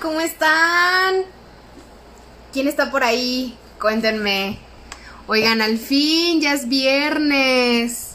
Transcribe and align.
¿cómo 0.00 0.20
están? 0.20 1.24
¿Quién 2.52 2.68
está 2.68 2.90
por 2.90 3.04
ahí? 3.04 3.56
Cuéntenme. 3.80 4.58
Oigan, 5.26 5.60
al 5.60 5.78
fin, 5.78 6.40
ya 6.40 6.54
es 6.54 6.68
viernes. 6.68 8.12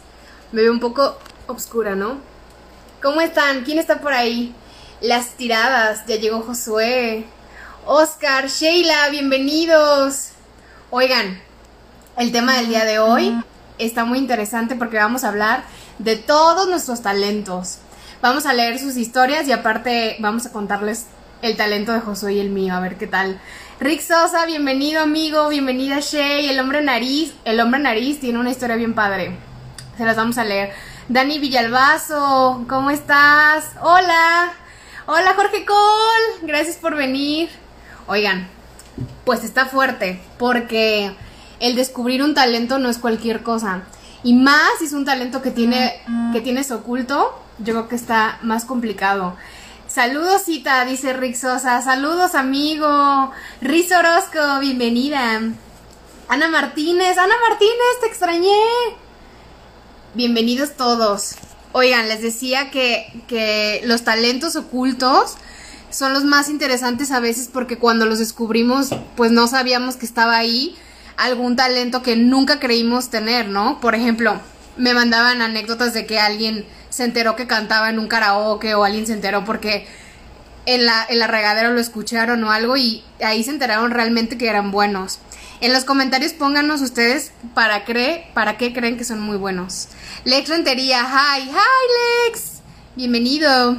Me 0.52 0.64
veo 0.64 0.72
un 0.72 0.80
poco 0.80 1.18
obscura, 1.48 1.96
¿no? 1.96 2.18
¿Cómo 3.02 3.22
están? 3.22 3.64
¿Quién 3.64 3.78
está 3.78 4.02
por 4.02 4.14
ahí? 4.14 4.54
Las 5.02 5.32
tiradas, 5.38 6.06
ya 6.08 6.16
llegó 6.16 6.42
Josué. 6.42 7.26
Oscar, 7.86 8.48
Sheila, 8.48 9.10
bienvenidos. 9.10 10.30
Oigan, 10.90 11.40
el 12.18 12.32
tema 12.32 12.56
del 12.58 12.70
día 12.70 12.86
de 12.86 13.00
hoy 13.00 13.44
está 13.78 14.06
muy 14.06 14.18
interesante 14.18 14.76
porque 14.76 14.98
vamos 14.98 15.24
a 15.24 15.30
hablar 15.30 15.64
de 16.00 16.16
todos 16.16 16.68
nuestros 16.68 17.02
talentos. 17.02 17.78
Vamos 18.22 18.46
a 18.46 18.54
leer 18.54 18.80
sus 18.80 18.98
historias 18.98 19.48
y 19.48 19.52
aparte 19.52 20.18
vamos 20.20 20.46
a 20.48 20.52
contarles 20.52 21.06
el 21.46 21.56
talento 21.56 21.94
de 21.94 22.00
Josué 22.00 22.34
y 22.34 22.40
el 22.40 22.50
mío, 22.50 22.74
a 22.74 22.80
ver 22.80 22.98
qué 22.98 23.06
tal. 23.06 23.40
Rick 23.80 24.02
Sosa, 24.02 24.48
bienvenido 24.48 25.04
amigo, 25.04 25.48
bienvenida 25.48 26.00
Shay, 26.00 26.50
el 26.50 26.60
hombre 26.60 26.82
nariz, 26.82 27.36
el 27.46 27.60
hombre 27.60 27.80
nariz 27.80 28.20
tiene 28.20 28.40
una 28.40 28.50
historia 28.50 28.76
bien 28.76 28.96
padre. 28.96 29.38
Se 29.96 30.06
las 30.06 30.16
vamos 30.16 30.40
a 30.40 30.44
leer. 30.44 30.74
Dani 31.08 31.38
Villalbazo, 31.38 32.66
¿cómo 32.68 32.90
estás? 32.90 33.66
Hola. 33.80 34.54
Hola 35.06 35.34
Jorge 35.36 35.66
Cole, 35.66 36.48
gracias 36.52 36.78
por 36.78 36.96
venir. 36.96 37.50
Oigan, 38.08 38.48
pues 39.24 39.44
está 39.44 39.68
fuerte 39.68 40.20
porque 40.40 41.16
el 41.60 41.76
descubrir 41.76 42.24
un 42.24 42.34
talento 42.34 42.80
no 42.80 42.90
es 42.90 42.98
cualquier 42.98 43.44
cosa. 43.44 43.84
Y 44.24 44.34
más 44.34 44.80
si 44.80 44.86
es 44.86 44.94
un 44.94 45.06
talento 45.06 45.44
que, 45.44 45.52
tiene, 45.52 46.02
que 46.34 46.42
tienes 46.42 46.72
oculto, 46.72 47.40
yo 47.60 47.76
creo 47.76 47.88
que 47.88 47.96
está 47.96 48.40
más 48.42 48.66
complicado. 48.66 49.36
Saludos, 49.96 50.42
Cita, 50.42 50.84
dice 50.84 51.14
Rick 51.14 51.36
Sosa. 51.36 51.82
Saludos, 51.82 52.36
amigo. 52.36 53.32
Riz 53.62 53.94
Orozco, 53.94 54.60
bienvenida. 54.60 55.40
Ana 56.28 56.50
Martínez, 56.50 57.18
Ana 57.18 57.36
Martínez, 57.48 58.02
te 58.02 58.08
extrañé. 58.08 58.60
Bienvenidos 60.14 60.76
todos. 60.76 61.36
Oigan, 61.72 62.10
les 62.10 62.22
decía 62.22 62.72
que, 62.72 63.08
que 63.30 63.84
los 63.86 64.04
talentos 64.04 64.58
ocultos 64.58 65.38
son 65.92 66.14
los 66.14 66.26
más 66.26 66.50
interesantes 66.50 67.12
a 67.12 67.22
veces 67.22 67.48
porque 67.48 67.78
cuando 67.78 68.06
los 68.06 68.20
descubrimos, 68.20 68.90
pues 69.16 69.32
no 69.32 69.48
sabíamos 69.48 69.96
que 69.96 70.06
estaba 70.06 70.36
ahí 70.36 70.76
algún 71.16 71.56
talento 71.56 72.02
que 72.02 72.18
nunca 72.18 72.60
creímos 72.60 73.08
tener, 73.08 73.48
¿no? 73.48 73.80
Por 73.80 73.96
ejemplo, 73.96 74.42
me 74.78 74.94
mandaban 74.94 75.42
anécdotas 75.42 75.94
de 75.94 76.06
que 76.06 76.20
alguien 76.20 76.66
se 76.90 77.04
enteró 77.04 77.36
que 77.36 77.48
cantaba 77.48 77.90
en 77.90 78.00
un 78.00 78.08
karaoke 78.08 78.74
o 78.76 78.84
alguien 78.84 79.06
se 79.06 79.14
enteró 79.14 79.44
porque 79.46 79.88
en 80.66 80.86
la, 80.86 81.06
regadera 81.28 81.70
lo 81.70 81.80
escucharon 81.80 82.44
o 82.44 82.52
algo 82.52 82.78
y 82.78 83.04
ahí 83.24 83.44
se 83.44 83.52
enteraron 83.52 83.92
realmente 83.92 84.38
que 84.38 84.50
eran 84.50 84.72
buenos. 84.72 85.20
En 85.62 85.74
los 85.74 85.86
comentarios 85.86 86.34
pónganos 86.34 86.82
ustedes 86.82 87.32
para, 87.54 87.86
cree, 87.86 88.30
para 88.34 88.58
qué 88.58 88.74
creen 88.74 88.98
que 88.98 89.04
son 89.04 89.20
muy 89.20 89.38
buenos. 89.38 89.88
Lex 90.26 90.50
Rentería, 90.50 91.04
hi, 91.04 91.44
hi 91.44 92.30
Lex, 92.30 92.62
bienvenido. 92.96 93.78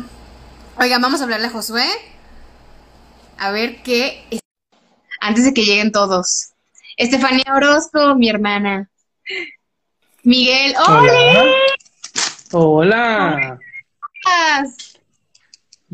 Oigan, 0.78 1.02
vamos 1.02 1.20
a 1.20 1.24
hablarle 1.24 1.48
a 1.48 1.50
Josué. 1.50 1.86
A 3.38 3.50
ver 3.50 3.82
qué... 3.82 4.40
Antes 5.20 5.44
de 5.44 5.54
que 5.54 5.64
lleguen 5.64 5.92
todos. 5.92 6.50
Estefanía 6.96 7.44
Orozco, 7.54 8.14
mi 8.14 8.28
hermana. 8.28 8.88
Miguel, 10.26 10.74
¡Hola! 10.84 11.44
Hola. 12.50 13.58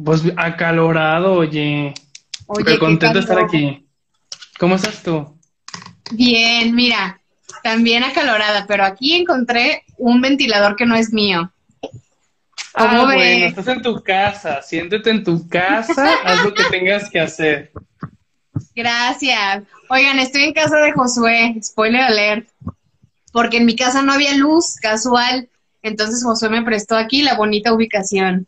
Pues 0.03 0.23
acalorado, 0.39 1.35
oye. 1.35 1.93
Oye, 2.47 2.79
contento 2.79 3.13
de 3.13 3.21
estar 3.21 3.39
aquí. 3.39 3.87
¿Cómo 4.59 4.77
estás 4.77 5.03
tú? 5.03 5.39
Bien, 6.13 6.75
mira, 6.75 7.21
también 7.63 8.05
acalorada, 8.05 8.65
pero 8.67 8.87
aquí 8.87 9.13
encontré 9.13 9.85
un 9.99 10.23
ventilador 10.23 10.77
que 10.77 10.87
no 10.87 10.97
es 10.97 11.13
mío. 11.13 11.53
¿Cómo 12.73 13.03
ah, 13.03 13.05
bueno, 13.05 13.45
estás 13.45 13.69
en 13.69 13.83
tu 13.83 14.03
casa, 14.03 14.63
siéntete 14.63 15.11
en 15.11 15.25
tu 15.25 15.47
casa, 15.47 16.15
haz 16.25 16.43
lo 16.43 16.55
que 16.55 16.65
tengas 16.71 17.11
que 17.11 17.21
hacer. 17.21 17.71
Gracias. 18.75 19.65
Oigan, 19.91 20.19
estoy 20.21 20.45
en 20.45 20.55
casa 20.55 20.79
de 20.79 20.93
Josué, 20.93 21.55
spoiler 21.63 22.01
alert, 22.01 22.49
porque 23.33 23.57
en 23.57 23.67
mi 23.67 23.75
casa 23.75 24.03
no 24.03 24.13
había 24.13 24.37
luz, 24.37 24.77
casual. 24.81 25.49
Entonces 25.83 26.23
Josué 26.23 26.51
me 26.51 26.63
prestó 26.63 26.97
aquí 26.97 27.23
la 27.23 27.35
bonita 27.35 27.73
ubicación. 27.73 28.47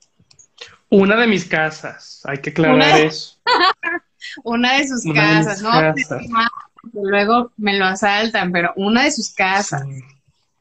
Una 0.91 1.17
de 1.17 1.27
mis 1.27 1.47
casas, 1.47 2.21
hay 2.25 2.39
que 2.39 2.51
aclarar 2.51 3.01
eso. 3.01 3.39
una 4.45 4.79
de 4.79 4.87
sus 4.87 5.03
casas, 5.13 5.63
¿no? 5.63 5.71
Luego 6.93 7.51
me 7.57 7.77
lo 7.79 7.87
asaltan, 7.87 8.53
pero 8.53 8.73
una 8.77 9.05
de 9.05 9.11
sus 9.11 9.35
casas. 9.35 9.85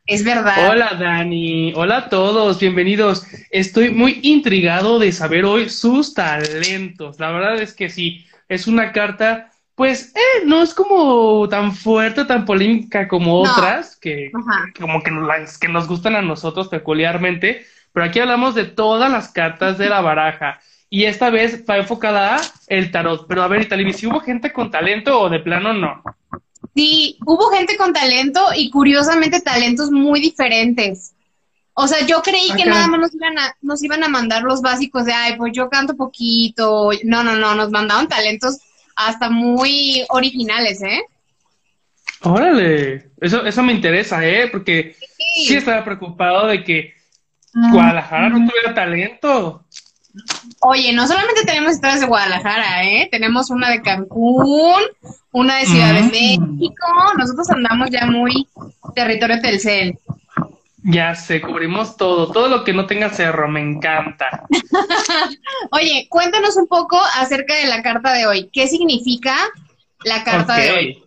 Es 0.05 0.23
verdad. 0.23 0.69
Hola 0.69 0.97
Dani, 0.99 1.73
hola 1.75 1.97
a 1.97 2.09
todos, 2.09 2.59
bienvenidos. 2.59 3.25
Estoy 3.51 3.91
muy 3.91 4.19
intrigado 4.23 4.99
de 4.99 5.11
saber 5.11 5.45
hoy 5.45 5.69
sus 5.69 6.13
talentos. 6.13 7.19
La 7.19 7.31
verdad 7.31 7.61
es 7.61 7.73
que 7.73 7.89
sí, 7.89 8.25
es 8.49 8.67
una 8.67 8.91
carta 8.91 9.52
pues 9.75 10.13
eh, 10.15 10.45
no 10.45 10.61
es 10.61 10.73
como 10.73 11.47
tan 11.49 11.73
fuerte, 11.73 12.25
tan 12.25 12.45
polémica 12.45 13.07
como 13.07 13.39
otras, 13.41 13.95
que 13.95 14.31
como 14.79 15.01
que, 15.01 15.11
las 15.11 15.57
que 15.57 15.67
nos 15.67 15.87
gustan 15.87 16.15
a 16.15 16.21
nosotros 16.21 16.67
peculiarmente, 16.67 17.65
pero 17.91 18.05
aquí 18.05 18.19
hablamos 18.19 18.53
de 18.53 18.65
todas 18.65 19.11
las 19.11 19.29
cartas 19.29 19.77
de 19.77 19.89
la 19.89 20.01
baraja. 20.01 20.59
Y 20.89 21.05
esta 21.05 21.31
vez 21.31 21.63
va 21.67 21.77
enfocada 21.77 22.35
a 22.35 22.41
el 22.67 22.91
tarot. 22.91 23.25
Pero 23.27 23.41
a 23.41 23.47
ver, 23.47 23.63
Italibi, 23.63 23.93
¿si 23.93 24.05
hubo 24.05 24.19
gente 24.19 24.53
con 24.53 24.69
talento 24.69 25.19
o 25.19 25.27
de 25.27 25.39
plano 25.39 25.73
no? 25.73 26.03
Sí, 26.75 27.17
hubo 27.25 27.49
gente 27.49 27.77
con 27.77 27.93
talento 27.93 28.49
y 28.55 28.69
curiosamente 28.69 29.41
talentos 29.41 29.89
muy 29.89 30.21
diferentes. 30.21 31.15
O 31.73 31.87
sea, 31.87 32.05
yo 32.05 32.21
creí 32.21 32.51
que 32.55 32.65
nada 32.65 32.85
más 32.85 32.99
nos 32.99 33.15
iban, 33.15 33.39
a, 33.39 33.55
nos 33.61 33.83
iban 33.83 34.03
a 34.03 34.07
mandar 34.07 34.43
los 34.43 34.61
básicos 34.61 35.05
de, 35.05 35.13
ay, 35.13 35.35
pues 35.35 35.51
yo 35.53 35.67
canto 35.67 35.95
poquito. 35.95 36.91
No, 37.03 37.23
no, 37.23 37.35
no, 37.35 37.55
nos 37.55 37.71
mandaron 37.71 38.07
talentos 38.07 38.59
hasta 38.95 39.29
muy 39.29 40.05
originales, 40.09 40.81
¿eh? 40.81 41.01
Órale, 42.21 43.11
eso, 43.19 43.45
eso 43.45 43.63
me 43.63 43.73
interesa, 43.73 44.25
¿eh? 44.25 44.47
Porque 44.49 44.95
sí, 45.45 45.55
estaba 45.55 45.83
preocupado 45.83 46.47
de 46.47 46.63
que 46.63 46.93
Guadalajara 47.53 48.29
no 48.29 48.47
tuviera 48.47 48.73
talento. 48.73 49.65
Oye, 50.61 50.93
no 50.93 51.07
solamente 51.07 51.43
tenemos 51.43 51.73
historias 51.73 51.99
de 51.99 52.05
Guadalajara, 52.07 52.83
¿eh? 52.85 53.09
Tenemos 53.11 53.49
una 53.49 53.69
de 53.69 53.81
Cancún, 53.81 54.81
una 55.31 55.57
de 55.57 55.65
Ciudad 55.65 55.93
de 55.93 56.03
México. 56.03 56.87
Nosotros 57.17 57.49
andamos 57.49 57.89
ya 57.89 58.05
muy 58.05 58.47
territorio 58.95 59.41
Telcel. 59.41 59.97
Ya 60.85 61.15
sé, 61.15 61.39
cubrimos 61.39 61.95
todo, 61.95 62.29
todo 62.31 62.49
lo 62.49 62.63
que 62.65 62.73
no 62.73 62.85
tenga 62.85 63.09
cerro, 63.09 63.47
me 63.47 63.61
encanta. 63.61 64.45
Oye, 65.71 66.07
cuéntanos 66.09 66.57
un 66.57 66.67
poco 66.67 66.99
acerca 67.15 67.55
de 67.55 67.67
la 67.67 67.81
carta 67.81 68.11
de 68.11 68.27
hoy. 68.27 68.49
¿Qué 68.51 68.67
significa 68.67 69.35
la 70.03 70.25
carta 70.25 70.57
de 70.57 70.71
hoy? 70.71 71.03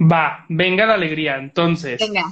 Va, 0.00 0.44
venga 0.48 0.86
la 0.86 0.94
alegría. 0.94 1.36
Entonces, 1.36 1.98
venga. 1.98 2.24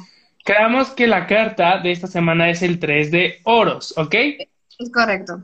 creamos 0.45 0.91
que 0.91 1.09
la 1.09 1.27
carta 1.27 1.79
de 1.79 1.91
esta 1.91 2.07
semana 2.07 2.49
es 2.49 2.63
el 2.63 2.79
3 2.79 3.11
de 3.11 3.41
oros, 3.43 3.93
¿ok? 3.97 4.15
Es 4.79 4.93
correcto. 4.93 5.43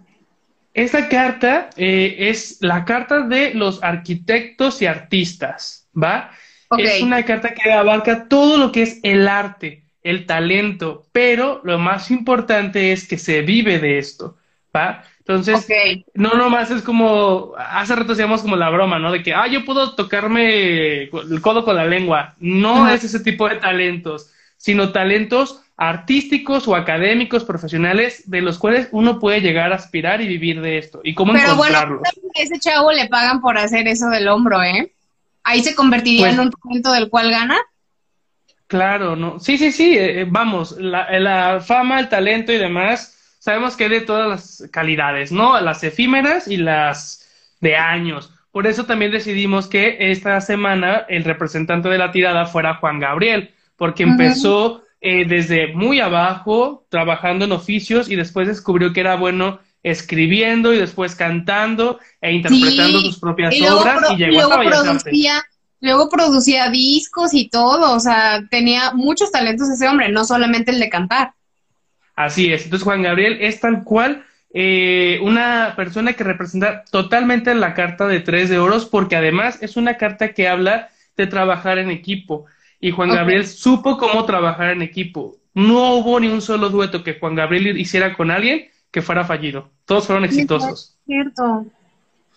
Esta 0.74 1.08
carta 1.08 1.70
eh, 1.76 2.16
es 2.18 2.58
la 2.60 2.84
carta 2.84 3.20
de 3.22 3.52
los 3.54 3.82
arquitectos 3.82 4.80
y 4.80 4.86
artistas, 4.86 5.88
¿va? 6.00 6.30
Es 6.78 7.02
una 7.02 7.24
carta 7.24 7.52
que 7.52 7.72
abarca 7.72 8.28
todo 8.28 8.58
lo 8.58 8.72
que 8.72 8.82
es 8.82 9.00
el 9.02 9.28
arte 9.28 9.83
el 10.04 10.26
talento, 10.26 11.06
pero 11.10 11.60
lo 11.64 11.78
más 11.78 12.10
importante 12.10 12.92
es 12.92 13.08
que 13.08 13.18
se 13.18 13.42
vive 13.42 13.80
de 13.80 13.98
esto, 13.98 14.36
¿va? 14.74 15.02
Entonces, 15.26 15.66
no 16.12 16.34
nomás 16.34 16.70
es 16.70 16.82
como, 16.82 17.54
hace 17.56 17.96
rato 17.96 18.12
hacíamos 18.12 18.42
como 18.42 18.56
la 18.56 18.68
broma, 18.68 18.98
¿no? 18.98 19.10
De 19.10 19.22
que, 19.22 19.32
ah, 19.32 19.46
yo 19.46 19.64
puedo 19.64 19.94
tocarme 19.94 21.04
el 21.04 21.40
codo 21.40 21.64
con 21.64 21.76
la 21.76 21.86
lengua. 21.86 22.34
No 22.38 22.90
es 22.90 23.04
ese 23.04 23.20
tipo 23.20 23.48
de 23.48 23.56
talentos, 23.56 24.30
sino 24.58 24.92
talentos 24.92 25.62
artísticos 25.78 26.68
o 26.68 26.76
académicos, 26.76 27.42
profesionales, 27.42 28.30
de 28.30 28.42
los 28.42 28.58
cuales 28.58 28.88
uno 28.92 29.18
puede 29.18 29.40
llegar 29.40 29.72
a 29.72 29.76
aspirar 29.76 30.20
y 30.20 30.28
vivir 30.28 30.60
de 30.60 30.76
esto. 30.76 31.00
¿Y 31.02 31.14
cómo 31.14 31.32
Pero 31.32 31.52
encontrarlos? 31.52 32.00
bueno, 32.00 32.30
a 32.38 32.42
ese 32.42 32.60
chavo 32.60 32.92
le 32.92 33.08
pagan 33.08 33.40
por 33.40 33.56
hacer 33.56 33.88
eso 33.88 34.08
del 34.10 34.28
hombro, 34.28 34.62
¿eh? 34.62 34.92
Ahí 35.42 35.62
se 35.62 35.74
convertiría 35.74 36.26
pues 36.26 36.34
en 36.34 36.40
un 36.40 36.50
talento 36.50 36.92
del 36.92 37.08
cual 37.08 37.30
gana. 37.30 37.56
Claro, 38.74 39.14
no. 39.14 39.38
Sí, 39.38 39.56
sí, 39.56 39.70
sí, 39.70 39.96
eh, 39.96 40.22
eh, 40.22 40.26
vamos, 40.28 40.72
la, 40.80 41.08
la, 41.20 41.60
fama, 41.60 42.00
el 42.00 42.08
talento 42.08 42.50
y 42.52 42.58
demás, 42.58 43.36
sabemos 43.38 43.76
que 43.76 43.84
hay 43.84 43.90
de 43.90 44.00
todas 44.00 44.28
las 44.28 44.68
calidades, 44.72 45.30
¿no? 45.30 45.60
Las 45.60 45.84
efímeras 45.84 46.48
y 46.48 46.56
las 46.56 47.24
de 47.60 47.76
años. 47.76 48.32
Por 48.50 48.66
eso 48.66 48.84
también 48.84 49.12
decidimos 49.12 49.68
que 49.68 50.10
esta 50.10 50.40
semana 50.40 51.06
el 51.08 51.22
representante 51.22 51.88
de 51.88 51.98
la 51.98 52.10
tirada 52.10 52.46
fuera 52.46 52.74
Juan 52.74 52.98
Gabriel, 52.98 53.54
porque 53.76 54.02
empezó 54.02 54.82
eh, 55.00 55.24
desde 55.24 55.72
muy 55.72 56.00
abajo, 56.00 56.84
trabajando 56.88 57.44
en 57.44 57.52
oficios 57.52 58.10
y 58.10 58.16
después 58.16 58.48
descubrió 58.48 58.92
que 58.92 58.98
era 59.02 59.14
bueno 59.14 59.60
escribiendo 59.84 60.74
y 60.74 60.78
después 60.78 61.14
cantando 61.14 62.00
e 62.20 62.32
interpretando 62.32 63.02
sus 63.02 63.20
propias 63.20 63.54
obras 63.70 64.10
y 64.10 64.16
llegó 64.16 64.48
luego 64.48 64.68
producía, 64.68 65.44
luego 65.84 66.08
producía 66.08 66.70
discos 66.70 67.34
y 67.34 67.48
todo, 67.48 67.94
o 67.94 68.00
sea, 68.00 68.42
tenía 68.50 68.92
muchos 68.92 69.30
talentos 69.30 69.68
ese 69.68 69.88
hombre, 69.88 70.10
no 70.10 70.24
solamente 70.24 70.70
el 70.70 70.80
de 70.80 70.88
cantar. 70.88 71.32
Así 72.16 72.52
es, 72.52 72.64
entonces 72.64 72.84
Juan 72.84 73.02
Gabriel 73.02 73.38
es 73.40 73.60
tal 73.60 73.84
cual 73.84 74.24
eh, 74.52 75.18
una 75.22 75.74
persona 75.76 76.14
que 76.14 76.24
representa 76.24 76.84
totalmente 76.90 77.54
la 77.54 77.74
carta 77.74 78.06
de 78.06 78.20
tres 78.20 78.48
de 78.48 78.58
oros 78.58 78.86
porque 78.86 79.16
además 79.16 79.58
es 79.62 79.76
una 79.76 79.96
carta 79.96 80.32
que 80.32 80.48
habla 80.48 80.88
de 81.16 81.26
trabajar 81.26 81.78
en 81.78 81.90
equipo 81.90 82.46
y 82.80 82.90
Juan 82.90 83.10
Gabriel 83.10 83.46
supo 83.46 83.98
cómo 83.98 84.24
trabajar 84.24 84.70
en 84.70 84.82
equipo. 84.82 85.36
No 85.54 85.94
hubo 85.94 86.20
ni 86.20 86.28
un 86.28 86.42
solo 86.42 86.68
dueto 86.68 87.02
que 87.02 87.18
Juan 87.18 87.34
Gabriel 87.34 87.78
hiciera 87.78 88.14
con 88.14 88.30
alguien 88.30 88.68
que 88.90 89.02
fuera 89.02 89.24
fallido. 89.24 89.70
Todos 89.86 90.06
fueron 90.06 90.24
exitosos. 90.24 90.96
Es 90.98 91.04
cierto. 91.06 91.66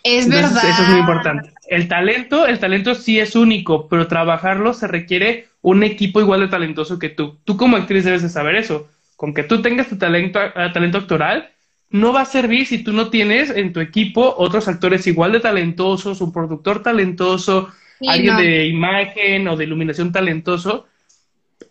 Es 0.04 0.30
verdad. 0.30 0.70
Eso 0.70 0.84
es 0.84 0.90
muy 0.90 1.00
importante. 1.00 1.52
El 1.68 1.88
talento, 1.88 2.48
el 2.48 2.60
talento 2.60 2.96
sí 2.96 3.20
es 3.20 3.36
único, 3.36 3.88
pero 3.88 4.08
trabajarlo 4.08 4.74
se 4.74 4.88
requiere 4.88 5.48
un 5.62 5.84
equipo 5.84 6.22
igual 6.22 6.42
de 6.42 6.48
talentoso 6.48 7.00
que 7.00 7.10
tú. 7.10 7.38
Tú 7.44 7.58
como 7.58 7.78
actriz 7.78 8.06
debes 8.06 8.22
de 8.22 8.30
saber 8.30 8.56
eso. 8.56 8.90
Con 9.16 9.34
que 9.34 9.44
tú 9.44 9.62
tengas 9.62 9.90
tu 9.90 9.98
talento, 9.98 10.40
talento 10.74 11.00
actoral, 11.00 11.50
no 11.90 12.14
va 12.14 12.22
a 12.22 12.26
servir 12.26 12.66
si 12.68 12.84
tú 12.84 12.94
no 12.94 13.10
tienes 13.10 13.50
en 13.50 13.74
tu 13.74 13.80
equipo 13.80 14.36
otros 14.38 14.68
actores 14.68 15.08
igual 15.08 15.32
de 15.32 15.40
talentosos, 15.40 16.22
un 16.22 16.32
productor 16.32 16.84
talentoso, 16.84 17.70
alguien 18.08 18.38
de 18.38 18.68
imagen 18.68 19.48
o 19.48 19.56
de 19.56 19.64
iluminación 19.64 20.12
talentoso. 20.12 20.88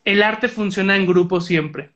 El 0.04 0.22
arte 0.22 0.48
funciona 0.48 0.96
en 0.96 1.06
grupo 1.06 1.40
siempre. 1.40 1.90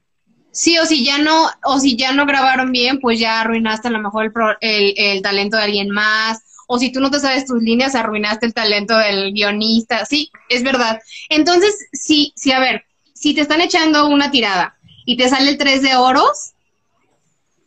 Sí, 0.53 0.79
o 0.79 0.87
si 0.87 1.05
ya 1.05 1.19
no, 1.19 1.49
o 1.65 1.79
si 1.79 1.97
ya 1.97 2.13
no 2.13 2.27
grabaron 2.27 2.73
bien, 2.73 2.99
pues 2.99 3.19
ya 3.21 3.41
arruinaste 3.41 3.89
a 3.89 3.93
lo 3.93 4.01
mejor 4.01 4.33
el, 4.61 4.95
el, 4.97 5.23
talento 5.23 5.57
de 5.57 5.65
alguien 5.65 5.91
más. 5.91 6.43
O 6.67 6.79
si 6.79 6.93
tú 6.93 7.01
no 7.01 7.11
te 7.11 7.21
sabes 7.21 7.47
tus 7.47 7.63
líneas, 7.63 7.95
arruinaste 7.95 8.47
el 8.47 8.55
talento 8.55 8.97
del 8.97 9.33
guionista. 9.33 10.05
Sí, 10.07 10.31
es 10.49 10.63
verdad. 10.63 11.01
Entonces, 11.29 11.89
sí, 11.93 12.33
sí, 12.37 12.53
a 12.53 12.61
ver, 12.61 12.85
si 13.15 13.35
te 13.35 13.43
están 13.43 13.61
echando 13.61 14.09
una 14.09 14.31
tirada 14.31 14.77
y 15.05 15.17
te 15.17 15.29
sale 15.29 15.51
el 15.51 15.59
3 15.59 15.83
de 15.83 15.97
oros, 15.97 16.53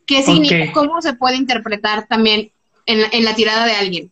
¿qué 0.06 0.22
significa? 0.22 0.72
¿Cómo 0.72 1.00
se 1.00 1.14
puede 1.14 1.36
interpretar 1.36 2.06
también 2.06 2.50
en 2.86 3.02
la, 3.02 3.08
en 3.12 3.24
la 3.24 3.34
tirada 3.34 3.66
de 3.66 3.74
alguien? 3.74 4.10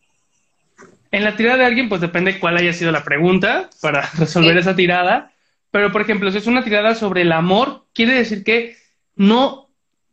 En 1.10 1.24
la 1.24 1.36
tirada 1.36 1.58
de 1.58 1.66
alguien, 1.66 1.88
pues 1.90 2.00
depende 2.00 2.38
cuál 2.38 2.56
haya 2.56 2.72
sido 2.72 2.90
la 2.90 3.04
pregunta 3.04 3.68
para 3.80 4.08
resolver 4.18 4.56
esa 4.56 4.74
tirada. 4.74 5.31
Pero, 5.72 5.90
por 5.90 6.02
ejemplo, 6.02 6.30
si 6.30 6.38
es 6.38 6.46
una 6.46 6.62
tirada 6.62 6.94
sobre 6.94 7.22
el 7.22 7.32
amor, 7.32 7.86
quiere 7.94 8.14
decir 8.14 8.44
que 8.44 8.76
no 9.16 9.70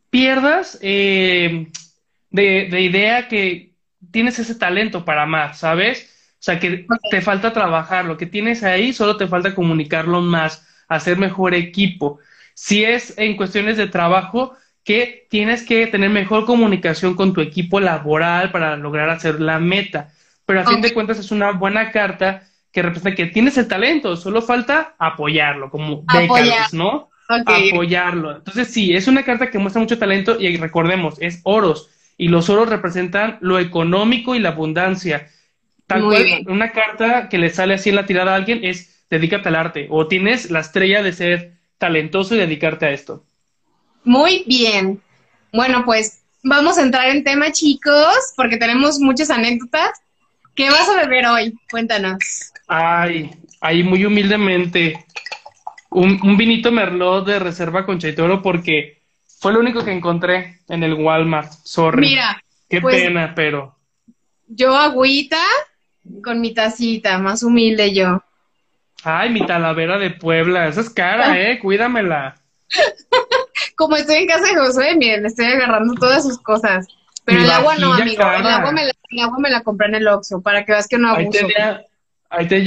pierdas 0.08 0.78
eh, 0.80 1.68
de, 2.30 2.80
idea 2.80 3.28
que 3.28 3.74
tienes 4.10 4.38
ese 4.38 4.54
talento 4.54 5.04
para 5.04 5.22
amar, 5.22 5.54
¿sabes? 5.54 6.32
O 6.32 6.42
sea, 6.42 6.58
que 6.58 6.86
te 7.10 7.20
falta 7.20 7.52
trabajar, 7.52 8.06
lo 8.06 8.16
que 8.16 8.24
tienes 8.24 8.64
ahí 8.64 8.94
solo 8.94 9.18
te 9.18 9.28
falta 9.28 9.54
comunicarlo 9.54 10.22
más, 10.22 10.66
hacer 10.88 11.18
mejor 11.18 11.54
equipo. 11.54 12.18
Si 12.54 12.82
es 12.82 13.16
en 13.18 13.36
cuestiones 13.36 13.76
de 13.76 13.86
trabajo, 13.86 14.56
que 14.82 15.26
tienes 15.28 15.62
que 15.62 15.86
tener 15.88 16.08
mejor 16.08 16.46
comunicación 16.46 17.14
con 17.14 17.34
tu 17.34 17.42
equipo 17.42 17.80
laboral 17.80 18.50
para 18.50 18.76
lograr 18.76 19.10
hacer 19.10 19.42
la 19.42 19.58
meta. 19.58 20.10
Pero 20.46 20.62
a 20.62 20.66
fin 20.66 20.80
de 20.80 20.94
cuentas 20.94 21.18
es 21.18 21.30
una 21.30 21.52
buena 21.52 21.92
carta 21.92 22.48
que 22.72 22.82
representa 22.82 23.16
que 23.16 23.26
tienes 23.26 23.58
el 23.58 23.68
talento, 23.68 24.16
solo 24.16 24.42
falta 24.42 24.94
apoyarlo, 24.98 25.70
como 25.70 26.04
décadas, 26.12 26.72
¿no? 26.72 27.10
Apoyarlo. 27.28 28.36
Entonces, 28.36 28.68
sí, 28.72 28.94
es 28.94 29.06
una 29.06 29.24
carta 29.24 29.50
que 29.50 29.58
muestra 29.58 29.80
mucho 29.80 29.98
talento 29.98 30.40
y 30.40 30.56
recordemos, 30.56 31.16
es 31.20 31.40
oros. 31.44 31.90
Y 32.16 32.28
los 32.28 32.50
oros 32.50 32.68
representan 32.68 33.38
lo 33.40 33.58
económico 33.58 34.34
y 34.34 34.40
la 34.40 34.50
abundancia. 34.50 35.28
Tal 35.86 36.02
cual, 36.02 36.44
una 36.46 36.70
carta 36.70 37.28
que 37.28 37.38
le 37.38 37.50
sale 37.50 37.74
así 37.74 37.90
en 37.90 37.96
la 37.96 38.06
tirada 38.06 38.32
a 38.32 38.36
alguien 38.36 38.60
es 38.62 39.04
dedícate 39.10 39.48
al 39.48 39.56
arte 39.56 39.88
o 39.90 40.06
tienes 40.06 40.50
la 40.50 40.60
estrella 40.60 41.02
de 41.02 41.12
ser 41.12 41.52
talentoso 41.78 42.34
y 42.34 42.38
dedicarte 42.38 42.86
a 42.86 42.90
esto. 42.92 43.24
Muy 44.04 44.44
bien. 44.46 45.02
Bueno, 45.52 45.84
pues 45.84 46.22
vamos 46.44 46.78
a 46.78 46.82
entrar 46.82 47.08
en 47.08 47.24
tema, 47.24 47.50
chicos, 47.50 48.32
porque 48.36 48.56
tenemos 48.56 48.98
muchas 49.00 49.30
anécdotas. 49.30 49.90
¿Qué 50.54 50.70
vas 50.70 50.88
a 50.88 50.96
beber 50.96 51.26
hoy? 51.26 51.54
Cuéntanos. 51.70 52.18
Ay, 52.72 53.28
ahí 53.60 53.82
muy 53.82 54.04
humildemente, 54.04 55.04
un, 55.90 56.36
vinito 56.36 56.70
merlot 56.70 57.26
de 57.26 57.40
reserva 57.40 57.84
con 57.84 57.98
chaitoro 57.98 58.40
porque 58.42 59.02
fue 59.40 59.52
lo 59.52 59.58
único 59.58 59.84
que 59.84 59.90
encontré 59.90 60.60
en 60.68 60.84
el 60.84 60.94
Walmart. 60.94 61.50
Sorry. 61.64 62.00
Mira. 62.00 62.40
Qué 62.68 62.80
pues, 62.80 63.02
pena, 63.02 63.32
pero. 63.34 63.74
Yo 64.46 64.76
agüita 64.76 65.42
con 66.22 66.40
mi 66.40 66.54
tacita, 66.54 67.18
más 67.18 67.42
humilde 67.42 67.92
yo. 67.92 68.22
Ay, 69.02 69.30
mi 69.30 69.44
talavera 69.44 69.98
de 69.98 70.10
Puebla, 70.10 70.68
esa 70.68 70.82
es 70.82 70.90
cara, 70.90 71.40
eh, 71.40 71.58
cuídamela. 71.58 72.36
Como 73.76 73.96
estoy 73.96 74.16
en 74.16 74.28
casa 74.28 74.46
de 74.46 74.60
José, 74.60 74.94
miren, 74.94 75.26
estoy 75.26 75.46
agarrando 75.46 75.94
todas 75.94 76.22
sus 76.22 76.38
cosas. 76.38 76.86
Pero 77.24 77.42
el 77.42 77.50
agua 77.50 77.74
no, 77.78 77.94
amigo. 77.94 78.22
El 78.22 78.46
agua, 78.46 78.70
me 78.70 78.84
la, 78.84 78.92
el 79.10 79.20
agua, 79.20 79.38
me 79.40 79.50
la, 79.50 79.62
compré 79.64 79.88
en 79.88 79.96
el 79.96 80.06
Oxxo 80.06 80.40
para 80.40 80.64
que 80.64 80.70
veas 80.70 80.86
que 80.86 80.98
no 80.98 81.08
abuso. 81.08 81.38
Ahí 81.38 81.52
tenía 81.52 81.84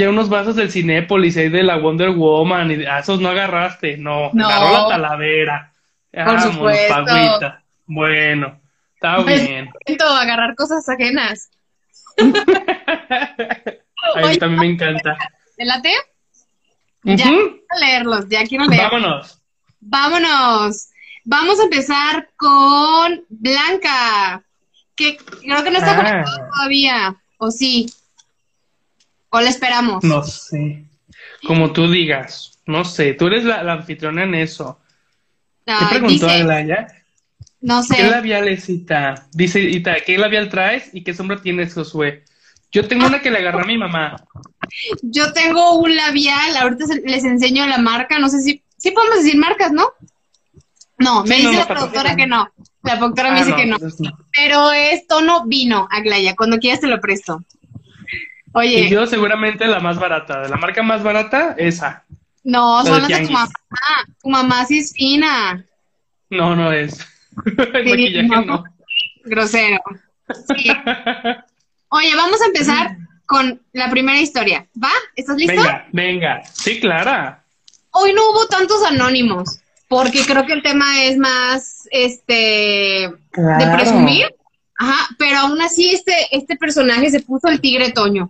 unos 0.10 0.30
vasos 0.30 0.56
del 0.56 0.72
Cinépolis 0.72 1.38
ahí 1.38 1.50
de 1.50 1.64
la 1.64 1.78
Wonder 1.78 2.12
Woman 2.12 2.72
y 2.72 2.86
a 2.86 3.00
esos 3.00 3.20
no 3.22 3.30
agarraste, 3.30 3.98
no, 3.98 4.30
no. 4.34 4.48
agarró 4.48 4.74
la 4.74 4.88
talavera. 4.90 5.74
Por 6.12 6.42
supuesto. 6.42 7.06
Bueno, 7.86 8.62
está 8.96 9.24
bien. 9.24 9.70
Agarrar 10.20 10.56
cosas 10.56 10.88
ajenas. 10.88 11.50
a 12.18 12.24
mí 14.28 14.38
también 14.38 14.60
me 14.60 14.68
encanta. 14.68 15.18
¿El 15.58 15.68
late? 15.68 15.92
Ya 17.04 17.16
quiero 17.16 17.58
leerlos, 17.80 18.30
ya 18.30 18.46
quiero 18.46 18.66
leerlos. 18.66 18.92
Vámonos. 18.92 19.42
Vámonos. 19.82 20.90
Vamos 21.26 21.60
a 21.60 21.64
empezar 21.64 22.30
con 22.36 23.26
Blanca, 23.30 24.44
que 24.96 25.18
creo 25.18 25.64
que 25.64 25.72
no 25.72 25.78
está 25.78 25.94
ah. 25.94 25.96
conectada 25.96 26.50
todavía, 26.54 27.16
¿o 27.38 27.50
sí? 27.50 27.86
¿O 29.34 29.42
la 29.42 29.50
esperamos? 29.50 30.04
No 30.04 30.24
sé. 30.24 30.86
Como 31.48 31.74
tú 31.74 31.90
digas. 31.90 32.60
No 32.68 32.86
sé. 32.86 33.16
Tú 33.16 33.28
eres 33.28 33.44
la, 33.44 33.60
anfitriona 33.74 34.24
en 34.26 34.36
eso. 34.36 34.80
¿Qué 35.66 35.74
preguntó 35.90 36.30
Aglaya? 36.30 36.88
No 37.60 37.82
sé. 37.82 37.96
¿Qué 37.96 38.04
labial 38.04 38.48
es 38.48 38.70
Ita? 38.70 39.28
Dice 39.32 39.60
Ita, 39.60 39.96
¿qué 40.06 40.20
labial 40.20 40.50
traes 40.50 40.92
y 40.94 41.04
qué 41.04 41.16
sombra 41.16 41.42
tienes, 41.42 41.74
Josué? 41.74 42.24
Yo 42.72 42.88
tengo 42.88 43.08
una 43.08 43.22
que 43.22 43.32
le 43.32 43.40
agarré 43.40 43.64
a 43.64 43.66
mi 43.66 43.78
mamá. 43.78 44.24
Yo 45.02 45.34
tengo 45.34 45.80
un 45.80 45.96
labial, 45.96 46.56
ahorita 46.56 46.86
les 47.04 47.24
enseño 47.24 47.66
la 47.66 47.80
marca, 47.80 48.20
no 48.20 48.30
sé 48.30 48.40
si, 48.42 48.64
sí 48.78 48.92
podemos 48.92 49.24
decir 49.24 49.36
marcas, 49.38 49.72
¿no? 49.72 49.94
No, 51.00 51.24
me 51.24 51.38
dice 51.38 51.54
la 51.54 51.68
productora 51.68 52.16
que 52.16 52.28
no. 52.28 52.48
La 52.84 53.00
productora 53.00 53.32
me 53.32 53.40
ah, 53.40 53.46
dice 53.46 53.56
que 53.56 53.66
no. 53.66 53.78
Pero 54.36 54.72
es 54.72 55.08
tono 55.08 55.48
vino, 55.48 55.88
Aglaya, 55.90 56.36
cuando 56.36 56.60
quieras 56.60 56.82
te 56.82 56.88
lo 56.88 57.02
presto. 57.02 57.44
Oye. 58.54 58.82
Y 58.82 58.90
yo 58.90 59.06
seguramente 59.08 59.68
la 59.68 59.80
más 59.80 60.00
barata, 60.00 60.42
de 60.42 60.50
la 60.50 60.58
marca 60.58 60.84
más 60.84 61.04
barata, 61.04 61.56
esa. 61.58 62.04
No, 62.44 62.84
son 62.86 63.02
las 63.02 63.08
de 63.08 63.28
tu 63.28 63.32
mamá. 63.32 63.50
Tu 64.22 64.30
mamá 64.30 64.66
sí 64.66 64.80
es 64.80 64.94
fina. 64.94 65.66
No, 66.30 66.56
no 66.56 66.72
es. 66.72 67.00
no. 68.46 68.64
Grosero. 69.26 69.80
Oye, 71.90 72.16
vamos 72.16 72.42
a 72.42 72.46
empezar 72.46 72.98
con 73.26 73.62
la 73.72 73.90
primera 73.90 74.20
historia. 74.20 74.68
¿Va? 74.82 74.92
¿Estás 75.16 75.38
listo? 75.38 75.54
Venga, 75.54 75.88
venga. 75.92 76.42
Sí, 76.46 76.80
Clara. 76.80 77.44
Hoy 77.92 78.14
no 78.14 78.22
hubo 78.32 78.48
tantos 78.48 78.84
anónimos, 78.84 79.60
porque 79.88 80.26
creo 80.26 80.46
que 80.46 80.54
el 80.54 80.64
tema 80.64 81.04
es 81.04 81.18
más, 81.18 81.88
este, 81.92 83.12
de 83.36 83.76
presumir. 83.76 84.28
Ajá, 84.84 85.08
pero 85.18 85.38
aún 85.38 85.62
así 85.62 85.92
este, 85.92 86.14
este 86.32 86.58
personaje 86.58 87.10
se 87.10 87.22
puso 87.22 87.48
el 87.48 87.62
tigre 87.62 87.94
Toño. 87.94 88.30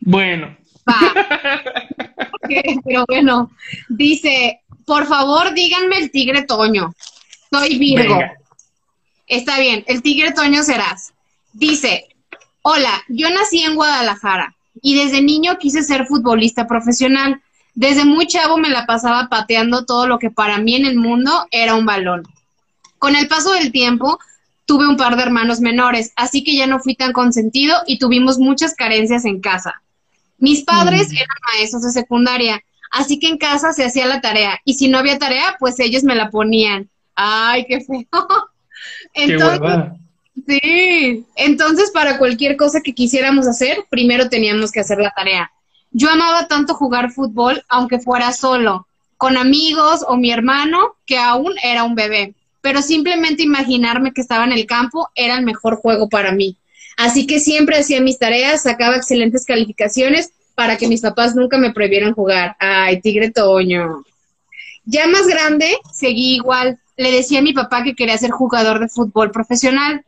Bueno. 0.00 0.56
pero 2.84 3.04
bueno, 3.06 3.50
dice, 3.90 4.62
por 4.86 5.06
favor 5.06 5.52
díganme 5.52 5.98
el 5.98 6.10
tigre 6.10 6.44
Toño. 6.44 6.94
Soy 7.52 7.76
Virgo. 7.78 8.18
Está 9.26 9.60
bien, 9.60 9.84
el 9.88 10.00
tigre 10.00 10.32
Toño 10.32 10.62
serás. 10.62 11.12
Dice, 11.52 12.08
hola, 12.62 13.02
yo 13.08 13.28
nací 13.28 13.62
en 13.62 13.74
Guadalajara 13.74 14.56
y 14.80 14.94
desde 14.96 15.20
niño 15.20 15.58
quise 15.58 15.82
ser 15.82 16.06
futbolista 16.06 16.66
profesional. 16.66 17.42
Desde 17.74 18.06
muy 18.06 18.26
chavo 18.26 18.56
me 18.56 18.70
la 18.70 18.86
pasaba 18.86 19.28
pateando 19.28 19.84
todo 19.84 20.06
lo 20.06 20.18
que 20.18 20.30
para 20.30 20.56
mí 20.56 20.76
en 20.76 20.86
el 20.86 20.96
mundo 20.96 21.46
era 21.50 21.74
un 21.74 21.84
balón. 21.84 22.22
Con 22.98 23.16
el 23.16 23.28
paso 23.28 23.52
del 23.52 23.70
tiempo, 23.70 24.18
tuve 24.66 24.88
un 24.88 24.96
par 24.96 25.16
de 25.16 25.22
hermanos 25.22 25.60
menores, 25.60 26.12
así 26.16 26.42
que 26.42 26.56
ya 26.56 26.66
no 26.66 26.80
fui 26.80 26.94
tan 26.94 27.12
consentido 27.12 27.76
y 27.86 27.98
tuvimos 27.98 28.38
muchas 28.38 28.74
carencias 28.74 29.24
en 29.24 29.40
casa. 29.40 29.82
Mis 30.38 30.64
padres 30.64 31.10
mm. 31.10 31.16
eran 31.16 31.36
maestros 31.52 31.82
de 31.82 31.90
secundaria, 31.90 32.62
así 32.90 33.18
que 33.18 33.28
en 33.28 33.38
casa 33.38 33.72
se 33.72 33.84
hacía 33.84 34.06
la 34.06 34.20
tarea 34.20 34.60
y 34.64 34.74
si 34.74 34.88
no 34.88 34.98
había 34.98 35.18
tarea, 35.18 35.56
pues 35.58 35.78
ellos 35.80 36.04
me 36.04 36.14
la 36.14 36.30
ponían. 36.30 36.88
Ay, 37.14 37.66
qué 37.66 37.80
feo. 37.80 38.06
Entonces, 39.14 39.92
sí, 40.46 41.24
entonces 41.36 41.90
para 41.92 42.18
cualquier 42.18 42.56
cosa 42.56 42.80
que 42.82 42.92
quisiéramos 42.92 43.46
hacer, 43.46 43.84
primero 43.88 44.28
teníamos 44.28 44.72
que 44.72 44.80
hacer 44.80 44.98
la 44.98 45.12
tarea. 45.12 45.50
Yo 45.92 46.10
amaba 46.10 46.48
tanto 46.48 46.74
jugar 46.74 47.12
fútbol, 47.12 47.64
aunque 47.68 48.00
fuera 48.00 48.32
solo, 48.32 48.88
con 49.16 49.36
amigos 49.36 50.04
o 50.06 50.16
mi 50.16 50.32
hermano, 50.32 50.96
que 51.06 51.18
aún 51.18 51.54
era 51.62 51.84
un 51.84 51.94
bebé. 51.94 52.34
Pero 52.64 52.80
simplemente 52.80 53.42
imaginarme 53.42 54.14
que 54.14 54.22
estaba 54.22 54.46
en 54.46 54.52
el 54.52 54.64
campo 54.64 55.10
era 55.14 55.36
el 55.36 55.44
mejor 55.44 55.76
juego 55.76 56.08
para 56.08 56.32
mí. 56.32 56.56
Así 56.96 57.26
que 57.26 57.38
siempre 57.38 57.76
hacía 57.76 58.00
mis 58.00 58.18
tareas, 58.18 58.62
sacaba 58.62 58.96
excelentes 58.96 59.44
calificaciones 59.44 60.32
para 60.54 60.78
que 60.78 60.88
mis 60.88 61.02
papás 61.02 61.36
nunca 61.36 61.58
me 61.58 61.74
prohibieran 61.74 62.14
jugar. 62.14 62.56
Ay, 62.58 63.02
tigre 63.02 63.30
Toño. 63.30 64.02
Ya 64.86 65.06
más 65.06 65.26
grande, 65.26 65.76
seguí 65.92 66.36
igual. 66.36 66.80
Le 66.96 67.12
decía 67.12 67.40
a 67.40 67.42
mi 67.42 67.52
papá 67.52 67.84
que 67.84 67.94
quería 67.94 68.16
ser 68.16 68.30
jugador 68.30 68.80
de 68.80 68.88
fútbol 68.88 69.30
profesional. 69.30 70.02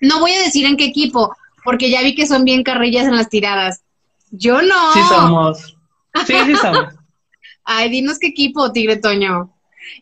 No 0.00 0.18
voy 0.18 0.32
a 0.32 0.42
decir 0.42 0.64
en 0.64 0.78
qué 0.78 0.86
equipo, 0.86 1.36
porque 1.62 1.90
ya 1.90 2.00
vi 2.00 2.14
que 2.14 2.26
son 2.26 2.42
bien 2.42 2.62
carrillas 2.62 3.06
en 3.06 3.16
las 3.16 3.28
tiradas. 3.28 3.82
Yo 4.30 4.62
no. 4.62 4.92
Sí 4.94 5.00
somos. 5.10 5.76
Sí, 6.26 6.34
sí 6.46 6.56
somos. 6.56 6.94
Ay, 7.64 7.90
dinos 7.90 8.18
qué 8.18 8.28
equipo, 8.28 8.72
Tigre 8.72 8.96
Toño. 8.96 9.52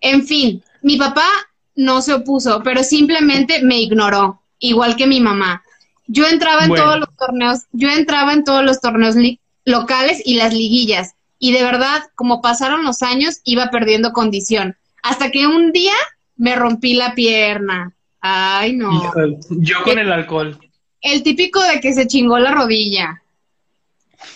En 0.00 0.24
fin, 0.24 0.62
mi 0.82 0.98
papá 0.98 1.26
no 1.76 2.02
se 2.02 2.14
opuso, 2.14 2.62
pero 2.64 2.82
simplemente 2.82 3.62
me 3.62 3.80
ignoró, 3.80 4.42
igual 4.58 4.96
que 4.96 5.06
mi 5.06 5.20
mamá. 5.20 5.62
Yo 6.08 6.26
entraba 6.26 6.64
en 6.64 6.74
todos 6.74 6.98
los 6.98 7.16
torneos, 7.16 7.60
yo 7.72 7.90
entraba 7.90 8.32
en 8.32 8.44
todos 8.44 8.64
los 8.64 8.80
torneos 8.80 9.16
locales 9.64 10.22
y 10.24 10.36
las 10.36 10.54
liguillas. 10.54 11.14
Y 11.38 11.52
de 11.52 11.62
verdad, 11.62 12.04
como 12.14 12.40
pasaron 12.40 12.84
los 12.84 13.02
años, 13.02 13.40
iba 13.44 13.70
perdiendo 13.70 14.12
condición. 14.12 14.76
Hasta 15.02 15.30
que 15.30 15.46
un 15.46 15.72
día 15.72 15.94
me 16.36 16.56
rompí 16.56 16.94
la 16.94 17.14
pierna. 17.14 17.92
Ay, 18.20 18.74
no. 18.74 19.12
yo 19.50 19.82
con 19.84 19.98
el 19.98 20.10
alcohol. 20.10 20.58
El 21.00 21.22
típico 21.22 21.62
de 21.62 21.80
que 21.80 21.92
se 21.92 22.06
chingó 22.06 22.38
la 22.38 22.52
rodilla. 22.52 23.22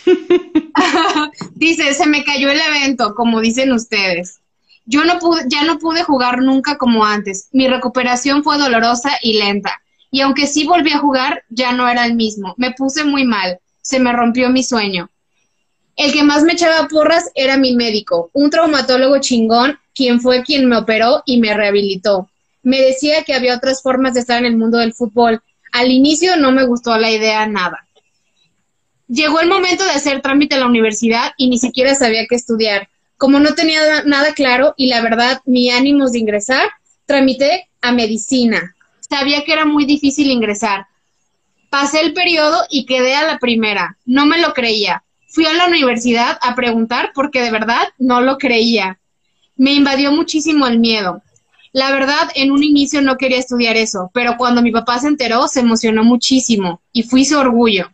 Dice, 1.54 1.94
se 1.94 2.06
me 2.06 2.24
cayó 2.24 2.50
el 2.50 2.60
evento, 2.60 3.14
como 3.14 3.40
dicen 3.40 3.72
ustedes. 3.72 4.40
Yo 4.90 5.04
no 5.04 5.20
pude, 5.20 5.44
ya 5.46 5.62
no 5.62 5.78
pude 5.78 6.02
jugar 6.02 6.42
nunca 6.42 6.76
como 6.76 7.04
antes. 7.04 7.48
Mi 7.52 7.68
recuperación 7.68 8.42
fue 8.42 8.58
dolorosa 8.58 9.12
y 9.22 9.38
lenta. 9.38 9.80
Y 10.10 10.20
aunque 10.20 10.48
sí 10.48 10.66
volví 10.66 10.90
a 10.90 10.98
jugar, 10.98 11.44
ya 11.48 11.70
no 11.70 11.88
era 11.88 12.04
el 12.06 12.14
mismo. 12.14 12.54
Me 12.56 12.72
puse 12.72 13.04
muy 13.04 13.24
mal. 13.24 13.60
Se 13.82 14.00
me 14.00 14.12
rompió 14.12 14.50
mi 14.50 14.64
sueño. 14.64 15.08
El 15.94 16.12
que 16.12 16.24
más 16.24 16.42
me 16.42 16.54
echaba 16.54 16.88
porras 16.88 17.30
era 17.36 17.56
mi 17.56 17.76
médico, 17.76 18.30
un 18.32 18.50
traumatólogo 18.50 19.20
chingón, 19.20 19.78
quien 19.94 20.20
fue 20.20 20.42
quien 20.42 20.68
me 20.68 20.76
operó 20.76 21.22
y 21.24 21.38
me 21.38 21.54
rehabilitó. 21.54 22.28
Me 22.64 22.80
decía 22.80 23.22
que 23.22 23.34
había 23.34 23.54
otras 23.54 23.82
formas 23.82 24.14
de 24.14 24.20
estar 24.20 24.40
en 24.40 24.46
el 24.46 24.56
mundo 24.56 24.78
del 24.78 24.92
fútbol. 24.92 25.40
Al 25.70 25.92
inicio 25.92 26.36
no 26.36 26.50
me 26.50 26.66
gustó 26.66 26.98
la 26.98 27.12
idea 27.12 27.46
nada. 27.46 27.86
Llegó 29.06 29.38
el 29.38 29.48
momento 29.48 29.84
de 29.84 29.90
hacer 29.90 30.20
trámite 30.20 30.56
a 30.56 30.58
la 30.58 30.66
universidad 30.66 31.30
y 31.36 31.48
ni 31.48 31.58
siquiera 31.58 31.94
sabía 31.94 32.26
qué 32.28 32.34
estudiar. 32.34 32.88
Como 33.20 33.38
no 33.38 33.54
tenía 33.54 34.02
nada 34.06 34.32
claro 34.32 34.72
y 34.78 34.86
la 34.86 35.02
verdad 35.02 35.42
mi 35.44 35.68
ánimos 35.70 36.12
de 36.12 36.20
ingresar, 36.20 36.70
tramité 37.04 37.68
a 37.82 37.92
medicina. 37.92 38.74
Sabía 38.98 39.44
que 39.44 39.52
era 39.52 39.66
muy 39.66 39.84
difícil 39.84 40.30
ingresar. 40.30 40.86
Pasé 41.68 42.00
el 42.00 42.14
periodo 42.14 42.64
y 42.70 42.86
quedé 42.86 43.14
a 43.14 43.26
la 43.26 43.38
primera. 43.38 43.98
No 44.06 44.24
me 44.24 44.40
lo 44.40 44.54
creía. 44.54 45.04
Fui 45.28 45.44
a 45.44 45.52
la 45.52 45.66
universidad 45.66 46.38
a 46.40 46.54
preguntar 46.54 47.12
porque 47.14 47.42
de 47.42 47.50
verdad 47.50 47.88
no 47.98 48.22
lo 48.22 48.38
creía. 48.38 48.98
Me 49.54 49.74
invadió 49.74 50.12
muchísimo 50.12 50.66
el 50.66 50.78
miedo. 50.78 51.22
La 51.72 51.92
verdad, 51.92 52.30
en 52.34 52.50
un 52.50 52.62
inicio 52.62 53.02
no 53.02 53.18
quería 53.18 53.36
estudiar 53.36 53.76
eso, 53.76 54.10
pero 54.14 54.38
cuando 54.38 54.62
mi 54.62 54.72
papá 54.72 54.98
se 54.98 55.08
enteró, 55.08 55.46
se 55.46 55.60
emocionó 55.60 56.04
muchísimo 56.04 56.80
y 56.90 57.02
fui 57.02 57.26
su 57.26 57.38
orgullo. 57.38 57.90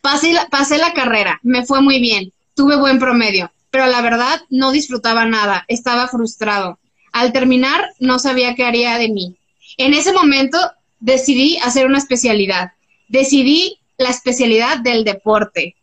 Pasé 0.00 0.32
la, 0.32 0.46
pasé 0.46 0.78
la 0.78 0.94
carrera, 0.94 1.38
me 1.42 1.66
fue 1.66 1.82
muy 1.82 2.00
bien, 2.00 2.32
tuve 2.54 2.76
buen 2.76 2.98
promedio, 2.98 3.52
pero 3.72 3.86
la 3.86 4.02
verdad 4.02 4.42
no 4.50 4.70
disfrutaba 4.70 5.24
nada, 5.24 5.64
estaba 5.66 6.06
frustrado. 6.06 6.78
Al 7.10 7.32
terminar, 7.32 7.88
no 7.98 8.18
sabía 8.18 8.54
qué 8.54 8.64
haría 8.64 8.98
de 8.98 9.08
mí. 9.08 9.36
En 9.78 9.94
ese 9.94 10.12
momento 10.12 10.58
decidí 11.00 11.56
hacer 11.56 11.86
una 11.86 11.96
especialidad. 11.96 12.72
Decidí 13.08 13.78
la 13.96 14.10
especialidad 14.10 14.78
del 14.78 15.04
deporte. 15.04 15.74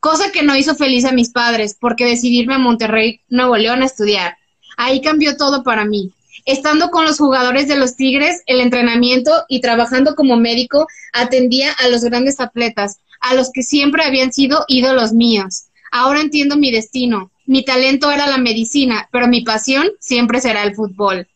Cosa 0.00 0.32
que 0.32 0.42
no 0.42 0.56
hizo 0.56 0.74
feliz 0.76 1.04
a 1.04 1.12
mis 1.12 1.28
padres 1.28 1.76
porque 1.78 2.06
decidirme 2.06 2.54
a 2.54 2.58
Monterrey, 2.58 3.20
Nuevo 3.28 3.58
León 3.58 3.82
a 3.82 3.86
estudiar. 3.86 4.38
Ahí 4.78 5.02
cambió 5.02 5.36
todo 5.36 5.62
para 5.62 5.84
mí. 5.84 6.12
Estando 6.46 6.90
con 6.90 7.04
los 7.04 7.18
jugadores 7.18 7.68
de 7.68 7.76
los 7.76 7.96
Tigres, 7.96 8.42
el 8.46 8.60
entrenamiento 8.60 9.30
y 9.46 9.60
trabajando 9.60 10.14
como 10.14 10.38
médico, 10.38 10.86
atendía 11.12 11.70
a 11.72 11.88
los 11.88 12.02
grandes 12.02 12.40
atletas, 12.40 13.00
a 13.20 13.34
los 13.34 13.50
que 13.52 13.62
siempre 13.62 14.04
habían 14.04 14.32
sido 14.32 14.64
ídolos 14.68 15.12
míos. 15.12 15.64
Ahora 15.90 16.20
entiendo 16.20 16.56
mi 16.56 16.70
destino. 16.70 17.30
Mi 17.46 17.64
talento 17.64 18.10
era 18.10 18.26
la 18.26 18.38
medicina, 18.38 19.08
pero 19.10 19.26
mi 19.26 19.42
pasión 19.42 19.88
siempre 20.00 20.40
será 20.40 20.62
el 20.62 20.74
fútbol. 20.74 21.26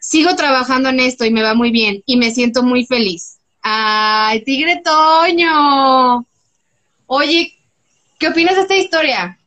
Sigo 0.00 0.34
trabajando 0.36 0.88
en 0.88 1.00
esto 1.00 1.24
y 1.24 1.30
me 1.30 1.42
va 1.42 1.54
muy 1.54 1.70
bien 1.70 2.02
y 2.06 2.16
me 2.16 2.30
siento 2.30 2.62
muy 2.62 2.86
feliz. 2.86 3.38
¡Ay, 3.62 4.42
Tigre 4.44 4.80
Toño! 4.82 6.24
Oye, 7.06 7.54
¿qué 8.18 8.28
opinas 8.28 8.56
de 8.56 8.62
esta 8.62 8.76
historia? 8.76 9.38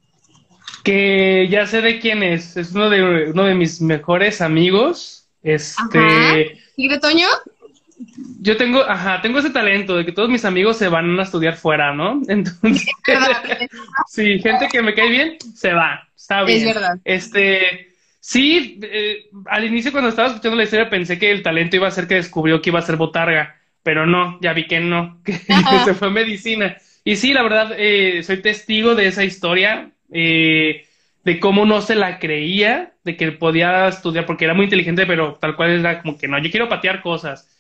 Que 0.84 1.48
ya 1.50 1.66
sé 1.66 1.82
de 1.82 2.00
quién 2.00 2.22
es. 2.22 2.58
Es 2.58 2.74
uno 2.74 2.90
de, 2.90 3.32
uno 3.32 3.44
de 3.46 3.56
mis 3.56 3.82
mejores 3.82 4.42
amigos. 4.42 5.26
Este. 5.42 6.60
¿Tigre 6.76 7.00
Toño? 7.00 7.28
Yo 8.40 8.58
tengo, 8.58 8.82
ajá, 8.82 9.22
tengo 9.22 9.40
ese 9.40 9.50
talento 9.50 9.96
de 9.96 10.06
que 10.06 10.12
todos 10.12 10.30
mis 10.30 10.46
amigos 10.46 10.78
se 10.78 10.88
van 10.88 11.20
a 11.20 11.24
estudiar 11.24 11.56
fuera, 11.56 11.94
¿no? 11.94 12.22
Entonces, 12.28 12.90
sí, 14.08 14.40
gente 14.40 14.68
que 14.72 14.82
me 14.82 14.94
cae 14.94 15.10
bien, 15.10 15.38
se 15.54 15.74
va, 15.74 16.08
está 16.16 16.44
bien. 16.44 16.60
Es 16.60 16.66
verdad. 16.74 17.00
Este, 17.04 17.94
sí, 18.20 18.80
eh, 18.82 19.26
al 19.46 19.66
inicio 19.66 19.92
cuando 19.92 20.10
estaba 20.10 20.30
escuchando 20.30 20.58
la 20.58 20.64
historia 20.64 20.90
pensé 20.90 21.20
que 21.20 21.32
el 21.32 21.44
talento 21.44 21.76
iba 21.76 21.88
a 21.88 21.92
ser 21.92 22.08
que 22.08 22.16
descubrió 22.16 22.62
que 22.62 22.70
iba 22.70 22.80
a 22.80 22.84
ser 22.84 22.98
botarga, 22.98 23.56
pero 23.84 24.06
no, 24.06 24.40
ya 24.42 24.54
vi 24.54 24.68
que 24.68 24.80
no, 24.80 25.22
que, 25.24 25.34
se 25.34 25.94
fue 25.94 26.10
medicina. 26.10 26.78
Y 27.04 27.16
sí, 27.16 27.34
la 27.34 27.44
verdad, 27.44 27.74
eh, 27.78 28.22
soy 28.24 28.42
testigo 28.42 28.96
de 28.96 29.08
esa 29.08 29.24
historia, 29.24 29.92
eh, 30.12 30.86
de 31.24 31.40
cómo 31.40 31.66
no 31.66 31.82
se 31.82 31.96
la 31.96 32.20
creía, 32.20 32.94
de 33.04 33.18
que 33.18 33.32
podía 33.32 33.88
estudiar, 33.88 34.26
porque 34.26 34.46
era 34.46 34.54
muy 34.54 34.66
inteligente, 34.66 35.06
pero 35.06 35.34
tal 35.34 35.56
cual 35.56 35.80
era 35.80 36.02
como 36.02 36.18
que 36.18 36.28
no, 36.28 36.40
yo 36.40 36.52
quiero 36.52 36.70
patear 36.70 37.02
cosas 37.02 37.51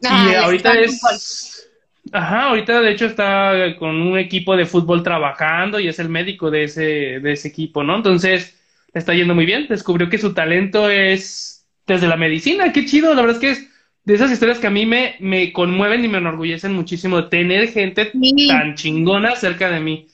y 0.00 0.34
ahorita 0.34 0.72
es... 0.80 1.68
Ajá, 2.12 2.44
ahorita 2.44 2.80
de 2.80 2.92
hecho 2.92 3.06
está 3.06 3.74
con 3.78 4.00
un 4.00 4.16
equipo 4.16 4.56
de 4.56 4.64
fútbol 4.66 5.02
trabajando 5.02 5.80
y 5.80 5.88
es 5.88 5.98
el 5.98 6.08
médico 6.08 6.50
de 6.50 6.64
ese, 6.64 6.82
de 7.20 7.32
ese 7.32 7.48
equipo, 7.48 7.82
¿no? 7.82 7.96
Entonces, 7.96 8.56
le 8.94 9.00
está 9.00 9.12
yendo 9.12 9.34
muy 9.34 9.44
bien. 9.44 9.66
Descubrió 9.68 10.08
que 10.08 10.18
su 10.18 10.32
talento 10.32 10.88
es 10.88 11.66
desde 11.86 12.06
la 12.06 12.16
medicina. 12.16 12.72
Qué 12.72 12.84
chido, 12.86 13.12
la 13.14 13.22
verdad 13.22 13.36
es 13.36 13.40
que 13.40 13.50
es 13.50 13.68
de 14.04 14.14
esas 14.14 14.30
historias 14.30 14.58
que 14.58 14.68
a 14.68 14.70
mí 14.70 14.86
me, 14.86 15.16
me 15.18 15.52
conmueven 15.52 16.04
y 16.04 16.08
me 16.08 16.18
enorgullecen 16.18 16.72
muchísimo 16.72 17.24
tener 17.26 17.72
gente 17.72 18.12
tan 18.48 18.76
chingona 18.76 19.34
cerca 19.34 19.68
de 19.68 19.80
mí. 19.80 20.06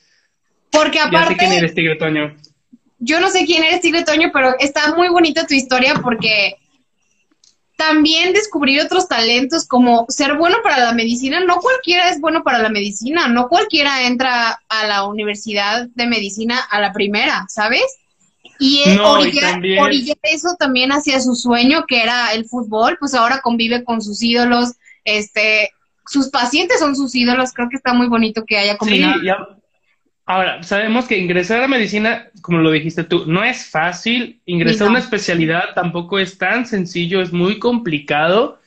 Porque 0.71 0.99
aparte... 0.99 1.19
Ya 1.19 1.29
sé 1.29 1.37
quién 1.37 1.53
eres, 1.53 1.75
Tigre 1.75 1.97
Toño. 1.97 2.35
Yo 2.99 3.21
no 3.21 3.29
sé 3.29 3.45
quién 3.45 3.63
eres, 3.65 3.83
Tigre 3.83 4.05
Toño, 4.05 4.31
pero 4.33 4.55
está 4.59 4.95
muy 4.95 5.09
bonita 5.09 5.47
tu 5.47 5.53
historia 5.53 5.95
porque 6.03 6.55
también 7.87 8.33
descubrir 8.33 8.81
otros 8.81 9.09
talentos 9.09 9.67
como 9.67 10.07
ser 10.09 10.37
bueno 10.37 10.59
para 10.63 10.79
la 10.79 10.93
medicina. 10.93 11.41
No 11.41 11.57
cualquiera 11.57 12.11
es 12.11 12.21
bueno 12.21 12.45
para 12.45 12.59
la 12.59 12.69
medicina, 12.69 13.27
no 13.27 13.49
cualquiera 13.49 14.07
entra 14.07 14.61
a 14.69 14.87
la 14.87 15.05
universidad 15.05 15.89
de 15.89 16.07
medicina 16.07 16.61
a 16.71 16.81
la 16.81 16.93
primera, 16.93 17.45
¿sabes? 17.49 17.83
Y, 18.61 18.85
no, 18.97 19.19
eso 19.19 20.55
también 20.57 20.93
hacia 20.93 21.21
su 21.21 21.35
sueño, 21.35 21.85
que 21.89 22.03
era 22.03 22.33
el 22.33 22.45
fútbol, 22.45 22.97
pues 23.01 23.15
ahora 23.15 23.41
convive 23.41 23.83
con 23.83 24.01
sus 24.01 24.23
ídolos, 24.23 24.75
este, 25.05 25.71
sus 26.07 26.29
pacientes 26.29 26.79
son 26.79 26.95
sus 26.95 27.13
ídolos, 27.17 27.53
creo 27.53 27.69
que 27.69 27.77
está 27.77 27.93
muy 27.93 28.07
bonito 28.07 28.45
que 28.47 28.59
haya 28.59 28.79
combinado. 28.79 29.19
Sí, 29.21 29.27
Ahora, 30.33 30.63
sabemos 30.63 31.05
que 31.05 31.19
ingresar 31.19 31.63
a 31.63 31.69
medicina, 31.69 32.31
como 32.41 32.57
lo 32.57 32.71
dijiste 32.71 33.05
tú, 33.05 33.25
no 33.27 33.45
es 33.45 33.67
fácil. 33.67 34.41
Ingresar 34.47 34.87
a 34.87 34.91
una 34.93 34.99
especialidad 34.99 35.75
tampoco 35.75 36.19
es 36.19 36.39
tan 36.39 36.65
sencillo, 36.65 37.21
es 37.21 37.35
muy 37.35 37.59
complicado. 37.59 38.59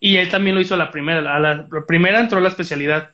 Y 0.00 0.16
él 0.16 0.28
también 0.28 0.56
lo 0.56 0.60
hizo 0.60 0.74
a 0.74 0.76
la 0.76 0.90
primera. 0.90 1.36
A 1.36 1.38
la 1.38 1.68
primera 1.86 2.18
entró 2.18 2.38
a 2.38 2.40
la 2.40 2.48
especialidad. 2.48 3.10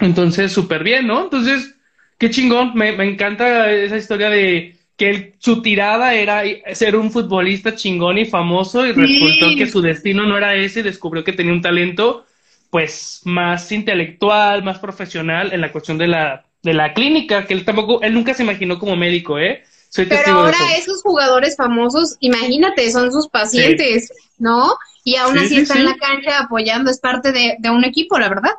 Entonces, 0.00 0.52
súper 0.52 0.84
bien, 0.84 1.06
¿no? 1.06 1.22
Entonces, 1.24 1.74
qué 2.18 2.28
chingón. 2.28 2.72
Me, 2.74 2.90
encanta 2.90 3.72
esa 3.72 3.96
historia 3.96 4.28
de 4.28 4.76
que 4.98 5.32
su 5.38 5.62
tirada 5.62 6.12
era 6.12 6.42
ser 6.74 6.94
un 6.94 7.10
futbolista 7.10 7.74
chingón 7.74 8.18
y 8.18 8.26
famoso 8.26 8.84
y 8.84 8.92
resultó 8.92 9.56
que 9.56 9.66
su 9.66 9.80
destino 9.80 10.26
no 10.26 10.36
era 10.36 10.56
ese 10.56 10.80
y 10.80 10.82
descubrió 10.82 11.24
que 11.24 11.32
tenía 11.32 11.54
un 11.54 11.62
talento 11.62 12.26
pues 12.68 13.22
más 13.24 13.72
intelectual, 13.72 14.62
más 14.62 14.78
profesional 14.78 15.54
en 15.54 15.62
la 15.62 15.72
cuestión 15.72 15.96
de 15.96 16.08
la 16.08 16.44
de 16.64 16.74
la 16.74 16.92
clínica, 16.92 17.46
que 17.46 17.54
él 17.54 17.64
tampoco, 17.64 18.02
él 18.02 18.14
nunca 18.14 18.34
se 18.34 18.42
imaginó 18.42 18.78
como 18.80 18.96
médico, 18.96 19.38
¿eh? 19.38 19.62
Soy 19.88 20.06
Pero 20.06 20.32
ahora 20.32 20.58
esos 20.76 21.02
jugadores 21.02 21.56
famosos, 21.56 22.16
imagínate, 22.18 22.90
son 22.90 23.12
sus 23.12 23.28
pacientes, 23.28 24.12
¿no? 24.38 24.74
y 25.04 25.16
aún 25.16 25.38
así 25.38 25.58
está 25.58 25.74
en 25.74 25.84
la 25.84 25.96
cancha 25.96 26.40
apoyando, 26.40 26.90
es 26.90 26.98
parte 26.98 27.30
de, 27.30 27.70
un 27.70 27.84
equipo, 27.84 28.18
la 28.18 28.30
verdad. 28.30 28.52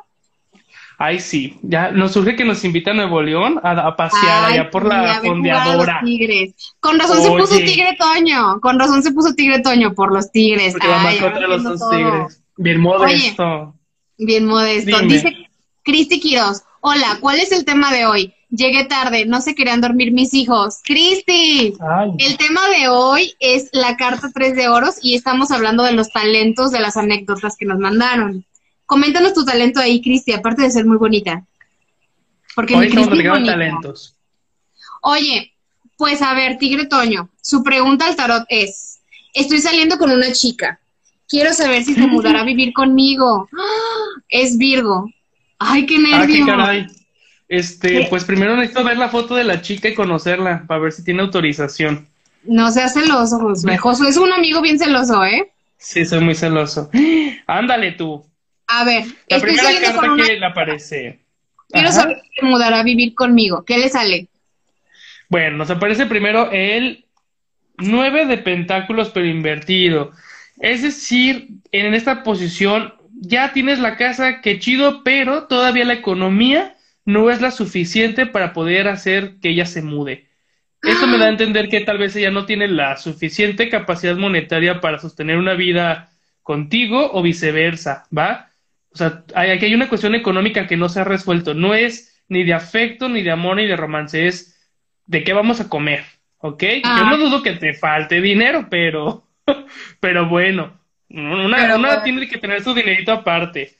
Ay, 0.98 1.20
sí, 1.20 1.58
ya 1.62 1.90
nos 1.90 2.12
surge 2.12 2.36
que 2.36 2.44
nos 2.44 2.64
invita 2.64 2.92
a 2.92 2.94
Nuevo 2.94 3.20
León 3.20 3.60
a, 3.62 3.94
pasear 3.96 4.52
allá 4.52 4.70
por 4.70 4.86
la 4.86 5.20
fondeadora. 5.22 6.00
Tigres. 6.02 6.54
Con 6.80 6.98
razón 6.98 7.22
se 7.22 7.28
puso 7.28 7.56
Tigre 7.58 7.98
Toño, 7.98 8.60
con 8.60 8.78
razón 8.78 9.02
se 9.02 9.10
puso 9.10 9.34
Tigre 9.34 9.60
Toño 9.60 9.92
por 9.92 10.12
los 10.12 10.30
Tigres. 10.30 10.72
Porque 10.72 10.88
Ay, 10.88 11.18
contra 11.18 11.48
los 11.48 11.62
dos 11.64 11.90
Tigres. 11.90 12.42
Bien 12.56 12.80
modesto. 12.80 13.74
bien 14.16 14.46
modesto. 14.46 15.00
Dice 15.00 15.36
Cristi 15.82 16.18
Quiroz, 16.18 16.62
hola, 16.88 17.18
¿cuál 17.20 17.40
es 17.40 17.50
el 17.50 17.64
tema 17.64 17.92
de 17.92 18.06
hoy? 18.06 18.32
Llegué 18.48 18.84
tarde, 18.84 19.26
no 19.26 19.40
se 19.40 19.56
querían 19.56 19.80
dormir 19.80 20.12
mis 20.12 20.32
hijos. 20.34 20.78
Cristi, 20.84 21.74
el 22.18 22.36
tema 22.36 22.60
de 22.68 22.86
hoy 22.88 23.34
es 23.40 23.70
la 23.72 23.96
carta 23.96 24.30
3 24.32 24.54
de 24.54 24.68
oros 24.68 24.94
y 25.02 25.16
estamos 25.16 25.50
hablando 25.50 25.82
de 25.82 25.92
los 25.92 26.10
talentos 26.10 26.70
de 26.70 26.78
las 26.78 26.96
anécdotas 26.96 27.56
que 27.56 27.66
nos 27.66 27.80
mandaron. 27.80 28.46
Coméntanos 28.86 29.34
tu 29.34 29.44
talento 29.44 29.80
ahí, 29.80 30.00
Cristi, 30.00 30.32
aparte 30.32 30.62
de 30.62 30.70
ser 30.70 30.86
muy 30.86 30.96
bonita. 30.96 31.44
Porque 32.54 32.76
hoy 32.76 32.86
estamos 32.86 33.08
talentos. 33.44 34.14
Oye, 35.02 35.54
pues 35.96 36.22
a 36.22 36.34
ver, 36.34 36.56
Tigre 36.56 36.86
Toño, 36.86 37.30
su 37.42 37.64
pregunta 37.64 38.06
al 38.06 38.14
tarot 38.14 38.44
es, 38.48 39.00
estoy 39.34 39.58
saliendo 39.58 39.98
con 39.98 40.12
una 40.12 40.30
chica, 40.30 40.78
quiero 41.28 41.52
saber 41.52 41.82
si 41.82 41.94
se 41.94 42.06
mudará 42.06 42.42
a 42.42 42.44
vivir 42.44 42.72
conmigo. 42.72 43.48
¡Ah! 43.52 44.22
Es 44.28 44.56
Virgo. 44.56 45.10
Ay, 45.58 45.86
qué 45.86 45.96
ah, 45.96 46.26
nervio. 46.26 46.86
Este, 47.48 48.06
pues 48.10 48.24
primero 48.24 48.56
necesito 48.56 48.82
ver 48.82 48.96
la 48.96 49.08
foto 49.08 49.36
de 49.36 49.44
la 49.44 49.62
chica 49.62 49.88
y 49.88 49.94
conocerla 49.94 50.64
para 50.66 50.80
ver 50.80 50.92
si 50.92 51.04
tiene 51.04 51.22
autorización. 51.22 52.06
No 52.42 52.70
seas 52.70 52.94
celoso, 52.94 53.38
Josué. 53.38 53.76
Josué 53.76 54.08
es 54.08 54.16
un 54.16 54.32
amigo 54.32 54.60
bien 54.60 54.78
celoso, 54.78 55.24
¿eh? 55.24 55.52
Sí, 55.78 56.04
soy 56.04 56.20
muy 56.20 56.34
celoso. 56.34 56.90
Ándale 57.46 57.92
tú. 57.92 58.24
A 58.68 58.84
ver, 58.84 59.04
la 59.28 59.40
primera 59.40 59.70
carta 59.80 60.16
que 60.16 60.36
le 60.38 60.46
aparece. 60.46 61.20
Quiero 61.68 61.92
saber 61.92 62.20
si 62.22 62.40
se 62.40 62.46
mudará 62.46 62.80
a 62.80 62.82
vivir 62.82 63.14
conmigo. 63.14 63.64
¿Qué 63.64 63.78
le 63.78 63.88
sale? 63.88 64.28
Bueno, 65.28 65.56
nos 65.56 65.70
aparece 65.70 66.06
primero 66.06 66.50
el 66.50 67.04
9 67.78 68.26
de 68.26 68.38
pentáculos, 68.38 69.10
pero 69.10 69.26
invertido. 69.26 70.12
Es 70.58 70.82
decir, 70.82 71.48
en 71.70 71.94
esta 71.94 72.22
posición 72.22 72.94
ya 73.18 73.52
tienes 73.52 73.78
la 73.78 73.96
casa, 73.96 74.40
qué 74.40 74.58
chido, 74.58 75.02
pero 75.02 75.44
todavía 75.44 75.84
la 75.84 75.94
economía 75.94 76.76
no 77.04 77.30
es 77.30 77.40
la 77.40 77.50
suficiente 77.50 78.26
para 78.26 78.52
poder 78.52 78.88
hacer 78.88 79.36
que 79.40 79.50
ella 79.50 79.66
se 79.66 79.82
mude. 79.82 80.28
Eso 80.82 81.06
me 81.06 81.18
da 81.18 81.26
a 81.26 81.30
entender 81.30 81.68
que 81.68 81.80
tal 81.80 81.98
vez 81.98 82.14
ella 82.14 82.30
no 82.30 82.46
tiene 82.46 82.68
la 82.68 82.96
suficiente 82.96 83.68
capacidad 83.68 84.16
monetaria 84.16 84.80
para 84.80 84.98
sostener 84.98 85.38
una 85.38 85.54
vida 85.54 86.10
contigo 86.42 87.10
o 87.12 87.22
viceversa, 87.22 88.04
¿va? 88.16 88.50
O 88.90 88.96
sea, 88.96 89.24
aquí 89.34 89.66
hay 89.66 89.74
una 89.74 89.88
cuestión 89.88 90.14
económica 90.14 90.66
que 90.66 90.76
no 90.76 90.88
se 90.88 91.00
ha 91.00 91.04
resuelto. 91.04 91.54
No 91.54 91.74
es 91.74 92.22
ni 92.28 92.44
de 92.44 92.54
afecto, 92.54 93.08
ni 93.08 93.22
de 93.22 93.30
amor, 93.30 93.56
ni 93.56 93.66
de 93.66 93.76
romance, 93.76 94.26
es 94.26 94.70
de 95.06 95.24
qué 95.24 95.32
vamos 95.32 95.60
a 95.60 95.68
comer, 95.68 96.04
¿ok? 96.38 96.62
Yo 96.84 97.04
no 97.04 97.14
ah. 97.14 97.16
dudo 97.16 97.42
que 97.42 97.52
te 97.52 97.74
falte 97.74 98.20
dinero, 98.20 98.68
pero, 98.70 99.26
pero 100.00 100.28
bueno, 100.28 100.78
una, 101.08 101.76
una 101.76 102.02
tiene 102.02 102.28
que 102.28 102.38
tener 102.38 102.62
su 102.62 102.74
dinerito 102.74 103.12
aparte. 103.12 103.76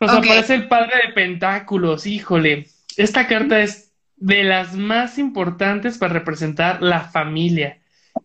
Nos 0.00 0.10
aparece 0.10 0.54
el 0.54 0.68
padre 0.68 0.94
de 1.06 1.12
pentáculos, 1.12 2.06
híjole. 2.06 2.66
Esta 2.96 3.26
carta 3.26 3.60
es 3.60 3.92
de 4.16 4.44
las 4.44 4.74
más 4.74 5.18
importantes 5.18 5.98
para 5.98 6.14
representar 6.14 6.82
la 6.82 7.00
familia. 7.00 7.78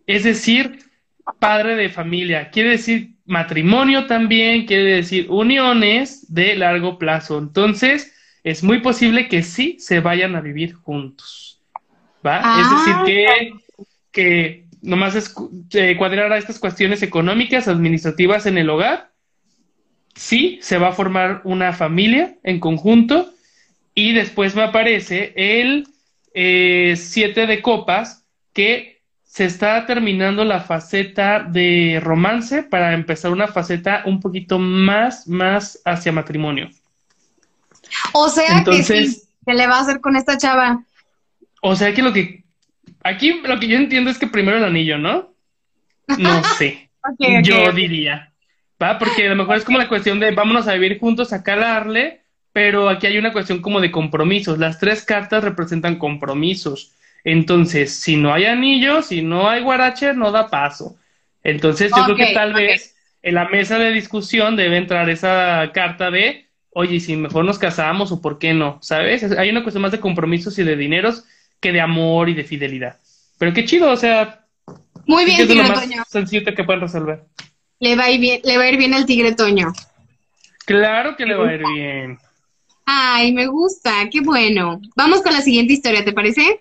Es 0.06 0.24
decir, 0.24 0.78
padre 1.38 1.76
de 1.76 1.88
familia. 1.88 2.50
Quiere 2.50 2.70
decir 2.70 3.16
matrimonio 3.24 4.06
también, 4.06 4.66
quiere 4.66 4.96
decir 4.96 5.26
uniones 5.28 6.32
de 6.32 6.56
largo 6.56 6.98
plazo. 6.98 7.38
Entonces, 7.38 8.14
es 8.44 8.62
muy 8.62 8.80
posible 8.80 9.28
que 9.28 9.42
sí 9.42 9.76
se 9.78 10.00
vayan 10.00 10.36
a 10.36 10.40
vivir 10.40 10.74
juntos. 10.74 11.60
¿Va? 12.24 12.60
es 12.60 12.70
decir, 12.70 12.94
ah. 12.96 13.02
que, 13.04 13.52
que 14.10 14.65
nomás 14.82 15.14
es 15.14 15.34
eh, 15.72 15.96
cuadrar 15.96 16.32
a 16.32 16.38
estas 16.38 16.58
cuestiones 16.58 17.02
económicas, 17.02 17.68
administrativas 17.68 18.46
en 18.46 18.58
el 18.58 18.70
hogar 18.70 19.10
sí, 20.16 20.58
se 20.62 20.78
va 20.78 20.88
a 20.88 20.92
formar 20.92 21.42
una 21.44 21.72
familia 21.72 22.34
en 22.42 22.58
conjunto 22.58 23.32
y 23.94 24.12
después 24.12 24.56
me 24.56 24.62
aparece 24.62 25.32
el 25.36 25.86
eh, 26.34 26.94
siete 26.96 27.46
de 27.46 27.62
copas 27.62 28.24
que 28.52 29.02
se 29.24 29.44
está 29.44 29.84
terminando 29.86 30.44
la 30.44 30.60
faceta 30.60 31.42
de 31.42 32.00
romance 32.02 32.62
para 32.62 32.94
empezar 32.94 33.30
una 33.30 33.48
faceta 33.48 34.02
un 34.06 34.20
poquito 34.20 34.58
más, 34.58 35.28
más 35.28 35.80
hacia 35.84 36.10
matrimonio. 36.10 36.70
O 38.12 38.28
sea 38.28 38.64
que 38.64 38.82
sí, 38.82 39.22
¿qué 39.44 39.54
le 39.54 39.66
va 39.66 39.78
a 39.78 39.80
hacer 39.82 40.00
con 40.00 40.16
esta 40.16 40.38
chava? 40.38 40.82
O 41.60 41.76
sea 41.76 41.92
que 41.92 42.02
lo 42.02 42.12
que 42.12 42.44
aquí 43.06 43.40
lo 43.44 43.58
que 43.58 43.68
yo 43.68 43.76
entiendo 43.76 44.10
es 44.10 44.18
que 44.18 44.26
primero 44.26 44.58
el 44.58 44.64
anillo, 44.64 44.98
¿no? 44.98 45.34
No 46.18 46.42
sé. 46.58 46.90
yo 47.42 47.72
diría. 47.72 48.32
¿va? 48.82 48.98
Porque 48.98 49.26
a 49.26 49.30
lo 49.30 49.36
mejor 49.36 49.56
es 49.56 49.64
como 49.64 49.78
la 49.78 49.88
cuestión 49.88 50.20
de 50.20 50.32
vámonos 50.32 50.68
a 50.68 50.74
vivir 50.74 50.98
juntos 50.98 51.32
a 51.32 51.42
calarle, 51.42 52.22
pero 52.52 52.88
aquí 52.88 53.06
hay 53.06 53.18
una 53.18 53.32
cuestión 53.32 53.60
como 53.60 53.80
de 53.80 53.90
compromisos. 53.90 54.58
Las 54.58 54.78
tres 54.78 55.04
cartas 55.04 55.44
representan 55.44 55.98
compromisos. 55.98 56.92
Entonces, 57.24 57.92
si 57.98 58.16
no 58.16 58.32
hay 58.32 58.44
anillo, 58.44 59.02
si 59.02 59.22
no 59.22 59.48
hay 59.48 59.62
guarache, 59.62 60.14
no 60.14 60.30
da 60.30 60.48
paso. 60.48 60.96
Entonces, 61.42 61.92
yo 61.96 62.04
creo 62.04 62.16
que 62.16 62.34
tal 62.34 62.54
vez 62.54 62.96
en 63.22 63.34
la 63.34 63.48
mesa 63.48 63.78
de 63.78 63.92
discusión 63.92 64.56
debe 64.56 64.76
entrar 64.76 65.10
esa 65.10 65.70
carta 65.72 66.10
de, 66.10 66.46
oye, 66.70 67.00
si 67.00 67.16
mejor 67.16 67.44
nos 67.44 67.58
casamos 67.58 68.12
o 68.12 68.20
por 68.20 68.38
qué 68.38 68.54
no, 68.54 68.78
¿sabes? 68.80 69.24
Hay 69.36 69.50
una 69.50 69.62
cuestión 69.62 69.82
más 69.82 69.92
de 69.92 70.00
compromisos 70.00 70.58
y 70.58 70.64
de 70.64 70.76
dineros 70.76 71.24
que 71.60 71.72
de 71.72 71.80
amor 71.80 72.28
y 72.28 72.34
de 72.34 72.44
fidelidad. 72.44 72.98
Pero 73.38 73.52
qué 73.52 73.64
chido, 73.64 73.90
o 73.90 73.96
sea. 73.96 74.46
Muy 75.06 75.24
bien, 75.24 75.40
es 75.40 75.48
lo 75.48 75.62
más 75.62 76.08
sencillo 76.08 76.54
que 76.54 76.64
pueden 76.64 76.80
resolver. 76.80 77.24
Le 77.78 77.94
va 77.96 78.04
a 78.04 78.10
ir 78.10 78.20
bien, 78.20 78.40
le 78.44 78.56
va 78.56 78.64
a 78.64 78.70
ir 78.70 78.78
bien 78.78 78.94
al 78.94 79.06
tigre 79.06 79.34
Toño. 79.34 79.72
Claro 80.64 81.16
que 81.16 81.26
le 81.26 81.34
va 81.34 81.48
a 81.48 81.54
ir 81.54 81.62
bien. 81.74 82.18
Ay, 82.84 83.32
me 83.32 83.46
gusta, 83.46 84.08
qué 84.10 84.20
bueno. 84.20 84.80
Vamos 84.96 85.22
con 85.22 85.32
la 85.32 85.42
siguiente 85.42 85.72
historia, 85.72 86.04
¿te 86.04 86.12
parece? 86.12 86.60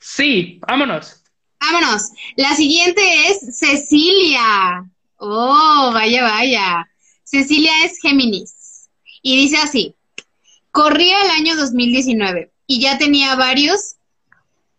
Sí, 0.00 0.60
vámonos. 0.66 1.22
Vámonos. 1.60 2.10
La 2.36 2.54
siguiente 2.54 3.00
es 3.28 3.58
Cecilia. 3.58 4.84
Oh, 5.16 5.90
vaya, 5.92 6.22
vaya. 6.22 6.88
Cecilia 7.24 7.72
es 7.84 7.98
Géminis. 8.00 8.88
Y 9.22 9.36
dice 9.36 9.56
así, 9.56 9.94
corría 10.70 11.20
el 11.24 11.30
año 11.30 11.56
2019 11.56 12.52
y 12.66 12.80
ya 12.80 12.98
tenía 12.98 13.34
varios, 13.34 13.95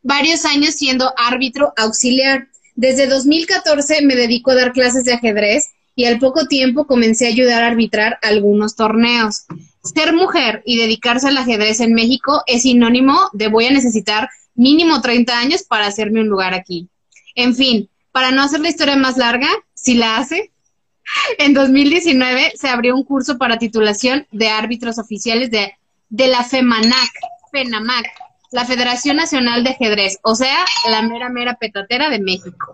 varios 0.07 0.45
años 0.45 0.75
siendo 0.75 1.13
árbitro 1.17 1.73
auxiliar. 1.75 2.47
Desde 2.75 3.07
2014 3.07 4.01
me 4.03 4.15
dedico 4.15 4.51
a 4.51 4.55
dar 4.55 4.71
clases 4.71 5.03
de 5.03 5.13
ajedrez 5.13 5.71
y 5.95 6.05
al 6.05 6.17
poco 6.17 6.47
tiempo 6.47 6.87
comencé 6.87 7.25
a 7.25 7.29
ayudar 7.29 7.63
a 7.63 7.67
arbitrar 7.67 8.17
algunos 8.21 8.75
torneos. 8.75 9.45
Ser 9.83 10.13
mujer 10.13 10.63
y 10.65 10.77
dedicarse 10.77 11.27
al 11.27 11.37
ajedrez 11.37 11.81
en 11.81 11.93
México 11.93 12.41
es 12.47 12.61
sinónimo 12.61 13.29
de 13.33 13.49
voy 13.49 13.65
a 13.65 13.71
necesitar 13.71 14.29
mínimo 14.55 15.01
30 15.01 15.37
años 15.37 15.63
para 15.63 15.87
hacerme 15.87 16.21
un 16.21 16.29
lugar 16.29 16.53
aquí. 16.53 16.87
En 17.35 17.53
fin, 17.53 17.89
para 18.13 18.31
no 18.31 18.43
hacer 18.43 18.61
la 18.61 18.69
historia 18.69 18.95
más 18.95 19.17
larga, 19.17 19.49
si 19.73 19.95
la 19.95 20.17
hace, 20.17 20.51
en 21.37 21.53
2019 21.53 22.53
se 22.55 22.69
abrió 22.69 22.95
un 22.95 23.03
curso 23.03 23.37
para 23.37 23.59
titulación 23.59 24.25
de 24.31 24.47
árbitros 24.47 24.99
oficiales 24.99 25.51
de, 25.51 25.73
de 26.09 26.27
la 26.27 26.45
FEMANAC, 26.45 27.11
FENAMAC, 27.51 28.05
la 28.51 28.65
Federación 28.65 29.17
Nacional 29.17 29.63
de 29.63 29.71
Ajedrez, 29.71 30.19
o 30.23 30.35
sea, 30.35 30.65
la 30.89 31.01
mera, 31.01 31.29
mera 31.29 31.55
petatera 31.55 32.09
de 32.09 32.19
México. 32.19 32.71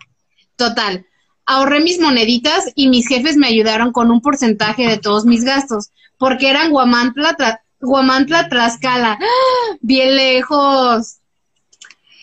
Total, 0.55 1.05
ahorré 1.45 1.81
mis 1.81 1.99
moneditas 1.99 2.71
y 2.75 2.88
mis 2.88 3.07
jefes 3.07 3.38
me 3.38 3.47
ayudaron 3.47 3.91
con 3.91 4.12
un 4.12 4.21
porcentaje 4.21 4.88
de 4.88 4.97
todos 4.97 5.25
mis 5.25 5.43
gastos, 5.43 5.89
porque 6.17 6.49
eran 6.49 6.71
Guamantla, 6.71 7.36
Guamantla 7.79 8.49
Tlaxcala, 8.49 9.19
¡Ah! 9.19 9.77
bien 9.81 10.15
lejos. 10.15 11.17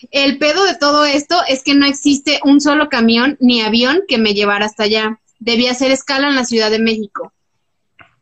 El 0.09 0.39
pedo 0.39 0.63
de 0.63 0.75
todo 0.75 1.05
esto 1.05 1.37
es 1.47 1.63
que 1.63 1.75
no 1.75 1.85
existe 1.85 2.39
un 2.43 2.59
solo 2.59 2.89
camión 2.89 3.37
ni 3.39 3.61
avión 3.61 4.01
que 4.07 4.17
me 4.17 4.33
llevara 4.33 4.65
hasta 4.65 4.83
allá. 4.83 5.19
Debía 5.39 5.71
hacer 5.71 5.91
escala 5.91 6.27
en 6.29 6.35
la 6.35 6.45
Ciudad 6.45 6.71
de 6.71 6.79
México. 6.79 7.31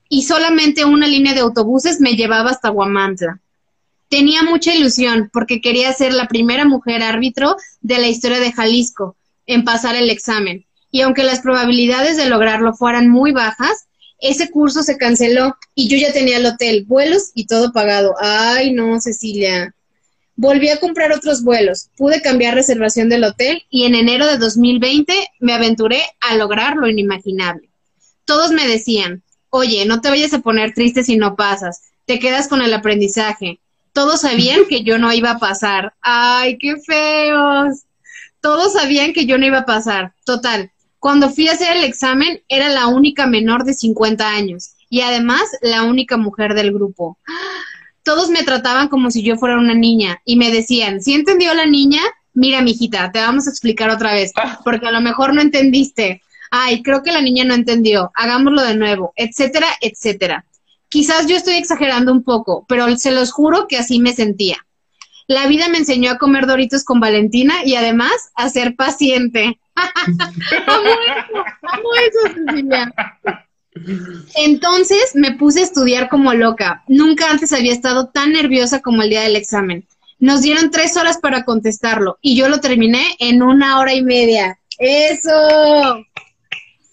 Y 0.10 0.24
solamente 0.24 0.86
una 0.86 1.08
línea 1.08 1.34
de 1.34 1.40
autobuses 1.40 2.02
me 2.02 2.14
llevaba 2.16 2.50
hasta 2.50 2.70
Guamantla. 2.70 3.40
Tenía 4.10 4.44
mucha 4.44 4.74
ilusión 4.74 5.30
porque 5.32 5.62
quería 5.62 5.94
ser 5.94 6.14
la 6.14 6.28
primera 6.28 6.66
mujer 6.66 7.04
árbitro 7.04 7.56
de 7.82 8.00
la 8.00 8.08
historia 8.08 8.40
de 8.40 8.52
Jalisco 8.52 9.16
en 9.46 9.64
pasar 9.64 9.96
el 9.96 10.10
examen. 10.10 10.66
Y 10.92 11.02
aunque 11.02 11.24
las 11.24 11.42
probabilidades 11.42 12.18
de 12.18 12.28
lograrlo 12.28 12.74
fueran 12.74 13.10
muy 13.10 13.32
bajas, 13.32 13.88
ese 14.20 14.50
curso 14.50 14.84
se 14.84 14.98
canceló 14.98 15.56
y 15.76 15.88
yo 15.88 15.98
ya 15.98 16.12
tenía 16.12 16.38
el 16.38 16.46
hotel, 16.46 16.86
vuelos 16.86 17.32
y 17.36 17.46
todo 17.46 17.72
pagado. 17.72 18.16
Ay, 18.20 18.74
no, 18.74 19.00
Cecilia. 19.00 19.74
Volví 20.36 20.70
a 20.70 20.80
comprar 20.80 21.12
otros 21.12 21.44
vuelos, 21.44 21.90
pude 21.98 22.22
cambiar 22.22 22.56
reservación 22.56 23.10
del 23.10 23.26
hotel 23.26 23.64
y 23.70 23.84
en 23.86 23.94
enero 23.94 24.26
de 24.26 24.38
2020 24.38 25.14
me 25.40 25.54
aventuré 25.54 26.02
a 26.22 26.36
lograr 26.36 26.78
lo 26.78 26.88
inimaginable. 26.88 27.70
todos 28.24 28.52
me 28.52 28.68
decían, 28.68 29.24
oye, 29.50 29.86
no 29.86 30.02
te 30.02 30.10
vayas 30.10 30.34
a 30.34 30.40
poner 30.40 30.74
triste 30.74 31.04
si 31.04 31.18
no 31.18 31.36
pasas, 31.36 31.82
te 32.06 32.20
quedas 32.20 32.48
con 32.48 32.62
el 32.62 32.74
aprendizaje. 32.74 33.60
Todos 33.94 34.22
sabían 34.22 34.62
que 34.70 34.84
yo 34.84 34.98
no 34.98 35.12
iba 35.14 35.32
a 35.32 35.40
pasar. 35.40 35.94
Ay, 36.02 36.58
qué 36.58 36.76
feos. 36.78 37.84
Todos 38.42 38.74
sabían 38.74 39.14
que 39.14 39.26
yo 39.26 39.38
no 39.38 39.46
iba 39.46 39.60
a 39.60 39.66
pasar. 39.66 40.14
Total. 40.26 40.72
Cuando 41.00 41.30
fui 41.30 41.48
a 41.48 41.54
hacer 41.54 41.78
el 41.78 41.84
examen, 41.84 42.42
era 42.48 42.70
la 42.70 42.88
única 42.88 43.26
menor 43.26 43.64
de 43.64 43.74
50 43.74 44.28
años 44.28 44.72
y 44.90 45.02
además 45.02 45.44
la 45.62 45.84
única 45.84 46.18
mujer 46.18 46.54
del 46.54 46.74
grupo. 46.74 47.18
Todos 48.04 48.30
me 48.30 48.44
trataban 48.44 48.88
como 48.88 49.12
si 49.12 49.24
yo 49.24 49.38
fuera 49.38 49.58
una 49.58 49.74
niña 49.74 50.22
y 50.26 50.36
me 50.36 50.52
decían, 50.52 51.02
¿sí 51.02 51.14
entendió 51.14 51.54
la 51.54 51.66
niña? 51.66 52.02
Mira, 52.34 52.62
mijita, 52.62 53.12
te 53.12 53.20
vamos 53.20 53.48
a 53.48 53.50
explicar 53.50 53.90
otra 53.90 54.14
vez, 54.14 54.32
ah. 54.36 54.60
porque 54.64 54.88
a 54.88 54.92
lo 54.92 55.02
mejor 55.02 55.34
no 55.34 55.42
entendiste. 55.42 56.22
Ay, 56.52 56.82
creo 56.82 57.04
que 57.04 57.12
la 57.12 57.22
niña 57.22 57.46
no 57.46 57.54
entendió. 57.54 58.12
Hagámoslo 58.16 58.64
de 58.64 58.76
nuevo, 58.76 59.14
etcétera, 59.16 59.68
etcétera. 59.82 60.46
Quizás 60.90 61.28
yo 61.28 61.36
estoy 61.36 61.56
exagerando 61.56 62.12
un 62.12 62.24
poco, 62.24 62.66
pero 62.68 62.98
se 62.98 63.12
los 63.12 63.32
juro 63.32 63.68
que 63.68 63.78
así 63.78 64.00
me 64.00 64.14
sentía. 64.14 64.58
La 65.28 65.46
vida 65.46 65.70
me 65.70 65.78
enseñó 65.78 66.10
a 66.10 66.18
comer 66.18 66.48
doritos 66.48 66.84
con 66.84 67.00
Valentina 67.00 67.64
y 67.64 67.76
además 67.76 68.32
a 68.34 68.50
ser 68.50 68.76
paciente. 68.76 69.60
amo 69.76 70.90
eso, 70.90 71.44
amo 71.62 71.90
eso, 71.94 72.34
Cecilia. 72.34 72.94
Entonces 74.36 75.12
me 75.14 75.36
puse 75.36 75.60
a 75.60 75.64
estudiar 75.64 76.10
como 76.10 76.34
loca. 76.34 76.84
Nunca 76.88 77.30
antes 77.30 77.54
había 77.54 77.72
estado 77.72 78.10
tan 78.10 78.34
nerviosa 78.34 78.82
como 78.82 79.04
el 79.04 79.12
día 79.12 79.22
del 79.22 79.36
examen. 79.36 79.88
Nos 80.18 80.42
dieron 80.42 80.72
tres 80.72 80.98
horas 80.98 81.20
para 81.20 81.46
contestarlo 81.46 82.18
y 82.22 82.36
yo 82.36 82.50
lo 82.50 82.60
terminé 82.60 83.16
en 83.20 83.44
una 83.44 83.78
hora 83.80 83.94
y 83.94 84.04
media. 84.04 84.58
¡Eso! 84.80 86.04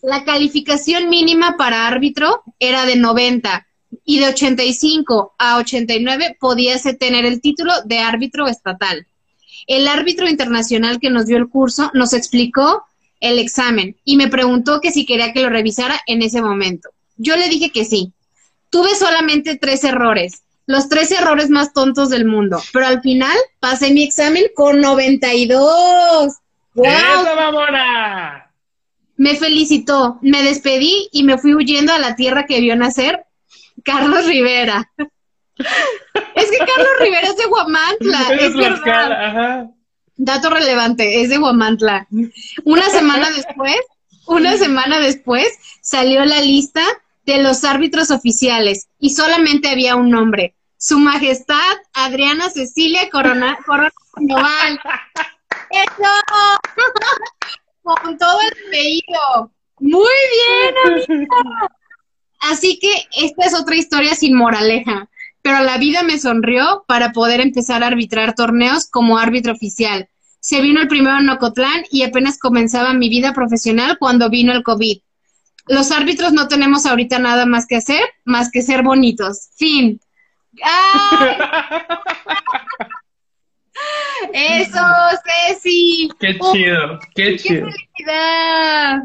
La 0.03 0.25
calificación 0.25 1.09
mínima 1.09 1.57
para 1.57 1.87
árbitro 1.87 2.43
era 2.61 2.85
de 2.85 2.97
90 2.97 3.66
y 4.05 4.21
de 4.21 4.29
85 4.29 5.35
a 5.39 5.57
89 5.59 6.37
podías 6.41 6.83
tener 6.99 7.25
el 7.25 7.41
título 7.41 7.73
de 7.85 7.99
árbitro 7.99 8.47
estatal. 8.47 9.07
El 9.67 9.89
árbitro 9.89 10.29
internacional 10.29 11.01
que 11.01 11.11
nos 11.11 11.27
dio 11.27 11.37
el 11.37 11.49
curso 11.49 11.91
nos 11.95 12.13
explicó 12.13 12.85
el 13.21 13.39
examen 13.39 13.97
y 14.05 14.17
me 14.17 14.29
preguntó 14.29 14.81
que 14.81 14.93
si 14.93 15.07
quería 15.07 15.33
que 15.33 15.43
lo 15.43 15.49
revisara 15.49 16.01
en 16.07 16.23
ese 16.23 16.43
momento. 16.43 16.91
Yo 17.17 17.37
le 17.37 17.49
dije 17.49 17.71
que 17.71 17.85
sí. 17.85 18.13
Tuve 18.71 18.95
solamente 18.95 19.57
tres 19.57 19.85
errores, 19.85 20.43
los 20.67 20.89
tres 20.89 21.11
errores 21.13 21.51
más 21.51 21.73
tontos 21.73 22.11
del 22.11 22.27
mundo, 22.27 22.61
pero 22.73 22.87
al 22.87 23.01
final 23.01 23.37
pasé 23.61 23.93
mi 23.93 24.03
examen 24.03 24.45
con 24.55 24.81
92. 24.81 26.33
¡Wow! 26.75 26.87
¡Eso, 26.87 27.37
mamona! 27.37 28.51
Me 29.17 29.37
felicitó, 29.37 30.19
me 30.21 30.43
despedí 30.43 31.09
y 31.11 31.23
me 31.23 31.39
fui 31.39 31.55
huyendo 31.55 31.93
a 31.93 31.99
la 31.99 32.17
tierra 32.17 32.45
que 32.45 32.61
vio 32.61 32.77
nacer 32.77 33.26
Carlos 33.85 34.27
Rivera. 34.27 34.91
es 36.35 36.51
que 36.51 36.59
Carlos 36.59 36.89
Rivera 37.01 37.29
es 37.29 37.37
de 37.37 37.47
Guamantla, 37.47 38.21
es, 38.41 38.55
verdad. 38.55 39.13
Ajá. 39.13 39.71
Dato 40.17 40.51
relevante, 40.51 41.23
es 41.23 41.29
de 41.29 41.39
Huamantla. 41.39 42.07
Una 42.65 42.89
semana 42.89 43.31
después, 43.31 43.77
una 44.27 44.57
semana 44.57 44.99
después, 44.99 45.49
salió 45.83 46.25
la 46.25 46.41
lista 46.41 46.83
de 47.25 47.43
los 47.43 47.65
árbitros 47.65 48.11
oficiales 48.11 48.89
y 48.99 49.11
solamente 49.11 49.69
había 49.69 49.97
un 49.97 50.11
nombre. 50.11 50.55
Su 50.79 50.99
Majestad 50.99 51.77
Adriana 51.93 52.51
Cecilia 52.51 53.09
Corona, 53.11 53.59
Corona 53.67 53.91
¡Eso! 55.71 56.11
Con 57.83 58.19
todo 58.19 58.39
el 58.41 58.67
apellido. 58.67 59.53
Muy 59.81 60.09
bien, 60.33 60.75
amiga. 60.85 61.71
Así 62.41 62.79
que 62.79 62.91
esta 63.25 63.47
es 63.47 63.55
otra 63.55 63.77
historia 63.77 64.15
sin 64.15 64.35
moraleja 64.35 65.09
pero 65.47 65.63
la 65.63 65.79
vida 65.79 66.03
me 66.03 66.19
sonrió 66.19 66.85
para 66.89 67.13
poder 67.13 67.41
empezar 67.41 67.85
a 67.85 67.87
arbitrar 67.87 68.35
torneos 68.35 68.91
como 68.91 69.17
árbitro 69.17 69.53
oficial. 69.53 70.09
Se 70.41 70.61
vino 70.61 70.81
el 70.81 70.89
primero 70.89 71.17
en 71.19 71.31
Ocotlán 71.31 71.85
y 71.93 72.03
apenas 72.03 72.37
comenzaba 72.37 72.93
mi 72.95 73.09
vida 73.09 73.33
profesional 73.33 73.97
cuando 74.01 74.29
vino 74.29 74.53
el 74.53 74.65
COVID. 74.65 74.99
Los 75.69 75.93
árbitros 75.93 76.33
no 76.33 76.49
tenemos 76.49 76.85
ahorita 76.85 77.21
nada 77.21 77.47
más 77.47 77.69
que 77.69 77.77
hacer, 77.77 78.03
más 78.25 78.51
que 78.51 78.61
ser 78.61 78.83
bonitos. 78.83 79.51
Fin. 79.57 80.01
Eso, 84.33 84.83
Ceci. 85.49 86.09
Qué 86.19 86.37
chido, 86.41 86.99
qué, 87.15 87.37
chido. 87.37 87.71
felicidad. 87.71 89.05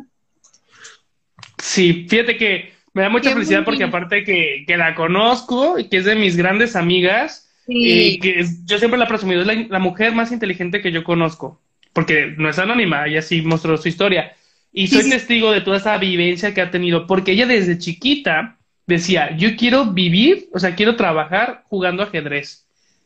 Sí, 1.59 2.07
fíjate 2.09 2.35
que 2.35 2.73
me 2.93 3.03
da 3.03 3.09
mucha 3.09 3.31
felicidad 3.31 3.63
porque 3.63 3.83
aparte 3.83 4.23
que, 4.23 4.63
que, 4.67 4.77
la 4.77 4.95
conozco 4.95 5.79
y 5.79 5.87
que 5.87 5.97
es 5.97 6.05
de 6.05 6.15
mis 6.15 6.35
grandes 6.35 6.75
amigas, 6.75 7.49
y 7.67 8.19
que 8.19 8.45
yo 8.65 8.77
siempre 8.77 8.97
la 8.97 9.05
he 9.05 9.07
presumido, 9.07 9.41
es 9.41 9.69
la, 9.69 9.79
mujer 9.79 10.13
más 10.13 10.31
inteligente 10.31 10.81
que 10.81 10.91
yo 10.91 11.03
conozco, 11.03 11.61
porque 11.93 12.33
no 12.37 12.49
es 12.49 12.59
anónima, 12.59 13.05
ella 13.05 13.21
sí 13.21 13.41
mostró 13.41 13.77
su 13.77 13.87
historia. 13.87 14.33
Y 14.73 14.87
soy 14.87 15.09
testigo 15.09 15.51
de 15.51 15.61
toda 15.61 15.77
esa 15.77 15.97
vivencia 15.97 16.53
que 16.53 16.61
ha 16.61 16.71
tenido, 16.71 17.07
porque 17.07 17.33
ella 17.33 17.45
desde 17.45 17.77
chiquita 17.77 18.57
decía, 18.87 19.35
yo 19.37 19.55
quiero 19.55 19.85
vivir, 19.85 20.49
o 20.53 20.59
sea, 20.59 20.75
quiero 20.75 20.95
trabajar 20.95 21.63
jugando 21.67 22.03
ajedrez. 22.03 22.65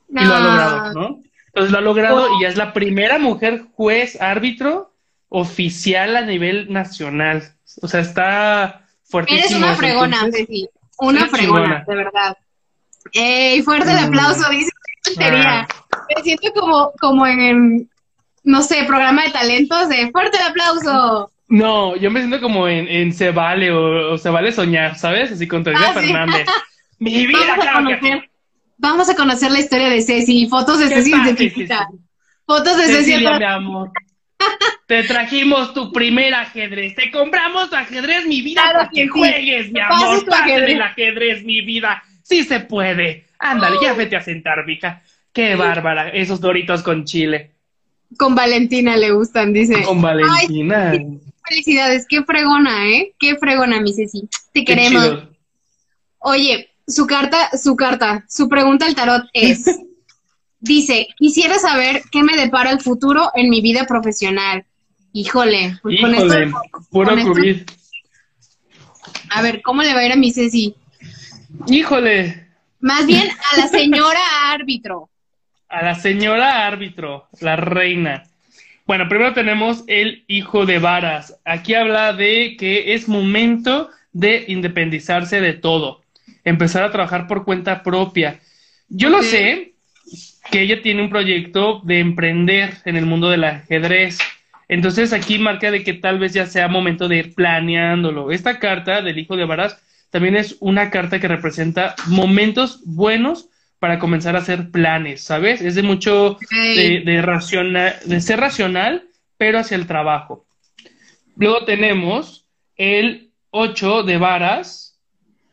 Y 0.10 0.24
lo 0.24 0.36
ha 0.36 0.40
logrado, 0.40 0.94
¿no? 0.94 1.24
Entonces 1.48 1.72
lo 1.72 1.78
ha 1.78 1.82
logrado 1.82 2.28
y 2.38 2.44
ya 2.44 2.50
es 2.50 2.58
la 2.58 2.74
primera 2.74 3.18
mujer 3.18 3.64
juez 3.76 4.22
árbitro 4.22 4.92
oficial 5.30 6.16
a 6.16 6.22
nivel 6.22 6.72
nacional. 6.72 7.44
O 7.82 7.88
sea, 7.88 8.02
está 8.02 8.85
Eres 9.28 9.52
una 9.52 9.76
fregona, 9.76 10.30
Ceci. 10.32 10.68
Una 11.00 11.28
fregona, 11.28 11.84
de 11.88 11.96
verdad. 11.96 12.38
¡Ey! 13.14 13.62
Fuerte 13.62 13.92
el 13.92 14.00
aplauso, 14.00 14.50
dice 14.50 14.72
ah. 15.20 15.68
Me 16.16 16.24
siento 16.24 16.52
como, 16.54 16.92
como 17.00 17.28
en, 17.28 17.90
no 18.44 18.62
sé, 18.62 18.84
programa 18.86 19.24
de 19.24 19.32
talentos 19.32 19.90
de 19.90 20.12
fuerte 20.12 20.38
el 20.38 20.48
aplauso. 20.50 21.32
No, 21.48 21.96
yo 21.96 22.10
me 22.10 22.22
siento 22.22 22.42
como 22.42 22.68
en, 22.68 22.88
en 22.88 23.14
Se 23.14 23.32
Vale 23.32 23.72
o, 23.72 24.18
Se 24.18 24.30
Vale 24.30 24.52
Soñar, 24.52 24.98
¿sabes? 24.98 25.32
Así 25.32 25.48
con 25.48 25.64
Teresa 25.64 25.90
ah, 25.90 25.94
Fernández. 25.94 26.48
Mi 27.00 27.28
vida, 27.28 27.40
vamos 27.40 27.66
a, 27.68 27.74
conocer, 27.74 28.30
vamos 28.78 29.10
a 29.10 29.16
conocer 29.16 29.52
la 29.52 29.60
historia 29.60 29.90
de 29.90 30.02
Ceci, 30.02 30.48
fotos 30.48 30.80
de 30.80 30.88
Ceci 30.88 31.12
de 31.12 31.78
Fotos 32.46 32.78
de 32.78 32.86
Ceci. 32.88 33.18
mi 33.18 33.44
amor. 33.44 33.92
Te 34.86 35.04
trajimos 35.04 35.74
tu 35.74 35.92
primer 35.92 36.34
ajedrez. 36.34 36.96
Te 36.96 37.10
compramos 37.10 37.70
tu 37.70 37.76
ajedrez, 37.76 38.26
mi 38.28 38.42
vida, 38.42 38.62
para 38.72 38.90
que, 38.90 39.08
juegues, 39.08 39.72
mi 39.72 39.80
amor. 39.80 40.24
Pásate 40.26 40.72
el 40.72 40.82
ajedrez, 40.82 41.44
mi 41.44 41.62
vida. 41.62 42.04
Sí 42.22 42.44
se 42.44 42.60
puede. 42.60 43.26
Ándale, 43.40 43.78
ya 43.82 43.94
vete 43.94 44.16
a 44.16 44.22
sentar, 44.22 44.66
mija. 44.66 45.02
Qué 45.34 45.56
bárbara, 45.56 46.10
esos 46.10 46.40
doritos 46.40 46.84
con 46.84 47.04
chile. 47.04 47.52
Con 48.18 48.36
Valentina 48.36 48.96
le 48.96 49.12
gustan, 49.12 49.54
dice. 49.54 49.82
Con 49.84 50.02
Valentina. 50.02 50.94
felicidades, 51.48 52.06
qué 52.08 52.24
fregona, 52.24 52.88
¿eh? 52.90 53.14
Qué 53.20 53.36
fregona, 53.36 53.82
mi 53.82 53.92
Ceci. 53.92 54.30
Te 54.54 54.64
queremos. 54.64 55.24
Oye, 56.20 56.70
su 56.88 57.06
carta, 57.08 57.50
su 57.58 57.76
carta, 57.76 58.24
su 58.30 58.48
pregunta 58.48 58.86
al 58.86 58.96
tarot 58.96 59.26
es. 59.34 59.66
Dice, 60.60 61.10
quisiera 61.18 61.60
saber 61.60 62.02
qué 62.12 62.24
me 62.24 62.36
depara 62.36 62.72
el 62.72 62.82
futuro 62.82 63.30
en 63.36 63.50
mi 63.52 63.62
vida 63.62 63.86
profesional. 63.86 64.66
Híjole, 65.18 65.80
pues 65.82 66.02
con 66.02 66.14
esto, 66.14 66.62
puro 66.92 67.16
A 69.30 69.42
ver, 69.42 69.62
¿cómo 69.62 69.82
le 69.82 69.94
va 69.94 70.02
a 70.02 70.06
ir 70.06 70.12
a 70.12 70.18
mi 70.18 70.30
Ceci? 70.30 70.76
Híjole. 71.68 72.50
Más 72.82 73.08
bien 73.08 73.30
a 73.54 73.58
la 73.58 73.68
señora 73.70 74.20
árbitro. 74.52 75.10
A 75.70 75.84
la 75.84 75.96
señora 75.96 76.68
árbitro, 76.68 77.30
la 77.40 77.56
reina. 77.56 78.26
Bueno, 78.86 79.08
primero 79.08 79.34
tenemos 79.34 79.86
el 79.88 80.26
hijo 80.28 80.66
de 80.66 80.80
varas. 80.80 81.40
Aquí 81.46 81.76
habla 81.76 82.12
de 82.12 82.58
que 82.60 82.94
es 82.94 83.08
momento 83.08 83.90
de 84.12 84.44
independizarse 84.50 85.40
de 85.40 85.54
todo, 85.54 86.02
empezar 86.44 86.84
a 86.84 86.92
trabajar 86.92 87.26
por 87.28 87.46
cuenta 87.46 87.84
propia. 87.84 88.42
Yo 88.90 89.10
lo 89.10 89.24
sé, 89.24 89.76
que 90.52 90.60
ella 90.60 90.82
tiene 90.82 91.04
un 91.04 91.10
proyecto 91.10 91.80
de 91.86 92.00
emprender 92.00 92.80
en 92.84 92.98
el 92.98 93.06
mundo 93.06 93.30
del 93.30 93.46
ajedrez. 93.46 94.20
Entonces 94.68 95.14
aquí 95.14 95.40
marca 95.40 95.72
de 95.72 95.84
que 95.84 95.94
tal 95.94 96.20
vez 96.20 96.34
ya 96.34 96.46
sea 96.46 96.68
momento 96.68 97.08
de 97.08 97.18
ir 97.18 97.36
planeándolo. 97.36 98.32
Esta 98.32 98.60
carta 98.60 99.02
del 99.02 99.20
hijo 99.20 99.36
de 99.36 99.46
Varas 99.46 99.82
también 100.10 100.36
es 100.36 100.58
una 100.60 100.90
carta 100.90 101.20
que 101.20 101.28
representa 101.28 101.96
momentos 102.08 102.82
buenos 102.86 103.50
para 103.80 104.00
comenzar 104.00 104.36
a 104.36 104.40
hacer 104.40 104.72
planes, 104.72 105.22
¿sabes? 105.22 105.62
Es 105.62 105.76
de 105.76 105.84
mucho 105.84 106.38
de, 106.50 107.02
de, 107.06 107.94
de 108.06 108.22
ser 108.22 108.40
racional, 108.40 109.04
pero 109.38 109.60
hacia 109.60 109.76
el 109.76 109.88
trabajo. 109.88 110.46
Luego 111.36 111.66
tenemos 111.66 112.48
el 112.78 113.32
8 113.52 114.04
de 114.04 114.18
varas, 114.18 115.00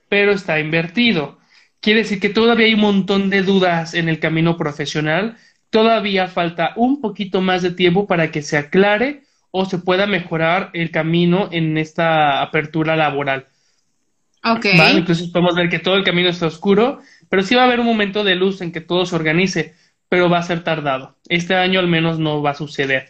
pero 0.09 0.33
está 0.33 0.61
invertido. 0.61 1.38
Quiere 1.81 2.01
decir 2.01 2.20
que 2.20 2.29
todavía 2.29 2.66
hay 2.66 2.75
un 2.75 2.81
montón 2.81 3.29
de 3.31 3.42
dudas 3.42 3.94
en 3.94 4.09
el 4.09 4.20
camino 4.20 4.57
profesional, 4.57 5.37
todavía 5.72 6.28
falta 6.28 6.74
un 6.76 7.00
poquito 7.00 7.40
más 7.40 7.62
de 7.62 7.70
tiempo 7.70 8.06
para 8.06 8.30
que 8.30 8.42
se 8.42 8.58
aclare 8.58 9.22
o 9.50 9.64
se 9.64 9.78
pueda 9.78 10.06
mejorar 10.06 10.70
el 10.74 10.90
camino 10.90 11.48
en 11.50 11.78
esta 11.78 12.42
apertura 12.42 12.94
laboral. 12.94 13.46
Ok. 14.44 14.66
Entonces 14.66 15.28
podemos 15.28 15.54
ver 15.56 15.70
que 15.70 15.78
todo 15.78 15.96
el 15.96 16.04
camino 16.04 16.28
está 16.28 16.46
oscuro, 16.46 17.00
pero 17.30 17.42
sí 17.42 17.54
va 17.54 17.62
a 17.62 17.64
haber 17.64 17.80
un 17.80 17.87
momento 17.87 18.22
de 18.22 18.35
luz 18.35 18.61
en 18.61 18.70
que 18.70 18.82
todo 18.82 19.06
se 19.06 19.16
organice, 19.16 19.74
pero 20.11 20.28
va 20.28 20.38
a 20.38 20.42
ser 20.42 20.62
tardado. 20.62 21.16
Este 21.28 21.54
año 21.54 21.80
al 21.80 21.88
menos 21.88 22.18
no 22.18 22.42
va 22.42 22.50
a 22.50 22.54
suceder. 22.54 23.08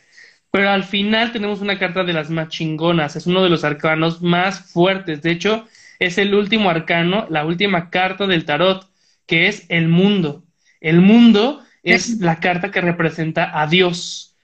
Pero 0.53 0.71
al 0.71 0.85
final 0.85 1.33
tenemos 1.33 1.63
una 1.63 1.81
carta 1.81 2.05
de 2.05 2.13
las 2.13 2.31
más 2.31 2.49
chingonas, 2.49 3.17
es 3.17 3.27
uno 3.27 3.43
de 3.43 3.51
los 3.51 3.65
arcanos 3.65 4.23
más 4.23 4.71
fuertes. 4.73 5.21
De 5.21 5.33
hecho, 5.33 5.67
es 5.99 6.17
el 6.17 6.33
último 6.33 6.71
arcano, 6.71 7.27
la 7.29 7.45
última 7.45 7.91
carta 7.91 8.29
del 8.29 8.45
tarot, 8.45 8.89
que 9.27 9.49
es 9.49 9.67
el 9.69 9.89
mundo. 9.89 10.45
El 10.81 11.01
mundo 11.01 11.65
es 11.83 12.21
la 12.21 12.39
carta 12.41 12.71
que 12.71 12.81
representa 12.81 13.61
a 13.61 13.67
Dios. 13.67 14.35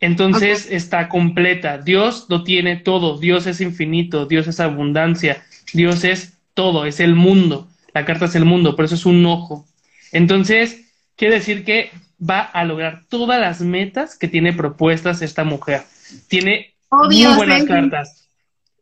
Entonces 0.00 0.68
está 0.70 1.08
completa. 1.08 1.78
Dios 1.78 2.26
lo 2.28 2.44
tiene 2.44 2.76
todo. 2.76 3.18
Dios 3.18 3.46
es 3.46 3.60
infinito. 3.60 4.26
Dios 4.26 4.46
es 4.46 4.60
abundancia. 4.60 5.44
Dios 5.72 6.04
es 6.04 6.38
todo. 6.54 6.84
Es 6.84 7.00
el 7.00 7.14
mundo. 7.14 7.68
La 7.94 8.04
carta 8.04 8.26
es 8.26 8.34
el 8.34 8.44
mundo. 8.44 8.76
Por 8.76 8.84
eso 8.84 8.94
es 8.94 9.06
un 9.06 9.24
ojo. 9.24 9.66
Entonces, 10.12 10.92
quiere 11.16 11.36
decir 11.36 11.64
que 11.64 11.90
va 12.18 12.40
a 12.40 12.64
lograr 12.64 13.04
todas 13.08 13.40
las 13.40 13.60
metas 13.60 14.16
que 14.16 14.28
tiene 14.28 14.52
propuestas 14.52 15.22
esta 15.22 15.44
mujer. 15.44 15.82
Tiene 16.28 16.74
muy 16.90 17.24
buenas 17.34 17.64
cartas. 17.64 18.28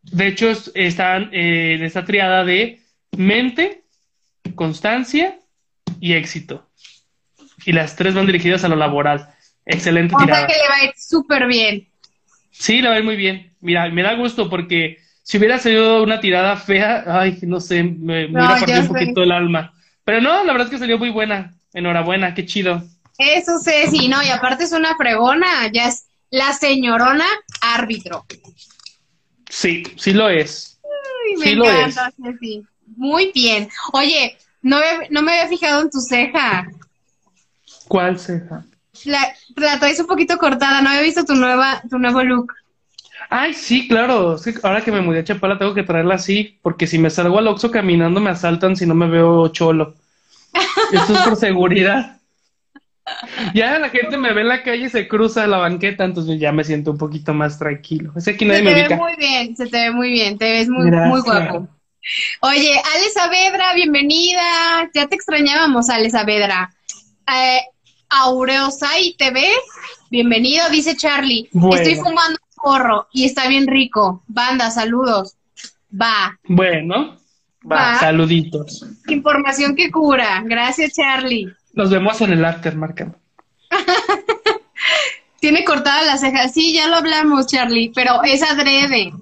De 0.03 0.27
hecho, 0.27 0.53
están 0.75 1.31
eh, 1.33 1.75
en 1.75 1.85
esta 1.85 2.05
triada 2.05 2.45
de 2.45 2.81
mente, 3.17 3.85
constancia 4.55 5.39
y 6.01 6.13
éxito 6.13 6.69
y 7.65 7.73
las 7.73 7.97
tres 7.97 8.15
van 8.15 8.27
dirigidas 8.27 8.65
a 8.65 8.69
lo 8.69 8.77
laboral. 8.77 9.29
Excelente 9.67 10.15
o 10.15 10.19
sea 10.19 10.47
que 10.47 10.53
le 10.53 10.69
va 10.69 10.77
a 10.83 10.85
ir 10.85 10.93
súper 10.97 11.47
bien. 11.47 11.89
Sí, 12.51 12.83
le 12.83 12.89
va 12.89 12.95
a 12.95 12.99
ir 12.99 13.05
muy 13.05 13.17
bien. 13.17 13.55
Mira, 13.61 13.89
me 13.89 14.03
da 14.03 14.15
gusto 14.15 14.51
porque 14.51 14.99
si 15.23 15.39
hubiera 15.39 15.59
salido 15.59 16.03
una 16.03 16.21
tirada 16.21 16.57
fea, 16.57 17.05
ay, 17.07 17.39
no 17.43 17.61
sé, 17.61 17.83
me, 17.83 18.27
hubiera 18.27 18.49
partido 18.49 18.81
un 18.81 18.89
poquito 18.89 19.23
el 19.23 19.33
alma. 19.33 19.73
Pero 20.05 20.21
no, 20.21 20.45
la 20.45 20.53
verdad 20.53 20.67
es 20.67 20.71
que 20.73 20.79
salió 20.79 20.99
muy 20.99 21.11
buena. 21.11 21.55
Enhorabuena, 21.73 22.35
qué 22.35 22.45
chido. 22.45 22.83
Eso 23.19 23.59
sé, 23.59 23.87
sí, 23.89 24.09
no, 24.09 24.23
y 24.23 24.29
aparte 24.29 24.65
es 24.65 24.73
una 24.73 24.97
fregona, 24.97 25.71
ya 25.73 25.89
es 25.89 26.07
la 26.31 26.53
señorona 26.53 27.27
árbitro. 27.61 28.27
Sí, 29.49 29.85
sí 29.97 30.13
lo 30.13 30.29
es. 30.29 30.81
me 31.39 31.53
encanta, 31.53 32.13
sí. 32.41 32.63
Muy 32.97 33.33
bien. 33.33 33.69
Oye, 33.93 34.37
no, 34.63 34.79
no 35.11 35.23
me 35.23 35.33
había 35.33 35.49
fijado 35.49 35.83
en 35.83 35.91
tu 35.91 36.01
ceja. 36.01 36.67
¿Cuál 37.89 38.19
ceja? 38.19 38.65
La, 39.05 39.35
la 39.57 39.79
traes 39.79 40.01
un 40.01 40.07
poquito 40.07 40.39
cortada, 40.39 40.81
no 40.81 40.91
había 40.91 41.03
visto 41.03 41.25
tu 41.25 41.35
nueva, 41.35 41.83
tu 41.91 41.99
nuevo 41.99 42.23
look. 42.23 42.53
Ay, 43.31 43.55
sí, 43.55 43.89
claro. 43.89 44.37
ahora 44.63 44.83
que 44.83 44.93
me 44.93 45.01
mudé 45.01 45.21
a 45.21 45.25
Chapala 45.25 45.59
tengo 45.59 45.75
que 45.75 45.83
traerla 45.83 46.15
así, 46.15 46.59
porque 46.63 46.87
si 46.87 46.99
me 46.99 47.11
salgo 47.11 47.39
al 47.39 47.49
Oxxo 47.49 47.71
caminando 47.71 48.21
me 48.21 48.31
asaltan 48.31 48.77
si 48.77 48.87
no 48.87 48.95
me 48.95 49.09
veo 49.09 49.49
cholo. 49.49 49.95
Esto 50.93 51.15
es 51.15 51.21
por 51.23 51.37
seguridad. 51.37 52.21
Ya 53.53 53.79
la 53.79 53.91
gente 53.91 54.17
me 54.17 54.33
ve 54.33 54.43
en 54.43 54.49
la 54.49 54.63
calle 54.63 54.87
y 54.87 54.89
se 54.89 55.09
cruza 55.09 55.47
la 55.47 55.59
banqueta, 55.59 56.05
entonces 56.05 56.41
ya 56.41 56.53
me 56.53 56.65
siento 56.65 56.93
un 56.93 56.99
poquito 56.99 57.35
más 57.35 57.59
tranquilo. 57.59 58.13
Es 58.17 58.29
aquí 58.29 58.45
nadie 58.45 58.63
se 58.63 58.75
te 58.75 58.89
ve 58.89 58.97
muy 58.97 59.17
bien, 59.17 59.57
se 59.57 59.67
te 59.67 59.79
ve 59.79 59.91
muy 59.91 60.11
bien, 60.11 60.39
te 60.39 60.53
ves 60.53 60.69
muy, 60.69 60.91
muy 60.91 61.21
guapo. 61.21 61.69
Oye, 62.41 62.73
Ale 62.73 63.11
Saavedra, 63.13 63.75
bienvenida. 63.75 64.43
Ya 64.95 65.07
te 65.07 65.17
extrañábamos, 65.17 65.91
Ale 65.91 66.11
Saavedra. 66.11 66.73
Eh, 67.27 67.61
Aureosai 68.23 69.17
TV, 69.19 69.43
bienvenido, 70.09 70.69
dice 70.71 70.97
Charlie. 70.97 71.49
Estoy 71.53 71.97
fumando 71.97 72.39
un 72.41 72.63
porro 72.63 73.09
y 73.13 73.25
está 73.25 73.49
bien 73.49 73.67
rico. 73.67 74.23
Banda, 74.29 74.71
saludos. 74.71 75.35
Va. 75.91 76.39
Bueno, 76.45 77.17
va, 77.71 77.99
saluditos. 77.99 78.87
Información 79.09 79.75
que 79.75 79.91
cura. 79.91 80.43
Gracias, 80.45 80.93
Charlie. 80.93 81.53
Nos 81.73 81.91
vemos 81.91 82.21
en 82.21 82.33
el 82.35 82.45
after, 82.45 82.77
marcando. 82.77 83.19
Tiene 85.41 85.65
cortada 85.65 86.03
la 86.05 86.17
ceja. 86.17 86.49
Sí, 86.49 86.73
ya 86.73 86.87
lo 86.87 86.97
hablamos, 86.97 87.49
Charlie, 87.49 87.91
pero 87.95 88.23
es 88.23 88.43
adrede. 88.43 89.13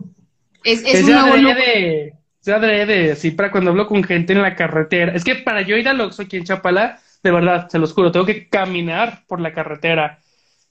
Es, 0.65 0.81
es, 0.81 0.95
es 0.97 1.05
un 1.05 1.15
adrede. 1.15 2.15
Es 2.43 2.49
adrede, 2.49 3.17
sí, 3.17 3.31
para 3.31 3.51
cuando 3.51 3.71
hablo 3.71 3.87
con 3.87 4.05
gente 4.05 4.33
en 4.35 4.43
la 4.43 4.55
carretera. 4.55 5.13
Es 5.15 5.25
que 5.25 5.37
para 5.37 5.63
yo 5.63 5.77
ir 5.77 5.89
al 5.89 6.01
Oxxo 6.01 6.23
aquí 6.23 6.37
en 6.37 6.45
Chapala, 6.45 7.01
de 7.23 7.31
verdad, 7.31 7.69
se 7.69 7.79
los 7.79 7.93
juro, 7.93 8.11
tengo 8.11 8.27
que 8.27 8.49
caminar 8.49 9.23
por 9.27 9.41
la 9.41 9.53
carretera. 9.53 10.19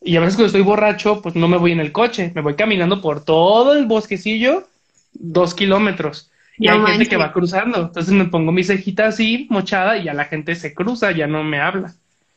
Y 0.01 0.15
a 0.17 0.19
veces 0.19 0.35
cuando 0.35 0.47
estoy 0.47 0.63
borracho, 0.63 1.21
pues 1.21 1.35
no 1.35 1.47
me 1.47 1.57
voy 1.57 1.71
en 1.71 1.79
el 1.79 1.91
coche, 1.91 2.31
me 2.33 2.41
voy 2.41 2.55
caminando 2.55 3.01
por 3.01 3.23
todo 3.23 3.73
el 3.73 3.85
bosquecillo, 3.85 4.67
dos 5.13 5.53
kilómetros. 5.53 6.29
Y 6.57 6.67
hay 6.67 6.79
gente 6.79 7.07
que 7.07 7.17
va 7.17 7.31
cruzando. 7.31 7.81
Entonces 7.81 8.13
me 8.13 8.25
pongo 8.25 8.51
mi 8.51 8.63
cejita 8.63 9.07
así, 9.07 9.47
mochada, 9.49 9.97
y 9.97 10.05
ya 10.05 10.13
la 10.13 10.25
gente 10.25 10.55
se 10.55 10.73
cruza, 10.73 11.11
ya 11.11 11.27
no 11.27 11.43
me 11.43 11.59
habla. 11.59 11.93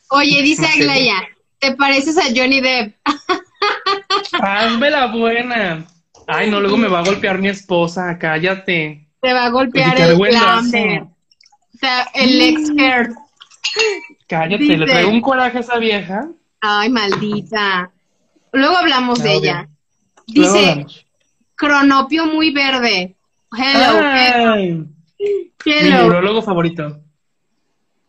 Oye, 0.09 0.41
dice 0.41 0.65
Aglaya, 0.65 1.27
¿te 1.59 1.75
pareces 1.75 2.17
a 2.17 2.23
Johnny 2.35 2.61
Depp? 2.61 2.95
Hazme 4.41 4.89
la 4.89 5.07
buena. 5.07 5.85
Ay, 6.27 6.49
no, 6.49 6.59
luego 6.59 6.77
me 6.77 6.87
va 6.87 6.99
a 6.99 7.03
golpear 7.03 7.39
mi 7.39 7.49
esposa, 7.49 8.17
cállate. 8.17 9.07
Te 9.21 9.33
va 9.33 9.45
a 9.45 9.49
golpear 9.49 9.99
el 9.99 10.17
Lambert. 10.17 11.03
O 11.03 11.77
sea, 11.77 12.07
el 12.13 12.41
ex 12.41 12.69
Cállate, 14.27 14.77
le 14.77 14.85
traigo 14.85 15.09
un 15.11 15.21
coraje 15.21 15.57
a 15.57 15.61
esa 15.61 15.77
vieja. 15.77 16.29
Ay, 16.61 16.89
maldita. 16.89 17.91
Luego 18.51 18.77
hablamos 18.77 19.21
de 19.21 19.33
ella. 19.33 19.69
Dice, 20.27 20.85
cronopio 21.55 22.25
muy 22.25 22.51
verde. 22.51 23.15
Hello. 23.57 24.55
Mi 25.65 25.89
neurólogo 25.89 26.41
favorito. 26.41 27.01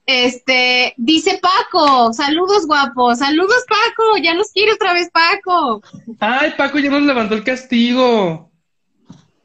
Este, 0.06 0.94
dice 0.96 1.40
Paco, 1.42 2.12
saludos 2.12 2.66
guapos, 2.68 3.18
saludos 3.18 3.64
Paco, 3.68 4.16
ya 4.22 4.34
nos 4.34 4.52
quiere 4.52 4.72
otra 4.72 4.92
vez 4.92 5.10
Paco. 5.10 5.82
Ay, 6.20 6.52
Paco 6.56 6.78
ya 6.78 6.90
nos 6.90 7.02
levantó 7.02 7.34
el 7.34 7.42
castigo. 7.42 8.52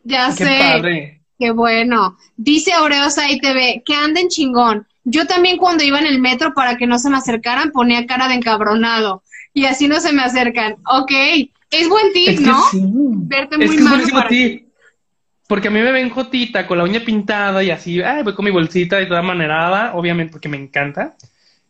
Ya 0.04 0.28
Qué 0.30 0.46
sé. 0.46 0.60
Padre. 0.60 1.22
Qué 1.40 1.50
bueno. 1.50 2.16
Dice 2.38 2.74
Aureosa 2.74 3.32
ITV, 3.32 3.82
que 3.84 3.96
anden 3.96 4.28
chingón. 4.28 4.88
Yo 5.04 5.26
también 5.26 5.58
cuando 5.58 5.84
iba 5.84 6.00
en 6.00 6.06
el 6.06 6.20
metro 6.20 6.54
para 6.54 6.78
que 6.78 6.88
no 6.88 7.00
se 7.00 7.10
me 7.10 7.18
acercaran 7.18 7.72
ponía 7.72 8.06
cara 8.06 8.28
de 8.28 8.36
encabronado 8.36 9.24
y 9.54 9.66
así 9.66 9.88
no 9.88 10.00
se 10.00 10.14
me 10.14 10.22
acercan. 10.22 10.76
Ok, 10.86 11.12
es 11.72 11.90
buen 11.90 12.14
tip, 12.14 12.40
¿no? 12.40 12.62
Verte 12.74 13.58
muy 13.58 13.76
es 13.76 14.64
Porque 15.48 15.68
a 15.68 15.72
mí 15.72 15.80
me 15.80 15.92
ven 15.92 16.10
jotita 16.10 16.68
con 16.68 16.78
la 16.78 16.84
uña 16.84 17.00
pintada 17.00 17.64
y 17.64 17.72
así, 17.72 18.02
ay, 18.02 18.24
voy 18.24 18.36
con 18.36 18.46
mi 18.46 18.52
bolsita 18.52 19.02
y 19.02 19.08
toda 19.08 19.22
manerada, 19.22 19.94
obviamente 19.96 20.32
porque 20.32 20.50
me 20.50 20.58
encanta. 20.58 21.16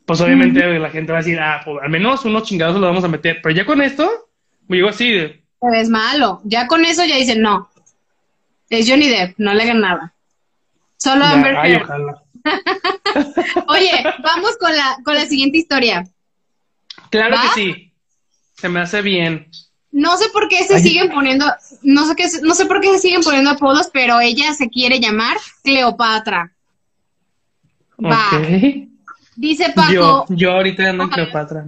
Pues 0.05 0.19
obviamente 0.19 0.79
la 0.79 0.89
gente 0.89 1.11
va 1.11 1.19
a 1.19 1.21
decir, 1.21 1.39
ah, 1.39 1.61
pues 1.63 1.77
al 1.81 1.89
menos 1.89 2.25
unos 2.25 2.43
chingados 2.43 2.79
lo 2.79 2.87
vamos 2.87 3.03
a 3.03 3.07
meter. 3.07 3.39
Pero 3.41 3.55
ya 3.55 3.65
con 3.65 3.81
esto, 3.81 4.09
me 4.67 4.77
digo 4.77 4.89
así 4.89 5.11
de... 5.11 5.41
Es 5.73 5.89
malo. 5.89 6.41
Ya 6.43 6.67
con 6.67 6.83
eso 6.83 7.05
ya 7.05 7.15
dicen, 7.15 7.41
no. 7.41 7.69
Es 8.69 8.89
Johnny 8.89 9.07
Depp, 9.07 9.35
no 9.37 9.53
le 9.53 9.63
hagan 9.63 9.81
nada. 9.81 10.13
Solo 10.97 11.25
Amber 11.25 11.55
Heard. 11.55 11.87
Oye, 13.67 14.03
vamos 14.23 14.57
con 14.57 14.75
la, 14.75 14.97
con 15.03 15.15
la 15.15 15.25
siguiente 15.25 15.57
historia. 15.57 16.03
Claro 17.09 17.35
que 17.41 17.61
sí. 17.61 17.93
Se 18.55 18.69
me 18.69 18.79
hace 18.79 19.01
bien. 19.01 19.49
No 19.91 20.15
sé 20.17 20.29
por 20.29 20.47
qué 20.47 20.63
se 20.65 20.79
siguen 20.79 21.11
poniendo, 21.11 21.45
no 21.81 22.05
sé 22.05 22.15
qué, 22.15 22.25
no 22.43 22.53
sé 22.53 22.65
por 22.65 22.79
qué 22.79 22.93
se 22.93 22.99
siguen 22.99 23.23
poniendo 23.23 23.51
apodos, 23.51 23.89
pero 23.91 24.21
ella 24.21 24.53
se 24.53 24.69
quiere 24.69 24.99
llamar 24.99 25.35
Cleopatra. 25.63 26.53
Va. 28.01 28.29
Dice 29.35 29.71
Paco. 29.75 29.91
Yo, 29.91 30.25
yo 30.29 30.51
ahorita 30.51 30.89
ando 30.89 31.03
en 31.03 31.09
Cleopatra. 31.09 31.65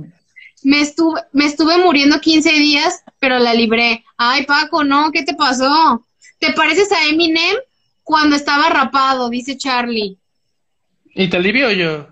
Me 0.64 0.80
estuve, 0.80 1.22
me 1.34 1.46
estuve 1.46 1.78
muriendo 1.80 2.22
15 2.22 2.50
días, 2.54 3.04
pero 3.20 3.40
la 3.40 3.54
libré. 3.54 4.06
Ay, 4.16 4.46
Paco, 4.46 4.86
no, 4.86 5.12
¿qué 5.12 5.24
te 5.24 5.34
pasó? 5.34 6.06
¿Te 6.40 6.54
pareces 6.54 6.92
a 6.92 7.08
Eminem 7.10 7.56
cuando 8.04 8.38
estaba 8.38 8.70
rapado? 8.70 9.30
Dice 9.30 9.58
Charlie. 9.58 10.18
¿Y 11.16 11.28
te 11.28 11.38
alivio 11.38 11.72
yo? 11.72 12.08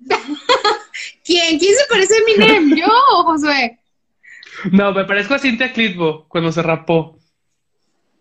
¿Quién? 1.24 1.58
¿Quién 1.58 1.74
se 1.74 1.86
parece 1.88 2.14
a 2.14 2.18
Eminem? 2.18 2.76
¿Yo 2.76 2.86
o 2.86 3.24
Josué? 3.24 3.78
No, 4.70 4.92
me 4.92 5.04
parezco 5.04 5.34
a 5.34 5.38
Cintia 5.38 5.72
Clitbo 5.72 6.26
cuando 6.28 6.52
se 6.52 6.62
rapó. 6.62 7.18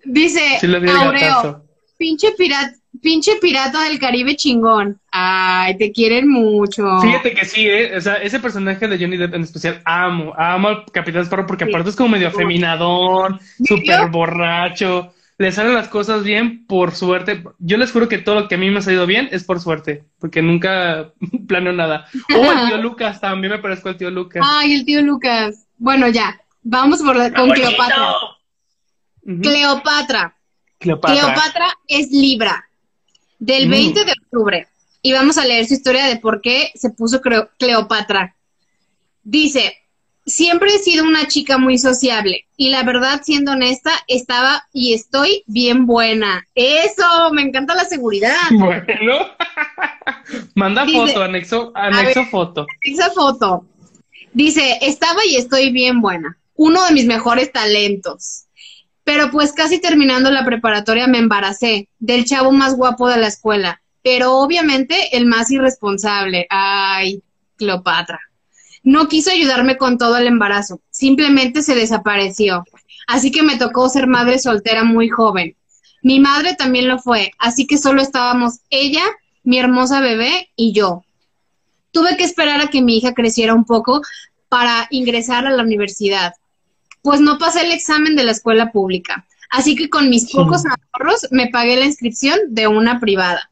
Dice 0.03 0.59
Aureo, 0.63 1.63
pinche 1.97 2.31
pirata, 2.31 2.73
pinche 2.99 3.35
pirata 3.39 3.83
del 3.83 3.99
Caribe 3.99 4.35
chingón. 4.35 4.99
Ay, 5.11 5.77
te 5.77 5.91
quieren 5.91 6.27
mucho. 6.27 6.99
Fíjate 7.01 7.35
que 7.35 7.45
sí, 7.45 7.67
¿eh? 7.67 7.95
o 7.95 8.01
sea, 8.01 8.15
ese 8.15 8.39
personaje 8.39 8.87
de 8.87 8.97
Johnny 8.97 9.17
Depp 9.17 9.35
en 9.35 9.43
especial, 9.43 9.81
amo, 9.85 10.33
amo 10.35 10.69
al 10.69 10.85
Capitán 10.91 11.25
Sparrow 11.25 11.45
porque 11.45 11.65
aparte 11.65 11.91
es 11.91 11.95
como 11.95 12.09
medio 12.09 12.29
afeminadón, 12.29 13.39
súper 13.63 14.09
borracho 14.09 15.13
le 15.41 15.51
salen 15.51 15.73
las 15.73 15.87
cosas 15.87 16.23
bien 16.23 16.67
por 16.67 16.93
suerte. 16.93 17.43
Yo 17.57 17.77
les 17.77 17.91
juro 17.91 18.07
que 18.07 18.19
todo 18.19 18.35
lo 18.35 18.47
que 18.47 18.55
a 18.55 18.57
mí 18.59 18.69
me 18.69 18.77
ha 18.77 18.81
salido 18.83 19.07
bien 19.07 19.27
es 19.31 19.43
por 19.43 19.59
suerte, 19.59 20.03
porque 20.19 20.43
nunca 20.43 21.13
planeo 21.47 21.73
nada. 21.73 22.05
Oh, 22.35 22.51
el 22.51 22.67
tío 22.67 22.77
Lucas, 22.81 23.19
también 23.19 23.53
me 23.53 23.59
parezco 23.59 23.89
al 23.89 23.97
tío 23.97 24.11
Lucas. 24.11 24.45
Ay, 24.45 24.75
el 24.75 24.85
tío 24.85 25.01
Lucas. 25.01 25.65
Bueno, 25.79 26.07
ya, 26.09 26.39
vamos 26.61 27.01
por 27.01 27.15
con 27.33 27.49
Cleopatra. 27.49 28.13
Cleopatra. 29.41 30.37
Cleopatra. 30.77 31.77
es 31.87 32.11
Libra, 32.11 32.63
del 33.39 33.67
20 33.67 33.99
mm. 33.99 34.05
de 34.05 34.11
octubre. 34.11 34.67
Y 35.01 35.11
vamos 35.11 35.39
a 35.39 35.45
leer 35.45 35.65
su 35.65 35.73
historia 35.73 36.05
de 36.05 36.17
por 36.17 36.41
qué 36.41 36.71
se 36.75 36.91
puso 36.91 37.19
Cleopatra. 37.57 38.35
Dice, 39.23 39.75
siempre 40.25 40.73
he 40.73 40.79
sido 40.79 41.03
una 41.05 41.27
chica 41.27 41.57
muy 41.57 41.77
sociable 41.77 42.45
y 42.57 42.69
la 42.69 42.83
verdad, 42.83 43.21
siendo 43.23 43.53
honesta, 43.53 43.91
estaba 44.07 44.67
y 44.71 44.93
estoy 44.93 45.43
bien 45.47 45.85
buena. 45.85 46.45
Eso, 46.55 47.03
me 47.31 47.41
encanta 47.41 47.75
la 47.75 47.85
seguridad. 47.85 48.35
Bueno, 48.51 49.27
manda 50.55 50.85
foto, 50.85 51.23
anexo, 51.23 51.71
anexo 51.75 52.25
foto. 52.25 52.67
Anexo 52.85 53.11
foto. 53.13 53.65
Dice, 54.33 54.77
estaba 54.81 55.21
y 55.29 55.35
estoy 55.35 55.71
bien 55.71 56.01
buena. 56.01 56.37
Uno 56.55 56.85
de 56.85 56.93
mis 56.93 57.05
mejores 57.05 57.51
talentos. 57.51 58.45
Pero 59.03 59.31
pues 59.31 59.51
casi 59.51 59.81
terminando 59.81 60.29
la 60.29 60.45
preparatoria 60.45 61.07
me 61.07 61.17
embaracé 61.17 61.89
del 61.99 62.25
chavo 62.25 62.51
más 62.51 62.75
guapo 62.75 63.09
de 63.09 63.17
la 63.17 63.27
escuela, 63.27 63.81
pero 64.03 64.37
obviamente 64.37 65.17
el 65.17 65.25
más 65.25 65.49
irresponsable. 65.49 66.45
Ay, 66.49 67.23
Cleopatra. 67.57 68.19
No 68.83 69.07
quiso 69.07 69.31
ayudarme 69.31 69.77
con 69.77 69.97
todo 69.97 70.17
el 70.17 70.27
embarazo, 70.27 70.81
simplemente 70.89 71.61
se 71.61 71.75
desapareció. 71.75 72.63
Así 73.07 73.31
que 73.31 73.43
me 73.43 73.57
tocó 73.57 73.89
ser 73.89 74.07
madre 74.07 74.39
soltera 74.39 74.83
muy 74.83 75.09
joven. 75.09 75.55
Mi 76.03 76.19
madre 76.19 76.55
también 76.55 76.87
lo 76.87 76.97
fue, 76.97 77.31
así 77.37 77.67
que 77.67 77.77
solo 77.77 78.01
estábamos 78.01 78.59
ella, 78.69 79.03
mi 79.43 79.59
hermosa 79.59 80.01
bebé 80.01 80.49
y 80.55 80.73
yo. 80.73 81.03
Tuve 81.91 82.17
que 82.17 82.23
esperar 82.23 82.61
a 82.61 82.67
que 82.67 82.81
mi 82.81 82.97
hija 82.97 83.13
creciera 83.13 83.53
un 83.53 83.65
poco 83.65 84.01
para 84.49 84.87
ingresar 84.89 85.45
a 85.45 85.51
la 85.51 85.63
universidad 85.63 86.33
pues 87.01 87.19
no 87.19 87.37
pasé 87.37 87.61
el 87.61 87.71
examen 87.71 88.15
de 88.15 88.23
la 88.23 88.31
escuela 88.31 88.71
pública. 88.71 89.25
Así 89.49 89.75
que 89.75 89.89
con 89.89 90.09
mis 90.09 90.31
pocos 90.31 90.63
ahorros 90.65 91.27
me 91.31 91.47
pagué 91.47 91.75
la 91.75 91.85
inscripción 91.85 92.39
de 92.49 92.67
una 92.67 92.99
privada. 92.99 93.50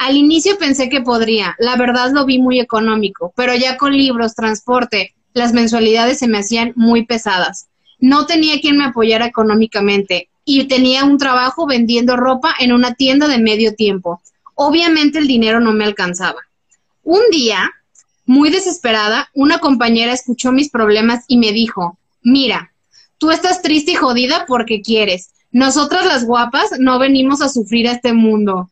Al 0.00 0.16
inicio 0.16 0.56
pensé 0.58 0.88
que 0.88 1.02
podría, 1.02 1.54
la 1.58 1.76
verdad 1.76 2.10
lo 2.12 2.24
vi 2.24 2.38
muy 2.38 2.58
económico, 2.58 3.34
pero 3.36 3.54
ya 3.54 3.76
con 3.76 3.92
libros, 3.92 4.34
transporte, 4.34 5.14
las 5.34 5.52
mensualidades 5.52 6.18
se 6.18 6.26
me 6.26 6.38
hacían 6.38 6.72
muy 6.74 7.04
pesadas. 7.04 7.68
No 7.98 8.24
tenía 8.24 8.60
quien 8.60 8.78
me 8.78 8.84
apoyara 8.84 9.26
económicamente 9.26 10.30
y 10.46 10.64
tenía 10.64 11.04
un 11.04 11.18
trabajo 11.18 11.66
vendiendo 11.66 12.16
ropa 12.16 12.54
en 12.58 12.72
una 12.72 12.94
tienda 12.94 13.28
de 13.28 13.38
medio 13.38 13.74
tiempo. 13.74 14.22
Obviamente 14.54 15.18
el 15.18 15.26
dinero 15.26 15.60
no 15.60 15.72
me 15.72 15.84
alcanzaba. 15.84 16.40
Un 17.02 17.20
día, 17.30 17.70
muy 18.24 18.48
desesperada, 18.48 19.28
una 19.34 19.58
compañera 19.58 20.14
escuchó 20.14 20.50
mis 20.50 20.70
problemas 20.70 21.24
y 21.28 21.36
me 21.36 21.52
dijo, 21.52 21.98
mira, 22.22 22.70
Tú 23.20 23.30
estás 23.30 23.60
triste 23.60 23.92
y 23.92 23.96
jodida 23.96 24.46
porque 24.48 24.80
quieres. 24.80 25.32
Nosotras 25.52 26.06
las 26.06 26.24
guapas 26.24 26.70
no 26.78 26.98
venimos 26.98 27.42
a 27.42 27.50
sufrir 27.50 27.86
a 27.86 27.92
este 27.92 28.14
mundo. 28.14 28.70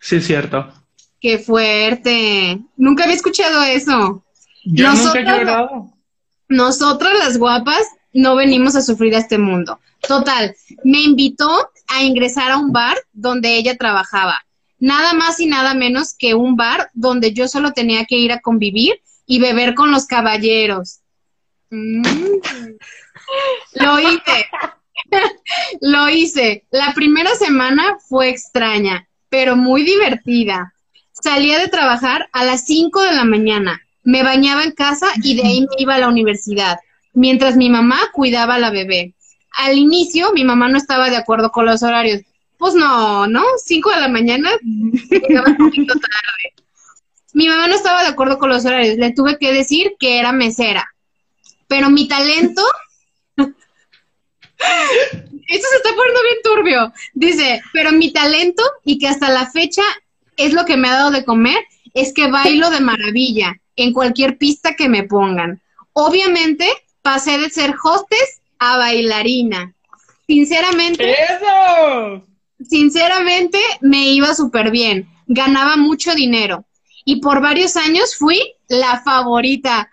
Sí, 0.00 0.16
es 0.16 0.26
cierto. 0.26 0.72
Qué 1.20 1.38
fuerte. 1.38 2.58
Nunca 2.76 3.04
había 3.04 3.16
escuchado 3.16 3.62
eso. 3.62 4.24
Yo 4.64 4.90
nosotras, 4.90 5.38
nunca 5.38 5.62
he 5.62 6.54
Nosotras 6.54 7.12
las 7.18 7.38
guapas 7.38 7.86
no 8.12 8.34
venimos 8.34 8.74
a 8.74 8.82
sufrir 8.82 9.14
a 9.14 9.18
este 9.18 9.38
mundo. 9.38 9.78
Total, 10.06 10.56
me 10.82 11.00
invitó 11.00 11.70
a 11.88 12.02
ingresar 12.02 12.50
a 12.50 12.56
un 12.56 12.72
bar 12.72 12.96
donde 13.12 13.56
ella 13.56 13.76
trabajaba. 13.76 14.40
Nada 14.78 15.12
más 15.12 15.38
y 15.40 15.46
nada 15.46 15.74
menos 15.74 16.14
que 16.18 16.34
un 16.34 16.56
bar 16.56 16.90
donde 16.94 17.32
yo 17.34 17.48
solo 17.48 17.72
tenía 17.72 18.06
que 18.06 18.16
ir 18.16 18.32
a 18.32 18.40
convivir 18.40 19.00
y 19.26 19.38
beber 19.38 19.74
con 19.74 19.92
los 19.92 20.06
caballeros. 20.06 21.00
Mm. 21.68 22.02
Lo 23.74 24.00
hice. 24.00 24.48
Lo 25.80 26.08
hice. 26.08 26.66
La 26.70 26.94
primera 26.94 27.34
semana 27.34 27.98
fue 28.08 28.30
extraña, 28.30 29.06
pero 29.30 29.56
muy 29.56 29.84
divertida. 29.84 30.74
Salía 31.12 31.58
de 31.58 31.68
trabajar 31.68 32.28
a 32.32 32.44
las 32.44 32.66
5 32.66 33.02
de 33.02 33.12
la 33.12 33.24
mañana. 33.24 33.80
Me 34.02 34.22
bañaba 34.22 34.64
en 34.64 34.72
casa 34.72 35.06
y 35.22 35.36
de 35.36 35.42
ahí 35.42 35.60
me 35.60 35.68
iba 35.78 35.94
a 35.94 35.98
la 35.98 36.08
universidad, 36.08 36.78
mientras 37.14 37.56
mi 37.56 37.70
mamá 37.70 37.98
cuidaba 38.12 38.56
a 38.56 38.58
la 38.58 38.70
bebé. 38.70 39.14
Al 39.52 39.78
inicio, 39.78 40.32
mi 40.32 40.44
mamá 40.44 40.68
no 40.68 40.76
estaba 40.76 41.10
de 41.10 41.16
acuerdo 41.16 41.50
con 41.50 41.66
los 41.66 41.82
horarios. 41.82 42.22
Pues 42.58 42.74
no, 42.74 43.26
¿no? 43.26 43.42
5 43.64 43.90
de 43.90 44.00
la 44.00 44.08
mañana, 44.08 44.50
un 44.62 44.92
poquito 45.58 45.94
tarde. 45.94 46.54
Mi 47.32 47.48
mamá 47.48 47.68
no 47.68 47.74
estaba 47.74 48.02
de 48.02 48.08
acuerdo 48.08 48.38
con 48.38 48.50
los 48.50 48.64
horarios. 48.64 48.96
Le 48.96 49.12
tuve 49.12 49.38
que 49.38 49.52
decir 49.52 49.92
que 49.98 50.18
era 50.18 50.32
mesera. 50.32 50.86
Pero 51.68 51.88
mi 51.88 52.08
talento 52.08 52.62
eso 55.50 55.66
se 55.68 55.76
está 55.76 55.90
poniendo 55.94 56.20
bien 56.22 56.38
turbio. 56.44 56.92
Dice, 57.12 57.62
pero 57.72 57.92
mi 57.92 58.12
talento 58.12 58.62
y 58.84 58.98
que 58.98 59.08
hasta 59.08 59.28
la 59.30 59.50
fecha 59.50 59.82
es 60.36 60.52
lo 60.52 60.64
que 60.64 60.76
me 60.76 60.88
ha 60.88 60.94
dado 60.94 61.10
de 61.10 61.24
comer, 61.24 61.58
es 61.92 62.14
que 62.14 62.30
bailo 62.30 62.70
de 62.70 62.80
maravilla 62.80 63.56
en 63.76 63.92
cualquier 63.92 64.38
pista 64.38 64.76
que 64.76 64.88
me 64.88 65.02
pongan. 65.02 65.60
Obviamente 65.92 66.66
pasé 67.02 67.38
de 67.38 67.50
ser 67.50 67.74
hostes 67.82 68.40
a 68.58 68.78
bailarina. 68.78 69.74
Sinceramente. 70.26 71.10
¡Eso! 71.10 72.24
Sinceramente 72.68 73.58
me 73.80 74.10
iba 74.10 74.34
súper 74.34 74.70
bien. 74.70 75.08
Ganaba 75.26 75.76
mucho 75.76 76.14
dinero. 76.14 76.64
Y 77.04 77.20
por 77.20 77.40
varios 77.40 77.76
años 77.76 78.14
fui 78.14 78.38
la 78.68 79.00
favorita. 79.02 79.90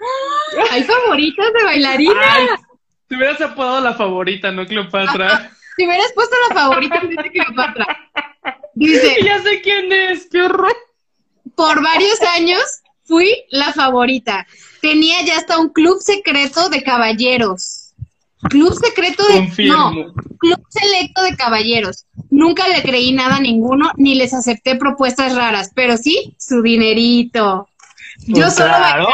¿Hay 0.71 0.83
favoritas 0.83 1.47
de 1.53 1.63
bailarina? 1.63 2.59
Te 3.07 3.15
hubieras 3.15 3.39
apodado 3.41 3.81
la 3.81 3.93
favorita, 3.93 4.51
¿no, 4.51 4.65
Cleopatra? 4.65 5.51
Si 5.77 5.85
hubieras 5.85 6.11
puesto 6.13 6.35
la 6.49 6.55
favorita, 6.55 6.99
dice 7.01 7.31
Cleopatra. 7.31 7.85
Dice. 8.73 9.17
Ya 9.23 9.41
sé 9.41 9.61
quién 9.61 9.91
es, 9.91 10.27
qué 10.29 10.41
horror. 10.43 10.75
Por 11.55 11.81
varios 11.81 12.21
años 12.35 12.61
fui 13.05 13.31
la 13.49 13.71
favorita. 13.73 14.45
Tenía 14.81 15.21
ya 15.23 15.37
hasta 15.37 15.57
un 15.57 15.69
club 15.69 15.99
secreto 16.01 16.69
de 16.69 16.83
caballeros. 16.83 17.93
Club 18.49 18.73
secreto 18.73 19.25
de. 19.27 19.33
Confirmo. 19.35 19.91
No, 19.91 20.13
club 20.37 20.61
selecto 20.69 21.23
de 21.23 21.35
caballeros. 21.35 22.05
Nunca 22.29 22.67
le 22.67 22.81
creí 22.83 23.13
nada 23.13 23.37
a 23.37 23.41
ninguno, 23.41 23.91
ni 23.95 24.15
les 24.15 24.33
acepté 24.33 24.75
propuestas 24.75 25.35
raras, 25.35 25.71
pero 25.73 25.97
sí 25.97 26.35
su 26.37 26.61
dinerito. 26.61 27.67
Yo 28.27 28.43
pues 28.43 28.55
solo 28.55 29.07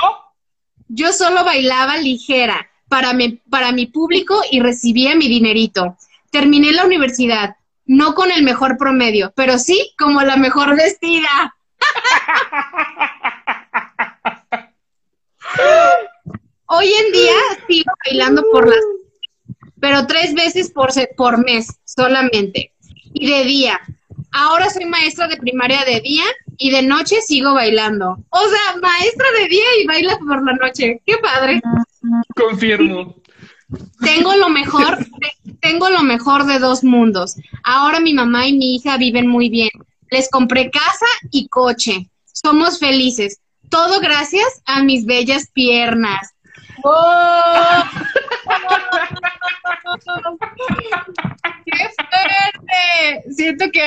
yo 0.90 1.12
solo 1.12 1.44
bailaba 1.44 1.98
ligera 1.98 2.70
para 2.94 3.12
mi, 3.14 3.42
para 3.50 3.72
mi 3.72 3.88
público 3.88 4.40
y 4.52 4.60
recibía 4.60 5.16
mi 5.16 5.28
dinerito. 5.28 5.98
Terminé 6.30 6.72
la 6.74 6.86
universidad, 6.86 7.56
no 7.88 8.14
con 8.14 8.30
el 8.30 8.44
mejor 8.44 8.78
promedio, 8.78 9.34
pero 9.36 9.58
sí 9.58 9.96
como 9.98 10.22
la 10.22 10.38
mejor 10.38 10.76
vestida. 10.78 11.56
Hoy 16.68 16.94
en 16.94 17.12
día 17.12 17.34
sigo 17.68 17.92
bailando 18.06 18.44
por 18.52 18.70
las 18.70 18.78
pero 19.82 20.06
tres 20.06 20.36
veces 20.36 20.70
por, 20.70 20.92
por 21.18 21.44
mes 21.44 21.80
solamente. 21.86 22.74
Y 23.12 23.28
de 23.28 23.44
día. 23.44 23.82
Ahora 24.32 24.70
soy 24.70 24.86
maestra 24.86 25.28
de 25.28 25.38
primaria 25.38 25.84
de 25.84 26.00
día 26.00 26.26
y 26.60 26.70
de 26.70 26.84
noche 26.84 27.22
sigo 27.22 27.56
bailando. 27.56 28.20
O 28.30 28.48
sea, 28.48 28.78
maestra 28.80 29.32
de 29.40 29.48
día 29.48 29.66
y 29.82 29.88
baila 29.88 30.20
por 30.20 30.46
la 30.46 30.54
noche. 30.54 31.02
Qué 31.08 31.18
padre. 31.18 31.60
Confirmo. 32.36 33.16
Tengo 34.02 34.36
lo 34.36 34.50
mejor, 34.50 35.00
tengo 35.60 35.90
lo 35.90 36.04
mejor 36.04 36.46
de 36.46 36.60
dos 36.60 36.84
mundos. 36.84 37.36
Ahora 37.64 38.00
mi 38.00 38.14
mamá 38.14 38.48
y 38.48 38.54
mi 38.54 38.76
hija 38.76 38.98
viven 38.98 39.28
muy 39.28 39.50
bien. 39.50 39.70
Les 40.12 40.30
compré 40.30 40.70
casa 40.70 41.06
y 41.32 41.48
coche. 41.48 42.10
Somos 42.32 42.80
felices. 42.80 43.40
Todo 43.70 44.00
gracias 44.00 44.62
a 44.66 44.84
mis 44.84 45.06
bellas 45.06 45.50
piernas. 45.54 46.34
¡Oh! 46.84 47.84
¡Qué 51.66 51.90
fuerte! 51.96 53.34
Siento 53.34 53.66
que, 53.72 53.82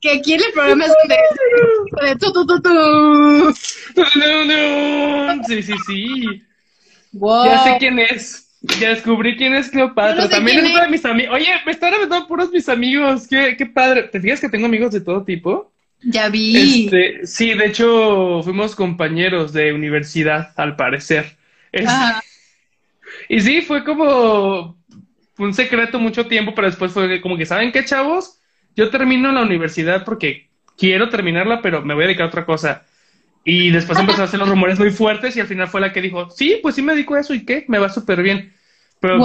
que 0.00 0.12
aquí 0.12 0.34
en 0.34 0.40
el 0.40 0.52
programa 0.52 0.86
es 0.86 0.92
de, 1.08 2.06
de 2.06 2.16
tu, 2.16 2.32
tu, 2.32 2.46
tu, 2.46 2.60
tu. 2.60 3.54
Sí, 5.46 5.62
sí, 5.62 5.74
sí. 5.86 6.45
Ya 7.12 7.64
sé 7.64 7.76
quién 7.78 7.98
es. 7.98 8.42
Ya 8.80 8.90
descubrí 8.90 9.36
quién 9.36 9.54
es 9.54 9.70
Cleopatra. 9.70 10.28
También 10.28 10.58
es 10.58 10.70
uno 10.70 10.80
de 10.80 10.88
mis 10.88 11.04
amigos. 11.04 11.34
Oye, 11.36 11.48
me 11.64 11.72
están 11.72 11.94
aventando 11.94 12.26
puros 12.26 12.50
mis 12.50 12.68
amigos. 12.68 13.26
Qué, 13.28 13.56
qué 13.56 13.66
padre. 13.66 14.04
¿Te 14.04 14.20
fijas 14.20 14.40
que 14.40 14.48
tengo 14.48 14.66
amigos 14.66 14.92
de 14.92 15.00
todo 15.00 15.24
tipo? 15.24 15.72
Ya 16.02 16.28
vi. 16.28 16.86
Este, 16.86 17.26
sí, 17.26 17.54
de 17.54 17.66
hecho, 17.66 18.42
fuimos 18.42 18.74
compañeros 18.74 19.52
de 19.52 19.72
universidad, 19.72 20.52
al 20.56 20.76
parecer. 20.76 21.36
Este, 21.72 21.92
y 23.28 23.40
sí, 23.40 23.62
fue 23.62 23.84
como 23.84 24.76
un 25.38 25.54
secreto 25.54 25.98
mucho 25.98 26.26
tiempo, 26.26 26.54
pero 26.54 26.68
después 26.68 26.92
fue 26.92 27.20
como 27.20 27.36
que, 27.36 27.46
¿saben 27.46 27.72
qué, 27.72 27.84
chavos? 27.84 28.38
Yo 28.74 28.90
termino 28.90 29.32
la 29.32 29.42
universidad 29.42 30.04
porque 30.04 30.48
quiero 30.76 31.08
terminarla, 31.08 31.62
pero 31.62 31.82
me 31.82 31.94
voy 31.94 32.04
a 32.04 32.06
dedicar 32.08 32.26
a 32.26 32.28
otra 32.28 32.46
cosa. 32.46 32.84
Y 33.48 33.70
después 33.70 33.96
empezó 33.96 34.22
a 34.22 34.24
hacer 34.24 34.40
los 34.40 34.48
rumores 34.48 34.76
muy 34.76 34.90
fuertes 34.90 35.36
y 35.36 35.40
al 35.40 35.46
final 35.46 35.68
fue 35.68 35.80
la 35.80 35.92
que 35.92 36.02
dijo, 36.02 36.28
sí, 36.30 36.58
pues 36.60 36.74
sí 36.74 36.82
me 36.82 36.94
dedico 36.94 37.14
a 37.14 37.20
eso 37.20 37.32
y 37.32 37.46
qué, 37.46 37.64
me 37.68 37.78
va 37.78 37.88
súper 37.88 38.20
bien. 38.20 38.52
Pero, 38.98 39.24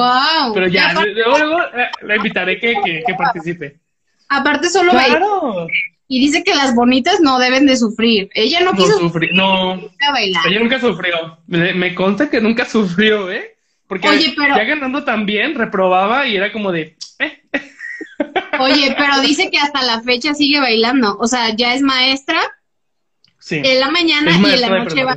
pero 0.53 0.67
ya, 0.67 0.93
luego, 0.93 1.59
eh, 1.75 1.89
la 2.03 2.17
invitaré 2.17 2.59
que, 2.59 2.75
que, 3.03 3.13
participe. 3.15 3.77
Aparte 4.29 4.69
solo 4.69 4.91
claro. 4.91 5.65
Y 6.07 6.19
dice 6.19 6.43
que 6.43 6.53
las 6.53 6.75
bonitas 6.75 7.19
no 7.19 7.39
deben 7.39 7.65
de 7.65 7.75
sufrir. 7.75 8.29
Ella 8.35 8.59
no, 8.61 8.73
quiso 8.73 8.99
sufrir. 8.99 9.31
No, 9.33 9.89
bailar. 10.13 10.45
ella 10.47 10.59
nunca 10.59 10.79
sufrió. 10.79 11.39
Me, 11.47 11.95
consta 11.95 12.29
que 12.29 12.39
nunca 12.39 12.65
sufrió, 12.69 13.31
¿eh? 13.31 13.55
Porque 13.87 14.07
ya 14.37 14.63
ganando 14.63 15.03
tan 15.03 15.25
bien, 15.25 15.55
reprobaba 15.55 16.27
y 16.27 16.35
era 16.35 16.51
como 16.51 16.71
de... 16.71 16.95
Eh. 17.17 17.41
Oye, 18.59 18.95
pero 18.95 19.19
dice 19.21 19.49
que 19.49 19.57
hasta 19.57 19.81
la 19.81 20.03
fecha 20.03 20.35
sigue 20.35 20.59
bailando. 20.59 21.17
O 21.17 21.25
sea, 21.25 21.55
ya 21.55 21.73
es 21.73 21.81
maestra. 21.81 22.39
Sí. 23.41 23.61
En 23.63 23.79
la 23.79 23.89
mañana 23.89 24.31
y 24.31 24.53
en 24.53 24.61
la 24.61 24.69
noche 24.69 25.03
va 25.03 25.15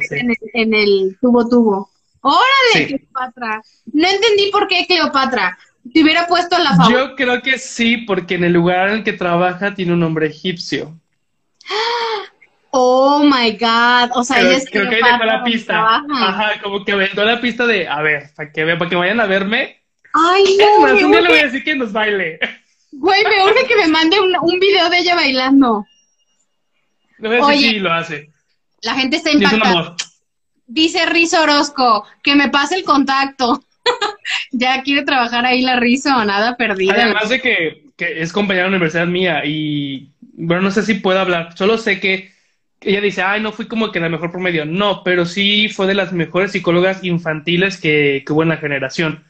en 0.55 0.75
el, 0.75 1.17
tubo 1.21 1.47
tubo. 1.49 1.91
¡Órale, 2.23 2.87
Cleopatra! 2.87 3.63
No 3.93 4.09
entendí 4.09 4.51
por 4.51 4.67
qué 4.67 4.87
Cleopatra. 4.87 5.59
Te 5.93 6.03
hubiera 6.03 6.27
puesto 6.27 6.59
la 6.59 6.75
favor. 6.75 6.93
Yo 6.93 7.15
creo 7.17 7.43
que 7.43 7.59
sí, 7.59 7.99
porque 7.99 8.37
en 8.37 8.45
el 8.45 8.55
lugar 8.55 8.89
en 8.89 8.95
el 8.95 9.05
que 9.05 9.13
trabaja 9.13 9.75
tiene 9.75 9.93
un 9.93 10.01
nombre 10.01 10.27
egipcio. 10.27 10.99
Oh 12.77 13.21
my 13.23 13.53
God. 13.53 14.11
O 14.17 14.25
sea, 14.25 14.41
ella 14.41 14.57
es 14.57 14.69
Creo 14.69 14.89
que 14.89 14.97
ahí 14.97 15.03
dejó 15.05 15.23
la 15.23 15.45
pista. 15.45 16.03
Ajá, 16.11 16.61
como 16.61 16.85
que 16.85 16.91
aventó 16.91 17.25
la 17.25 17.41
pista 17.41 17.69
de, 17.69 17.87
a 17.87 18.03
ver, 18.03 18.33
para 18.35 18.51
que, 18.51 18.67
para 18.77 18.91
que 18.91 18.97
vayan 18.97 19.21
a 19.21 19.27
verme. 19.27 19.81
Ay, 20.13 20.59
no. 20.59 20.89
Es 20.89 21.05
un 21.05 21.13
día 21.13 21.21
le 21.21 21.29
voy 21.29 21.39
a 21.39 21.45
decir 21.45 21.63
que 21.63 21.77
nos 21.77 21.93
baile. 21.93 22.41
Güey, 22.91 23.23
me 23.23 23.45
urge 23.45 23.67
que 23.69 23.77
me 23.77 23.87
mande 23.87 24.19
un, 24.19 24.35
un 24.43 24.59
video 24.59 24.91
de 24.91 24.99
ella 24.99 25.15
bailando. 25.15 25.87
Voy 27.29 27.39
a 27.39 27.47
decir 27.47 27.71
sí, 27.71 27.79
lo 27.79 27.93
hace. 27.93 28.31
La 28.83 28.95
gente 28.95 29.17
está 29.17 29.33
impactada. 29.33 29.97
Dice 30.67 31.07
Rizo 31.07 31.43
Orozco, 31.43 32.07
que 32.23 32.35
me 32.35 32.49
pase 32.49 32.77
el 32.77 32.85
contacto. 32.85 33.63
ya 34.53 34.83
quiere 34.83 35.03
trabajar 35.03 35.45
ahí 35.45 35.63
la 35.63 35.77
Rizo, 35.77 36.25
nada 36.25 36.57
perdida. 36.57 36.95
Además 36.95 37.29
de 37.29 37.41
que, 37.41 37.85
que 37.97 38.23
es 38.23 38.33
compañera 38.33 38.65
de 38.65 38.71
la 38.71 38.77
universidad 38.77 39.07
mía 39.07 39.43
y, 39.45 40.11
bueno, 40.21 40.63
no 40.63 40.71
sé 40.71 40.83
si 40.83 40.95
puedo 40.95 41.21
hablar. 41.21 41.57
Solo 41.57 41.79
sé 41.79 42.01
que 42.01 42.33
ella 42.81 43.01
dice, 43.01 43.23
ay, 43.23 43.41
no 43.41 43.53
fui 43.53 43.67
como 43.67 43.93
que 43.93 44.01
la 44.01 44.09
mejor 44.09 44.31
promedio. 44.31 44.65
No, 44.65 45.03
pero 45.05 45.27
sí 45.27 45.69
fue 45.69 45.87
de 45.87 45.95
las 45.95 46.13
mejores 46.13 46.53
psicólogas 46.53 47.05
infantiles 47.05 47.79
que, 47.79 48.23
que 48.27 48.33
hubo 48.33 48.43
en 48.43 48.51
la 48.51 48.57
generación 48.57 49.25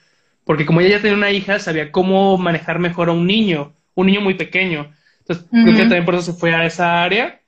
porque 0.45 0.67
como 0.67 0.81
ella 0.81 0.97
ya 0.97 1.03
tenía 1.03 1.17
una 1.17 1.31
hija, 1.31 1.59
sabía 1.59 1.91
cómo 1.91 2.37
manejar 2.37 2.79
mejor 2.79 3.09
a 3.09 3.13
un 3.13 3.27
niño, 3.27 3.73
un 3.95 4.07
niño 4.07 4.21
muy 4.21 4.35
pequeño. 4.35 4.93
Entonces, 5.21 5.47
creo 5.51 5.75
que 5.75 5.81
también 5.81 6.05
por 6.05 6.15
eso 6.15 6.33
se 6.33 6.39
fue 6.39 6.55
a 6.55 6.67
esa 6.67 7.03
área. 7.03 7.41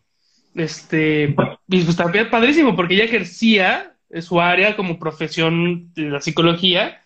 Este, 0.56 1.36
y 1.68 1.82
pues 1.82 1.96
padrísimo, 2.30 2.74
porque 2.74 2.94
ella 2.94 3.04
ejercía 3.04 3.92
su 4.20 4.40
área 4.40 4.74
como 4.74 4.98
profesión 4.98 5.92
de 5.94 6.10
la 6.10 6.20
psicología 6.20 7.02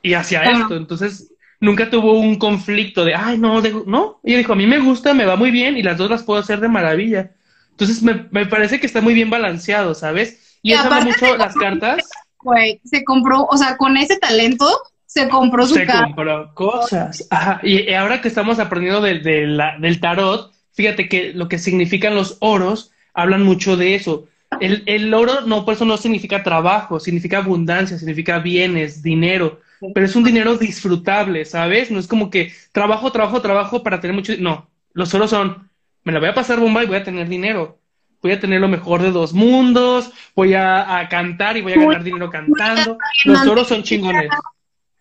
y 0.00 0.14
hacía 0.14 0.42
esto. 0.44 0.76
Entonces, 0.76 1.34
nunca 1.60 1.90
tuvo 1.90 2.18
un 2.18 2.36
conflicto 2.36 3.04
de, 3.04 3.14
ay, 3.14 3.38
no, 3.38 3.60
no. 3.86 4.20
Ella 4.24 4.38
dijo, 4.38 4.54
a 4.54 4.56
mí 4.56 4.66
me 4.66 4.78
gusta, 4.78 5.12
me 5.12 5.26
va 5.26 5.36
muy 5.36 5.50
bien 5.50 5.76
y 5.76 5.82
las 5.82 5.98
dos 5.98 6.10
las 6.10 6.22
puedo 6.22 6.40
hacer 6.40 6.60
de 6.60 6.68
maravilla. 6.68 7.32
Entonces, 7.70 8.02
me, 8.02 8.26
me 8.30 8.46
parece 8.46 8.80
que 8.80 8.86
está 8.86 9.02
muy 9.02 9.12
bien 9.12 9.28
balanceado, 9.28 9.94
¿sabes? 9.94 10.58
Y, 10.62 10.72
eso 10.72 10.88
mucho 11.02 11.36
las 11.36 11.54
cartas. 11.54 12.08
Güey, 12.38 12.80
se 12.84 13.04
compró, 13.04 13.44
o 13.44 13.56
sea, 13.56 13.76
con 13.76 13.96
ese 13.98 14.18
talento, 14.18 14.66
se 15.04 15.28
compró 15.28 15.66
su 15.66 15.74
Se 15.74 15.86
compró 15.86 16.54
cosas. 16.54 17.26
Ajá. 17.30 17.60
Y 17.62 17.92
ahora 17.92 18.22
que 18.22 18.28
estamos 18.28 18.58
aprendiendo 18.58 19.02
del 19.02 20.00
tarot, 20.00 20.51
fíjate 20.72 21.08
que 21.08 21.32
lo 21.32 21.48
que 21.48 21.58
significan 21.58 22.14
los 22.14 22.36
oros 22.40 22.92
hablan 23.14 23.42
mucho 23.42 23.76
de 23.76 23.94
eso. 23.94 24.26
El, 24.60 24.82
el, 24.86 25.12
oro 25.14 25.42
no, 25.42 25.64
por 25.64 25.74
eso 25.74 25.84
no 25.84 25.96
significa 25.96 26.42
trabajo, 26.42 27.00
significa 27.00 27.38
abundancia, 27.38 27.98
significa 27.98 28.38
bienes, 28.38 29.02
dinero, 29.02 29.60
pero 29.94 30.06
es 30.06 30.14
un 30.14 30.24
dinero 30.24 30.58
disfrutable, 30.58 31.44
¿sabes? 31.44 31.90
No 31.90 31.98
es 31.98 32.06
como 32.06 32.30
que 32.30 32.52
trabajo, 32.70 33.10
trabajo, 33.10 33.40
trabajo 33.40 33.82
para 33.82 34.00
tener 34.00 34.14
mucho. 34.14 34.34
No, 34.38 34.68
los 34.92 35.12
oros 35.14 35.30
son, 35.30 35.70
me 36.04 36.12
la 36.12 36.20
voy 36.20 36.28
a 36.28 36.34
pasar 36.34 36.60
bomba 36.60 36.84
y 36.84 36.86
voy 36.86 36.96
a 36.96 37.04
tener 37.04 37.28
dinero. 37.28 37.78
Voy 38.20 38.32
a 38.32 38.38
tener 38.38 38.60
lo 38.60 38.68
mejor 38.68 39.02
de 39.02 39.10
dos 39.10 39.32
mundos, 39.32 40.12
voy 40.36 40.54
a, 40.54 40.98
a 40.98 41.08
cantar 41.08 41.56
y 41.56 41.62
voy 41.62 41.72
a 41.72 41.80
ganar 41.80 42.04
dinero 42.04 42.30
cantando. 42.30 42.96
Los 43.24 43.46
oros 43.46 43.66
son 43.66 43.82
chingones. 43.82 44.30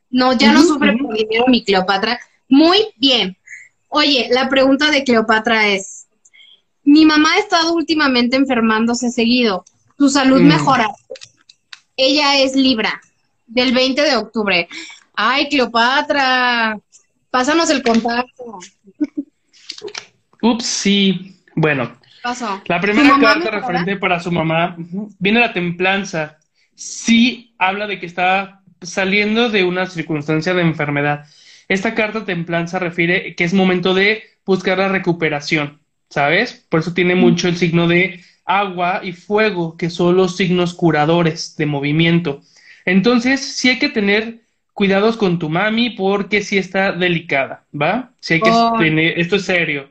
No, 0.10 0.34
ya 0.34 0.52
no 0.52 0.64
sufre 0.64 0.98
por 0.98 1.16
dinero 1.16 1.46
mi 1.48 1.64
Cleopatra. 1.64 2.20
Muy 2.50 2.80
bien. 2.98 3.38
Oye, 3.94 4.30
la 4.32 4.48
pregunta 4.48 4.90
de 4.90 5.04
Cleopatra 5.04 5.68
es, 5.68 6.08
mi 6.84 7.06
mamá 7.06 7.34
ha 7.34 7.40
estado 7.40 7.74
últimamente 7.74 8.38
enfermándose 8.38 9.12
seguido. 9.12 9.66
Su 9.98 10.10
salud 10.10 10.40
mm. 10.40 10.48
mejora. 10.48 10.88
Ella 11.98 12.40
es 12.40 12.56
Libra, 12.56 13.02
del 13.48 13.74
20 13.74 14.02
de 14.02 14.16
octubre. 14.16 14.70
Ay, 15.14 15.50
Cleopatra, 15.50 16.80
pásanos 17.30 17.70
el 17.70 17.84
contacto. 17.84 18.60
Ups, 20.42 20.66
sí. 20.66 21.38
Bueno, 21.54 21.92
la 22.68 22.80
primera 22.80 23.20
carta 23.20 23.52
referente 23.52 23.98
para 23.98 24.22
su 24.22 24.32
mamá 24.32 24.78
viene 25.20 25.42
la 25.42 25.52
templanza. 25.52 26.38
Sí 26.76 27.54
habla 27.58 27.88
de 27.88 28.00
que 28.00 28.06
está 28.06 28.62
saliendo 28.82 29.50
de 29.50 29.66
una 29.66 29.86
circunstancia 29.86 30.54
de 30.54 30.62
enfermedad. 30.62 31.26
Esta 31.72 31.96
carta 31.96 32.26
templanza 32.26 32.80
refiere 32.80 33.34
que 33.34 33.46
es 33.46 33.54
momento 33.54 33.94
de 33.94 34.24
buscar 34.46 34.78
la 34.78 34.90
recuperación, 34.90 35.80
¿sabes? 36.10 36.66
Por 36.68 36.82
eso 36.82 36.94
tiene 36.94 37.16
mucho 37.16 37.48
el 37.48 37.56
signo 37.56 37.88
de 37.88 38.20
agua 38.44 39.00
y 39.02 39.14
fuego, 39.14 39.78
que 39.78 39.90
son 39.90 40.18
los 40.18 40.36
signos 40.36 40.74
curadores 40.74 41.56
de 41.56 41.66
movimiento. 41.66 42.42
Entonces, 42.84 43.40
sí 43.40 43.70
hay 43.70 43.80
que 43.80 43.88
tener 43.88 44.42
cuidados 44.74 45.16
con 45.16 45.40
tu 45.40 45.48
mami 45.48 45.92
porque 45.92 46.44
sí 46.44 46.58
está 46.58 46.92
delicada, 46.92 47.64
¿va? 47.74 48.12
Sí 48.20 48.34
hay 48.34 48.42
que 48.42 48.52
tener, 48.78 49.18
esto 49.18 49.38
es 49.38 49.46
serio. 49.46 49.88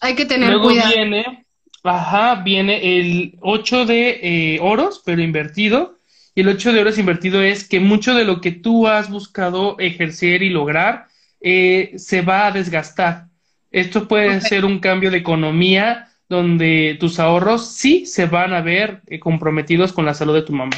Hay 0.00 0.16
que 0.16 0.24
tener 0.24 0.50
Luego 0.50 0.70
cuidado. 0.70 0.92
viene, 0.92 1.46
ajá, 1.84 2.42
viene 2.42 2.98
el 2.98 3.36
8 3.42 3.86
de 3.86 4.54
eh, 4.54 4.58
oros, 4.60 5.00
pero 5.04 5.22
invertido, 5.22 6.00
y 6.34 6.40
el 6.40 6.48
8 6.48 6.72
de 6.72 6.80
oros 6.80 6.98
invertido 6.98 7.42
es 7.42 7.68
que 7.68 7.78
mucho 7.78 8.12
de 8.12 8.24
lo 8.24 8.40
que 8.40 8.50
tú 8.50 8.88
has 8.88 9.08
buscado 9.08 9.78
ejercer 9.78 10.42
y 10.42 10.50
lograr 10.50 11.11
eh, 11.42 11.92
se 11.96 12.22
va 12.22 12.46
a 12.46 12.52
desgastar. 12.52 13.26
Esto 13.70 14.06
puede 14.06 14.40
ser 14.40 14.64
un 14.64 14.78
cambio 14.78 15.10
de 15.10 15.18
economía 15.18 16.08
donde 16.28 16.96
tus 17.00 17.18
ahorros 17.18 17.68
sí 17.68 18.06
se 18.06 18.26
van 18.26 18.52
a 18.52 18.60
ver 18.60 19.00
eh, 19.06 19.18
comprometidos 19.18 19.92
con 19.92 20.04
la 20.04 20.14
salud 20.14 20.34
de 20.34 20.42
tu 20.42 20.52
mamá. 20.52 20.76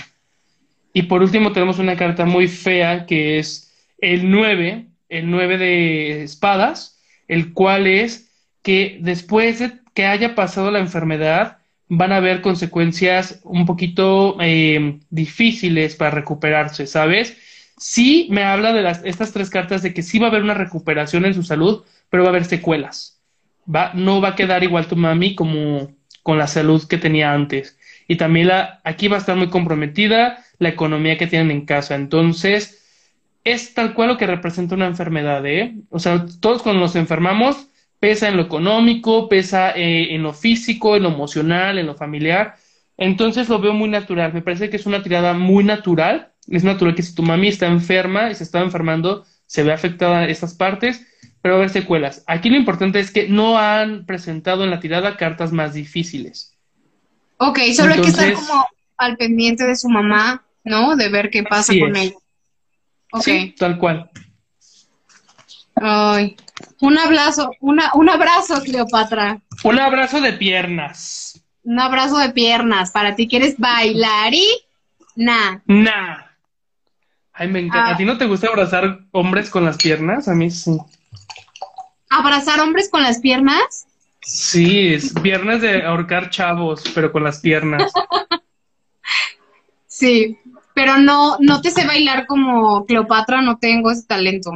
Y 0.92 1.02
por 1.02 1.22
último 1.22 1.52
tenemos 1.52 1.78
una 1.78 1.96
carta 1.96 2.24
muy 2.24 2.48
fea 2.48 3.06
que 3.06 3.38
es 3.38 3.72
el 3.98 4.30
9, 4.30 4.86
el 5.08 5.30
9 5.30 5.58
de 5.58 6.22
espadas, 6.22 7.00
el 7.28 7.52
cual 7.52 7.86
es 7.86 8.30
que 8.62 8.98
después 9.00 9.58
de 9.58 9.72
que 9.92 10.06
haya 10.06 10.34
pasado 10.34 10.70
la 10.70 10.80
enfermedad, 10.80 11.58
van 11.88 12.12
a 12.12 12.16
haber 12.16 12.40
consecuencias 12.40 13.40
un 13.44 13.66
poquito 13.66 14.36
eh, 14.40 14.98
difíciles 15.10 15.94
para 15.94 16.10
recuperarse, 16.10 16.86
¿sabes? 16.86 17.36
Sí 17.76 18.28
me 18.30 18.44
habla 18.44 18.72
de 18.72 18.82
las, 18.82 19.04
estas 19.04 19.32
tres 19.32 19.50
cartas 19.50 19.82
de 19.82 19.92
que 19.94 20.02
sí 20.02 20.18
va 20.18 20.26
a 20.26 20.30
haber 20.30 20.42
una 20.42 20.54
recuperación 20.54 21.24
en 21.24 21.34
su 21.34 21.42
salud, 21.42 21.84
pero 22.10 22.22
va 22.22 22.28
a 22.28 22.32
haber 22.32 22.44
secuelas. 22.44 23.20
Va, 23.72 23.92
no 23.94 24.20
va 24.20 24.30
a 24.30 24.36
quedar 24.36 24.62
igual 24.62 24.86
tu 24.86 24.96
mami 24.96 25.34
como 25.34 25.92
con 26.22 26.38
la 26.38 26.46
salud 26.46 26.86
que 26.88 26.98
tenía 26.98 27.32
antes. 27.32 27.78
Y 28.08 28.16
también 28.16 28.48
la, 28.48 28.80
aquí 28.84 29.08
va 29.08 29.16
a 29.16 29.20
estar 29.20 29.36
muy 29.36 29.48
comprometida 29.48 30.44
la 30.58 30.68
economía 30.68 31.18
que 31.18 31.26
tienen 31.26 31.50
en 31.50 31.66
casa. 31.66 31.94
Entonces, 31.94 32.82
es 33.44 33.74
tal 33.74 33.94
cual 33.94 34.08
lo 34.08 34.18
que 34.18 34.26
representa 34.26 34.74
una 34.74 34.86
enfermedad, 34.86 35.44
¿eh? 35.46 35.74
O 35.90 35.98
sea, 35.98 36.26
todos 36.40 36.62
cuando 36.62 36.80
nos 36.80 36.96
enfermamos, 36.96 37.68
pesa 38.00 38.28
en 38.28 38.36
lo 38.36 38.42
económico, 38.42 39.28
pesa 39.28 39.72
eh, 39.72 40.14
en 40.14 40.22
lo 40.22 40.32
físico, 40.32 40.96
en 40.96 41.04
lo 41.04 41.10
emocional, 41.10 41.78
en 41.78 41.86
lo 41.86 41.94
familiar. 41.94 42.56
Entonces 42.96 43.48
lo 43.48 43.58
veo 43.60 43.72
muy 43.74 43.88
natural. 43.88 44.32
Me 44.32 44.42
parece 44.42 44.70
que 44.70 44.76
es 44.76 44.86
una 44.86 45.02
tirada 45.02 45.34
muy 45.34 45.64
natural. 45.64 46.32
Es 46.49 46.64
natural 46.64 46.95
que 46.95 47.03
si 47.03 47.14
tu 47.14 47.22
mami 47.22 47.49
está 47.49 47.66
enferma 47.66 48.30
y 48.30 48.34
se 48.34 48.45
está 48.45 48.61
enfermando, 48.61 49.24
se 49.47 49.62
ve 49.62 49.72
afectada 49.72 50.26
estas 50.26 50.55
partes, 50.55 51.07
pero 51.40 51.55
va 51.55 51.61
a 51.61 51.62
haber 51.62 51.70
secuelas. 51.70 52.24
Aquí 52.26 52.51
lo 52.51 52.57
importante 52.57 53.01
es 53.01 53.11
que 53.11 53.28
no 53.28 53.59
han 53.59 54.07
presentado 54.07 54.64
en 54.64 54.70
la 54.70 54.80
tirada 54.80 55.16
cartas 55.16 55.53
más 55.53 55.74
difíciles. 55.74 56.57
Ok, 57.38 57.59
solo 57.74 57.95
hay 57.95 58.01
que 58.01 58.09
estar 58.09 58.32
como 58.32 58.66
al 58.97 59.16
pendiente 59.16 59.64
de 59.64 59.76
su 59.76 59.88
mamá, 59.88 60.45
¿no? 60.64 60.97
De 60.97 61.09
ver 61.09 61.30
qué 61.30 61.42
pasa 61.42 61.72
con 61.78 61.97
ella. 61.97 62.14
Ok. 63.12 63.28
tal 63.59 63.78
cual. 63.78 64.11
Ay, 65.76 66.36
un 66.80 66.99
abrazo, 66.99 67.51
una, 67.61 67.90
un 67.95 68.09
abrazo, 68.09 68.62
Cleopatra. 68.62 69.40
Un 69.64 69.78
abrazo 69.78 70.20
de 70.20 70.32
piernas. 70.32 71.45
Un 71.62 71.80
abrazo 71.80 72.18
de 72.18 72.30
piernas. 72.30 72.90
Para 72.90 73.16
ti 73.16 73.26
quieres 73.26 73.59
bailar 73.59 74.32
y 74.34 74.47
nah. 75.16 75.59
Ay, 77.35 77.49
me 77.49 77.59
encanta. 77.61 77.91
¿A 77.91 77.97
ti 77.97 78.05
no 78.05 78.16
te 78.16 78.26
gusta 78.26 78.47
abrazar 78.47 79.01
hombres 79.11 79.51
con 79.51 79.64
las 79.64 79.76
piernas? 79.76 80.28
A 80.28 80.35
mí 80.35 80.51
sí. 80.51 80.78
¿Abrazar 82.09 82.61
hombres 82.61 82.89
con 82.89 83.03
las 83.03 83.18
piernas? 83.18 83.87
Sí, 84.20 84.95
es 84.95 85.12
viernes 85.20 85.61
de 85.61 85.82
ahorcar 85.82 86.30
chavos, 86.30 86.85
pero 86.95 87.11
con 87.11 87.24
las 87.24 87.41
piernas. 87.41 87.93
sí, 89.87 90.39
pero 90.74 90.97
no, 90.97 91.37
no 91.41 91.61
te 91.61 91.72
sé 91.72 91.85
bailar 91.85 92.26
como 92.26 92.87
Cleopatra, 92.87 93.43
no 93.43 93.59
tengo 93.59 93.91
ese 93.91 94.07
talento. 94.07 94.53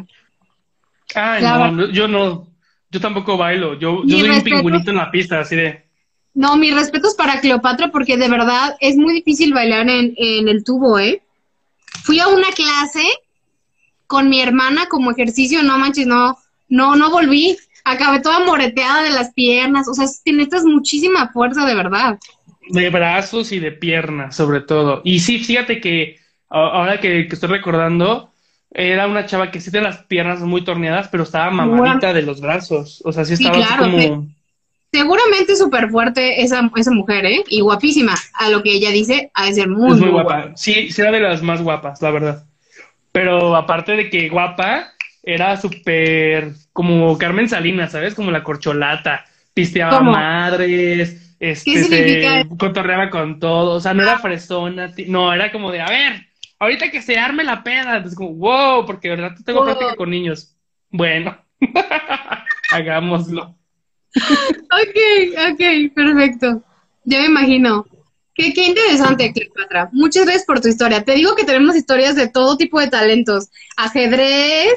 Ay, 1.14 1.42
no, 1.42 1.90
yo 1.90 2.06
no. 2.06 2.46
Yo 2.90 3.00
tampoco 3.00 3.36
bailo, 3.36 3.78
yo, 3.78 4.02
yo 4.04 4.18
soy 4.18 4.30
un 4.30 4.42
pingüinito 4.42 4.90
en 4.90 4.96
la 4.96 5.10
pista, 5.10 5.40
así 5.40 5.54
de... 5.54 5.84
No, 6.32 6.56
mis 6.56 6.74
respetos 6.74 7.14
para 7.14 7.40
Cleopatra 7.40 7.88
porque 7.88 8.16
de 8.16 8.28
verdad 8.28 8.76
es 8.80 8.96
muy 8.96 9.12
difícil 9.12 9.52
bailar 9.52 9.90
en, 9.90 10.14
en 10.16 10.48
el 10.48 10.64
tubo, 10.64 10.98
¿eh? 10.98 11.22
Fui 12.08 12.20
a 12.20 12.28
una 12.28 12.50
clase 12.52 13.06
con 14.06 14.30
mi 14.30 14.40
hermana 14.40 14.86
como 14.88 15.10
ejercicio, 15.10 15.62
no 15.62 15.76
manches, 15.76 16.06
no, 16.06 16.38
no, 16.70 16.96
no 16.96 17.10
volví. 17.10 17.58
Acabé 17.84 18.20
toda 18.20 18.46
moreteada 18.46 19.02
de 19.02 19.10
las 19.10 19.34
piernas, 19.34 19.86
o 19.88 19.92
sea, 19.92 20.06
necesitas 20.24 20.64
muchísima 20.64 21.28
fuerza 21.28 21.66
de 21.66 21.74
verdad. 21.74 22.18
De 22.70 22.88
brazos 22.88 23.52
y 23.52 23.58
de 23.58 23.72
piernas, 23.72 24.34
sobre 24.34 24.62
todo. 24.62 25.02
Y 25.04 25.20
sí, 25.20 25.38
fíjate 25.38 25.82
que 25.82 26.18
ahora 26.48 26.98
que, 26.98 27.28
estoy 27.30 27.50
recordando, 27.50 28.32
era 28.70 29.06
una 29.06 29.26
chava 29.26 29.50
que 29.50 29.60
sí 29.60 29.70
tiene 29.70 29.88
las 29.88 29.98
piernas 30.04 30.40
muy 30.40 30.64
torneadas, 30.64 31.08
pero 31.08 31.24
estaba 31.24 31.50
mamadita 31.50 32.14
de 32.14 32.22
los 32.22 32.40
brazos. 32.40 33.02
O 33.04 33.12
sea, 33.12 33.26
sí 33.26 33.34
estaba 33.34 33.58
así 33.58 33.76
como. 33.76 34.28
Seguramente 34.90 35.54
súper 35.56 35.90
fuerte 35.90 36.42
esa, 36.42 36.70
esa 36.76 36.90
mujer, 36.92 37.26
¿eh? 37.26 37.44
Y 37.48 37.60
guapísima. 37.60 38.14
A 38.34 38.48
lo 38.48 38.62
que 38.62 38.72
ella 38.72 38.90
dice, 38.90 39.30
ha 39.34 39.46
de 39.46 39.52
ser 39.52 39.68
muy, 39.68 39.98
muy, 39.98 40.08
guapa. 40.08 40.52
Sí, 40.56 40.90
sí 40.90 41.00
era 41.02 41.10
de 41.10 41.20
las 41.20 41.42
más 41.42 41.62
guapas, 41.62 42.00
la 42.00 42.10
verdad. 42.10 42.44
Pero 43.12 43.54
aparte 43.54 43.92
de 43.92 44.08
que 44.08 44.28
guapa, 44.28 44.92
era 45.22 45.56
súper 45.58 46.52
como 46.72 47.18
Carmen 47.18 47.48
Salinas, 47.48 47.92
¿sabes? 47.92 48.14
Como 48.14 48.30
la 48.30 48.42
corcholata. 48.42 49.24
Pisteaba 49.52 50.00
madres, 50.00 51.36
este, 51.40 51.84
se 51.84 52.46
cotorreaba 52.56 53.10
con 53.10 53.38
todo. 53.40 53.74
O 53.76 53.80
sea, 53.80 53.92
no 53.92 54.02
era 54.02 54.14
ah. 54.14 54.18
fresona, 54.20 54.92
no, 55.06 55.32
era 55.32 55.52
como 55.52 55.70
de, 55.70 55.80
a 55.80 55.88
ver, 55.88 56.26
ahorita 56.58 56.90
que 56.90 57.02
se 57.02 57.18
arme 57.18 57.44
la 57.44 57.62
pena. 57.62 57.96
Entonces, 57.96 58.16
como, 58.16 58.34
wow, 58.34 58.86
porque 58.86 59.08
de 59.08 59.16
verdad 59.16 59.36
tengo 59.44 59.64
práctica 59.64 59.96
con 59.96 60.10
niños. 60.10 60.56
Bueno, 60.90 61.36
hagámoslo. 62.72 63.57
Ok, 64.16 65.52
ok, 65.52 65.94
perfecto. 65.94 66.62
Ya 67.04 67.18
me 67.20 67.26
imagino. 67.26 67.86
Qué, 68.34 68.52
qué 68.52 68.66
interesante, 68.66 69.32
Cleopatra. 69.32 69.88
Muchas 69.92 70.24
gracias 70.24 70.46
por 70.46 70.60
tu 70.60 70.68
historia. 70.68 71.04
Te 71.04 71.14
digo 71.14 71.34
que 71.34 71.44
tenemos 71.44 71.74
historias 71.74 72.14
de 72.14 72.28
todo 72.28 72.56
tipo 72.56 72.78
de 72.78 72.88
talentos. 72.88 73.48
Ajedrez, 73.76 74.74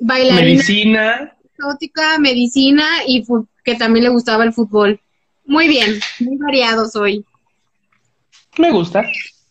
bailarina. 0.00 0.44
Medicina. 0.44 1.36
Exótica, 1.44 2.18
medicina 2.18 2.86
y 3.06 3.24
que 3.64 3.74
también 3.76 4.04
le 4.04 4.10
gustaba 4.10 4.44
el 4.44 4.52
fútbol. 4.52 5.00
Muy 5.44 5.68
bien, 5.68 6.00
muy 6.20 6.36
variados 6.36 6.96
hoy. 6.96 7.24
Me 8.58 8.70
gusta. 8.70 9.04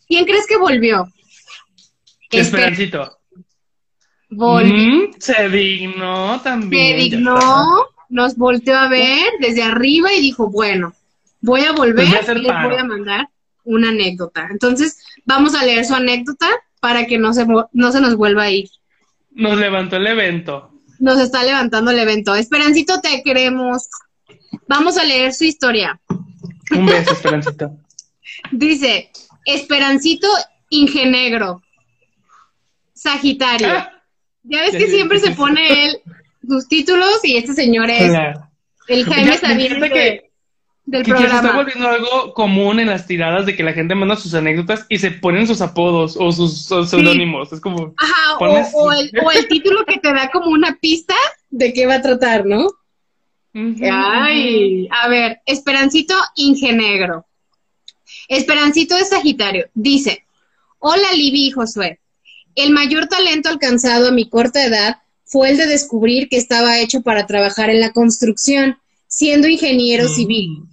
¿Quién 0.08 0.24
crees 0.24 0.46
que 0.46 0.56
volvió? 0.56 1.06
Esperancito. 2.30 3.18
Volvió. 4.30 4.74
Mm, 4.74 5.12
se 5.18 5.48
dignó 5.48 6.40
también. 6.42 6.98
Se 6.98 7.16
dignó, 7.16 7.89
nos 8.10 8.36
volteó 8.36 8.76
a 8.76 8.88
ver 8.88 9.32
desde 9.40 9.62
arriba 9.62 10.12
y 10.12 10.20
dijo, 10.20 10.50
bueno, 10.50 10.94
voy 11.40 11.62
a 11.62 11.72
volver 11.72 12.06
pues 12.08 12.36
y 12.36 12.40
les 12.40 12.62
voy 12.62 12.76
a 12.76 12.84
mandar 12.84 13.28
una 13.64 13.90
anécdota. 13.90 14.48
Entonces, 14.50 14.98
vamos 15.24 15.54
a 15.54 15.64
leer 15.64 15.84
su 15.86 15.94
anécdota 15.94 16.48
para 16.80 17.06
que 17.06 17.18
no 17.18 17.32
se, 17.32 17.46
no 17.46 17.92
se 17.92 18.00
nos 18.00 18.16
vuelva 18.16 18.44
a 18.44 18.50
ir. 18.50 18.68
Nos 19.30 19.58
levantó 19.58 19.96
el 19.96 20.06
evento. 20.08 20.72
Nos 20.98 21.18
está 21.20 21.44
levantando 21.44 21.92
el 21.92 21.98
evento. 21.98 22.34
Esperancito, 22.34 23.00
te 23.00 23.22
queremos. 23.22 23.88
Vamos 24.66 24.98
a 24.98 25.04
leer 25.04 25.32
su 25.32 25.44
historia. 25.44 26.00
Un 26.72 26.86
beso, 26.86 27.12
Esperancito. 27.12 27.76
Dice, 28.50 29.10
Esperancito 29.44 30.28
Ingenegro. 30.68 31.62
Sagitario. 32.92 33.68
Ah. 33.68 34.02
ya 34.42 34.62
ves 34.62 34.72
que 34.72 34.88
siempre 34.88 35.20
se 35.20 35.30
pone 35.30 35.86
él 35.86 36.02
sus 36.46 36.68
títulos 36.68 37.20
y 37.22 37.36
este 37.36 37.54
señor 37.54 37.90
es 37.90 38.12
el 38.88 39.04
Jaime 39.04 39.38
que, 39.90 40.30
del 40.84 41.04
que 41.04 41.10
programa. 41.10 41.40
se 41.40 41.46
está 41.46 41.56
volviendo 41.56 41.88
algo 41.88 42.34
común 42.34 42.80
en 42.80 42.88
las 42.88 43.06
tiradas 43.06 43.46
de 43.46 43.54
que 43.54 43.62
la 43.62 43.72
gente 43.72 43.94
manda 43.94 44.16
sus 44.16 44.34
anécdotas 44.34 44.86
y 44.88 44.98
se 44.98 45.10
ponen 45.12 45.46
sus 45.46 45.60
apodos 45.60 46.16
o 46.18 46.32
sus 46.32 46.66
seudónimos. 46.66 47.52
Es 47.52 47.60
como. 47.60 47.94
Ajá, 47.96 48.38
o, 48.38 48.92
el, 48.92 49.10
o 49.22 49.30
el 49.30 49.48
título 49.48 49.84
que 49.84 49.98
te 49.98 50.12
da 50.12 50.30
como 50.30 50.50
una 50.50 50.76
pista 50.80 51.14
de 51.50 51.72
qué 51.72 51.86
va 51.86 51.96
a 51.96 52.02
tratar, 52.02 52.46
¿no? 52.46 52.68
Ay, 53.52 54.88
a 54.90 55.08
ver, 55.08 55.40
Esperancito 55.46 56.14
Ingenegro. 56.36 57.26
Esperancito 58.28 58.96
de 58.96 59.04
Sagitario. 59.04 59.68
Dice, 59.74 60.24
hola 60.78 61.12
Libby 61.14 61.48
y 61.48 61.50
Josué. 61.50 62.00
El 62.54 62.70
mayor 62.70 63.06
talento 63.06 63.48
alcanzado 63.48 64.08
a 64.08 64.12
mi 64.12 64.28
corta 64.28 64.64
edad 64.64 64.98
fue 65.30 65.50
el 65.50 65.56
de 65.56 65.66
descubrir 65.66 66.28
que 66.28 66.36
estaba 66.36 66.80
hecho 66.80 67.02
para 67.02 67.24
trabajar 67.24 67.70
en 67.70 67.78
la 67.78 67.92
construcción, 67.92 68.78
siendo 69.06 69.46
ingeniero 69.46 70.06
mm. 70.06 70.12
civil. 70.12 70.64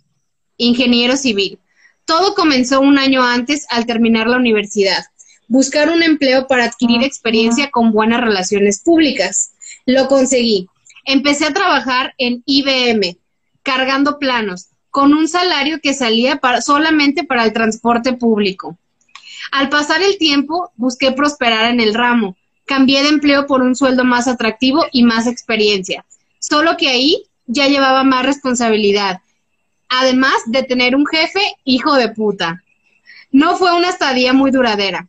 Ingeniero 0.57 1.15
civil. 1.15 1.59
Todo 2.05 2.33
comenzó 2.33 2.81
un 2.81 2.97
año 2.97 3.21
antes 3.23 3.67
al 3.69 3.85
terminar 3.85 4.25
la 4.25 4.37
universidad. 4.37 5.05
Buscar 5.47 5.91
un 5.91 6.01
empleo 6.01 6.47
para 6.47 6.63
adquirir 6.63 7.03
experiencia 7.03 7.69
con 7.69 7.91
buenas 7.91 8.19
relaciones 8.19 8.81
públicas. 8.81 9.51
Lo 9.85 10.07
conseguí. 10.07 10.67
Empecé 11.05 11.45
a 11.45 11.53
trabajar 11.53 12.15
en 12.17 12.41
IBM, 12.47 13.15
cargando 13.61 14.17
planos, 14.17 14.69
con 14.89 15.13
un 15.13 15.27
salario 15.27 15.79
que 15.83 15.93
salía 15.93 16.41
solamente 16.61 17.23
para 17.23 17.45
el 17.45 17.53
transporte 17.53 18.13
público. 18.13 18.75
Al 19.51 19.69
pasar 19.69 20.01
el 20.01 20.17
tiempo, 20.17 20.71
busqué 20.75 21.11
prosperar 21.11 21.71
en 21.71 21.79
el 21.79 21.93
ramo. 21.93 22.35
Cambié 22.67 23.01
de 23.01 23.09
empleo 23.09 23.47
por 23.47 23.63
un 23.63 23.75
sueldo 23.75 24.03
más 24.03 24.27
atractivo 24.27 24.85
y 24.91 25.03
más 25.03 25.25
experiencia. 25.25 26.05
Solo 26.37 26.77
que 26.77 26.89
ahí 26.89 27.23
ya 27.47 27.67
llevaba 27.67 28.03
más 28.03 28.25
responsabilidad. 28.25 29.21
Además 29.89 30.35
de 30.47 30.63
tener 30.63 30.95
un 30.95 31.07
jefe 31.07 31.41
hijo 31.63 31.95
de 31.95 32.09
puta. 32.09 32.61
No 33.31 33.57
fue 33.57 33.73
una 33.73 33.89
estadía 33.89 34.33
muy 34.33 34.51
duradera. 34.51 35.07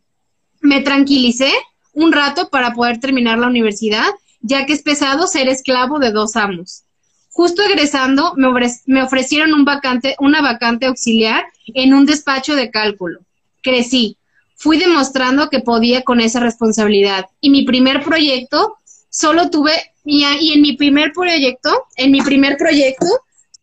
Me 0.61 0.81
tranquilicé 0.81 1.51
un 1.93 2.11
rato 2.11 2.49
para 2.49 2.73
poder 2.73 2.99
terminar 2.99 3.37
la 3.37 3.47
universidad, 3.47 4.07
ya 4.41 4.65
que 4.65 4.73
es 4.73 4.81
pesado 4.81 5.27
ser 5.27 5.49
esclavo 5.49 5.99
de 5.99 6.11
dos 6.11 6.35
amos. 6.35 6.83
Justo 7.31 7.61
egresando, 7.61 8.33
me, 8.35 9.01
ofrecieron 9.03 9.53
un 9.53 9.65
vacante, 9.65 10.15
una 10.19 10.41
vacante 10.41 10.87
auxiliar 10.87 11.45
en 11.67 11.93
un 11.93 12.05
despacho 12.05 12.55
de 12.55 12.71
cálculo. 12.71 13.19
Crecí, 13.61 14.17
fui 14.59 14.77
demostrando 14.77 15.49
que 15.49 15.61
podía 15.61 16.03
con 16.03 16.19
esa 16.19 16.41
responsabilidad. 16.41 17.27
Y 17.39 17.49
mi 17.49 17.63
primer 17.63 18.03
proyecto, 18.03 18.75
solo 19.09 19.49
tuve, 19.49 19.71
y, 20.03 20.23
en 20.23 20.61
mi 20.61 20.75
primer 20.75 21.13
proyecto, 21.13 21.85
en 21.95 22.11
mi 22.11 22.21
primer 22.21 22.57
proyecto, 22.57 23.05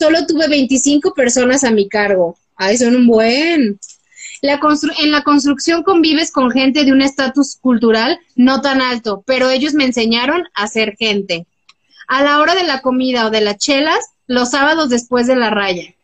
solo 0.01 0.27
tuve 0.27 0.49
25 0.49 1.13
personas 1.13 1.65
a 1.65 1.71
mi 1.71 1.87
cargo. 1.87 2.39
Ay, 2.57 2.79
son 2.79 2.97
un 2.97 3.07
buen. 3.07 3.79
La 4.41 4.59
en 4.99 5.11
la 5.11 5.23
construcción 5.23 5.83
convives 5.83 6.33
con 6.33 6.51
gente 6.51 6.85
de 6.85 6.93
un 6.93 7.03
estatus 7.03 7.57
cultural 7.57 8.19
no 8.35 8.63
tan 8.63 8.81
alto, 8.81 9.23
pero 9.27 9.51
ellos 9.51 9.75
me 9.75 9.85
enseñaron 9.85 10.45
a 10.55 10.67
ser 10.67 10.97
gente. 10.97 11.47
A 12.09 12.23
la 12.23 12.41
hora 12.41 12.55
de 12.55 12.65
la 12.65 12.81
comida 12.81 13.27
o 13.27 13.31
de 13.31 13.43
las 13.43 13.59
chelas, 13.59 13.99
los 14.27 14.51
sábados 14.51 14.89
después 14.89 15.27
de 15.27 15.37
la 15.37 15.51
raya. 15.51 15.95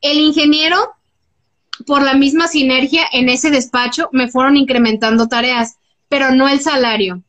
El 0.00 0.18
ingeniero 0.18 0.76
por 1.86 2.02
la 2.02 2.14
misma 2.14 2.48
sinergia 2.48 3.02
en 3.12 3.28
ese 3.28 3.50
despacho 3.50 4.08
me 4.12 4.28
fueron 4.28 4.56
incrementando 4.56 5.28
tareas, 5.28 5.76
pero 6.08 6.30
no 6.32 6.48
el 6.48 6.60
salario. 6.60 7.22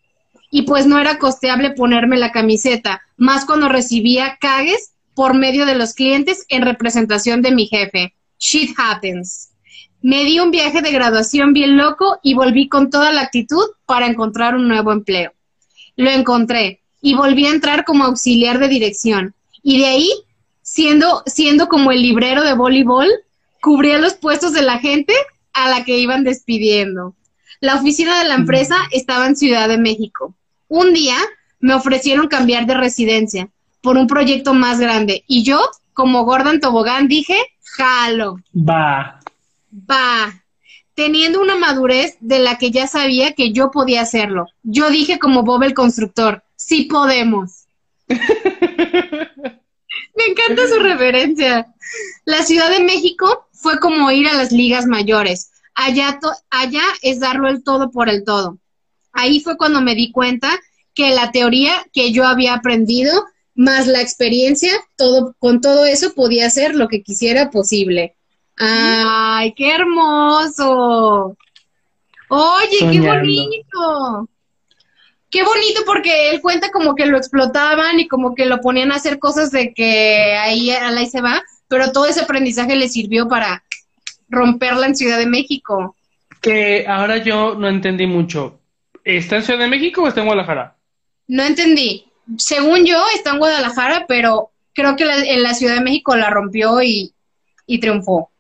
Y 0.51 0.63
pues 0.63 0.87
no 0.87 0.99
era 0.99 1.19
costeable 1.19 1.71
ponerme 1.71 2.17
la 2.17 2.31
camiseta, 2.31 3.01
más 3.17 3.45
cuando 3.45 3.69
recibía 3.69 4.37
cagues 4.39 4.93
por 5.13 5.35
medio 5.35 5.65
de 5.65 5.75
los 5.75 5.93
clientes 5.93 6.45
en 6.49 6.63
representación 6.63 7.41
de 7.41 7.51
mi 7.51 7.67
jefe. 7.67 8.13
Shit 8.39 8.73
happens. 8.77 9.49
Me 10.01 10.23
di 10.23 10.39
un 10.39 10.49
viaje 10.49 10.81
de 10.81 10.91
graduación 10.91 11.51
bien 11.53 11.75
loco 11.75 12.19
y 12.23 12.33
volví 12.33 12.69
con 12.69 12.89
toda 12.89 13.11
la 13.11 13.21
actitud 13.21 13.65
para 13.85 14.07
encontrar 14.07 14.55
un 14.55 14.67
nuevo 14.67 14.93
empleo. 14.93 15.33
Lo 15.97 16.09
encontré 16.09 16.81
y 17.01 17.15
volví 17.15 17.45
a 17.45 17.51
entrar 17.51 17.83
como 17.83 18.05
auxiliar 18.05 18.59
de 18.59 18.69
dirección. 18.69 19.35
Y 19.61 19.79
de 19.79 19.85
ahí, 19.87 20.09
siendo, 20.61 21.21
siendo 21.25 21.67
como 21.67 21.91
el 21.91 22.01
librero 22.01 22.43
de 22.43 22.53
voleibol, 22.53 23.09
cubría 23.61 23.97
los 23.97 24.13
puestos 24.15 24.53
de 24.53 24.61
la 24.61 24.79
gente 24.79 25.13
a 25.53 25.69
la 25.69 25.83
que 25.83 25.97
iban 25.97 26.23
despidiendo. 26.23 27.15
La 27.61 27.75
oficina 27.75 28.19
de 28.19 28.27
la 28.27 28.35
empresa 28.35 28.77
estaba 28.91 29.27
en 29.27 29.35
Ciudad 29.35 29.67
de 29.67 29.77
México. 29.77 30.33
Un 30.67 30.93
día 30.93 31.17
me 31.59 31.73
ofrecieron 31.73 32.27
cambiar 32.27 32.65
de 32.65 32.75
residencia 32.75 33.49
por 33.81 33.97
un 33.97 34.07
proyecto 34.07 34.53
más 34.53 34.79
grande 34.79 35.23
y 35.27 35.43
yo, 35.43 35.59
como 35.93 36.23
Gordon 36.23 36.59
Tobogán, 36.59 37.07
dije, 37.07 37.35
jalo. 37.61 38.37
Va. 38.55 39.19
Va. 39.89 40.43
Teniendo 40.95 41.41
una 41.41 41.55
madurez 41.55 42.17
de 42.19 42.39
la 42.39 42.57
que 42.57 42.71
ya 42.71 42.87
sabía 42.87 43.33
que 43.33 43.51
yo 43.51 43.71
podía 43.71 44.01
hacerlo. 44.01 44.47
Yo 44.63 44.89
dije 44.89 45.19
como 45.19 45.43
Bob 45.43 45.63
el 45.63 45.73
constructor, 45.73 46.43
sí 46.55 46.83
podemos. 46.85 47.65
Me 50.15 50.25
encanta 50.25 50.67
su 50.67 50.79
referencia. 50.79 51.73
La 52.25 52.43
Ciudad 52.43 52.69
de 52.69 52.83
México 52.83 53.47
fue 53.51 53.79
como 53.79 54.11
ir 54.11 54.27
a 54.27 54.33
las 54.33 54.51
ligas 54.51 54.85
mayores. 54.85 55.51
Allá, 55.75 56.19
allá 56.49 56.83
es 57.01 57.19
darlo 57.19 57.47
el 57.47 57.63
todo 57.63 57.91
por 57.91 58.09
el 58.09 58.23
todo. 58.23 58.57
Ahí 59.11 59.39
fue 59.39 59.57
cuando 59.57 59.81
me 59.81 59.95
di 59.95 60.11
cuenta 60.11 60.59
que 60.93 61.11
la 61.11 61.31
teoría 61.31 61.71
que 61.93 62.11
yo 62.11 62.25
había 62.25 62.53
aprendido 62.53 63.25
más 63.55 63.87
la 63.87 64.01
experiencia, 64.01 64.71
todo, 64.95 65.35
con 65.39 65.61
todo 65.61 65.85
eso 65.85 66.13
podía 66.13 66.47
hacer 66.47 66.75
lo 66.75 66.87
que 66.87 67.03
quisiera 67.03 67.49
posible. 67.49 68.15
¡Ay, 68.57 69.53
qué 69.53 69.75
hermoso! 69.75 71.37
Oye, 72.29 72.91
qué 72.91 73.01
bonito. 73.01 74.29
Qué 75.29 75.43
bonito 75.43 75.81
porque 75.85 76.31
él 76.31 76.41
cuenta 76.41 76.71
como 76.71 76.95
que 76.95 77.05
lo 77.05 77.17
explotaban 77.17 77.99
y 77.99 78.07
como 78.07 78.33
que 78.33 78.45
lo 78.45 78.61
ponían 78.61 78.91
a 78.91 78.95
hacer 78.95 79.19
cosas 79.19 79.51
de 79.51 79.73
que 79.73 80.35
ahí, 80.37 80.71
ahí 80.71 81.07
se 81.07 81.21
va, 81.21 81.43
pero 81.67 81.91
todo 81.91 82.07
ese 82.07 82.21
aprendizaje 82.21 82.75
le 82.75 82.89
sirvió 82.89 83.27
para 83.27 83.63
romperla 84.27 84.87
en 84.87 84.95
Ciudad 84.95 85.19
de 85.19 85.27
México. 85.27 85.95
Que 86.41 86.85
ahora 86.87 87.17
yo 87.17 87.55
no 87.55 87.67
entendí 87.67 88.07
mucho. 88.07 88.59
¿Está 89.03 89.37
en 89.37 89.43
Ciudad 89.43 89.59
de 89.59 89.67
México 89.67 90.01
o 90.01 90.07
está 90.07 90.21
en 90.21 90.27
Guadalajara? 90.27 90.75
No 91.27 91.43
entendí. 91.43 92.05
Según 92.37 92.85
yo, 92.85 93.03
está 93.13 93.31
en 93.31 93.39
Guadalajara, 93.39 94.05
pero 94.07 94.51
creo 94.73 94.95
que 94.95 95.03
en 95.03 95.43
la 95.43 95.53
Ciudad 95.53 95.75
de 95.75 95.81
México 95.81 96.15
la 96.15 96.29
rompió 96.29 96.81
y, 96.81 97.13
y 97.67 97.79
triunfó. 97.79 98.31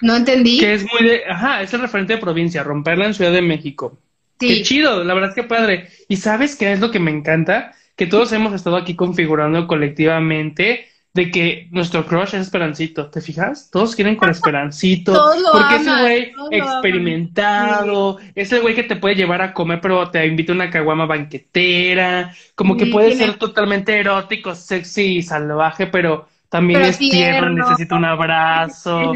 No 0.00 0.16
entendí. 0.16 0.60
Que 0.60 0.74
es 0.74 0.84
muy 0.84 1.08
de, 1.08 1.22
ajá, 1.28 1.62
es 1.62 1.72
el 1.74 1.80
referente 1.80 2.14
de 2.14 2.20
provincia, 2.20 2.62
romperla 2.62 3.06
en 3.06 3.14
Ciudad 3.14 3.32
de 3.32 3.42
México. 3.42 3.98
Qué 4.38 4.62
chido, 4.62 5.04
la 5.04 5.14
verdad 5.14 5.30
es 5.30 5.34
que 5.34 5.42
padre. 5.44 5.88
¿Y 6.08 6.16
sabes 6.16 6.56
qué 6.56 6.72
es 6.72 6.80
lo 6.80 6.90
que 6.90 7.00
me 7.00 7.10
encanta? 7.10 7.72
Que 7.96 8.06
todos 8.06 8.32
hemos 8.32 8.54
estado 8.54 8.76
aquí 8.76 8.94
configurando 8.94 9.66
colectivamente 9.66 10.86
de 11.14 11.30
que 11.30 11.68
nuestro 11.72 12.06
crush 12.06 12.34
es 12.34 12.42
Esperancito, 12.42 13.10
¿te 13.10 13.20
fijas? 13.20 13.70
Todos 13.72 13.96
quieren 13.96 14.14
con 14.14 14.30
Esperancito, 14.30 15.12
porque 15.52 15.76
es 15.76 15.86
el 15.86 16.00
güey 16.00 16.32
experimentado, 16.52 18.18
es 18.34 18.52
el 18.52 18.60
güey 18.60 18.74
que 18.74 18.84
te 18.84 18.96
puede 18.96 19.16
llevar 19.16 19.42
a 19.42 19.52
comer, 19.52 19.80
pero 19.80 20.10
te 20.10 20.24
invita 20.26 20.52
a 20.52 20.54
una 20.54 20.70
caguama 20.70 21.06
banquetera, 21.06 22.32
como 22.54 22.76
que 22.76 22.86
puede 22.86 23.16
ser 23.16 23.34
totalmente 23.34 23.98
erótico, 23.98 24.54
sexy 24.54 25.16
y 25.16 25.22
salvaje, 25.22 25.88
pero 25.88 26.28
también 26.48 26.82
es 26.82 26.98
tierno, 26.98 27.50
necesita 27.50 27.96
un 27.96 28.06
abrazo. 28.06 29.12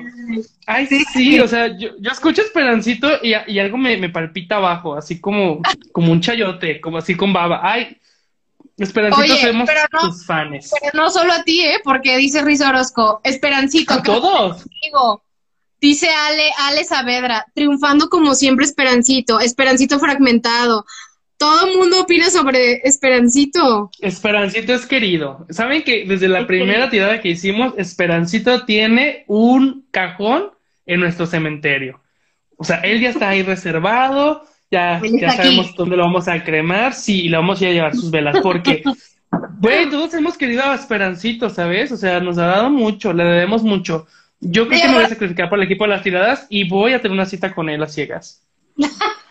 Ay, 0.67 0.87
sí, 0.87 1.05
sí, 1.13 1.41
o 1.41 1.49
sea, 1.49 1.69
yo, 1.79 1.91
yo 1.99 2.11
escucho 2.11 2.43
Esperancito 2.43 3.09
y, 3.23 3.35
y 3.47 3.59
algo 3.59 3.79
me, 3.79 3.97
me, 3.97 4.11
palpita 4.11 4.57
abajo, 4.57 4.95
así 4.95 5.21
como, 5.21 5.63
como 5.93 6.13
un 6.13 6.21
chayote, 6.21 6.81
como 6.81 6.99
así 6.99 7.15
con 7.15 7.33
baba. 7.33 7.61
Ay, 7.63 7.97
Esperancito, 8.77 9.37
somos 9.37 9.69
tus 10.01 10.27
fans. 10.27 10.71
Pero 10.81 11.05
no 11.05 11.11
solo 11.11 11.33
a 11.33 11.43
ti, 11.43 11.61
¿eh? 11.61 11.81
Porque 11.83 12.17
dice 12.17 12.43
Riz 12.43 12.61
Orozco, 12.61 13.21
Esperancito. 13.25 13.95
A 13.95 14.03
todos. 14.03 14.65
Dice 15.81 16.09
Ale, 16.09 16.51
Ale 16.59 16.85
Saavedra, 16.85 17.47
triunfando 17.55 18.09
como 18.09 18.35
siempre 18.35 18.65
Esperancito, 18.65 19.41
Esperancito 19.41 19.99
fragmentado. 19.99 20.85
Todo 21.43 21.67
el 21.67 21.77
mundo 21.77 22.03
opina 22.03 22.31
sobre 22.31 22.75
Esperancito. 22.87 23.91
Esperancito 24.01 24.75
es 24.75 24.87
querido. 24.87 25.45
¿Saben 25.51 25.83
que 25.83 26.05
desde 26.07 26.29
la 26.29 26.47
primera 26.47 26.89
tirada 26.89 27.21
que 27.21 27.31
hicimos, 27.31 27.75
Esperancito 27.77 28.65
tiene 28.65 29.25
un 29.27 29.85
cajón 29.91 30.53
en 30.87 31.01
nuestro 31.01 31.27
cementerio? 31.27 32.01
O 32.57 32.63
sea, 32.63 32.77
él 32.83 33.01
ya 33.01 33.11
está 33.11 33.31
ahí 33.31 33.43
reservado, 33.43 34.45
ya, 34.71 35.03
ya 35.21 35.33
sabemos 35.33 35.75
dónde 35.75 35.97
lo 35.97 36.05
vamos 36.05 36.29
a 36.29 36.45
cremar, 36.45 36.95
sí, 36.95 37.23
y 37.23 37.29
le 37.29 37.39
vamos 37.39 37.61
a, 37.61 37.65
ir 37.65 37.71
a 37.71 37.73
llevar 37.73 37.97
sus 37.97 38.13
velas, 38.13 38.37
porque, 38.41 38.85
güey, 39.59 39.91
todos 39.91 40.15
hemos 40.15 40.39
querido 40.39 40.63
a 40.63 40.77
Esperancito, 40.77 41.51
¿sabes? 41.51 41.91
O 41.91 41.97
sea, 41.97 42.21
nos 42.21 42.39
ha 42.39 42.47
dado 42.47 42.71
mucho, 42.71 43.13
le 43.13 43.25
debemos 43.25 43.65
mucho. 43.65 44.07
Yo 44.39 44.69
creo 44.69 44.81
que 44.81 44.89
me 44.89 44.95
voy 44.95 45.05
a 45.07 45.09
sacrificar 45.09 45.49
por 45.49 45.59
el 45.59 45.65
equipo 45.65 45.83
de 45.83 45.91
las 45.91 46.05
tiradas 46.05 46.47
y 46.49 46.69
voy 46.69 46.93
a 46.93 47.03
tener 47.03 47.17
una 47.17 47.27
cita 47.27 47.53
con 47.53 47.69
él 47.69 47.83
a 47.83 47.89
ciegas. 47.89 48.47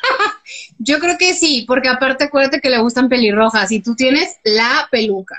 Yo 0.84 1.00
creo 1.00 1.16
que 1.18 1.36
sí, 1.36 1.64
porque 1.68 1.90
aparte 1.90 2.24
acuérdate 2.24 2.60
que 2.60 2.70
le 2.72 2.80
gustan 2.80 3.08
pelirrojas 3.08 3.72
y 3.72 3.82
tú 3.82 3.96
tienes 3.96 4.40
la 4.44 4.88
peluca. 4.90 5.38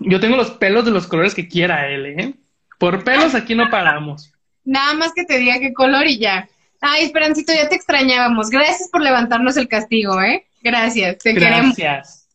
Yo 0.00 0.18
tengo 0.18 0.36
los 0.36 0.50
pelos 0.50 0.84
de 0.84 0.90
los 0.90 1.06
colores 1.06 1.32
que 1.32 1.46
quiera 1.46 1.88
él, 1.88 2.06
¿eh? 2.06 2.34
Por 2.76 3.04
pelos 3.04 3.36
aquí 3.36 3.54
no 3.54 3.70
paramos. 3.70 4.32
Nada 4.64 4.94
más 4.94 5.12
que 5.14 5.24
te 5.24 5.38
diga 5.38 5.60
qué 5.60 5.72
color 5.72 6.08
y 6.08 6.18
ya. 6.18 6.48
Ay, 6.80 7.04
Esperancito, 7.04 7.52
ya 7.52 7.68
te 7.68 7.76
extrañábamos. 7.76 8.50
Gracias 8.50 8.88
por 8.90 9.00
levantarnos 9.00 9.56
el 9.56 9.68
castigo, 9.68 10.20
¿eh? 10.20 10.44
Gracias, 10.60 11.18
te 11.18 11.34
Gracias. 11.34 11.76
queremos. 11.76 12.26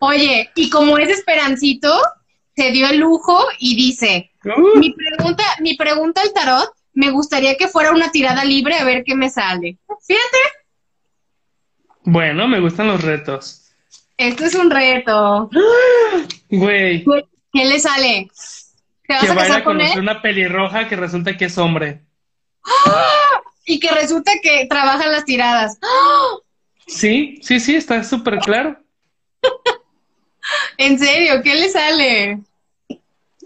Oye, 0.00 0.50
y 0.56 0.70
como 0.70 0.98
es 0.98 1.10
Esperancito, 1.10 1.92
se 2.56 2.72
dio 2.72 2.88
el 2.88 2.98
lujo 2.98 3.38
y 3.60 3.76
dice, 3.76 4.32
uh. 4.44 4.78
mi 4.80 4.92
pregunta, 4.94 5.44
mi 5.60 5.76
pregunta 5.76 6.22
al 6.22 6.32
tarot, 6.32 6.72
me 6.92 7.10
gustaría 7.10 7.56
que 7.56 7.68
fuera 7.68 7.92
una 7.92 8.10
tirada 8.10 8.44
libre 8.44 8.74
a 8.74 8.84
ver 8.84 9.04
qué 9.04 9.14
me 9.14 9.30
sale. 9.30 9.78
Fíjate. 10.04 10.57
Bueno, 12.10 12.48
me 12.48 12.58
gustan 12.58 12.86
los 12.86 13.02
retos. 13.02 13.70
Esto 14.16 14.46
es 14.46 14.54
un 14.54 14.70
reto. 14.70 15.50
Güey. 16.48 17.04
¿Qué 17.52 17.64
le 17.66 17.78
sale? 17.78 18.30
¿Te 19.06 19.12
vas 19.12 19.24
que 19.26 19.30
a 19.30 19.34
casar 19.34 19.62
con 19.62 19.78
él? 19.78 19.98
una 19.98 20.22
pelirroja 20.22 20.88
que 20.88 20.96
resulta 20.96 21.36
que 21.36 21.44
es 21.44 21.58
hombre. 21.58 22.00
¡Ah! 22.64 23.42
Y 23.66 23.78
que 23.78 23.90
resulta 23.90 24.32
que 24.42 24.66
trabaja 24.70 25.04
en 25.04 25.12
las 25.12 25.26
tiradas. 25.26 25.78
Sí, 26.86 27.40
sí, 27.42 27.60
sí, 27.60 27.76
está 27.76 28.02
súper 28.02 28.38
claro. 28.38 28.78
¿En 30.78 30.98
serio? 30.98 31.42
¿Qué 31.42 31.56
le 31.56 31.68
sale? 31.68 32.38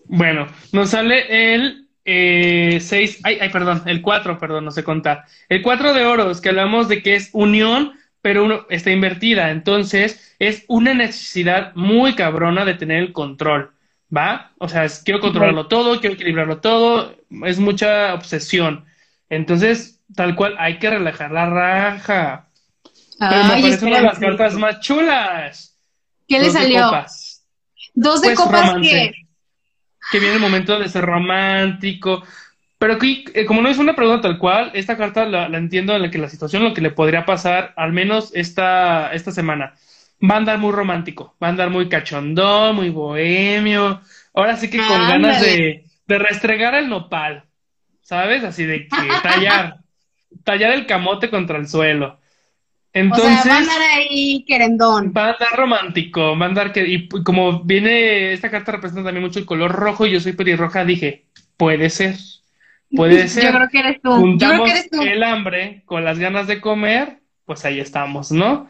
Bueno, 0.05 0.47
nos 0.71 0.91
sale 0.91 1.55
el 1.55 1.89
6, 2.05 2.05
eh, 2.05 3.21
ay, 3.25 3.39
ay, 3.41 3.49
perdón, 3.49 3.83
el 3.87 4.03
4, 4.03 4.39
perdón, 4.39 4.67
no 4.67 4.71
sé 4.71 4.85
contar. 4.85 5.25
El 5.49 5.63
4 5.63 5.95
de 5.95 6.07
oros, 6.07 6.41
que 6.41 6.51
hablamos 6.51 6.87
de 6.87 7.03
que 7.03 7.17
es 7.17 7.31
unión 7.33 7.99
pero 8.23 8.45
uno 8.45 8.67
está 8.71 8.91
invertida. 8.91 9.51
Entonces, 9.51 10.35
es 10.39 10.65
una 10.69 10.95
necesidad 10.95 11.75
muy 11.75 12.15
cabrona 12.15 12.65
de 12.65 12.75
tener 12.75 13.03
el 13.03 13.13
control, 13.13 13.73
¿va? 14.15 14.53
O 14.59 14.69
sea, 14.69 14.87
quiero 15.05 15.21
controlarlo 15.21 15.67
todo, 15.67 16.01
quiero 16.01 16.15
equilibrarlo 16.15 16.59
todo, 16.59 17.17
es 17.45 17.59
mucha 17.59 18.15
obsesión. 18.15 18.87
Entonces, 19.29 20.01
tal 20.15 20.37
cual, 20.37 20.55
hay 20.59 20.79
que 20.79 20.91
relajar 20.91 21.33
la 21.33 21.47
raja. 21.47 22.49
Pero 23.19 23.45
me 23.45 23.61
parece 23.61 23.85
una 23.85 23.97
de 23.97 24.03
las 24.03 24.19
cartas 24.19 24.55
más 24.55 24.81
chulas. 24.81 25.77
¿Qué 26.29 26.39
le 26.39 26.51
salió? 26.51 26.91
Dos 27.95 28.23
de 28.23 28.29
pues, 28.29 28.39
copas 28.39 28.75
que... 28.81 29.13
Que 30.11 30.19
viene 30.19 30.35
el 30.35 30.41
momento 30.41 30.79
de 30.79 30.89
ser 30.89 31.05
romántico, 31.05 32.25
pero 32.83 32.95
aquí, 32.95 33.25
eh, 33.35 33.45
como 33.45 33.63
no 33.63 33.69
es 33.69 33.79
una 33.79 33.95
pregunta 33.95 34.23
tal 34.23 34.39
cual, 34.39 34.73
esta 34.75 34.97
carta 34.97 35.25
la, 35.25 35.47
entiendo 35.57 35.95
en 35.95 36.03
la 36.03 36.11
que 36.11 36.19
la 36.19 36.29
situación, 36.29 36.65
lo 36.65 36.75
que 36.75 36.81
le 36.81 36.91
podría 36.91 37.25
pasar, 37.25 37.73
al 37.77 37.93
menos 37.93 38.33
esta, 38.35 39.13
esta 39.13 39.31
semana, 39.31 39.75
va 40.21 40.35
a 40.35 40.39
andar 40.39 40.59
muy 40.59 40.73
romántico, 40.73 41.37
va 41.41 41.47
a 41.47 41.51
andar 41.51 41.71
muy 41.71 41.89
cachondón, 41.89 42.75
muy 42.75 42.91
bohemio. 42.91 44.01
Ahora 44.35 44.57
sí 44.57 44.69
que 44.69 44.79
con 44.79 44.99
ganas 44.99 45.41
de, 45.41 45.85
de 46.09 46.19
restregar 46.19 46.75
el 46.75 46.89
nopal, 46.89 47.45
¿sabes? 48.01 48.43
Así 48.43 48.65
de 48.65 48.89
que 48.89 49.09
tallar, 49.23 49.77
tallar 50.43 50.73
el 50.73 50.85
camote 50.87 51.31
contra 51.31 51.59
el 51.59 51.69
suelo. 51.69 52.19
Entonces, 52.93 53.49
va 53.49 53.55
a 53.55 53.59
andar 53.59 53.81
ahí 53.95 54.45
querendón. 54.45 55.13
Va 55.17 55.27
a 55.27 55.33
andar 55.35 55.57
romántico, 55.57 56.37
va 56.37 56.47
a 56.47 56.49
andar 56.49 56.73
que, 56.73 56.85
y 56.85 57.09
como 57.09 57.63
viene, 57.63 58.33
esta 58.33 58.51
carta 58.51 58.73
representa 58.73 59.05
también 59.05 59.25
mucho 59.25 59.39
el 59.39 59.47
color 59.47 59.71
rojo 59.71 60.05
y 60.05 60.11
yo 60.11 60.19
soy 60.19 60.33
pelirroja, 60.33 60.85
dije, 60.85 61.27
puede 61.57 61.89
ser. 61.89 62.17
Puede 62.95 63.29
ser. 63.29 63.45
Yo 63.45 63.53
creo 63.53 63.69
que 63.69 63.79
eres 63.79 64.03
tú. 64.03 64.11
Juntamos 64.13 64.71
el 64.93 65.23
hambre 65.23 65.83
con 65.85 66.05
las 66.05 66.19
ganas 66.19 66.47
de 66.47 66.61
comer, 66.61 67.19
pues 67.45 67.65
ahí 67.65 67.81
estamos, 67.81 68.31
¿no? 68.33 68.69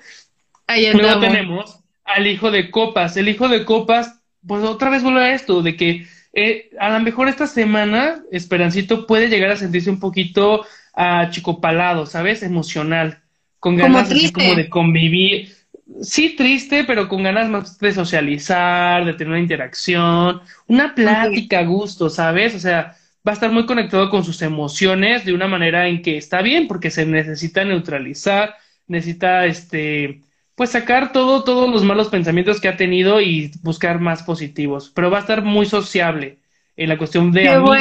Ahí 0.67 0.93
Luego 0.93 1.21
tenemos 1.21 1.81
al 2.05 2.27
hijo 2.27 2.51
de 2.51 2.71
copas. 2.71 3.17
El 3.17 3.29
hijo 3.29 3.49
de 3.49 3.65
copas, 3.65 4.21
pues 4.47 4.63
otra 4.65 4.91
vez 4.91 5.03
vuelve 5.03 5.21
a 5.21 5.35
esto, 5.35 5.63
de 5.63 5.77
que 5.77 6.07
eh, 6.33 6.71
a 6.79 6.91
lo 6.91 7.01
mejor 7.01 7.29
esta 7.29 7.47
semana 7.47 8.23
Esperancito 8.31 9.07
puede 9.07 9.29
llegar 9.29 9.51
a 9.51 9.57
sentirse 9.57 9.91
un 9.91 10.01
poquito 10.01 10.65
achicopalado, 10.95 12.07
¿sabes? 12.07 12.43
Emocional, 12.43 13.23
con 13.59 13.77
ganas 13.77 14.09
como, 14.33 14.55
de 14.55 14.69
convivir. 14.69 15.55
Sí, 16.01 16.37
triste, 16.37 16.85
pero 16.85 17.09
con 17.09 17.23
ganas 17.23 17.49
más 17.49 17.79
de 17.79 17.93
socializar, 17.93 19.05
de 19.05 19.13
tener 19.13 19.29
una 19.29 19.41
interacción, 19.41 20.41
una 20.67 20.95
plática 20.95 21.59
a 21.59 21.65
gusto, 21.65 22.09
¿sabes? 22.09 22.55
O 22.55 22.59
sea, 22.59 22.97
va 23.27 23.33
a 23.33 23.35
estar 23.35 23.53
muy 23.53 23.67
conectado 23.67 24.11
con 24.11 24.25
sus 24.25 24.43
emociones 24.43 25.25
de 25.25 25.33
una 25.33 25.47
manera 25.47 25.89
en 25.89 26.03
que 26.03 26.17
está 26.17 26.43
bien, 26.43 26.67
porque 26.67 26.91
se 26.91 27.07
necesita 27.07 27.65
neutralizar, 27.65 28.57
necesita 28.87 29.47
este 29.47 30.21
pues 30.55 30.71
sacar 30.71 31.13
todo, 31.13 31.45
todos 31.45 31.71
los 31.71 31.83
malos 31.83 32.09
pensamientos 32.09 32.61
que 32.61 32.69
ha 32.69 32.77
tenido 32.77 33.21
y 33.21 33.51
buscar 33.63 34.01
más 34.01 34.23
positivos. 34.23 34.93
Pero 34.95 35.11
va 35.11 35.19
a 35.19 35.21
estar 35.23 35.43
muy 35.43 35.67
sociable 35.67 36.39
en 36.77 36.89
la 36.89 36.99
cuestión 36.99 37.33
de 37.33 37.49
amigos 37.49 37.79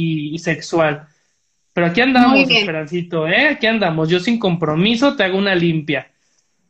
y, 0.00 0.38
sexual. 0.38 1.06
Pero 1.72 1.88
aquí 1.88 2.00
andamos, 2.00 2.48
Esperancito, 2.48 3.28
¿eh? 3.28 3.48
Aquí 3.48 3.66
andamos. 3.66 4.08
Yo 4.08 4.20
sin 4.20 4.38
compromiso 4.38 5.16
te 5.16 5.24
hago 5.24 5.36
una 5.36 5.54
limpia. 5.54 6.10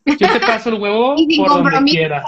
Yo 0.04 0.16
te 0.16 0.40
paso 0.40 0.70
el 0.70 0.74
huevo 0.74 1.14
por 1.36 1.48
donde 1.48 1.90
quieras 1.90 2.24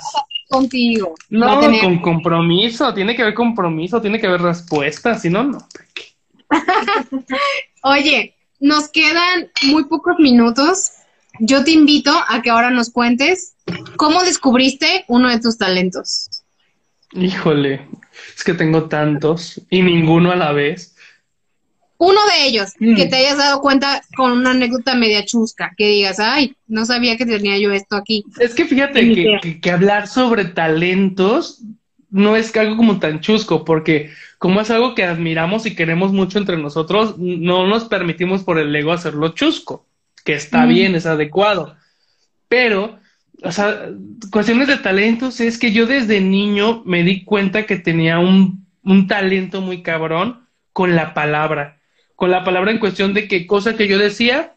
contigo. 0.48 1.14
No, 1.30 1.60
con 1.60 1.98
compromiso, 1.98 2.92
tiene 2.94 3.14
que 3.14 3.22
haber 3.22 3.34
compromiso, 3.34 4.00
tiene 4.00 4.20
que 4.20 4.26
haber 4.26 4.42
respuesta, 4.42 5.18
si 5.18 5.30
no, 5.30 5.44
no. 5.44 5.58
Oye, 7.82 8.34
nos 8.60 8.88
quedan 8.88 9.50
muy 9.64 9.84
pocos 9.84 10.18
minutos. 10.18 10.92
Yo 11.38 11.64
te 11.64 11.72
invito 11.72 12.12
a 12.28 12.40
que 12.42 12.50
ahora 12.50 12.70
nos 12.70 12.90
cuentes 12.90 13.56
cómo 13.96 14.22
descubriste 14.22 15.04
uno 15.08 15.28
de 15.28 15.40
tus 15.40 15.58
talentos. 15.58 16.42
Híjole, 17.12 17.86
es 18.34 18.42
que 18.42 18.54
tengo 18.54 18.84
tantos 18.84 19.60
y 19.70 19.82
ninguno 19.82 20.32
a 20.32 20.36
la 20.36 20.52
vez. 20.52 20.95
Uno 21.98 22.20
de 22.26 22.46
ellos, 22.46 22.72
que 22.78 23.06
mm. 23.06 23.10
te 23.10 23.16
hayas 23.16 23.38
dado 23.38 23.60
cuenta 23.60 24.02
con 24.16 24.32
una 24.32 24.50
anécdota 24.50 24.94
media 24.94 25.24
chusca, 25.24 25.72
que 25.76 25.88
digas, 25.88 26.20
ay, 26.20 26.54
no 26.66 26.84
sabía 26.84 27.16
que 27.16 27.24
tenía 27.24 27.58
yo 27.58 27.72
esto 27.72 27.96
aquí. 27.96 28.24
Es 28.38 28.54
que 28.54 28.66
fíjate 28.66 29.14
que, 29.14 29.60
que, 29.60 29.70
hablar 29.70 30.06
sobre 30.06 30.44
talentos 30.44 31.62
no 32.10 32.36
es 32.36 32.54
algo 32.56 32.76
como 32.76 32.98
tan 32.98 33.20
chusco, 33.20 33.64
porque 33.64 34.10
como 34.38 34.60
es 34.60 34.70
algo 34.70 34.94
que 34.94 35.04
admiramos 35.04 35.64
y 35.64 35.74
queremos 35.74 36.12
mucho 36.12 36.38
entre 36.38 36.58
nosotros, 36.58 37.16
no 37.18 37.66
nos 37.66 37.86
permitimos 37.86 38.42
por 38.42 38.58
el 38.58 38.74
ego 38.76 38.92
hacerlo 38.92 39.30
chusco, 39.30 39.86
que 40.24 40.34
está 40.34 40.66
mm. 40.66 40.68
bien, 40.68 40.94
es 40.94 41.06
adecuado. 41.06 41.76
Pero, 42.48 42.98
o 43.42 43.52
sea, 43.52 43.88
cuestiones 44.30 44.68
de 44.68 44.76
talentos 44.76 45.40
es 45.40 45.56
que 45.58 45.72
yo 45.72 45.86
desde 45.86 46.20
niño 46.20 46.82
me 46.84 47.02
di 47.02 47.24
cuenta 47.24 47.64
que 47.64 47.76
tenía 47.76 48.18
un, 48.18 48.66
un 48.82 49.06
talento 49.06 49.62
muy 49.62 49.82
cabrón 49.82 50.46
con 50.74 50.94
la 50.94 51.14
palabra 51.14 51.75
con 52.16 52.30
la 52.30 52.42
palabra 52.44 52.70
en 52.72 52.78
cuestión 52.78 53.14
de 53.14 53.28
que 53.28 53.46
cosa 53.46 53.76
que 53.76 53.86
yo 53.86 53.98
decía 53.98 54.54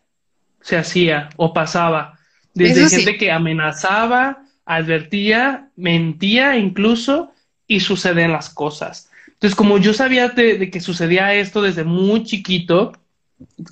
se 0.61 0.77
hacía 0.77 1.29
o 1.35 1.53
pasaba. 1.53 2.17
Desde 2.53 2.89
gente 2.89 3.17
que 3.17 3.31
amenazaba, 3.31 4.43
advertía, 4.65 5.69
mentía 5.75 6.57
incluso 6.57 7.31
y 7.67 7.81
suceden 7.81 8.31
las 8.31 8.49
cosas. 8.49 9.11
Entonces, 9.27 9.55
como 9.55 9.77
yo 9.77 9.93
sabía 9.93 10.29
de, 10.29 10.69
que 10.69 10.81
sucedía 10.81 11.33
esto 11.33 11.61
desde 11.61 11.83
muy 11.83 12.23
chiquito, 12.23 12.93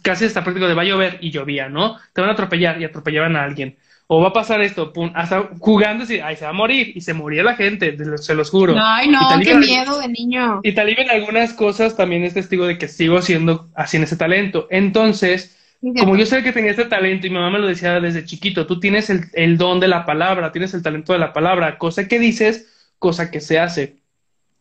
casi 0.02 0.26
hasta 0.26 0.44
práctico 0.44 0.68
de 0.68 0.76
va 0.76 0.84
a 0.84 0.86
llover 0.86 1.18
y 1.22 1.32
llovía, 1.32 1.68
¿no? 1.68 1.98
Te 2.14 2.22
van 2.22 2.30
a 2.30 2.34
atropellar 2.34 2.80
y 2.82 2.86
atropellaban 2.86 3.36
a 3.36 3.44
alguien 3.44 3.78
o 4.10 4.22
va 4.22 4.30
a 4.30 4.34
pasar 4.34 4.62
esto, 4.62 4.94
pum, 4.94 5.12
hasta 5.14 5.50
jugando 5.60 6.06
y 6.12 6.20
ay, 6.20 6.38
se 6.38 6.46
va 6.46 6.52
a 6.52 6.54
morir, 6.54 6.94
y 6.96 7.02
se 7.02 7.14
moría 7.14 7.44
la 7.44 7.56
gente, 7.56 7.96
se 8.18 8.36
los 8.36 8.50
juro. 8.50 8.74
Ay, 8.82 9.10
no, 9.10 9.20
qué 9.44 9.56
miedo 9.56 10.00
de 10.00 10.08
niño. 10.08 10.62
Y 10.64 10.72
tal 10.72 10.90
en 10.90 11.10
algunas 11.10 11.54
cosas 11.54 11.98
también 11.98 12.24
es 12.24 12.34
testigo 12.34 12.66
de 12.66 12.78
que 12.78 12.88
sigo 12.88 13.22
siendo 13.22 13.70
así 13.76 13.98
en 13.98 14.04
ese 14.04 14.16
talento. 14.16 14.68
Entonces, 14.72 15.58
como 16.00 16.16
yo 16.16 16.26
sé 16.26 16.42
que 16.42 16.54
tenía 16.54 16.72
este 16.72 16.86
talento 16.86 17.28
y 17.28 17.30
mi 17.30 17.36
mamá 17.36 17.52
me 17.52 17.60
lo 17.60 17.68
decía 17.68 18.00
desde 18.00 18.24
chiquito, 18.24 18.66
tú 18.66 18.80
tienes 18.80 19.10
el, 19.10 19.26
el 19.34 19.58
don 19.58 19.82
de 19.82 19.90
la 19.90 20.06
palabra, 20.06 20.54
tienes 20.54 20.74
el 20.74 20.82
talento 20.82 21.12
de 21.12 21.20
la 21.20 21.34
palabra, 21.34 21.78
cosa 21.78 22.08
que 22.08 22.18
dices, 22.18 22.94
cosa 23.00 23.30
que 23.30 23.42
se 23.42 23.60
hace. 23.60 23.98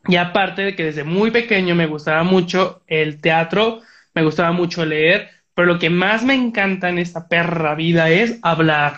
Y 0.08 0.16
aparte 0.16 0.62
de 0.62 0.74
que 0.74 0.84
desde 0.84 1.04
muy 1.04 1.30
pequeño 1.30 1.76
me 1.76 1.86
gustaba 1.86 2.24
mucho 2.24 2.82
el 2.88 3.20
teatro, 3.20 3.80
me 4.12 4.24
gustaba 4.24 4.50
mucho 4.50 4.84
leer, 4.84 5.30
pero 5.54 5.68
lo 5.68 5.78
que 5.78 5.88
más 5.88 6.24
me 6.24 6.34
encanta 6.34 6.88
en 6.88 6.98
esta 6.98 7.28
perra 7.28 7.76
vida 7.76 8.10
es 8.10 8.40
hablar 8.42 8.94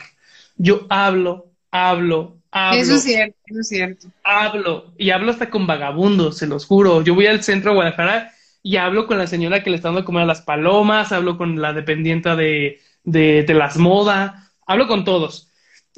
yo 0.59 0.87
hablo, 0.91 1.53
hablo, 1.71 2.43
hablo. 2.51 2.83
Eso 2.83 2.95
es 2.95 3.03
cierto, 3.05 3.37
eso 3.47 3.61
es 3.61 3.69
cierto. 3.69 4.09
Hablo, 4.25 4.93
y 4.99 5.11
hablo 5.11 5.31
hasta 5.31 5.51
con 5.51 5.67
vagabundos, 5.67 6.39
se 6.39 6.47
los 6.47 6.67
juro. 6.67 7.03
Yo 7.03 7.15
voy 7.15 7.27
al 7.27 7.43
centro 7.43 7.71
de 7.71 7.77
Guadalajara 7.77 8.33
y 8.63 8.77
hablo 8.77 9.07
con 9.07 9.19
la 9.19 9.27
señora 9.27 9.63
que 9.63 9.71
le 9.71 9.77
está 9.77 9.89
dando 9.89 10.05
comer 10.05 10.25
a 10.25 10.27
las 10.27 10.43
palomas, 10.43 11.13
hablo 11.13 11.39
con 11.39 11.61
la 11.63 11.73
dependiente 11.73 12.37
de, 12.37 12.81
de, 13.05 13.45
de 13.45 13.55
las 13.55 13.79
modas, 13.79 14.53
hablo 14.67 14.87
con 14.89 15.05
todos. 15.05 15.49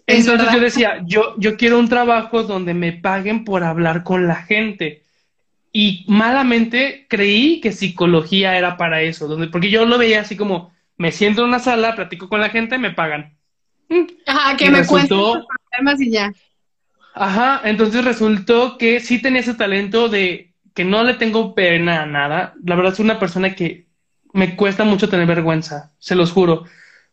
Entonces 0.06 0.50
yo 0.50 0.60
decía, 0.60 1.02
yo, 1.06 1.34
yo 1.38 1.56
quiero 1.56 1.78
un 1.78 1.88
trabajo 1.88 2.42
donde 2.44 2.74
me 2.74 2.92
paguen 2.92 3.44
por 3.44 3.64
hablar 3.64 4.04
con 4.04 4.26
la 4.28 4.36
gente. 4.36 5.04
Y 5.72 6.04
malamente 6.08 7.06
creí 7.08 7.60
que 7.60 7.72
psicología 7.72 8.58
era 8.58 8.76
para 8.76 9.02
eso, 9.02 9.28
donde, 9.28 9.48
porque 9.48 9.70
yo 9.70 9.86
lo 9.86 9.98
veía 9.98 10.22
así 10.22 10.36
como, 10.36 10.72
me 10.98 11.12
siento 11.12 11.42
en 11.42 11.48
una 11.48 11.60
sala, 11.60 11.96
platico 11.96 12.28
con 12.28 12.40
la 12.40 12.50
gente, 12.50 12.78
me 12.78 12.92
pagan. 12.92 13.38
Ajá, 14.26 14.56
que 14.56 14.70
me 14.70 14.78
resultó, 14.78 15.46
problemas 15.70 16.00
y 16.00 16.10
ya. 16.10 16.32
Ajá, 17.14 17.60
entonces 17.64 18.04
resultó 18.04 18.78
que 18.78 19.00
sí 19.00 19.20
tenía 19.20 19.40
ese 19.40 19.54
talento 19.54 20.08
de 20.08 20.52
que 20.74 20.84
no 20.84 21.02
le 21.02 21.14
tengo 21.14 21.54
pena 21.54 22.02
a 22.02 22.06
nada. 22.06 22.54
La 22.64 22.76
verdad 22.76 22.92
es 22.92 23.00
una 23.00 23.18
persona 23.18 23.54
que 23.54 23.86
me 24.32 24.54
cuesta 24.56 24.84
mucho 24.84 25.08
tener 25.08 25.26
vergüenza, 25.26 25.92
se 25.98 26.14
los 26.14 26.30
juro. 26.30 26.64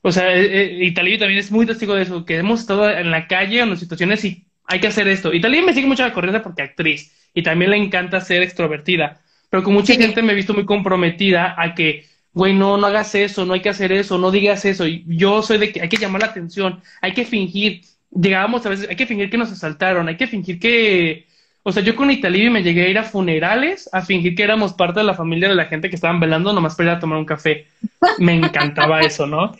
O 0.02 0.12
sea, 0.12 0.34
eh, 0.36 0.88
eh 0.88 0.94
también 0.94 1.40
es 1.40 1.52
muy 1.52 1.66
testigo 1.66 1.96
de 1.96 2.04
eso, 2.04 2.26
que 2.26 2.38
hemos 2.38 2.60
estado 2.60 2.90
en 2.90 3.10
la 3.12 3.28
calle 3.28 3.62
o 3.62 3.66
en 3.66 3.78
situaciones 3.78 4.24
y 4.24 4.48
hay 4.66 4.80
que 4.80 4.88
hacer 4.88 5.08
esto. 5.08 5.34
Italia 5.34 5.64
me 5.64 5.74
sigue 5.74 5.88
mucho 5.88 6.04
la 6.04 6.14
corriente 6.14 6.42
porque 6.42 6.62
actriz 6.62 7.14
y 7.34 7.42
también 7.42 7.72
le 7.72 7.78
encanta 7.78 8.22
ser 8.22 8.44
extrovertida. 8.44 9.22
Pero 9.50 9.64
con 9.64 9.74
mucha 9.74 9.96
gente 9.96 10.22
me 10.22 10.34
he 10.34 10.36
visto 10.36 10.54
muy 10.54 10.66
comprometida 10.66 11.56
a 11.58 11.74
que 11.74 12.06
güey, 12.38 12.54
no, 12.54 12.78
no 12.78 12.88
hagas 12.88 13.16
eso, 13.16 13.46
no 13.46 13.54
hay 13.54 13.62
que 13.62 13.70
hacer 13.70 13.92
eso, 13.92 14.18
no 14.18 14.32
digas 14.32 14.64
eso. 14.64 14.88
Y 14.88 15.04
yo 15.08 15.42
soy 15.42 15.58
de 15.58 15.72
que 15.72 15.82
hay 15.82 15.90
que 15.90 15.98
llamar 15.98 16.22
la 16.22 16.28
atención, 16.28 16.82
hay 17.02 17.14
que 17.14 17.26
fingir. 17.26 17.82
Llegábamos 18.12 18.66
a 18.66 18.70
veces, 18.70 18.88
hay 18.90 18.96
que 18.96 19.08
fingir 19.08 19.30
que 19.30 19.38
nos 19.38 19.52
asaltaron, 19.52 20.08
hay 20.08 20.18
que 20.18 20.28
fingir 20.28 20.60
que. 20.60 21.28
O 21.64 21.72
sea, 21.72 21.84
yo 21.84 21.96
con 21.96 22.10
Italibi 22.12 22.50
me 22.50 22.64
llegué 22.64 22.86
a 22.86 22.90
ir 22.90 22.98
a 22.98 23.04
funerales 23.04 23.90
a 23.92 24.02
fingir 24.02 24.36
que 24.36 24.44
éramos 24.44 24.74
parte 24.74 25.02
de 25.02 25.06
la 25.06 25.16
familia 25.16 25.50
de 25.50 25.56
la 25.56 25.66
gente 25.66 25.90
que 25.90 25.96
estaban 25.98 26.20
velando 26.20 26.54
nomás 26.54 26.76
para 26.76 26.92
ir 26.92 26.96
a 26.96 27.00
tomar 27.00 27.18
un 27.18 27.26
café. 27.26 27.68
Me 28.20 28.36
encantaba 28.36 29.02
eso, 29.02 29.26
¿no? 29.28 29.54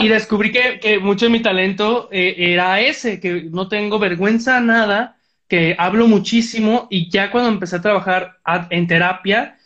y 0.00 0.08
descubrí 0.08 0.52
que, 0.52 0.78
que, 0.80 0.98
mucho 0.98 1.24
de 1.24 1.30
mi 1.30 1.40
talento 1.40 2.10
eh, 2.12 2.34
era 2.36 2.78
ese, 2.80 3.18
que 3.18 3.48
no 3.50 3.68
tengo 3.68 3.98
vergüenza 3.98 4.60
nada, 4.60 5.16
que 5.48 5.74
hablo 5.78 6.06
muchísimo 6.06 6.86
y 6.90 7.08
ya 7.10 7.30
cuando 7.30 7.48
empecé 7.48 7.76
a 7.76 7.82
trabajar 7.82 8.36
en 8.68 8.86
terapia, 8.86 9.56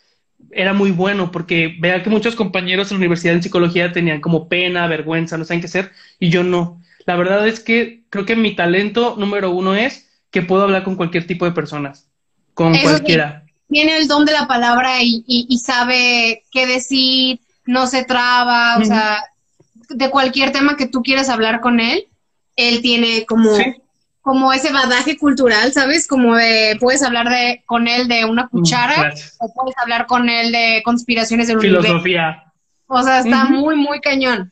era 0.55 0.73
muy 0.73 0.91
bueno 0.91 1.31
porque 1.31 1.75
vea 1.79 2.01
que 2.01 2.09
muchos 2.09 2.35
compañeros 2.35 2.89
en 2.89 2.95
la 2.95 2.99
universidad 2.99 3.35
en 3.35 3.43
psicología 3.43 3.91
tenían 3.91 4.21
como 4.21 4.47
pena, 4.47 4.87
vergüenza, 4.87 5.37
no 5.37 5.43
saben 5.43 5.59
qué 5.59 5.67
hacer, 5.67 5.91
y 6.17 6.29
yo 6.29 6.43
no. 6.43 6.81
La 7.05 7.17
verdad 7.17 7.47
es 7.47 7.59
que 7.59 8.03
creo 8.09 8.25
que 8.25 8.35
mi 8.35 8.55
talento 8.55 9.15
número 9.17 9.51
uno 9.51 9.75
es 9.75 10.07
que 10.31 10.41
puedo 10.41 10.63
hablar 10.63 10.83
con 10.83 10.95
cualquier 10.95 11.27
tipo 11.27 11.45
de 11.45 11.51
personas, 11.51 12.07
con 12.53 12.75
cualquiera. 12.79 13.43
Tiene 13.69 13.97
el 13.97 14.07
don 14.07 14.25
de 14.25 14.31
la 14.31 14.47
palabra 14.47 15.03
y, 15.03 15.23
y, 15.27 15.57
sabe 15.57 16.43
qué 16.51 16.65
decir, 16.65 17.39
no 17.65 17.87
se 17.87 18.05
traba, 18.05 18.77
o 18.77 18.85
sea, 18.85 19.23
de 19.89 20.09
cualquier 20.09 20.51
tema 20.51 20.77
que 20.77 20.87
tú 20.87 21.03
quieras 21.03 21.29
hablar 21.29 21.61
con 21.61 21.79
él, 21.79 22.07
él 22.55 22.81
tiene 22.81 23.25
como 23.25 23.49
como 24.25 24.51
ese 24.51 24.73
badaje 24.73 25.19
cultural, 25.19 25.71
¿sabes? 25.71 26.07
Como 26.07 26.35
de, 26.35 26.77
puedes 26.79 27.03
hablar 27.03 27.29
de, 27.29 27.61
con 27.67 27.87
él 27.87 28.07
de 28.07 28.25
una 28.25 28.45
mm, 28.45 28.49
cuchara 28.49 29.13
o 29.37 29.53
puedes 29.53 29.77
hablar 29.77 30.07
con 30.07 30.27
él 30.29 30.51
de 30.51 30.81
conspiraciones 30.83 31.47
del 31.47 31.59
Filosofía. 31.59 32.51
O 32.87 33.03
sea, 33.03 33.19
está 33.19 33.45
muy, 33.45 33.75
muy 33.75 34.01
cañón. 34.01 34.51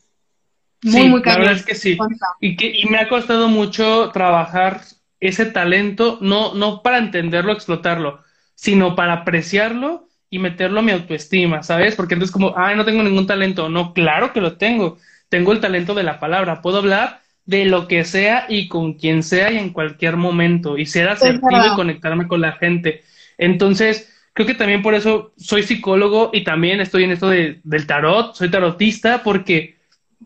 Muy, 0.80 1.08
muy 1.08 1.22
cañón. 1.22 1.40
La 1.40 1.46
verdad 1.48 1.60
es 1.60 1.66
que 1.66 1.74
sí. 1.74 1.98
Y, 2.38 2.56
que, 2.56 2.70
y 2.72 2.86
me 2.88 2.98
ha 2.98 3.08
costado 3.08 3.48
mucho 3.48 4.12
trabajar 4.12 4.82
ese 5.18 5.44
talento, 5.44 6.18
no, 6.20 6.54
no 6.54 6.80
para 6.80 6.98
entenderlo, 6.98 7.52
explotarlo, 7.52 8.20
sino 8.54 8.94
para 8.94 9.14
apreciarlo 9.14 10.06
y 10.30 10.38
meterlo 10.38 10.78
a 10.78 10.82
mi 10.84 10.92
autoestima, 10.92 11.64
¿sabes? 11.64 11.96
Porque 11.96 12.14
entonces 12.14 12.32
como, 12.32 12.54
ay, 12.56 12.76
no 12.76 12.84
tengo 12.84 13.02
ningún 13.02 13.26
talento. 13.26 13.68
No, 13.68 13.92
claro 13.92 14.32
que 14.32 14.40
lo 14.40 14.56
tengo. 14.56 14.98
Tengo 15.28 15.50
el 15.50 15.58
talento 15.58 15.94
de 15.94 16.04
la 16.04 16.20
palabra. 16.20 16.62
Puedo 16.62 16.78
hablar 16.78 17.23
de 17.46 17.66
lo 17.66 17.88
que 17.88 18.04
sea 18.04 18.46
y 18.48 18.68
con 18.68 18.94
quien 18.94 19.22
sea 19.22 19.52
y 19.52 19.58
en 19.58 19.70
cualquier 19.70 20.16
momento 20.16 20.78
y 20.78 20.86
ser 20.86 21.08
asertivo 21.08 21.66
y 21.72 21.76
conectarme 21.76 22.26
con 22.26 22.40
la 22.40 22.52
gente. 22.52 23.02
Entonces, 23.36 24.10
creo 24.32 24.46
que 24.46 24.54
también 24.54 24.82
por 24.82 24.94
eso 24.94 25.32
soy 25.36 25.62
psicólogo 25.62 26.30
y 26.32 26.42
también 26.44 26.80
estoy 26.80 27.04
en 27.04 27.10
esto 27.10 27.28
de, 27.28 27.60
del 27.64 27.86
tarot, 27.86 28.34
soy 28.34 28.50
tarotista 28.50 29.22
porque 29.22 29.76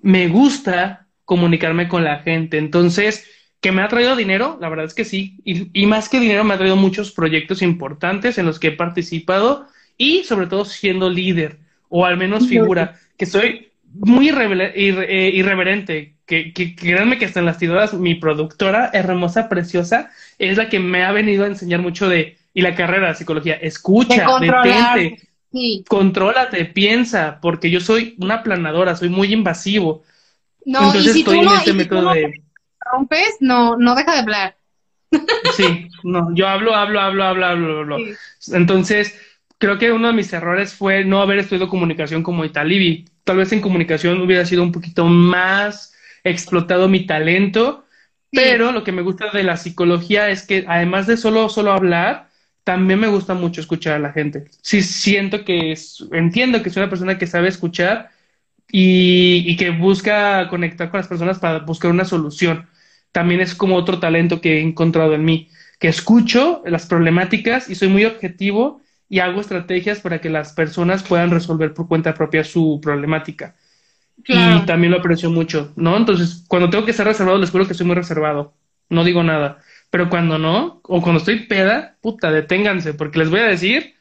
me 0.00 0.28
gusta 0.28 1.06
comunicarme 1.24 1.88
con 1.88 2.04
la 2.04 2.20
gente. 2.20 2.58
Entonces, 2.58 3.26
que 3.60 3.72
me 3.72 3.82
ha 3.82 3.88
traído 3.88 4.14
dinero, 4.14 4.56
la 4.60 4.68
verdad 4.68 4.86
es 4.86 4.94
que 4.94 5.04
sí, 5.04 5.38
y, 5.44 5.68
y 5.78 5.86
más 5.86 6.08
que 6.08 6.20
dinero 6.20 6.44
me 6.44 6.54
ha 6.54 6.58
traído 6.58 6.76
muchos 6.76 7.10
proyectos 7.10 7.62
importantes 7.62 8.38
en 8.38 8.46
los 8.46 8.60
que 8.60 8.68
he 8.68 8.72
participado 8.72 9.66
y 9.96 10.22
sobre 10.22 10.46
todo 10.46 10.64
siendo 10.64 11.10
líder 11.10 11.58
o 11.88 12.04
al 12.06 12.16
menos 12.16 12.48
figura, 12.48 12.98
que 13.16 13.26
soy 13.26 13.67
muy 13.94 14.28
eh, 14.28 15.30
irreverente, 15.34 16.16
que, 16.26 16.52
que, 16.52 16.74
créanme 16.74 17.18
que 17.18 17.24
hasta 17.24 17.40
en 17.40 17.46
las 17.46 17.58
tiradas 17.58 17.94
mi 17.94 18.14
productora, 18.14 18.90
hermosa, 18.92 19.48
preciosa, 19.48 20.10
es 20.38 20.56
la 20.56 20.68
que 20.68 20.78
me 20.78 21.04
ha 21.04 21.12
venido 21.12 21.44
a 21.44 21.48
enseñar 21.48 21.80
mucho 21.80 22.08
de, 22.08 22.36
y 22.54 22.62
la 22.62 22.74
carrera 22.74 23.08
de 23.08 23.14
psicología, 23.14 23.54
escucha, 23.54 24.26
detente, 24.40 25.28
sí. 25.50 25.84
contrólate, 25.88 26.64
piensa, 26.66 27.38
porque 27.40 27.70
yo 27.70 27.80
soy 27.80 28.14
una 28.18 28.42
planadora, 28.42 28.96
soy 28.96 29.08
muy 29.08 29.32
invasivo. 29.32 30.02
No, 30.64 30.80
Entonces 30.80 31.06
y 31.06 31.12
si 31.12 31.18
estoy 31.20 31.38
tú 31.38 31.44
no, 31.44 31.52
en 31.52 31.58
este 31.58 31.72
método 31.72 32.12
de... 32.12 32.42
rompes, 32.80 33.36
no, 33.40 33.76
no 33.76 33.94
deja 33.94 34.12
de 34.12 34.18
hablar. 34.18 34.56
Sí, 35.56 35.88
no, 36.04 36.34
yo 36.34 36.46
hablo, 36.46 36.74
hablo, 36.74 37.00
hablo, 37.00 37.24
hablo, 37.24 37.46
hablo, 37.46 37.78
hablo. 37.80 37.98
Entonces, 38.52 39.18
creo 39.58 39.78
que 39.78 39.92
uno 39.92 40.08
de 40.08 40.14
mis 40.14 40.32
errores 40.32 40.74
fue 40.74 41.04
no 41.04 41.20
haber 41.20 41.38
estudiado 41.38 41.68
comunicación 41.68 42.22
como 42.22 42.44
Italibi. 42.44 43.06
Tal 43.24 43.36
vez 43.36 43.52
en 43.52 43.60
comunicación 43.60 44.20
hubiera 44.20 44.46
sido 44.46 44.62
un 44.62 44.72
poquito 44.72 45.04
más 45.06 45.94
explotado 46.24 46.88
mi 46.88 47.06
talento, 47.06 47.84
pero 48.30 48.72
lo 48.72 48.84
que 48.84 48.92
me 48.92 49.02
gusta 49.02 49.30
de 49.30 49.42
la 49.42 49.56
psicología 49.56 50.28
es 50.30 50.46
que 50.46 50.64
además 50.68 51.06
de 51.06 51.16
solo, 51.16 51.48
solo 51.48 51.72
hablar, 51.72 52.28
también 52.64 53.00
me 53.00 53.08
gusta 53.08 53.34
mucho 53.34 53.60
escuchar 53.60 53.94
a 53.94 53.98
la 53.98 54.12
gente. 54.12 54.46
Sí, 54.62 54.82
siento 54.82 55.44
que 55.44 55.72
es, 55.72 56.04
entiendo 56.12 56.62
que 56.62 56.70
soy 56.70 56.82
una 56.82 56.90
persona 56.90 57.18
que 57.18 57.26
sabe 57.26 57.48
escuchar 57.48 58.10
y, 58.70 59.44
y 59.46 59.56
que 59.56 59.70
busca 59.70 60.48
conectar 60.48 60.90
con 60.90 60.98
las 60.98 61.08
personas 61.08 61.38
para 61.38 61.60
buscar 61.60 61.90
una 61.90 62.04
solución. 62.04 62.68
También 63.12 63.40
es 63.40 63.54
como 63.54 63.76
otro 63.76 63.98
talento 63.98 64.40
que 64.40 64.58
he 64.58 64.60
encontrado 64.60 65.14
en 65.14 65.24
mí 65.24 65.48
que 65.78 65.88
escucho 65.88 66.62
las 66.66 66.86
problemáticas 66.86 67.70
y 67.70 67.74
soy 67.74 67.88
muy 67.88 68.04
objetivo 68.04 68.82
y 69.08 69.20
hago 69.20 69.40
estrategias 69.40 70.00
para 70.00 70.20
que 70.20 70.30
las 70.30 70.52
personas 70.52 71.02
puedan 71.02 71.30
resolver 71.30 71.72
por 71.72 71.88
cuenta 71.88 72.14
propia 72.14 72.44
su 72.44 72.80
problemática. 72.82 73.54
Y 74.26 74.60
también 74.66 74.92
lo 74.92 74.98
aprecio 74.98 75.30
mucho, 75.30 75.72
¿no? 75.76 75.96
Entonces, 75.96 76.44
cuando 76.48 76.68
tengo 76.68 76.84
que 76.84 76.92
ser 76.92 77.06
reservado, 77.06 77.38
les 77.38 77.50
juro 77.50 77.66
que 77.66 77.74
soy 77.74 77.86
muy 77.86 77.94
reservado. 77.94 78.52
No 78.90 79.04
digo 79.04 79.22
nada. 79.22 79.58
Pero 79.90 80.10
cuando 80.10 80.38
no, 80.38 80.80
o 80.82 81.00
cuando 81.00 81.18
estoy 81.18 81.46
peda, 81.46 81.96
puta, 82.00 82.30
deténganse, 82.30 82.94
porque 82.94 83.20
les 83.20 83.30
voy 83.30 83.40
a 83.40 83.46
decir 83.46 83.94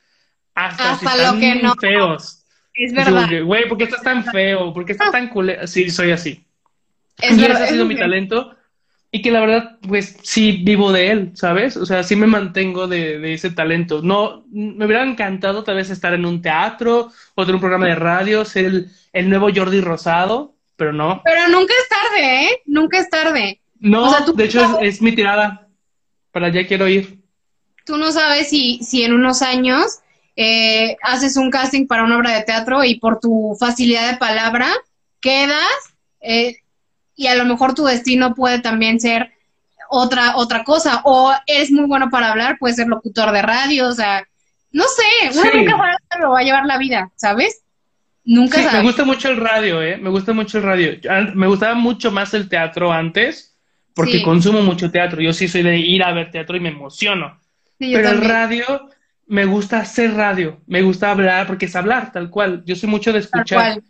hasta, 0.55 0.95
si 0.97 1.05
están 1.05 1.35
lo 1.35 1.39
que 1.39 1.55
no. 1.61 1.75
feos. 1.75 2.43
Es 2.73 2.93
verdad. 2.93 3.29
Güey, 3.43 3.69
¿por 3.69 3.77
qué 3.77 3.85
estás 3.85 4.01
tan 4.01 4.25
feo? 4.25 4.73
¿Por 4.73 4.85
qué 4.85 4.93
estás 4.93 5.11
tan 5.11 5.29
culero? 5.29 5.65
Sí, 5.67 5.89
soy 5.89 6.11
así. 6.11 6.45
Es 7.19 7.37
verdad, 7.37 7.57
ese 7.57 7.63
ha 7.63 7.67
sido 7.67 7.85
mi 7.85 7.95
talento. 7.95 8.56
Y 9.11 9.21
que 9.21 9.31
la 9.31 9.39
verdad, 9.39 9.77
pues 9.87 10.17
sí 10.21 10.63
vivo 10.63 10.91
de 10.91 11.11
él, 11.11 11.31
¿sabes? 11.33 11.77
O 11.77 11.85
sea, 11.85 12.03
sí 12.03 12.15
me 12.15 12.27
mantengo 12.27 12.87
de, 12.87 13.19
de, 13.19 13.33
ese 13.33 13.51
talento. 13.51 14.01
No, 14.01 14.43
me 14.51 14.85
hubiera 14.85 15.03
encantado 15.03 15.63
tal 15.63 15.77
vez 15.77 15.89
estar 15.89 16.13
en 16.13 16.25
un 16.25 16.41
teatro 16.41 17.11
o 17.35 17.43
en 17.43 17.53
un 17.53 17.59
programa 17.59 17.87
de 17.87 17.95
radio, 17.95 18.43
ser 18.43 18.65
el, 18.65 18.91
el 19.13 19.29
nuevo 19.29 19.49
Jordi 19.53 19.79
Rosado, 19.81 20.55
pero 20.75 20.91
no. 20.91 21.21
Pero 21.23 21.47
nunca 21.47 21.73
es 21.73 21.89
tarde, 21.89 22.45
¿eh? 22.45 22.61
Nunca 22.65 22.99
es 22.99 23.09
tarde. 23.09 23.61
No, 23.79 24.33
de 24.33 24.45
hecho 24.45 24.79
es, 24.79 25.01
mi 25.01 25.13
tirada. 25.13 25.67
Para 26.31 26.47
allá 26.47 26.67
quiero 26.67 26.87
ir. 26.87 27.19
Tú 27.85 27.97
no 27.97 28.11
sabes 28.11 28.49
si, 28.49 28.79
si 28.83 29.03
en 29.03 29.13
unos 29.13 29.41
años 29.41 29.99
eh, 30.35 30.97
haces 31.01 31.37
un 31.37 31.49
casting 31.49 31.87
para 31.87 32.03
una 32.03 32.17
obra 32.17 32.35
de 32.35 32.43
teatro 32.43 32.83
y 32.83 32.99
por 32.99 33.19
tu 33.19 33.55
facilidad 33.59 34.11
de 34.11 34.17
palabra 34.17 34.69
quedas 35.19 35.95
eh, 36.21 36.57
y 37.17 37.27
a 37.27 37.35
lo 37.35 37.43
mejor 37.43 37.73
tu 37.73 37.83
destino 37.83 38.33
puede 38.33 38.59
también 38.59 39.01
ser 39.01 39.31
otra, 39.89 40.37
otra 40.37 40.63
cosa. 40.63 41.01
O 41.03 41.33
eres 41.45 41.71
muy 41.71 41.85
bueno 41.85 42.09
para 42.09 42.31
hablar, 42.31 42.57
puedes 42.59 42.77
ser 42.77 42.87
locutor 42.87 43.31
de 43.31 43.41
radio, 43.41 43.89
o 43.89 43.93
sea, 43.93 44.25
no 44.71 44.83
sé, 44.83 45.37
uno 45.37 45.51
nunca 45.53 45.97
lo 46.19 46.31
va 46.31 46.39
a 46.39 46.43
llevar 46.43 46.65
la 46.65 46.77
vida, 46.77 47.11
¿sabes? 47.15 47.63
Nunca 48.23 48.71
Me 48.73 48.83
gusta 48.83 49.05
mucho 49.05 49.29
el 49.29 49.37
radio, 49.37 49.81
¿eh? 49.81 49.97
Me 49.97 50.09
gusta 50.09 50.33
mucho 50.33 50.57
el 50.57 50.63
radio. 50.65 50.91
Me 51.33 51.47
gustaba 51.47 51.75
mucho 51.75 52.11
más 52.11 52.33
el 52.33 52.49
teatro 52.49 52.91
antes, 52.91 53.57
porque 53.95 54.21
consumo 54.21 54.61
mucho 54.61 54.91
teatro. 54.91 55.21
Yo 55.21 55.31
sí 55.33 55.47
soy 55.47 55.63
de 55.63 55.77
ir 55.77 56.03
a 56.03 56.11
ver 56.11 56.29
teatro 56.29 56.57
y 56.57 56.59
me 56.59 56.69
emociono. 56.69 57.39
Pero 57.79 58.09
el 58.09 58.21
radio, 58.21 58.89
me 59.27 59.45
gusta 59.45 59.79
hacer 59.79 60.13
radio. 60.13 60.59
Me 60.67 60.81
gusta 60.81 61.09
hablar, 61.09 61.47
porque 61.47 61.67
es 61.67 61.75
hablar, 61.77 62.11
tal 62.11 62.29
cual. 62.29 62.63
Yo 62.65 62.75
soy 62.75 62.89
mucho 62.89 63.13
de 63.13 63.19
escuchar. 63.19 63.81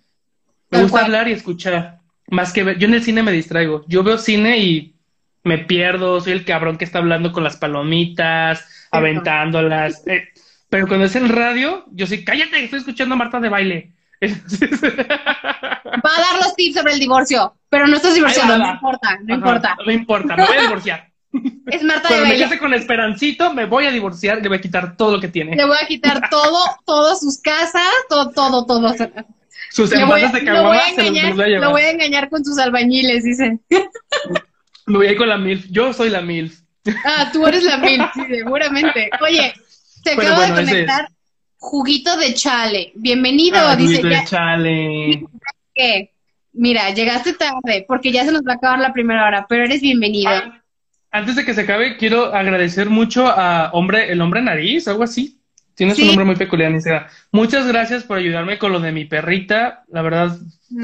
Me 0.69 0.83
gusta 0.83 1.05
hablar 1.05 1.27
y 1.27 1.31
escuchar. 1.31 1.97
Más 2.27 2.53
que 2.53 2.63
ver. 2.63 2.77
Yo 2.77 2.87
en 2.87 2.93
el 2.93 3.03
cine 3.03 3.23
me 3.23 3.31
distraigo. 3.31 3.85
Yo 3.87 4.03
veo 4.03 4.17
cine 4.17 4.57
y 4.57 4.95
me 5.43 5.59
pierdo. 5.59 6.19
Soy 6.19 6.33
el 6.33 6.45
cabrón 6.45 6.77
que 6.77 6.85
está 6.85 6.99
hablando 6.99 7.31
con 7.31 7.43
las 7.43 7.57
palomitas, 7.57 8.67
aventándolas. 8.91 10.05
Eh, 10.07 10.29
pero 10.69 10.87
cuando 10.87 11.05
es 11.05 11.15
en 11.15 11.29
radio, 11.29 11.85
yo 11.91 12.05
sí, 12.05 12.25
cállate, 12.25 12.63
estoy 12.63 12.79
escuchando 12.79 13.15
a 13.15 13.17
Marta 13.17 13.39
de 13.39 13.49
baile. 13.49 13.93
Va 14.21 14.25
a 16.17 16.21
dar 16.21 16.43
los 16.43 16.55
tips 16.55 16.77
sobre 16.77 16.93
el 16.93 16.99
divorcio, 16.99 17.55
pero 17.69 17.87
no 17.87 17.95
estás 17.95 18.15
divorciando, 18.15 18.57
no 18.57 18.71
importa, 18.71 19.19
no 19.23 19.35
importa. 19.35 19.77
No 19.85 19.91
importa, 19.91 20.35
me 20.35 20.45
voy 20.45 20.57
a 20.57 20.61
divorciar. 20.61 21.07
Es 21.67 21.83
Marta 21.83 22.07
Cuando 22.07 22.25
de 22.25 22.33
me 22.33 22.39
case 22.39 22.57
con 22.57 22.73
Esperancito, 22.73 23.53
me 23.53 23.65
voy 23.65 23.85
a 23.85 23.91
divorciar, 23.91 24.41
le 24.41 24.47
voy 24.47 24.57
a 24.57 24.61
quitar 24.61 24.95
todo 24.95 25.11
lo 25.11 25.19
que 25.19 25.27
tiene. 25.27 25.55
Le 25.55 25.65
voy 25.65 25.77
a 25.81 25.85
quitar 25.85 26.29
todo, 26.29 26.57
todas 26.85 27.19
sus 27.19 27.39
casas, 27.39 27.83
todo, 28.09 28.31
todo, 28.31 28.65
todo. 28.65 28.95
Sus 29.71 29.91
envases 29.91 30.31
de 30.31 30.41
lo 30.41 30.63
voy, 30.63 30.77
a 30.77 30.89
engañar, 30.89 31.35
lo 31.35 31.71
voy 31.71 31.81
a 31.81 31.91
engañar 31.91 32.29
con 32.29 32.43
sus 32.43 32.57
albañiles, 32.57 33.23
dicen. 33.23 33.61
Me 34.85 34.97
voy 34.97 35.07
a 35.07 35.11
ir 35.11 35.17
con 35.17 35.29
la 35.29 35.37
MILF. 35.37 35.65
Yo 35.69 35.93
soy 35.93 36.09
la 36.09 36.21
MILF. 36.21 36.59
Ah, 37.05 37.29
tú 37.31 37.45
eres 37.45 37.63
la 37.63 37.77
MILF, 37.77 38.13
sí, 38.13 38.21
seguramente. 38.29 39.09
Oye, 39.21 39.53
te 40.03 40.11
acabo 40.11 40.41
de 40.41 40.49
conectar 40.49 41.09
Juguito 41.59 42.15
de 42.17 42.33
chale. 42.33 42.91
Bienvenido, 42.95 43.57
ah, 43.57 43.75
dice. 43.75 43.97
Juguito 43.97 44.07
de 44.07 44.25
chale. 44.25 45.23
¿Qué? 45.73 46.11
Mira, 46.53 46.91
llegaste 46.91 47.33
tarde 47.33 47.85
porque 47.87 48.11
ya 48.11 48.25
se 48.25 48.31
nos 48.31 48.41
va 48.41 48.53
a 48.53 48.55
acabar 48.55 48.79
la 48.79 48.93
primera 48.93 49.25
hora, 49.25 49.45
pero 49.49 49.65
eres 49.65 49.81
bienvenido. 49.81 50.29
Ah, 50.29 50.63
antes 51.11 51.35
de 51.35 51.45
que 51.45 51.53
se 51.53 51.61
acabe, 51.61 51.97
quiero 51.97 52.33
agradecer 52.33 52.89
mucho 52.89 53.27
a 53.27 53.71
hombre, 53.73 54.11
el 54.11 54.21
hombre 54.21 54.41
nariz, 54.41 54.87
algo 54.87 55.03
así. 55.03 55.36
Tienes 55.77 55.99
un 55.99 56.07
nombre 56.07 56.25
muy 56.25 56.35
peculiar, 56.35 56.71
Nisera. 56.71 57.07
Muchas 57.31 57.67
gracias 57.67 58.03
por 58.03 58.17
ayudarme 58.17 58.57
con 58.57 58.71
lo 58.71 58.79
de 58.79 58.91
mi 58.91 59.05
perrita. 59.05 59.83
La 59.89 60.01
verdad, 60.01 60.35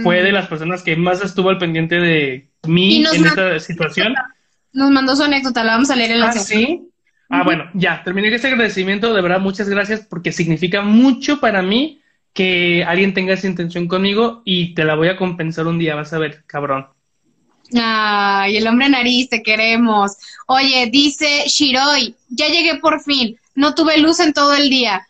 fue 0.03 0.21
de 0.21 0.29
mm. 0.29 0.35
las 0.35 0.47
personas 0.47 0.83
que 0.83 0.95
más 0.95 1.23
estuvo 1.23 1.49
al 1.49 1.57
pendiente 1.57 1.95
de 1.95 2.51
mí 2.67 3.03
en 3.03 3.25
esta 3.25 3.59
situación. 3.59 4.13
Nos 4.71 4.91
mandó 4.91 5.15
su 5.15 5.23
anécdota, 5.23 5.63
la 5.63 5.73
vamos 5.73 5.89
a 5.89 5.95
leer 5.95 6.11
en 6.11 6.19
la 6.19 6.27
¿Ah, 6.27 6.33
¿sí? 6.33 6.89
Ah, 7.27 7.41
bueno, 7.43 7.71
ya, 7.73 8.03
terminé 8.03 8.27
ese 8.27 8.49
agradecimiento. 8.49 9.15
De 9.15 9.21
verdad, 9.23 9.39
muchas 9.39 9.67
gracias 9.67 10.01
porque 10.01 10.31
significa 10.31 10.83
mucho 10.83 11.39
para 11.39 11.63
mí 11.63 11.99
que 12.31 12.83
alguien 12.83 13.15
tenga 13.15 13.33
esa 13.33 13.47
intención 13.47 13.87
conmigo 13.87 14.43
y 14.45 14.75
te 14.75 14.85
la 14.85 14.93
voy 14.93 15.07
a 15.07 15.17
compensar 15.17 15.65
un 15.65 15.79
día, 15.79 15.95
vas 15.95 16.13
a 16.13 16.19
ver, 16.19 16.43
cabrón. 16.45 16.85
Ay, 17.75 18.57
el 18.57 18.67
hombre 18.67 18.89
nariz, 18.89 19.27
te 19.27 19.41
queremos. 19.41 20.11
Oye, 20.45 20.87
dice 20.91 21.45
Shiroi, 21.47 22.15
ya 22.29 22.47
llegué 22.47 22.75
por 22.75 23.01
fin, 23.01 23.39
no 23.55 23.75
tuve 23.75 23.97
luz 23.97 24.19
en 24.19 24.33
todo 24.33 24.53
el 24.53 24.69
día. 24.69 25.07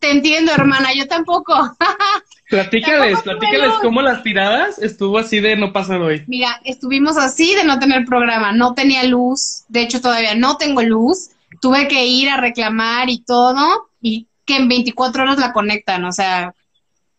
Te 0.00 0.10
entiendo, 0.10 0.52
hermana, 0.52 0.90
yo 0.94 1.06
tampoco. 1.06 1.54
platícales, 2.48 3.20
platícales 3.22 3.72
cómo 3.82 4.00
las 4.00 4.22
tiradas 4.22 4.78
estuvo 4.78 5.18
así 5.18 5.40
de 5.40 5.56
no 5.56 5.72
pasar 5.72 6.00
hoy. 6.00 6.24
Mira, 6.26 6.60
estuvimos 6.64 7.16
así 7.16 7.54
de 7.54 7.64
no 7.64 7.78
tener 7.78 8.04
programa, 8.04 8.52
no 8.52 8.74
tenía 8.74 9.04
luz, 9.04 9.64
de 9.68 9.82
hecho 9.82 10.00
todavía 10.00 10.34
no 10.34 10.56
tengo 10.56 10.82
luz 10.82 11.30
tuve 11.60 11.88
que 11.88 12.06
ir 12.06 12.28
a 12.28 12.40
reclamar 12.40 13.10
y 13.10 13.20
todo, 13.20 13.88
y 14.00 14.26
que 14.44 14.56
en 14.56 14.68
24 14.68 15.22
horas 15.22 15.38
la 15.38 15.52
conectan, 15.52 16.04
o 16.04 16.12
sea, 16.12 16.54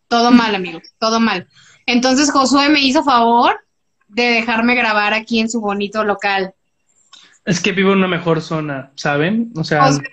todo 0.07 0.32
mal, 0.32 0.55
amigos, 0.55 0.84
todo 0.97 1.20
mal. 1.20 1.47
Entonces 1.86 2.32
Josué 2.32 2.70
me 2.70 2.82
hizo 2.82 3.03
favor 3.03 3.60
de 4.07 4.24
dejarme 4.24 4.76
grabar 4.76 5.14
aquí 5.14 5.39
en 5.39 5.49
su 5.49 5.60
bonito 5.60 6.03
local. 6.03 6.53
Es 7.45 7.62
que 7.62 7.72
vivo 7.72 7.91
en 7.91 7.99
una 7.99 8.07
mejor 8.07 8.41
zona, 8.41 8.91
¿saben? 8.95 9.51
O 9.55 9.64
sea, 9.64 9.86
Josué 9.86 10.10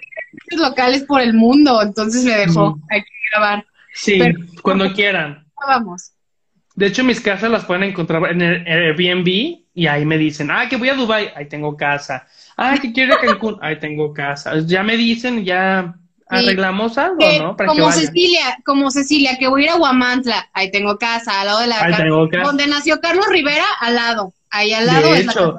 locales 0.51 1.05
por 1.05 1.21
el 1.21 1.35
mundo, 1.35 1.81
entonces 1.83 2.25
me 2.25 2.33
dejó 2.33 2.79
aquí 2.91 3.11
grabar. 3.33 3.67
Sí, 3.95 4.21
cuando 4.63 4.93
quieran. 4.93 5.47
Vamos. 5.67 6.13
De 6.75 6.87
hecho, 6.87 7.03
mis 7.03 7.21
casas 7.21 7.51
las 7.51 7.65
pueden 7.65 7.85
encontrar 7.85 8.23
en 8.31 8.43
el 8.43 8.67
Airbnb 8.67 9.27
y 9.73 9.87
ahí 9.87 10.05
me 10.05 10.19
dicen, 10.19 10.51
ah, 10.51 10.69
que 10.69 10.77
voy 10.77 10.91
a 10.91 10.95
Dubai, 10.95 11.31
ahí 11.35 11.47
tengo 11.47 11.75
casa. 11.77 12.27
Ah, 12.57 12.77
que 12.81 12.93
quiero 12.93 13.17
Cancún, 13.19 13.59
ahí 13.63 13.79
tengo 13.79 14.13
casa. 14.13 14.53
Ya 14.61 14.83
me 14.83 14.97
dicen, 14.97 15.45
ya 15.45 15.95
arreglamos 16.29 16.99
algo, 16.99 17.19
¿no? 17.39 17.57
como 17.57 17.91
Cecilia, 17.93 18.59
como 18.65 18.91
Cecilia, 18.91 19.39
que 19.39 19.49
voy 19.49 19.63
a 19.63 19.65
ir 19.65 19.71
a 19.71 19.77
Guamantla, 19.77 20.49
ahí 20.53 20.71
tengo 20.71 20.99
casa, 20.99 21.41
al 21.41 21.47
lado 21.47 21.61
de 21.61 21.67
la 21.69 21.79
casa. 21.79 22.05
Donde 22.45 22.67
nació 22.67 23.01
Carlos 23.01 23.27
Rivera, 23.31 23.65
al 23.81 23.95
lado. 23.95 24.35
Ahí 24.51 24.73
al 24.73 24.87
lado 24.87 25.13
de 25.13 25.21
hecho, 25.21 25.59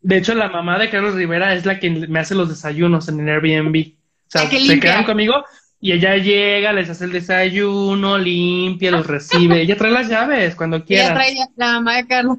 De 0.00 0.16
hecho, 0.16 0.34
la 0.34 0.48
mamá 0.48 0.78
de 0.78 0.90
Carlos 0.90 1.14
Rivera 1.14 1.54
es 1.54 1.64
la 1.64 1.78
que 1.78 1.90
me 1.90 2.18
hace 2.18 2.34
los 2.34 2.48
desayunos 2.48 3.08
en 3.08 3.20
el 3.20 3.28
Airbnb. 3.28 3.94
O 4.32 4.38
sea, 4.38 4.48
se 4.48 4.80
quedan 4.80 5.04
conmigo 5.04 5.44
y 5.80 5.92
ella 5.92 6.16
llega, 6.16 6.72
les 6.72 6.90
hace 6.90 7.04
el 7.04 7.12
desayuno, 7.12 8.18
limpia, 8.18 8.90
los 8.90 9.06
recibe. 9.06 9.62
Ella 9.62 9.76
trae 9.76 9.90
las 9.90 10.08
llaves 10.08 10.54
cuando 10.54 10.84
quiera. 10.84 11.04
Ella 11.04 11.14
trae 11.14 11.34
la 11.56 11.72
mamá 11.72 11.96
de 11.96 12.06
Carlos. 12.06 12.38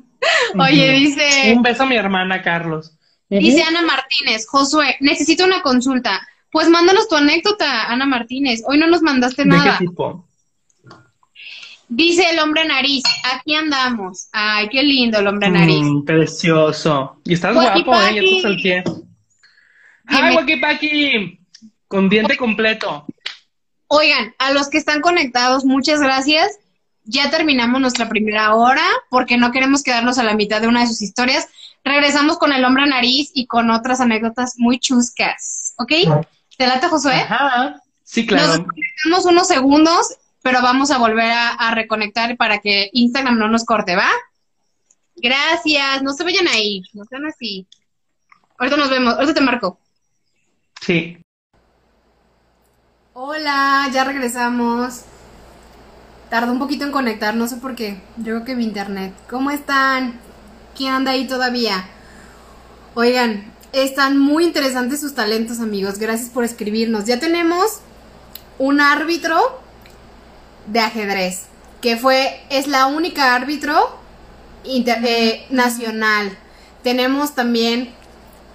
Oye, 0.58 0.92
dice. 0.92 1.54
Un 1.56 1.64
beso 1.64 1.84
a 1.84 1.86
mi 1.88 1.96
hermana, 1.96 2.42
Carlos. 2.42 2.98
Dice 3.30 3.64
Ana 3.64 3.82
Martínez, 3.82 4.46
Josué, 4.48 4.98
necesito 5.00 5.46
una 5.46 5.62
consulta. 5.62 6.22
Pues 6.52 6.70
mándanos 6.70 7.08
tu 7.08 7.16
anécdota, 7.16 7.88
Ana 7.92 8.06
Martínez. 8.06 8.62
Hoy 8.68 8.78
no 8.78 8.88
nos 8.88 9.02
mandaste 9.02 9.46
nada. 9.46 9.78
qué 9.80 9.86
tipo? 9.86 10.28
Dice 11.88 12.30
el 12.30 12.40
hombre 12.40 12.66
nariz, 12.66 13.04
aquí 13.34 13.56
andamos. 13.56 14.28
Ay, 14.32 14.70
qué 14.70 14.84
lindo 14.84 15.20
el 15.20 15.28
hombre 15.28 15.50
nariz. 15.50 15.82
Mm, 15.82 16.06
precioso. 16.06 17.22
Y 17.26 17.34
estás 17.34 17.54
guapo, 17.54 17.96
¿eh? 17.96 18.16
Ya 18.16 18.22
estás 18.22 18.46
al 18.46 18.56
pie. 18.58 18.84
¡Ay, 20.06 20.36
Wakipaki! 20.36 21.41
Con 21.92 22.08
diente 22.08 22.38
completo. 22.38 23.06
Oigan, 23.88 24.34
a 24.40 24.52
los 24.54 24.70
que 24.70 24.78
están 24.78 25.02
conectados, 25.02 25.66
muchas 25.66 26.00
gracias. 26.00 26.58
Ya 27.04 27.30
terminamos 27.30 27.82
nuestra 27.82 28.08
primera 28.08 28.56
hora 28.56 28.86
porque 29.10 29.36
no 29.36 29.52
queremos 29.52 29.84
quedarnos 29.84 30.18
a 30.18 30.24
la 30.24 30.34
mitad 30.34 30.62
de 30.62 30.70
una 30.70 30.80
de 30.80 30.88
sus 30.88 31.02
historias. 31.02 31.50
Regresamos 31.84 32.38
con 32.38 32.54
el 32.54 32.64
hombre 32.64 32.86
nariz 32.86 33.32
y 33.34 33.46
con 33.46 33.70
otras 33.70 34.00
anécdotas 34.00 34.54
muy 34.58 34.80
chuscas. 34.80 35.74
¿Ok? 35.80 35.92
¿Te 36.58 36.66
late, 36.66 36.88
Josué? 36.88 37.16
Ajá. 37.16 37.82
Sí, 38.06 38.26
claro. 38.26 38.48
Nos 38.48 38.58
desconectamos 38.60 39.26
unos 39.26 39.48
segundos, 39.50 40.18
pero 40.42 40.62
vamos 40.62 40.92
a 40.92 40.98
volver 40.98 41.30
a, 41.30 41.50
a, 41.50 41.76
reconectar 41.76 42.38
para 42.38 42.60
que 42.60 42.90
Instagram 42.94 43.38
no 43.38 43.50
nos 43.50 43.66
corte, 43.66 43.98
¿va? 43.98 44.08
Gracias. 45.18 46.02
No 46.04 46.14
se 46.14 46.24
vayan 46.24 46.48
ahí. 46.48 46.84
No 46.94 47.04
sean 47.04 47.26
así. 47.26 47.68
Ahorita 48.58 48.78
nos 48.78 48.90
vemos. 48.90 49.16
Ahorita 49.16 49.34
te 49.34 49.42
marco. 49.42 49.78
Sí. 50.80 51.18
Hola, 53.24 53.88
ya 53.94 54.04
regresamos. 54.04 55.02
Tardó 56.32 56.52
un 56.52 56.58
poquito 56.58 56.86
en 56.86 56.92
conectar, 56.92 57.36
no 57.36 57.48
sé 57.48 57.58
por 57.58 57.76
qué. 57.76 58.02
Yo 58.18 58.24
creo 58.24 58.46
que 58.46 58.56
mi 58.56 58.64
internet. 58.64 59.14
¿Cómo 59.30 59.52
están? 59.52 60.20
¿Quién 60.76 60.92
anda 60.92 61.12
ahí 61.12 61.28
todavía? 61.28 61.86
Oigan, 62.96 63.54
Están 63.74 64.18
muy 64.18 64.44
interesantes 64.44 65.02
sus 65.02 65.14
talentos, 65.14 65.60
amigos. 65.60 66.00
Gracias 66.00 66.32
por 66.32 66.44
escribirnos. 66.44 67.06
Ya 67.06 67.20
tenemos 67.20 67.82
un 68.58 68.82
árbitro 68.82 69.62
de 70.66 70.80
ajedrez, 70.80 71.44
que 71.80 71.98
fue, 71.98 72.42
es 72.50 72.66
la 72.66 72.88
única 72.88 73.36
árbitro 73.36 74.00
eh, 74.66 75.46
nacional. 75.52 76.36
Tenemos 76.82 77.36
también 77.36 77.94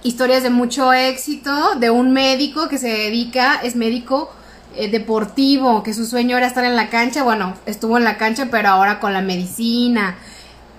historias 0.03 0.43
de 0.43 0.49
mucho 0.49 0.91
éxito 0.91 1.75
de 1.75 1.89
un 1.89 2.11
médico 2.11 2.67
que 2.67 2.77
se 2.77 2.89
dedica, 2.89 3.61
es 3.63 3.77
médico 3.77 4.29
eh, 4.77 4.89
deportivo, 4.89 5.83
que 5.83 5.93
su 5.93 6.05
sueño 6.05 6.37
era 6.37 6.47
estar 6.47 6.63
en 6.63 6.75
la 6.75 6.89
cancha. 6.89 7.23
Bueno, 7.23 7.55
estuvo 7.65 7.97
en 7.97 8.03
la 8.03 8.17
cancha, 8.17 8.47
pero 8.51 8.69
ahora 8.69 8.99
con 8.99 9.13
la 9.13 9.21
medicina 9.21 10.15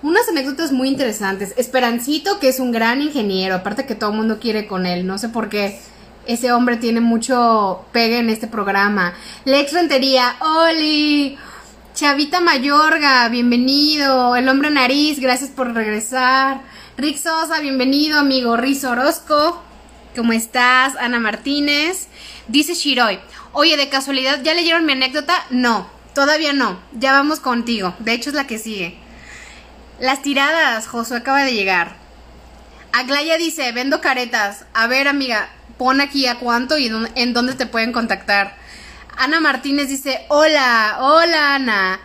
unas 0.01 0.27
anécdotas 0.29 0.71
muy 0.71 0.87
interesantes. 0.87 1.53
Esperancito, 1.57 2.39
que 2.39 2.49
es 2.49 2.59
un 2.59 2.71
gran 2.71 3.01
ingeniero, 3.01 3.55
aparte 3.55 3.85
que 3.85 3.95
todo 3.95 4.11
el 4.11 4.17
mundo 4.17 4.39
quiere 4.39 4.67
con 4.67 4.85
él, 4.85 5.05
no 5.05 5.17
sé 5.17 5.29
por 5.29 5.49
qué. 5.49 5.79
Ese 6.25 6.51
hombre 6.51 6.77
tiene 6.77 7.01
mucho 7.01 7.85
pegue 7.91 8.19
en 8.19 8.29
este 8.29 8.47
programa. 8.47 9.13
Lex 9.45 9.73
Rentería, 9.73 10.35
Oli. 10.39 11.37
Chavita 11.95 12.39
Mayorga, 12.39 13.27
bienvenido. 13.29 14.35
El 14.35 14.47
hombre 14.47 14.69
nariz, 14.69 15.19
gracias 15.19 15.49
por 15.49 15.73
regresar. 15.73 16.61
Rick 16.97 17.17
Sosa, 17.17 17.59
bienvenido, 17.61 18.19
amigo. 18.19 18.55
Riz 18.57 18.83
Orozco, 18.83 19.61
¿cómo 20.15 20.31
estás? 20.31 20.95
Ana 20.97 21.19
Martínez. 21.19 22.07
Dice 22.47 22.73
Shiroi, 22.73 23.19
oye, 23.53 23.77
de 23.77 23.89
casualidad, 23.89 24.41
¿ya 24.43 24.53
leyeron 24.53 24.85
mi 24.85 24.93
anécdota? 24.93 25.45
No, 25.49 25.89
todavía 26.13 26.53
no. 26.53 26.79
Ya 26.93 27.11
vamos 27.11 27.39
contigo. 27.39 27.95
De 27.99 28.13
hecho, 28.13 28.29
es 28.29 28.35
la 28.35 28.47
que 28.47 28.59
sigue. 28.59 28.97
Las 29.99 30.21
tiradas, 30.21 30.87
Josué 30.87 31.17
acaba 31.17 31.43
de 31.43 31.53
llegar. 31.53 31.95
Aglaya 32.91 33.37
dice, 33.37 33.71
vendo 33.71 34.01
caretas. 34.01 34.65
A 34.73 34.87
ver, 34.87 35.07
amiga, 35.07 35.49
pon 35.77 36.01
aquí 36.01 36.27
a 36.27 36.39
cuánto 36.39 36.77
y 36.77 36.91
en 37.15 37.33
dónde 37.33 37.53
te 37.53 37.65
pueden 37.65 37.91
contactar. 37.91 38.55
Ana 39.17 39.39
Martínez 39.39 39.89
dice, 39.89 40.25
hola, 40.29 40.97
hola 41.01 41.55
Ana. 41.55 41.99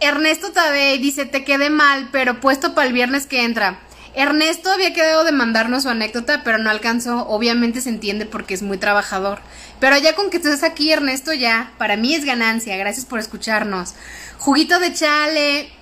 Ernesto 0.00 0.50
Tadei 0.50 0.98
dice, 0.98 1.26
te 1.26 1.44
quedé 1.44 1.70
mal, 1.70 2.08
pero 2.10 2.40
puesto 2.40 2.74
para 2.74 2.86
el 2.86 2.92
viernes 2.92 3.26
que 3.26 3.44
entra. 3.44 3.78
Ernesto 4.14 4.72
había 4.72 4.92
quedado 4.92 5.24
de 5.24 5.32
mandarnos 5.32 5.84
su 5.84 5.88
anécdota, 5.88 6.42
pero 6.44 6.58
no 6.58 6.70
alcanzó. 6.70 7.26
Obviamente 7.28 7.80
se 7.80 7.90
entiende 7.90 8.26
porque 8.26 8.54
es 8.54 8.62
muy 8.62 8.78
trabajador. 8.78 9.40
Pero 9.78 9.96
ya 9.98 10.14
con 10.14 10.30
que 10.30 10.38
estés 10.38 10.62
aquí, 10.62 10.92
Ernesto, 10.92 11.32
ya, 11.32 11.72
para 11.78 11.96
mí 11.96 12.14
es 12.14 12.24
ganancia. 12.24 12.76
Gracias 12.76 13.06
por 13.06 13.18
escucharnos. 13.18 13.94
Juguito 14.38 14.78
de 14.80 14.92
chale, 14.92 15.72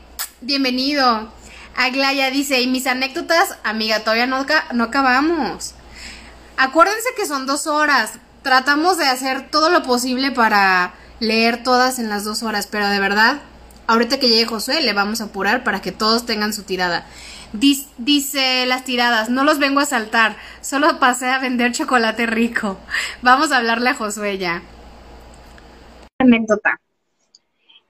Bienvenido. 0.40 1.32
Aglaya 1.76 2.30
dice, 2.30 2.60
y 2.60 2.68
mis 2.68 2.86
anécdotas, 2.86 3.56
amiga, 3.64 4.00
todavía 4.00 4.28
no, 4.28 4.46
no 4.72 4.84
acabamos. 4.84 5.74
Acuérdense 6.56 7.08
que 7.16 7.26
son 7.26 7.46
dos 7.46 7.66
horas. 7.66 8.12
Tratamos 8.42 8.98
de 8.98 9.06
hacer 9.06 9.50
todo 9.50 9.68
lo 9.68 9.82
posible 9.82 10.30
para 10.30 10.94
leer 11.18 11.64
todas 11.64 11.98
en 11.98 12.08
las 12.08 12.22
dos 12.22 12.44
horas, 12.44 12.68
pero 12.68 12.88
de 12.88 13.00
verdad, 13.00 13.40
ahorita 13.88 14.20
que 14.20 14.28
llegue 14.28 14.46
Josué, 14.46 14.80
le 14.80 14.92
vamos 14.92 15.20
a 15.20 15.24
apurar 15.24 15.64
para 15.64 15.82
que 15.82 15.90
todos 15.90 16.24
tengan 16.24 16.52
su 16.52 16.62
tirada. 16.62 17.04
Dice, 17.52 18.66
las 18.66 18.84
tiradas, 18.84 19.30
no 19.30 19.42
los 19.42 19.58
vengo 19.58 19.80
a 19.80 19.86
saltar, 19.86 20.36
solo 20.60 20.98
pasé 20.98 21.26
a 21.26 21.38
vender 21.38 21.72
chocolate 21.72 22.26
rico. 22.26 22.78
Vamos 23.22 23.52
a 23.52 23.56
hablarle 23.56 23.90
a 23.90 23.94
Josué 23.94 24.38
ya. 24.38 24.62
Anécdota. 26.18 26.78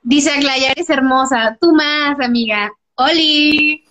Dice 0.03 0.31
Aglaya, 0.31 0.71
eres 0.71 0.89
hermosa. 0.91 1.57
Tú 1.61 1.73
más, 1.75 2.19
amiga. 2.21 2.71
¡Oli! 2.95 3.85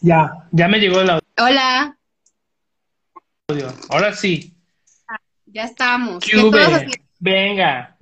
Ya, 0.00 0.46
ya 0.52 0.68
me 0.68 0.78
llegó 0.78 1.00
el 1.00 1.10
audio. 1.10 1.26
Hola. 1.38 1.96
Ahora 3.88 4.12
sí. 4.14 4.54
ya 5.46 5.64
estamos. 5.64 6.22
¿Qué, 6.22 6.36
Venga. 7.18 7.96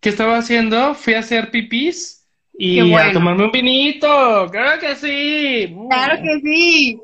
¿Qué 0.00 0.08
estaba 0.08 0.36
haciendo? 0.36 0.94
Fui 0.94 1.14
a 1.14 1.20
hacer 1.20 1.50
pipis 1.50 2.13
y 2.58 2.94
a 2.94 3.12
tomarme 3.12 3.44
un 3.44 3.50
vinito. 3.50 4.48
Claro 4.50 4.80
que 4.80 4.96
sí. 4.96 5.74
Claro 5.90 6.22
que 6.22 6.40
sí. 6.40 7.00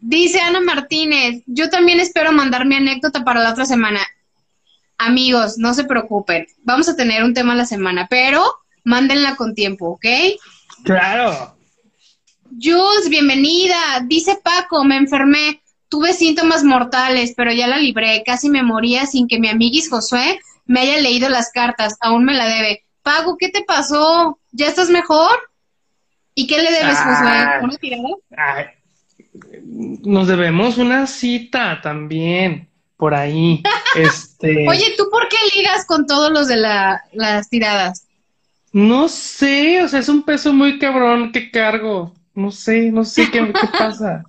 Dice 0.00 0.40
Ana 0.40 0.60
Martínez, 0.60 1.42
yo 1.46 1.68
también 1.68 2.00
espero 2.00 2.32
mandar 2.32 2.64
mi 2.64 2.76
anécdota 2.76 3.22
para 3.22 3.40
la 3.40 3.50
otra 3.50 3.66
semana. 3.66 4.00
Amigos, 4.96 5.58
no 5.58 5.74
se 5.74 5.84
preocupen. 5.84 6.46
Vamos 6.62 6.88
a 6.88 6.96
tener 6.96 7.22
un 7.22 7.34
tema 7.34 7.52
a 7.52 7.56
la 7.56 7.66
semana, 7.66 8.06
pero 8.08 8.42
mándenla 8.84 9.36
con 9.36 9.54
tiempo, 9.54 9.90
¿ok? 9.90 10.06
Claro. 10.84 11.56
Jules, 12.50 13.08
bienvenida. 13.10 13.76
Dice 14.06 14.38
Paco, 14.42 14.84
me 14.84 14.96
enfermé. 14.96 15.60
Tuve 15.88 16.12
síntomas 16.12 16.64
mortales, 16.64 17.34
pero 17.36 17.52
ya 17.52 17.66
la 17.66 17.78
libré. 17.78 18.22
Casi 18.24 18.48
me 18.48 18.62
moría 18.62 19.06
sin 19.06 19.28
que 19.28 19.38
mi 19.38 19.48
amiguis 19.48 19.90
Josué 19.90 20.40
me 20.64 20.80
haya 20.80 21.00
leído 21.00 21.28
las 21.28 21.50
cartas. 21.52 21.96
Aún 22.00 22.24
me 22.24 22.34
la 22.34 22.46
debe. 22.46 22.84
Paco, 23.02 23.36
¿qué 23.38 23.50
te 23.50 23.64
pasó? 23.64 24.39
¿Ya 24.52 24.66
estás 24.66 24.90
mejor? 24.90 25.38
¿Y 26.34 26.46
qué 26.46 26.58
le 26.58 26.70
debes, 26.70 26.96
Josué? 26.98 27.28
Ah. 27.28 27.60
¿Una 27.62 27.76
tirada? 27.76 28.74
nos 29.72 30.26
debemos 30.26 30.78
una 30.78 31.06
cita 31.06 31.80
también 31.82 32.68
por 32.96 33.14
ahí. 33.14 33.62
este... 33.96 34.68
Oye, 34.68 34.94
¿tú 34.96 35.08
por 35.10 35.28
qué 35.28 35.36
ligas 35.56 35.86
con 35.86 36.06
todos 36.06 36.30
los 36.30 36.48
de 36.48 36.56
las 36.56 37.48
tiradas? 37.48 38.06
No 38.72 39.08
sé, 39.08 39.82
o 39.82 39.88
sea, 39.88 40.00
es 40.00 40.08
un 40.08 40.22
peso 40.22 40.52
muy 40.52 40.78
cabrón 40.78 41.32
que 41.32 41.50
cargo. 41.50 42.14
No 42.34 42.50
sé, 42.50 42.90
no 42.92 43.04
sé 43.04 43.30
qué, 43.30 43.42
pasa. 43.78 44.24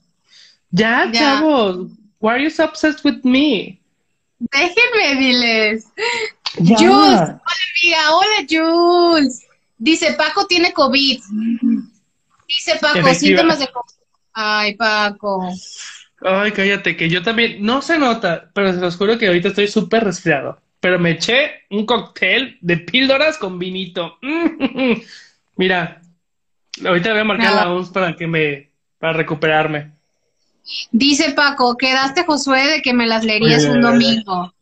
Ya, 0.71 1.09
chavos. 1.11 1.91
Why 2.19 2.31
are 2.31 2.43
you 2.43 2.49
so 2.49 2.63
obsessed 2.63 3.03
with 3.03 3.23
me? 3.23 3.79
Déjenme, 4.39 5.19
diles. 5.19 5.85
Jules, 6.57 6.81
hola 6.89 7.39
amiga, 7.75 8.15
hola 8.15 8.47
Jules. 8.49 9.45
Dice, 9.81 10.13
Paco 10.13 10.45
tiene 10.45 10.73
COVID. 10.73 11.19
Dice 12.47 12.77
Paco, 12.79 13.13
síntomas 13.15 13.57
de 13.57 13.67
COVID. 13.67 13.95
Ay, 14.31 14.75
Paco. 14.75 15.49
Ay, 16.21 16.51
cállate, 16.51 16.95
que 16.95 17.09
yo 17.09 17.23
también, 17.23 17.63
no 17.65 17.81
se 17.81 17.97
nota, 17.97 18.51
pero 18.53 18.71
se 18.71 18.79
los 18.79 18.95
juro 18.95 19.17
que 19.17 19.25
ahorita 19.25 19.47
estoy 19.47 19.67
súper 19.67 20.03
resfriado. 20.03 20.61
Pero 20.79 20.99
me 20.99 21.11
eché 21.11 21.63
un 21.71 21.87
cóctel 21.87 22.59
de 22.61 22.77
píldoras 22.77 23.39
con 23.39 23.57
vinito. 23.57 24.19
Mira, 25.55 25.99
ahorita 26.85 27.09
voy 27.09 27.19
a 27.21 27.23
marcar 27.23 27.53
la 27.55 27.73
ONS 27.73 27.89
para 27.89 28.15
que 28.15 28.27
me, 28.27 28.69
para 28.99 29.13
recuperarme. 29.13 29.93
Dice 30.91 31.31
Paco, 31.31 31.75
quedaste 31.75 32.23
Josué 32.23 32.67
de 32.67 32.81
que 32.83 32.93
me 32.93 33.07
las 33.07 33.25
leerías 33.25 33.65
un 33.65 33.81
domingo. 33.81 34.53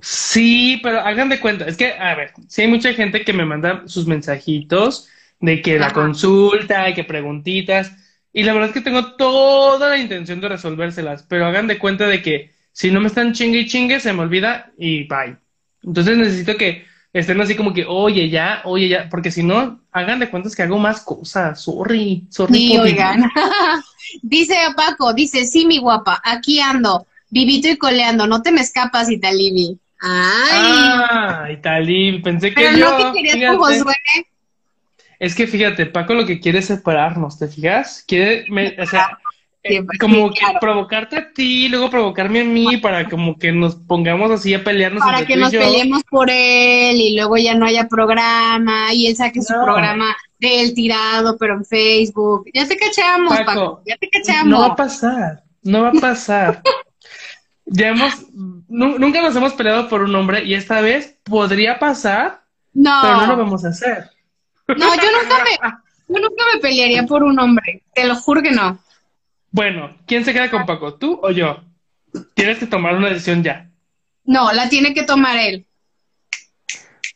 Sí, 0.00 0.78
pero 0.82 1.00
hagan 1.00 1.28
de 1.28 1.40
cuenta, 1.40 1.66
es 1.66 1.76
que, 1.76 1.92
a 1.92 2.14
ver, 2.14 2.32
si 2.46 2.62
hay 2.62 2.68
mucha 2.68 2.92
gente 2.94 3.24
que 3.24 3.32
me 3.32 3.44
manda 3.44 3.82
sus 3.86 4.06
mensajitos 4.06 5.08
de 5.40 5.62
que 5.62 5.78
la 5.78 5.92
consulta 5.92 6.88
y 6.88 6.94
que 6.94 7.04
preguntitas. 7.04 7.92
Y 8.32 8.42
la 8.44 8.52
verdad 8.52 8.68
es 8.68 8.74
que 8.74 8.80
tengo 8.80 9.16
toda 9.16 9.90
la 9.90 9.98
intención 9.98 10.40
de 10.40 10.48
resolvérselas, 10.48 11.24
pero 11.24 11.46
hagan 11.46 11.66
de 11.66 11.78
cuenta 11.78 12.06
de 12.06 12.22
que 12.22 12.52
si 12.72 12.90
no 12.90 13.00
me 13.00 13.08
están 13.08 13.32
chingue 13.32 13.60
y 13.60 13.66
chingue, 13.66 14.00
se 14.00 14.12
me 14.12 14.22
olvida 14.22 14.72
y 14.78 15.08
bye. 15.08 15.36
Entonces 15.82 16.16
necesito 16.16 16.56
que 16.56 16.84
estén 17.12 17.40
así 17.40 17.56
como 17.56 17.72
que, 17.72 17.84
oye, 17.84 18.28
ya, 18.28 18.62
oye, 18.64 18.88
ya, 18.88 19.08
porque 19.08 19.30
si 19.30 19.42
no, 19.42 19.80
hagan 19.90 20.18
de 20.18 20.30
cuentas 20.30 20.54
que 20.54 20.62
hago 20.62 20.78
más 20.78 21.00
cosas. 21.00 21.60
Sorry, 21.60 22.26
sorry. 22.30 22.54
Sí, 22.54 22.78
oigan. 22.78 23.30
dice 24.22 24.56
Paco, 24.76 25.14
dice, 25.14 25.44
sí, 25.44 25.66
mi 25.66 25.78
guapa, 25.78 26.20
aquí 26.24 26.60
ando, 26.60 27.06
vivito 27.30 27.68
y 27.68 27.78
coleando, 27.78 28.26
no 28.26 28.42
te 28.42 28.52
me 28.52 28.60
escapas, 28.60 29.10
Italibi. 29.10 29.78
Ay. 30.00 31.54
Italibi, 31.54 32.20
pensé 32.20 32.54
que 32.54 32.62
Pero 32.62 32.76
no 32.76 33.12
que 33.12 33.22
querías 33.22 33.56
con 33.56 33.66
Josué. 33.66 33.94
Es 35.18 35.34
que 35.34 35.46
fíjate, 35.46 35.86
Paco 35.86 36.14
lo 36.14 36.26
que 36.26 36.38
quiere 36.38 36.60
es 36.60 36.66
separarnos, 36.66 37.38
¿te 37.38 37.48
fijas? 37.48 38.04
Quiere, 38.06 38.46
o 38.80 38.86
sea, 38.86 39.18
eh, 39.64 39.84
como 39.98 40.30
que 40.30 40.40
provocarte 40.60 41.16
a 41.16 41.32
ti, 41.32 41.68
luego 41.68 41.90
provocarme 41.90 42.40
a 42.40 42.44
mí 42.44 42.76
para 42.76 43.08
como 43.08 43.36
que 43.36 43.50
nos 43.50 43.74
pongamos 43.74 44.30
así 44.30 44.54
a 44.54 44.62
pelearnos. 44.62 45.02
Para 45.02 45.26
que 45.26 45.36
nos 45.36 45.50
peleemos 45.50 46.04
por 46.04 46.30
él 46.30 47.00
y 47.00 47.16
luego 47.16 47.36
ya 47.36 47.54
no 47.54 47.66
haya 47.66 47.88
programa 47.88 48.94
y 48.94 49.08
él 49.08 49.16
saque 49.16 49.42
su 49.42 49.52
programa 49.54 50.16
del 50.38 50.72
tirado, 50.74 51.36
pero 51.36 51.54
en 51.54 51.64
Facebook. 51.64 52.48
Ya 52.54 52.68
te 52.68 52.76
cachamos, 52.76 53.36
Paco, 53.40 53.82
ya 53.84 53.96
te 53.96 54.08
cachamos. 54.08 54.46
No 54.46 54.60
va 54.60 54.66
a 54.66 54.76
pasar, 54.76 55.42
no 55.62 55.82
va 55.82 55.88
a 55.88 55.92
pasar. 55.92 56.62
ya 57.70 57.88
hemos, 57.88 58.14
nunca 58.68 59.20
nos 59.20 59.36
hemos 59.36 59.52
peleado 59.52 59.88
por 59.88 60.02
un 60.02 60.14
hombre 60.14 60.44
y 60.44 60.54
esta 60.54 60.80
vez 60.80 61.18
podría 61.24 61.78
pasar, 61.78 62.42
no. 62.72 62.98
pero 63.02 63.16
no 63.16 63.26
lo 63.26 63.36
vamos 63.36 63.64
a 63.64 63.68
hacer. 63.68 64.10
No, 64.68 64.94
yo 64.94 65.10
nunca 65.22 65.44
me, 65.44 65.68
yo 66.08 66.20
nunca 66.20 66.44
me 66.54 66.60
pelearía 66.60 67.04
por 67.04 67.22
un 67.22 67.38
hombre, 67.38 67.82
te 67.94 68.06
lo 68.06 68.16
juro 68.16 68.42
que 68.42 68.52
no. 68.52 68.78
Bueno, 69.50 69.96
¿quién 70.06 70.24
se 70.24 70.32
queda 70.32 70.50
con 70.50 70.66
Paco, 70.66 70.94
tú 70.94 71.20
o 71.22 71.30
yo? 71.30 71.62
Tienes 72.34 72.58
que 72.58 72.66
tomar 72.66 72.96
una 72.96 73.08
decisión 73.08 73.42
ya. 73.42 73.70
No, 74.24 74.52
la 74.52 74.68
tiene 74.68 74.92
que 74.92 75.04
tomar 75.04 75.36
él. 75.36 75.66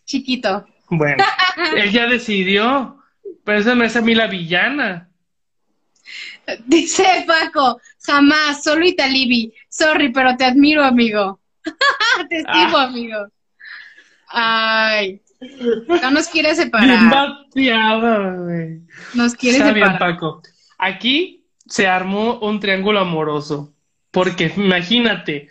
Chiquito. 0.05 0.67
Bueno, 0.89 1.25
él 1.77 1.91
ya 1.91 2.07
decidió, 2.07 3.03
pero 3.45 3.59
esa 3.59 3.75
no 3.75 3.85
es 3.85 3.97
a 3.97 4.03
mí 4.03 4.15
la 4.15 4.27
villana. 4.27 5.09
Dice 6.67 7.25
Paco, 7.27 7.81
jamás, 8.05 8.63
solo 8.63 8.85
Italibi. 8.85 9.53
Sorry, 9.69 10.13
pero 10.13 10.37
te 10.37 10.45
admiro, 10.45 10.85
amigo. 10.85 11.41
te 12.29 12.39
estimo, 12.39 12.77
ah. 12.77 12.85
amigo. 12.85 13.27
Ay. 14.29 15.21
No 16.03 16.11
nos 16.11 16.29
quiere 16.29 16.55
separar. 16.55 17.47
Nos 19.15 19.35
quiere 19.35 19.59
separar. 19.59 19.75
Bien, 19.75 19.99
Paco. 19.99 20.43
Aquí 20.79 21.45
se 21.67 21.87
armó 21.87 22.39
un 22.41 22.61
triángulo 22.61 23.01
amoroso. 23.01 23.75
Porque 24.11 24.53
imagínate, 24.57 25.49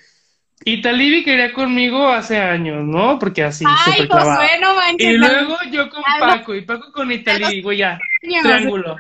Italibi 0.64 1.24
quería 1.24 1.52
conmigo 1.52 2.08
hace 2.08 2.38
años, 2.38 2.84
¿no? 2.86 3.18
Porque 3.18 3.44
así, 3.44 3.66
Ay, 3.68 4.08
Josué, 4.08 4.60
no 4.62 4.76
manches. 4.76 5.14
Y 5.14 5.18
luego 5.18 5.58
yo 5.72 5.90
con 5.90 6.04
Paco, 6.20 6.56
y 6.56 6.62
Paco 6.62 6.92
con 6.92 7.12
Italibi, 7.12 7.62
güey, 7.62 7.80
ya. 7.80 8.00
Triángulo. 8.22 8.96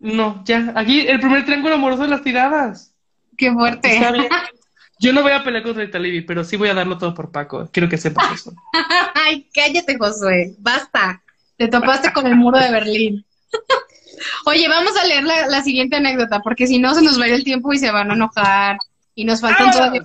No, 0.00 0.42
ya. 0.44 0.72
Aquí 0.74 1.06
el 1.06 1.20
primer 1.20 1.44
triángulo 1.44 1.74
amoroso 1.74 2.02
de 2.02 2.08
las 2.08 2.22
tiradas. 2.22 2.94
Qué 3.36 3.52
fuerte. 3.52 4.00
Yo 4.98 5.14
no 5.14 5.22
voy 5.22 5.32
a 5.32 5.42
pelear 5.42 5.62
contra 5.62 5.84
Italibi, 5.84 6.20
pero 6.22 6.44
sí 6.44 6.56
voy 6.56 6.68
a 6.68 6.74
darlo 6.74 6.98
todo 6.98 7.14
por 7.14 7.30
Paco. 7.30 7.70
Quiero 7.72 7.88
que 7.88 7.96
sepas 7.96 8.32
eso. 8.32 8.52
Ay, 9.14 9.48
cállate, 9.54 9.96
Josué. 9.96 10.54
Basta. 10.58 11.22
Te 11.56 11.68
topaste 11.68 12.12
con 12.12 12.26
el 12.26 12.36
muro 12.36 12.58
de 12.58 12.70
Berlín. 12.70 13.24
Oye, 14.46 14.68
vamos 14.68 14.96
a 14.96 15.06
leer 15.06 15.24
la, 15.24 15.62
siguiente 15.62 15.96
anécdota, 15.96 16.40
porque 16.40 16.66
si 16.66 16.78
no 16.78 16.94
se 16.94 17.02
nos 17.02 17.18
va 17.18 17.24
a 17.24 17.28
ir 17.28 17.34
el 17.34 17.44
tiempo 17.44 17.72
y 17.72 17.78
se 17.78 17.90
van 17.90 18.10
a 18.10 18.14
enojar. 18.14 18.76
Y 19.14 19.24
nos 19.24 19.40
faltan 19.40 19.70
todavía. 19.70 20.02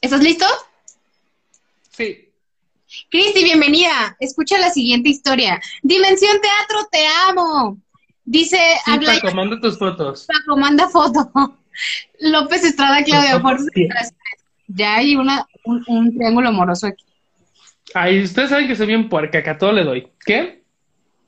¿Estás 0.00 0.22
listo? 0.22 0.46
Sí. 1.90 2.30
Cristi, 3.10 3.44
bienvenida. 3.44 4.16
Escucha 4.20 4.58
la 4.58 4.70
siguiente 4.70 5.10
historia. 5.10 5.60
Dimensión 5.82 6.38
Teatro, 6.40 6.88
te 6.90 7.06
amo. 7.28 7.78
Dice 8.24 8.58
sí, 8.84 8.98
Paco, 9.04 9.34
manda 9.34 9.60
tus 9.60 9.78
fotos. 9.78 10.26
Paco, 10.26 10.56
manda 10.56 10.88
foto. 10.88 11.30
López 12.20 12.64
Estrada, 12.64 13.02
Claudia 13.02 13.42
Ya 14.68 14.96
hay 14.96 15.16
una, 15.16 15.46
un, 15.64 16.14
triángulo 16.14 16.48
amoroso 16.48 16.86
aquí. 16.86 17.04
Ay, 17.94 18.22
ustedes 18.22 18.50
saben 18.50 18.68
que 18.68 18.76
soy 18.76 18.86
bien 18.86 19.08
puerca, 19.08 19.42
que 19.42 19.50
a 19.50 19.58
todo 19.58 19.72
le 19.72 19.84
doy. 19.84 20.08
¿Qué? 20.24 20.62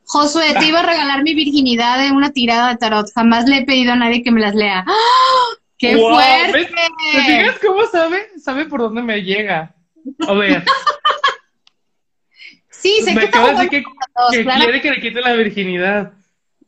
Josué, 0.07 0.55
te 0.59 0.67
iba 0.67 0.81
a 0.81 0.87
regalar 0.87 1.23
mi 1.23 1.35
virginidad 1.35 2.07
en 2.07 2.15
una 2.15 2.31
tirada 2.31 2.71
de 2.71 2.77
tarot. 2.77 3.07
Jamás 3.15 3.47
le 3.47 3.59
he 3.59 3.65
pedido 3.65 3.93
a 3.93 3.97
nadie 3.97 4.23
que 4.23 4.31
me 4.31 4.41
las 4.41 4.55
lea. 4.55 4.85
¡Ah! 4.87 5.57
¡Qué 5.79 5.97
fuerte! 5.97 6.71
¿Te 7.13 7.21
fijas 7.21 7.59
cómo 7.65 7.87
sabe? 7.87 8.29
Sabe 8.39 8.67
por 8.67 8.81
dónde 8.81 9.03
me 9.03 9.23
llega. 9.23 9.75
A 10.29 10.33
ver. 10.35 10.65
sí, 12.71 13.01
sé 13.03 13.15
me 13.15 13.25
acaba 13.25 13.49
de 13.49 13.55
decir 13.55 13.71
que, 13.71 13.85
que 14.31 14.45
quiere 14.45 14.81
que 14.81 14.91
le 14.91 15.01
quite 15.01 15.21
la 15.21 15.35
virginidad. 15.35 16.13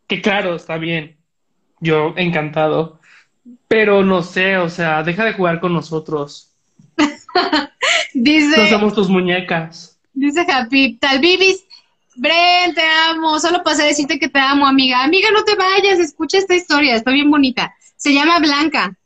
Que 0.06 0.22
claro, 0.22 0.56
está 0.56 0.78
bien. 0.78 1.16
Yo 1.80 2.14
encantado. 2.16 3.00
Pero 3.68 4.02
no 4.04 4.22
sé, 4.22 4.56
o 4.58 4.68
sea, 4.68 5.02
deja 5.02 5.24
de 5.24 5.32
jugar 5.32 5.60
con 5.60 5.72
nosotros. 5.72 6.52
dice. 8.14 8.56
No 8.56 8.68
somos 8.68 8.94
tus 8.94 9.08
muñecas. 9.08 9.98
Dice 10.12 10.46
Happy, 10.50 10.94
tal 10.94 11.18
Bibis. 11.18 11.64
Bren, 12.16 12.74
te 12.74 12.82
amo. 13.10 13.38
Solo 13.38 13.62
pasé 13.62 13.82
a 13.82 13.86
decirte 13.86 14.18
que 14.18 14.28
te 14.28 14.38
amo, 14.38 14.66
amiga. 14.66 15.04
Amiga, 15.04 15.30
no 15.30 15.44
te 15.44 15.54
vayas. 15.54 15.98
Escucha 15.98 16.38
esta 16.38 16.54
historia. 16.54 16.96
Está 16.96 17.10
bien 17.10 17.30
bonita. 17.30 17.74
Se 17.96 18.14
llama 18.14 18.38
Blanca. 18.38 18.96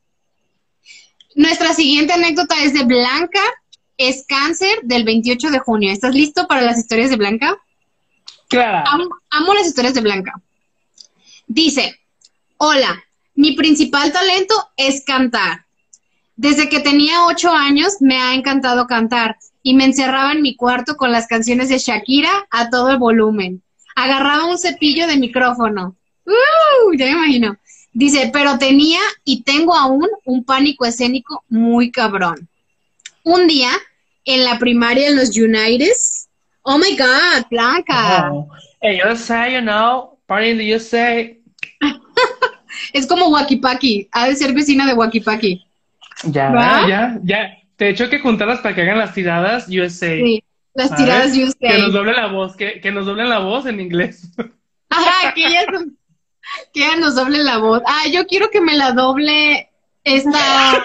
Nuestra 1.35 1.75
siguiente 1.75 2.13
anécdota 2.13 2.55
es 2.63 2.73
de 2.73 2.85
Blanca. 2.85 3.41
Es 3.97 4.25
cáncer 4.27 4.79
del 4.83 5.05
28 5.05 5.51
de 5.51 5.59
junio. 5.59 5.91
¿Estás 5.91 6.15
listo 6.15 6.47
para 6.47 6.63
las 6.63 6.79
historias 6.79 7.11
de 7.11 7.17
Blanca? 7.17 7.59
Claro. 8.49 8.89
amo 9.31 9.55
las 9.55 9.67
historias 9.67 9.95
de 9.95 10.01
Blanca. 10.01 10.41
Dice, 11.53 11.99
hola, 12.59 13.03
mi 13.35 13.57
principal 13.57 14.13
talento 14.13 14.55
es 14.77 15.03
cantar. 15.05 15.67
Desde 16.37 16.69
que 16.69 16.79
tenía 16.79 17.27
ocho 17.27 17.51
años 17.51 17.97
me 17.99 18.19
ha 18.19 18.35
encantado 18.35 18.87
cantar 18.87 19.37
y 19.65 19.75
me 19.75 19.85
encerraba 19.85 20.31
en 20.31 20.43
mi 20.43 20.55
cuarto 20.55 20.97
con 20.97 21.11
las 21.11 21.27
canciones 21.27 21.69
de 21.69 21.79
Shakira 21.79 22.31
a 22.53 22.71
todo 22.71 22.91
el 22.91 22.99
volumen. 22.99 23.65
Agarraba 23.97 24.45
un 24.45 24.59
cepillo 24.59 25.09
de 25.09 25.17
micrófono. 25.17 25.97
¡Uh! 26.25 26.95
Ya 26.97 27.07
me 27.07 27.13
imagino. 27.15 27.57
Dice, 27.93 28.31
pero 28.33 28.57
tenía 28.57 29.01
y 29.25 29.43
tengo 29.43 29.75
aún 29.75 30.07
un 30.25 30.45
pánico 30.45 30.85
escénico 30.85 31.43
muy 31.49 31.91
cabrón. 31.91 32.49
Un 33.25 33.49
día, 33.49 33.73
en 34.25 34.45
la 34.45 34.61
primaria 34.61 35.09
en 35.09 35.17
los 35.17 35.37
United, 35.37 35.97
oh 36.63 36.79
my 36.79 36.97
God, 36.97 37.45
Blanca. 37.51 38.31
Oh. 38.31 38.49
Hey, 38.81 39.01
USA, 39.05 39.49
you 39.49 39.61
know, 39.61 40.17
party 40.29 40.51
in 40.51 40.59
the 40.59 40.77
USA. 40.77 41.40
Es 42.93 43.07
como 43.07 43.29
Wakipaki. 43.29 44.09
Ha 44.13 44.29
de 44.29 44.37
ser 44.37 44.53
vecina 44.53 44.87
de 44.87 44.95
Wakipaki. 44.95 45.67
Ya, 46.25 46.53
ya, 46.89 47.19
ya. 47.23 47.57
Te 47.77 47.87
he 47.87 47.91
hecho 47.91 48.11
que 48.11 48.21
juntarlas 48.21 48.61
para 48.61 48.75
que 48.75 48.83
hagan 48.83 48.99
las 48.99 49.15
tiradas 49.15 49.67
USA. 49.69 50.17
Sí, 50.17 50.45
las 50.75 50.95
tiradas 50.95 51.37
USA. 51.37 51.57
Que 51.59 51.79
nos 51.79 51.93
doble 51.93 52.13
la 52.13 52.27
voz, 52.27 52.57
que, 52.57 52.81
que 52.81 52.93
nos 52.93 53.07
doblen 53.07 53.29
la 53.31 53.39
voz 53.39 53.67
en 53.67 53.81
inglés. 53.81 54.31
Ajá, 54.91 55.33
que 55.35 55.43
ya, 55.43 55.65
que 56.75 56.81
ya 56.81 56.97
nos 56.97 57.15
doble 57.15 57.39
la 57.43 57.59
voz. 57.59 57.83
Ah, 57.87 58.07
yo 58.13 58.27
quiero 58.27 58.51
que 58.51 58.61
me 58.61 58.77
la 58.77 58.93
doble 58.93 59.71
esta. 60.05 60.85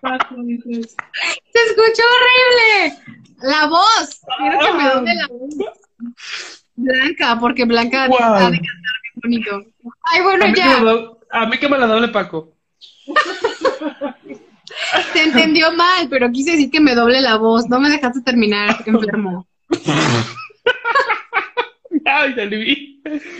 Se 0.00 1.60
escuchó 1.66 2.02
horrible. 2.14 2.98
La 3.42 3.66
voz. 3.66 4.20
Quiero 4.38 4.58
que 4.60 4.72
me 4.74 4.84
doble 4.88 5.14
la 5.14 5.26
voz. 5.28 5.54
Blanca, 6.78 7.36
porque 7.40 7.64
Blanca 7.64 8.04
ha 8.04 8.08
de 8.08 8.16
cantar 8.16 8.52
bien 8.52 8.64
bonito. 9.16 9.64
Ay, 10.02 10.22
bueno, 10.22 10.46
ya. 10.54 10.80
a 11.30 11.46
mí 11.46 11.58
que 11.58 11.68
me 11.68 11.76
la 11.76 11.86
doble 11.86 12.08
Paco. 12.08 12.54
Se 15.12 15.22
entendió 15.22 15.72
mal, 15.72 16.08
pero 16.08 16.30
quise 16.30 16.52
decir 16.52 16.70
que 16.70 16.80
me 16.80 16.94
doble 16.94 17.20
la 17.20 17.36
voz. 17.36 17.68
No 17.68 17.80
me 17.80 17.90
dejaste 17.90 18.20
terminar, 18.22 18.76
enfermo. 18.86 19.46
Ay, 22.04 22.34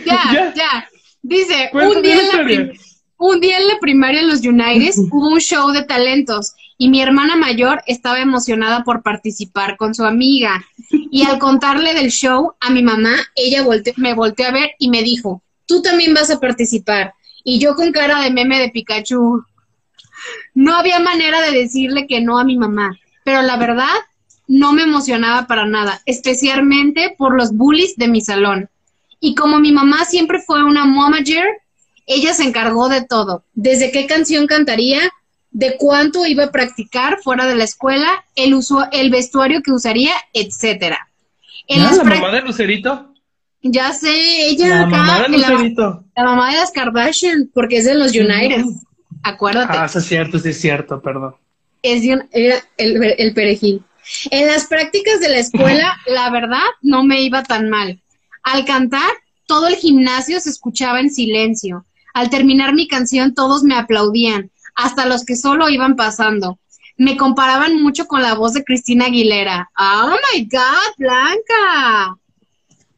ya, 0.05 0.31
ya, 0.33 0.53
ya. 0.53 0.89
Dice, 1.21 1.69
un 1.73 2.01
día, 2.01 2.19
en 2.19 2.27
la 2.27 2.73
un 3.19 3.41
día 3.41 3.57
en 3.57 3.67
la 3.67 3.79
primaria 3.79 4.21
en 4.21 4.29
los 4.29 4.45
United 4.45 4.93
hubo 5.11 5.27
un 5.27 5.39
show 5.39 5.71
de 5.71 5.83
talentos 5.83 6.53
y 6.77 6.89
mi 6.89 7.01
hermana 7.01 7.35
mayor 7.35 7.83
estaba 7.85 8.19
emocionada 8.21 8.85
por 8.85 9.03
participar 9.03 9.75
con 9.75 9.93
su 9.93 10.05
amiga. 10.05 10.65
Y 10.89 11.23
al 11.23 11.37
contarle 11.37 11.93
del 11.93 12.09
show 12.09 12.53
a 12.61 12.69
mi 12.69 12.81
mamá, 12.81 13.13
ella 13.35 13.65
me 13.97 14.13
volteó 14.13 14.47
a 14.47 14.51
ver 14.51 14.71
y 14.79 14.89
me 14.89 15.03
dijo, 15.03 15.43
tú 15.65 15.81
también 15.81 16.13
vas 16.13 16.31
a 16.31 16.39
participar. 16.39 17.13
Y 17.43 17.59
yo 17.59 17.75
con 17.75 17.91
cara 17.91 18.21
de 18.21 18.31
meme 18.31 18.57
de 18.57 18.69
Pikachu, 18.69 19.43
no 20.53 20.75
había 20.75 20.99
manera 20.99 21.41
de 21.41 21.51
decirle 21.51 22.07
que 22.07 22.21
no 22.21 22.39
a 22.39 22.45
mi 22.45 22.55
mamá, 22.55 22.97
pero 23.25 23.41
la 23.41 23.57
verdad 23.57 23.93
no 24.47 24.71
me 24.71 24.83
emocionaba 24.83 25.45
para 25.45 25.65
nada, 25.65 26.01
especialmente 26.05 27.15
por 27.17 27.35
los 27.35 27.51
bullies 27.51 27.97
de 27.97 28.07
mi 28.07 28.21
salón. 28.21 28.69
Y 29.19 29.35
como 29.35 29.59
mi 29.59 29.73
mamá 29.73 30.05
siempre 30.05 30.39
fue 30.39 30.63
una 30.63 30.85
momager, 30.85 31.45
ella 32.09 32.33
se 32.33 32.43
encargó 32.43 32.89
de 32.89 33.05
todo, 33.05 33.43
desde 33.53 33.91
qué 33.91 34.07
canción 34.07 34.47
cantaría 34.47 34.99
de 35.51 35.77
cuánto 35.77 36.25
iba 36.25 36.45
a 36.45 36.51
practicar 36.51 37.19
fuera 37.21 37.45
de 37.45 37.55
la 37.55 37.63
escuela, 37.63 38.25
el, 38.35 38.55
uso, 38.55 38.83
el 38.91 39.11
vestuario 39.11 39.61
que 39.61 39.71
usaría, 39.71 40.13
etcétera. 40.33 41.07
la 41.67 42.03
mamá 42.03 42.31
de 42.31 42.41
Lucerito? 42.41 43.13
Ya 43.61 43.93
sé, 43.93 44.09
ella 44.47 44.69
la 44.69 44.85
mamá 44.87 45.21
de 45.21 45.29
Lucerito. 45.29 46.03
La, 46.15 46.23
mamá 46.23 46.51
de 46.51 46.57
las 46.57 46.71
Kardashian, 46.71 47.51
porque 47.53 47.77
es 47.77 47.85
de 47.85 47.93
los 47.93 48.15
United. 48.15 48.65
Acuérdate. 49.21 49.77
Ah, 49.77 49.85
es 49.85 50.03
cierto, 50.03 50.39
sí 50.39 50.49
es 50.49 50.59
cierto, 50.59 50.99
perdón. 50.99 51.35
Es 51.83 52.01
de 52.01 52.25
el, 52.31 53.13
el 53.17 53.33
perejil. 53.35 53.83
En 54.31 54.47
las 54.47 54.65
prácticas 54.65 55.19
de 55.19 55.29
la 55.29 55.37
escuela, 55.37 55.95
la 56.07 56.31
verdad, 56.31 56.65
no 56.81 57.03
me 57.03 57.21
iba 57.21 57.43
tan 57.43 57.69
mal. 57.69 58.01
Al 58.41 58.65
cantar, 58.65 59.11
todo 59.45 59.67
el 59.67 59.75
gimnasio 59.75 60.39
se 60.39 60.49
escuchaba 60.49 60.99
en 60.99 61.11
silencio. 61.11 61.85
Al 62.13 62.29
terminar 62.29 62.73
mi 62.73 62.87
canción, 62.87 63.33
todos 63.33 63.63
me 63.63 63.75
aplaudían 63.75 64.51
hasta 64.75 65.05
los 65.05 65.25
que 65.25 65.35
solo 65.35 65.69
iban 65.69 65.95
pasando. 65.95 66.59
Me 66.97 67.17
comparaban 67.17 67.81
mucho 67.81 68.07
con 68.07 68.21
la 68.21 68.33
voz 68.33 68.53
de 68.53 68.63
Cristina 68.63 69.05
Aguilera. 69.05 69.69
¡Oh, 69.77 70.15
my 70.33 70.43
God, 70.45 70.93
Blanca! 70.97 72.17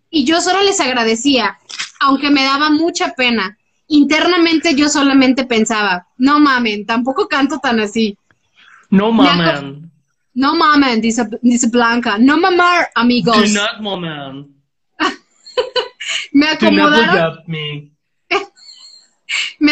Y 0.10 0.26
yo 0.26 0.42
solo 0.42 0.62
les 0.62 0.80
agradecía, 0.80 1.58
aunque 2.00 2.30
me 2.30 2.44
daba 2.44 2.70
mucha 2.70 3.14
pena. 3.14 3.58
Internamente 3.88 4.76
yo 4.76 4.90
solamente 4.90 5.46
pensaba, 5.46 6.08
no 6.18 6.40
mamen, 6.40 6.86
tampoco 6.86 7.28
canto 7.28 7.60
tan 7.60 7.80
así. 7.80 8.18
No 8.90 9.12
mamen. 9.12 9.92
No 10.34 10.56
mamen, 10.56 11.02
dice, 11.02 11.28
dice 11.42 11.68
Blanca. 11.70 12.18
No 12.18 12.38
mamar, 12.38 12.90
amigos. 12.96 13.36
Do 13.36 13.60
not 13.60 13.80
mamen. 13.82 14.56
me 16.34 16.48
acomodaron. 16.48 17.40
Me 17.48 17.91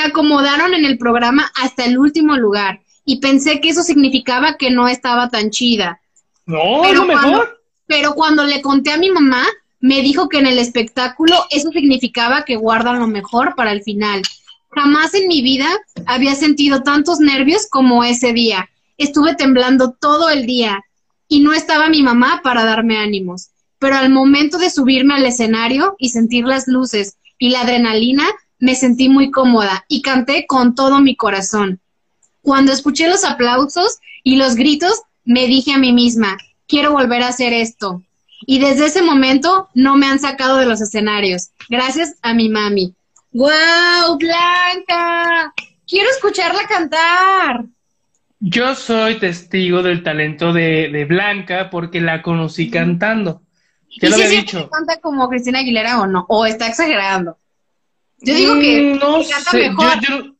acomodaron 0.02 0.74
en 0.74 0.86
el 0.86 0.98
programa 0.98 1.52
hasta 1.56 1.86
el 1.86 1.98
último 1.98 2.38
lugar 2.38 2.82
y 3.06 3.20
pensé 3.20 3.60
que 3.60 3.70
eso 3.70 3.82
significaba 3.82 4.58
que 4.58 4.70
no 4.70 4.88
estaba 4.88 5.30
tan 5.30 5.50
chida. 5.50 6.00
No, 6.46 6.82
pero 6.84 7.06
lo 7.06 7.06
mejor. 7.06 7.62
pero 7.86 8.14
cuando 8.14 8.44
le 8.44 8.62
conté 8.62 8.92
a 8.92 8.98
mi 8.98 9.10
mamá, 9.10 9.46
me 9.80 10.02
dijo 10.02 10.30
que 10.30 10.40
en 10.40 10.48
el 10.48 10.60
espectáculo 10.60 11.36
eso 11.50 11.72
significaba 11.72 12.46
que 12.46 12.56
guardan 12.56 13.00
lo 13.00 13.08
mejor 13.08 13.56
para 13.56 13.72
el 13.72 13.84
final. 13.84 14.22
Jamás 14.72 15.14
en 15.14 15.28
mi 15.28 15.42
vida 15.42 15.68
había 16.06 16.36
sentido 16.36 16.84
tantos 16.84 17.20
nervios 17.20 17.68
como 17.70 18.04
ese 18.04 18.34
día. 18.34 18.70
Estuve 18.98 19.36
temblando 19.36 19.94
todo 19.94 20.30
el 20.30 20.46
día 20.46 20.84
y 21.28 21.40
no 21.40 21.54
estaba 21.54 21.90
mi 21.90 22.04
mamá 22.04 22.42
para 22.44 22.66
darme 22.66 22.98
ánimos. 22.98 23.50
Pero 23.80 23.96
al 23.96 24.10
momento 24.10 24.58
de 24.58 24.70
subirme 24.70 25.16
al 25.16 25.26
escenario 25.26 25.96
y 25.98 26.10
sentir 26.10 26.46
las 26.46 26.68
luces 26.68 27.18
y 27.38 27.50
la 27.50 27.62
adrenalina, 27.62 28.26
me 28.60 28.76
sentí 28.76 29.10
muy 29.10 29.32
cómoda 29.32 29.86
y 29.88 30.02
canté 30.02 30.46
con 30.46 30.76
todo 30.76 31.00
mi 31.00 31.16
corazón. 31.16 31.80
Cuando 32.42 32.72
escuché 32.72 33.08
los 33.08 33.24
aplausos 33.24 34.00
y 34.24 34.36
los 34.36 34.56
gritos, 34.56 35.02
me 35.24 35.48
dije 35.48 35.74
a 35.74 35.78
mí 35.78 35.94
misma, 35.94 36.38
quiero 36.68 36.92
volver 36.92 37.24
a 37.24 37.30
hacer 37.30 37.54
esto. 37.54 38.04
Y 38.42 38.60
desde 38.60 38.86
ese 38.86 39.02
momento 39.02 39.70
no 39.74 39.98
me 39.98 40.08
han 40.08 40.20
sacado 40.20 40.58
de 40.58 40.66
los 40.66 40.82
escenarios, 40.82 41.50
gracias 41.70 42.16
a 42.22 42.34
mi 42.34 42.50
mami. 42.50 42.94
¡Wow, 43.32 44.18
Blanca! 44.18 45.54
Quiero 45.88 46.10
escucharla 46.10 46.68
cantar. 46.68 47.66
Yo 48.40 48.74
soy 48.74 49.20
testigo 49.20 49.84
del 49.84 50.02
talento 50.02 50.54
de, 50.54 51.06
Blanca 51.08 51.70
porque 51.70 52.00
la 52.00 52.22
conocí 52.22 52.72
cantando. 52.72 53.42
Ya 54.02 54.10
lo 54.10 54.16
había 54.16 54.30
dicho. 54.30 54.70
¿Canta 54.70 55.00
como 55.02 55.28
Cristina 55.28 55.60
Aguilera 55.60 56.00
o 56.02 56.08
no? 56.08 56.26
¿O 56.30 56.46
está 56.46 56.68
exagerando? 56.68 57.38
Yo 58.22 58.36
digo 58.36 58.60
que, 58.60 58.82
mm, 58.82 58.98
no 58.98 59.22
canta 59.30 59.54
mejor. 59.54 60.36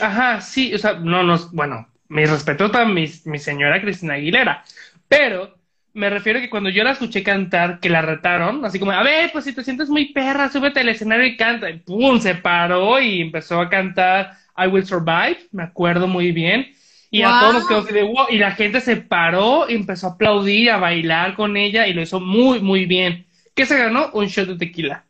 ajá, 0.00 0.40
sí, 0.40 0.74
o 0.74 0.78
sea, 0.78 0.94
no, 0.94 1.22
no, 1.22 1.38
bueno, 1.52 1.88
me 2.08 2.26
respeto 2.26 2.70
a 2.72 2.84
mi, 2.84 3.10
mi 3.24 3.38
señora 3.38 3.80
Cristina 3.80 4.14
Aguilera, 4.14 4.64
pero 5.08 5.60
me 5.92 6.10
refiero 6.10 6.40
que 6.40 6.50
cuando 6.50 6.70
yo 6.70 6.84
la 6.84 6.92
escuché 6.92 7.22
cantar, 7.22 7.80
que 7.80 7.88
la 7.88 8.02
retaron, 8.02 8.64
así 8.64 8.78
como, 8.78 8.92
a 8.92 9.02
ver, 9.02 9.30
pues 9.32 9.44
si 9.44 9.54
te 9.54 9.64
sientes 9.64 9.88
muy 9.88 10.12
perra, 10.12 10.48
súbete 10.48 10.80
al 10.80 10.88
escenario 10.88 11.26
y 11.26 11.36
canta. 11.36 11.68
Y 11.68 11.78
pum, 11.78 12.20
se 12.20 12.34
paró 12.36 13.00
y 13.00 13.20
empezó 13.20 13.60
a 13.60 13.68
cantar 13.68 14.36
I 14.56 14.66
Will 14.68 14.86
Survive, 14.86 15.48
me 15.52 15.64
acuerdo 15.64 16.06
muy 16.06 16.32
bien. 16.32 16.72
Y 17.12 17.22
a 17.22 17.40
todos 17.40 17.54
nos 17.54 17.66
quedó 17.66 17.78
así 17.78 17.92
de 17.92 18.04
wow, 18.04 18.26
y 18.30 18.38
la 18.38 18.52
gente 18.52 18.80
se 18.80 18.96
paró 18.96 19.68
y 19.68 19.74
empezó 19.74 20.06
a 20.06 20.10
aplaudir, 20.10 20.70
a 20.70 20.76
bailar 20.76 21.34
con 21.34 21.56
ella 21.56 21.88
y 21.88 21.92
lo 21.92 22.02
hizo 22.02 22.20
muy, 22.20 22.60
muy 22.60 22.86
bien. 22.86 23.26
¿Qué 23.54 23.66
se 23.66 23.76
ganó? 23.76 24.10
Un 24.12 24.26
shot 24.26 24.46
de 24.46 24.56
tequila. 24.56 25.04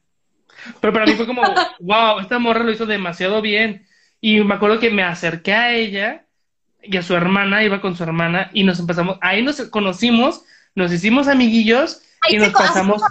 Pero 0.81 0.93
para 0.93 1.07
mí 1.07 1.13
fue 1.13 1.27
como, 1.27 1.43
wow, 1.81 2.21
esta 2.21 2.39
morra 2.39 2.65
lo 2.65 2.73
hizo 2.73 2.87
demasiado 2.87 3.41
bien. 3.43 3.87
Y 4.21 4.41
me 4.41 4.55
acuerdo 4.55 4.79
que 4.79 4.91
me 4.91 5.03
acerqué 5.03 5.53
a 5.53 5.75
ella 5.75 6.27
y 6.83 6.97
a 6.97 7.03
su 7.03 7.15
hermana, 7.15 7.65
iba 7.65 7.81
con 7.81 7.97
su 7.97 8.03
hermana, 8.03 8.51
y 8.53 8.65
nos 8.65 8.79
empezamos, 8.79 9.19
ahí 9.21 9.43
nos 9.43 9.61
conocimos, 9.69 10.45
nos 10.75 10.93
hicimos 10.93 11.29
amiguillos 11.29 12.03
y 12.29 12.37
nos 12.39 12.53
pasamos 12.53 13.03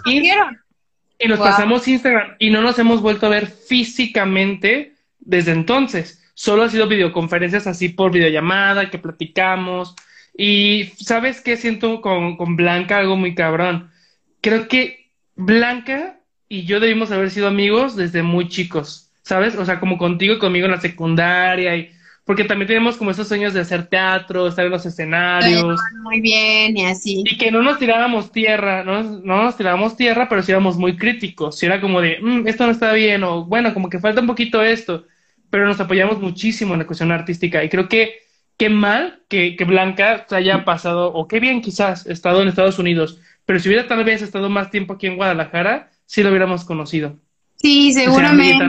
y 1.22 1.28
nos 1.28 1.40
pasamos 1.40 1.88
Instagram 1.88 2.36
y 2.40 2.50
no 2.50 2.62
nos 2.62 2.80
hemos 2.80 3.02
vuelto 3.02 3.26
a 3.26 3.30
ver 3.30 3.48
físicamente 3.48 4.96
desde 5.20 5.52
entonces. 5.52 6.24
Solo 6.34 6.64
ha 6.64 6.70
sido 6.70 6.88
videoconferencias 6.88 7.68
así 7.68 7.90
por 7.90 8.12
videollamada, 8.12 8.90
que 8.90 8.98
platicamos. 8.98 9.96
Y 10.38 10.94
¿sabes 10.98 11.42
qué 11.42 11.58
siento 11.58 12.00
con, 12.00 12.38
con 12.38 12.56
Blanca? 12.56 12.98
Algo 12.98 13.18
muy 13.18 13.36
cabrón. 13.36 13.92
Creo 14.40 14.70
que 14.70 15.12
Blanca 15.36 16.19
y 16.50 16.66
yo 16.66 16.80
debimos 16.80 17.12
haber 17.12 17.30
sido 17.30 17.48
amigos 17.48 17.96
desde 17.96 18.24
muy 18.24 18.50
chicos, 18.50 19.10
¿sabes? 19.24 19.56
O 19.56 19.66
sea, 19.66 19.80
como 19.80 19.98
contigo 19.98 20.34
y 20.34 20.40
conmigo 20.40 20.66
en 20.66 20.72
la 20.72 20.82
secundaria 20.82 21.76
y 21.78 21.92
porque 22.26 22.44
también 22.44 22.68
tenemos 22.68 22.98
como 22.98 23.10
esos 23.10 23.28
sueños 23.28 23.54
de 23.54 23.62
hacer 23.62 23.88
teatro, 23.88 24.48
estar 24.48 24.66
en 24.66 24.72
los 24.72 24.86
escenarios. 24.86 25.80
Muy 26.04 26.22
bien, 26.22 26.78
y 26.78 26.86
así. 26.86 27.24
Y 27.26 27.38
que 27.38 27.50
no 27.50 27.64
nos 27.64 27.80
tirábamos 27.80 28.32
tierra, 28.32 28.84
no, 28.84 29.02
no 29.02 29.44
nos 29.44 29.58
tirábamos 29.58 29.96
tierra, 29.96 30.30
pero 30.30 30.44
sí 30.44 30.52
éramos 30.52 30.78
muy 30.78 30.96
críticos. 30.96 31.58
Si 31.58 31.66
era 31.66 31.82
como 31.82 32.02
de, 32.02 32.20
mm, 32.22 32.48
esto 32.48 32.66
no 32.66 32.72
está 32.72 32.94
bien, 32.94 33.24
o 33.24 33.46
bueno, 33.46 33.74
como 33.74 33.90
que 33.90 34.00
falta 34.00 34.22
un 34.22 34.28
poquito 34.28 34.62
esto 34.62 35.06
pero 35.50 35.66
nos 35.66 35.80
apoyamos 35.80 36.20
muchísimo 36.20 36.74
en 36.74 36.80
la 36.80 36.88
cuestión 36.88 37.12
artística 37.12 37.64
y 37.64 37.70
creo 37.70 37.88
que 37.88 38.20
qué 38.58 38.70
mal 38.70 39.22
que, 39.28 39.56
que 39.56 39.66
Blanca 39.66 40.26
se 40.28 40.36
haya 40.36 40.66
pasado, 40.66 41.14
o 41.14 41.28
qué 41.28 41.40
bien 41.40 41.62
quizás, 41.62 42.06
estado 42.08 42.42
en 42.42 42.50
Estados 42.50 42.80
Unidos, 42.80 43.20
pero 43.46 43.60
si 43.60 43.70
hubiera 43.70 43.88
tal 43.88 44.04
vez 44.04 44.22
estado 44.22 44.50
más 44.50 44.70
tiempo 44.70 44.94
aquí 44.94 45.08
en 45.08 45.16
Guadalajara, 45.16 45.92
sí 46.10 46.24
lo 46.24 46.30
hubiéramos 46.30 46.66
conocido. 46.66 47.20
Sí, 47.56 47.94
seguramente. 47.94 48.66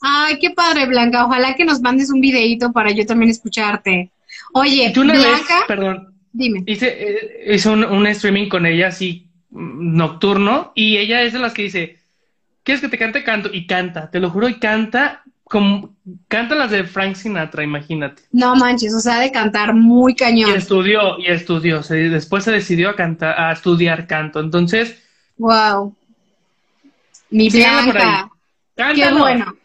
Ay, 0.00 0.38
qué 0.38 0.50
padre, 0.50 0.86
Blanca. 0.86 1.26
Ojalá 1.26 1.56
que 1.56 1.64
nos 1.64 1.80
mandes 1.80 2.10
un 2.10 2.20
videito 2.20 2.70
para 2.70 2.92
yo 2.92 3.04
también 3.04 3.32
escucharte. 3.32 4.12
Oye, 4.54 4.92
¿tú 4.94 5.02
Blanca, 5.02 5.64
perdón, 5.66 6.14
dime. 6.32 6.62
Hice, 6.66 6.86
eh, 6.96 7.54
hice 7.54 7.68
un, 7.68 7.82
un, 7.82 8.06
streaming 8.06 8.48
con 8.48 8.66
ella 8.66 8.86
así 8.86 9.28
mm, 9.50 9.96
nocturno 9.96 10.70
y 10.76 10.98
ella 10.98 11.22
es 11.22 11.32
de 11.32 11.40
las 11.40 11.52
que 11.52 11.62
dice, 11.62 11.98
¿quieres 12.62 12.80
que 12.80 12.88
te 12.88 12.98
cante? 12.98 13.24
Canto 13.24 13.50
y 13.52 13.66
canta, 13.66 14.08
te 14.08 14.20
lo 14.20 14.30
juro, 14.30 14.48
y 14.48 14.60
canta 14.60 15.24
como, 15.42 15.96
canta 16.28 16.54
las 16.54 16.70
de 16.70 16.84
Frank 16.84 17.16
Sinatra, 17.16 17.64
imagínate. 17.64 18.22
No 18.30 18.54
manches, 18.54 18.94
o 18.94 19.00
sea, 19.00 19.18
de 19.18 19.32
cantar 19.32 19.74
muy 19.74 20.14
cañón. 20.14 20.50
Y 20.50 20.54
estudió, 20.54 21.18
y 21.18 21.26
estudió, 21.26 21.80
después 21.80 22.44
se 22.44 22.52
decidió 22.52 22.90
a 22.90 22.94
cantar, 22.94 23.40
a 23.40 23.50
estudiar 23.50 24.06
canto, 24.06 24.38
entonces. 24.38 25.02
Wow. 25.36 25.97
Mi 27.30 27.48
Blanca. 27.50 28.30
Qué 28.94 29.12
bueno. 29.12 29.56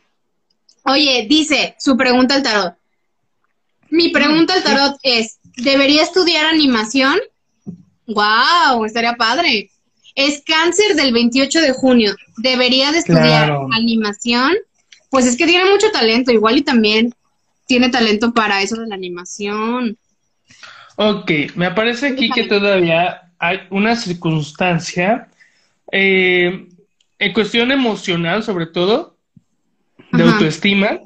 Oye, 0.86 1.26
dice 1.30 1.76
su 1.80 1.96
pregunta 1.96 2.36
al 2.36 2.44
tarot. 2.44 2.76
Mi 3.90 4.10
pregunta 4.10 4.56
al 4.56 4.64
tarot 4.64 4.98
es, 5.04 5.40
¿debería 5.56 6.04
estudiar 6.04 6.46
animación? 6.46 7.20
Wow, 8.08 8.86
estaría 8.86 9.14
padre. 9.14 9.70
Es 10.16 10.44
cáncer 10.46 10.96
del 10.96 11.14
28 11.14 11.62
de 11.62 11.72
junio. 11.72 12.16
¿Debería 12.38 12.92
de 12.92 13.00
estudiar 13.00 13.56
animación? 13.72 14.54
Pues 15.10 15.26
es 15.26 15.38
que 15.38 15.46
tiene 15.46 15.70
mucho 15.70 15.92
talento, 15.92 16.32
igual 16.32 16.58
y 16.58 16.64
también 16.64 17.14
tiene 17.66 17.90
talento 17.90 18.34
para 18.34 18.62
eso 18.62 18.76
de 18.76 18.88
la 18.88 18.96
animación. 18.96 19.98
Ok, 20.96 21.32
me 21.56 21.72
parece 21.72 22.08
aquí 22.08 22.30
que 22.30 22.44
todavía 22.44 23.32
hay 23.40 23.60
una 23.70 23.96
circunstancia 23.96 25.28
eh, 25.92 26.68
en 27.24 27.32
cuestión 27.34 27.72
emocional, 27.72 28.44
sobre 28.44 28.66
todo, 28.66 29.18
de 30.12 30.24
autoestima, 30.24 31.00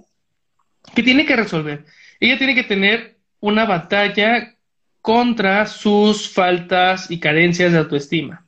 que 0.96 1.04
tiene 1.04 1.26
que 1.28 1.36
resolver. 1.36 1.86
Ella 2.20 2.40
tiene 2.40 2.56
que 2.56 2.64
tener 2.64 3.18
una 3.40 3.66
batalla 3.66 4.56
contra 5.02 5.68
sus 5.68 6.28
faltas 6.28 7.12
y 7.12 7.20
carencias 7.20 7.72
de 7.72 7.78
autoestima. 7.78 8.46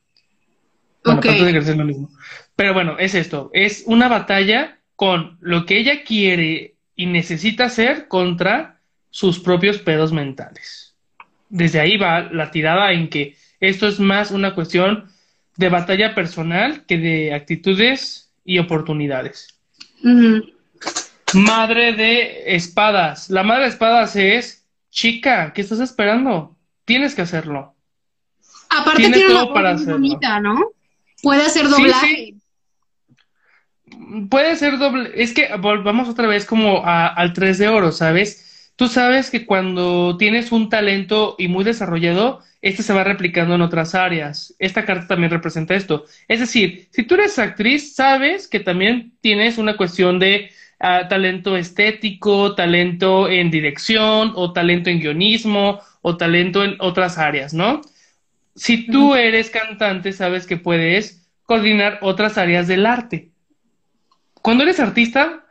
Bueno, 1.03 1.21
de 1.21 1.75
lo 1.75 1.85
mismo. 1.85 2.09
Pero 2.55 2.73
bueno, 2.73 2.97
es 2.97 3.13
esto, 3.13 3.51
es 3.53 3.83
una 3.85 4.07
batalla 4.07 4.79
con 4.95 5.37
lo 5.39 5.65
que 5.65 5.77
ella 5.77 6.03
quiere 6.03 6.75
y 6.95 7.05
necesita 7.05 7.65
hacer 7.65 8.07
contra 8.07 8.81
sus 9.11 9.39
propios 9.39 9.77
pedos 9.77 10.11
mentales. 10.11 10.95
Desde 11.49 11.79
ahí 11.79 11.97
va 11.97 12.21
la 12.31 12.49
tirada 12.49 12.91
en 12.91 13.09
que 13.09 13.37
esto 13.59 13.87
es 13.87 13.99
más 13.99 14.31
una 14.31 14.55
cuestión 14.55 15.09
de 15.59 15.67
batalla 15.67 16.15
personal 16.15 16.85
que 16.85 16.97
de 16.97 17.33
actitudes 17.33 18.31
y 18.45 18.59
oportunidades. 18.59 19.59
Madre 21.33 21.91
de 21.91 22.55
espadas. 22.55 23.29
La 23.29 23.43
madre 23.43 23.63
de 23.63 23.69
espadas 23.69 24.15
es, 24.15 24.65
chica, 24.89 25.51
¿qué 25.51 25.59
estás 25.59 25.81
esperando? 25.81 26.55
Tienes 26.85 27.13
que 27.13 27.23
hacerlo. 27.23 27.75
Aparte 28.69 29.01
tiene 29.01 29.19
todo 29.27 29.53
para 29.53 29.71
hacerlo. 29.71 29.95
bonita, 29.95 30.39
¿no? 30.39 30.71
Puede 31.21 31.41
hacer 31.41 31.67
doblaje 31.67 32.35
puede 34.29 34.55
ser 34.55 34.77
doble. 34.77 35.11
Es 35.13 35.33
que 35.33 35.49
volvamos 35.57 36.07
otra 36.07 36.25
vez 36.25 36.45
como 36.45 36.83
al 36.85 37.33
3 37.33 37.57
de 37.57 37.67
oro, 37.67 37.91
¿sabes? 37.91 38.71
Tú 38.77 38.87
sabes 38.87 39.29
que 39.29 39.45
cuando 39.45 40.15
tienes 40.15 40.53
un 40.53 40.69
talento 40.69 41.35
y 41.37 41.49
muy 41.49 41.65
desarrollado, 41.65 42.41
este 42.61 42.83
se 42.83 42.93
va 42.93 43.03
replicando 43.03 43.55
en 43.55 43.61
otras 43.61 43.95
áreas. 43.95 44.55
Esta 44.59 44.85
carta 44.85 45.07
también 45.07 45.31
representa 45.31 45.75
esto. 45.75 46.05
Es 46.27 46.39
decir, 46.39 46.87
si 46.91 47.03
tú 47.03 47.15
eres 47.15 47.39
actriz, 47.39 47.95
sabes 47.95 48.47
que 48.47 48.59
también 48.59 49.13
tienes 49.21 49.57
una 49.57 49.77
cuestión 49.77 50.19
de 50.19 50.51
ah, 50.79 51.07
talento 51.07 51.55
estético, 51.55 52.55
talento 52.55 53.29
en 53.29 53.51
dirección, 53.51 54.33
o 54.35 54.53
talento 54.53 54.89
en 54.89 54.99
guionismo, 54.99 55.79
o 56.01 56.17
talento 56.17 56.63
en 56.63 56.75
otras 56.79 57.17
áreas, 57.17 57.53
¿no? 57.53 57.81
Si 58.55 58.87
tú 58.87 59.15
eres 59.15 59.49
cantante, 59.49 60.11
sabes 60.11 60.45
que 60.45 60.57
puedes 60.57 61.27
coordinar 61.43 61.99
otras 62.01 62.37
áreas 62.37 62.67
del 62.67 62.85
arte 62.85 63.29
cuando 64.41 64.63
eres 64.63 64.79
artista, 64.79 65.45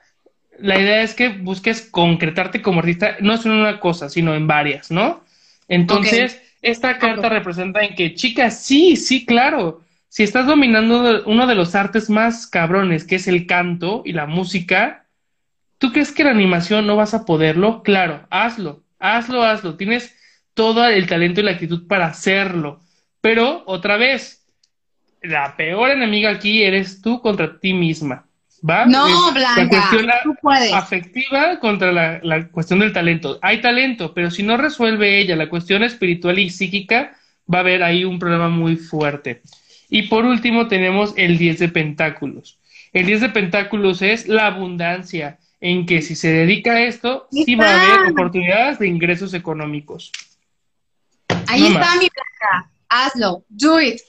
la 0.59 0.79
idea 0.79 1.03
es 1.03 1.15
que 1.15 1.29
busques 1.29 1.83
concretarte 1.83 2.63
como 2.63 2.81
artista, 2.81 3.17
no 3.21 3.37
solo 3.37 3.55
en 3.55 3.61
una 3.61 3.81
cosa, 3.81 4.09
sino 4.09 4.35
en 4.35 4.47
varias, 4.47 4.91
¿no? 4.91 5.23
Entonces, 5.69 6.41
esta 6.63 6.99
carta 6.99 7.29
representa 7.29 7.83
en 7.83 7.95
que, 7.95 8.15
chicas, 8.15 8.65
sí, 8.65 8.97
sí, 8.97 9.25
claro, 9.25 9.83
si 10.09 10.23
estás 10.23 10.47
dominando 10.47 11.23
uno 11.27 11.47
de 11.47 11.55
los 11.55 11.75
artes 11.75 12.09
más 12.11 12.47
cabrones, 12.47 13.05
que 13.05 13.17
es 13.17 13.29
el 13.29 13.47
canto 13.47 14.03
y 14.05 14.13
la 14.13 14.27
música, 14.27 15.07
¿tú 15.79 15.93
crees 15.93 16.13
que 16.13 16.25
la 16.25 16.31
animación 16.31 16.87
no 16.87 16.97
vas 16.97 17.15
a 17.15 17.25
poderlo? 17.25 17.83
Claro, 17.83 18.27
hazlo, 18.31 18.83
hazlo, 18.99 19.43
hazlo, 19.43 19.77
tienes 19.77 20.17
todo 20.55 20.87
el 20.87 21.07
talento 21.07 21.41
y 21.41 21.45
la 21.45 21.53
actitud 21.53 21.87
para 21.87 22.07
hacerlo. 22.07 22.81
Pero, 23.21 23.63
otra 23.67 23.97
vez, 23.97 24.47
la 25.23 25.57
peor 25.57 25.91
enemiga 25.91 26.31
aquí 26.31 26.63
eres 26.63 27.03
tú 27.03 27.21
contra 27.21 27.59
ti 27.59 27.73
misma. 27.73 28.28
¿Va? 28.69 28.87
No, 28.87 29.33
Blanca, 29.33 29.63
la 29.63 29.69
cuestión 29.69 30.11
tú 30.25 30.35
puedes. 30.43 30.73
afectiva 30.73 31.61
contra 31.61 31.93
la, 31.93 32.21
la, 32.23 32.49
cuestión 32.49 32.81
del 32.81 32.93
talento. 32.93 33.39
Hay 33.43 33.61
talento, 33.61 34.15
pero 34.15 34.31
si 34.31 34.43
no 34.43 34.57
resuelve 34.57 35.21
ella 35.21 35.37
la 35.37 35.49
cuestión 35.49 35.83
espiritual 35.83 36.39
y 36.39 36.51
psíquica, 36.51 37.17
va 37.53 37.59
a 37.59 37.61
haber 37.61 37.83
ahí 37.83 38.05
un 38.05 38.19
problema 38.19 38.49
muy 38.49 38.77
fuerte. 38.77 39.43
Y 39.89 40.03
por 40.03 40.25
último 40.25 40.69
tenemos 40.69 41.15
el 41.17 41.39
10 41.39 41.59
de 41.61 41.69
pentáculos. 41.69 42.59
El 42.93 43.07
10 43.07 43.21
de 43.23 43.29
pentáculos 43.31 44.03
es 44.03 44.29
la 44.29 44.47
abundancia, 44.47 45.39
en 45.61 45.87
que 45.87 46.03
si 46.03 46.15
se 46.15 46.33
dedica 46.33 46.73
a 46.73 46.83
esto, 46.83 47.29
sí 47.31 47.55
va 47.55 47.67
a 47.67 47.83
haber 47.83 48.13
oportunidades 48.13 48.79
de 48.79 48.89
ingresos 48.89 49.35
económicos. 49.35 50.13
Ahí 51.47 51.67
está 51.67 51.97
mi 51.97 52.09
Blanca. 52.09 52.71
Hazlo. 52.89 53.45
Do 53.49 53.81
it. 53.81 54.01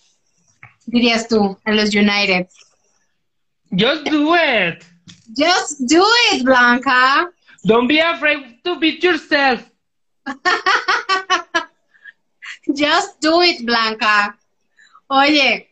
Dirías 0.85 1.27
tú 1.27 1.57
en 1.65 1.75
los 1.75 1.93
United. 1.93 2.47
Just 3.71 4.05
do 4.05 4.35
it. 4.35 4.83
Just 5.37 5.87
do 5.87 6.03
it, 6.31 6.43
Blanca. 6.43 7.29
Don't 7.65 7.87
be 7.87 7.99
afraid 7.99 8.63
to 8.63 8.79
beat 8.79 9.03
yourself. 9.03 9.69
Just 12.75 13.19
do 13.21 13.41
it, 13.41 13.65
Blanca. 13.65 14.37
Oye, 15.07 15.69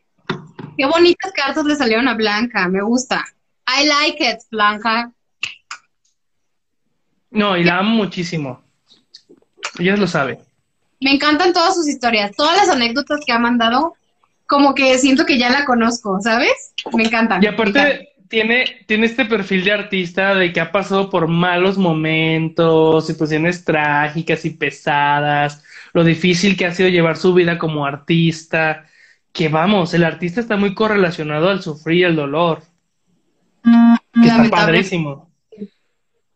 qué 0.77 0.85
bonitas 0.85 1.31
cartas 1.33 1.65
le 1.65 1.75
salieron 1.75 2.07
a 2.07 2.13
Blanca. 2.13 2.67
Me 2.67 2.81
gusta. 2.81 3.23
I 3.67 3.85
like 3.85 4.23
it, 4.23 4.39
Blanca. 4.51 5.11
No, 7.31 7.57
y 7.57 7.63
la 7.63 7.79
amo 7.79 7.95
muchísimo. 7.95 8.63
Ella 9.79 9.97
lo 9.97 10.07
sabe. 10.07 10.39
Me 10.99 11.11
encantan 11.13 11.53
todas 11.53 11.75
sus 11.75 11.87
historias, 11.87 12.35
todas 12.35 12.57
las 12.57 12.69
anécdotas 12.69 13.19
que 13.25 13.31
ha 13.31 13.39
mandado 13.39 13.96
como 14.47 14.73
que 14.73 14.97
siento 14.97 15.25
que 15.25 15.37
ya 15.37 15.49
la 15.49 15.65
conozco, 15.65 16.19
¿sabes? 16.21 16.73
Me 16.93 17.03
encanta. 17.03 17.39
Y 17.41 17.45
aparte 17.45 18.13
tiene, 18.29 18.85
tiene 18.87 19.05
este 19.05 19.25
perfil 19.25 19.63
de 19.63 19.73
artista 19.73 20.33
de 20.35 20.51
que 20.53 20.61
ha 20.61 20.71
pasado 20.71 21.09
por 21.09 21.27
malos 21.27 21.77
momentos, 21.77 23.05
situaciones 23.05 23.63
trágicas 23.63 24.45
y 24.45 24.51
pesadas, 24.51 25.63
lo 25.93 26.03
difícil 26.03 26.57
que 26.57 26.65
ha 26.65 26.73
sido 26.73 26.89
llevar 26.89 27.17
su 27.17 27.33
vida 27.33 27.57
como 27.57 27.85
artista, 27.85 28.85
que 29.33 29.49
vamos, 29.49 29.93
el 29.93 30.03
artista 30.03 30.39
está 30.39 30.55
muy 30.55 30.73
correlacionado 30.73 31.49
al 31.49 31.61
sufrir 31.61 31.97
y 31.99 32.03
al 32.05 32.15
dolor. 32.15 32.63
que 34.13 34.27
está 34.27 34.49
padrísimo. 34.49 35.29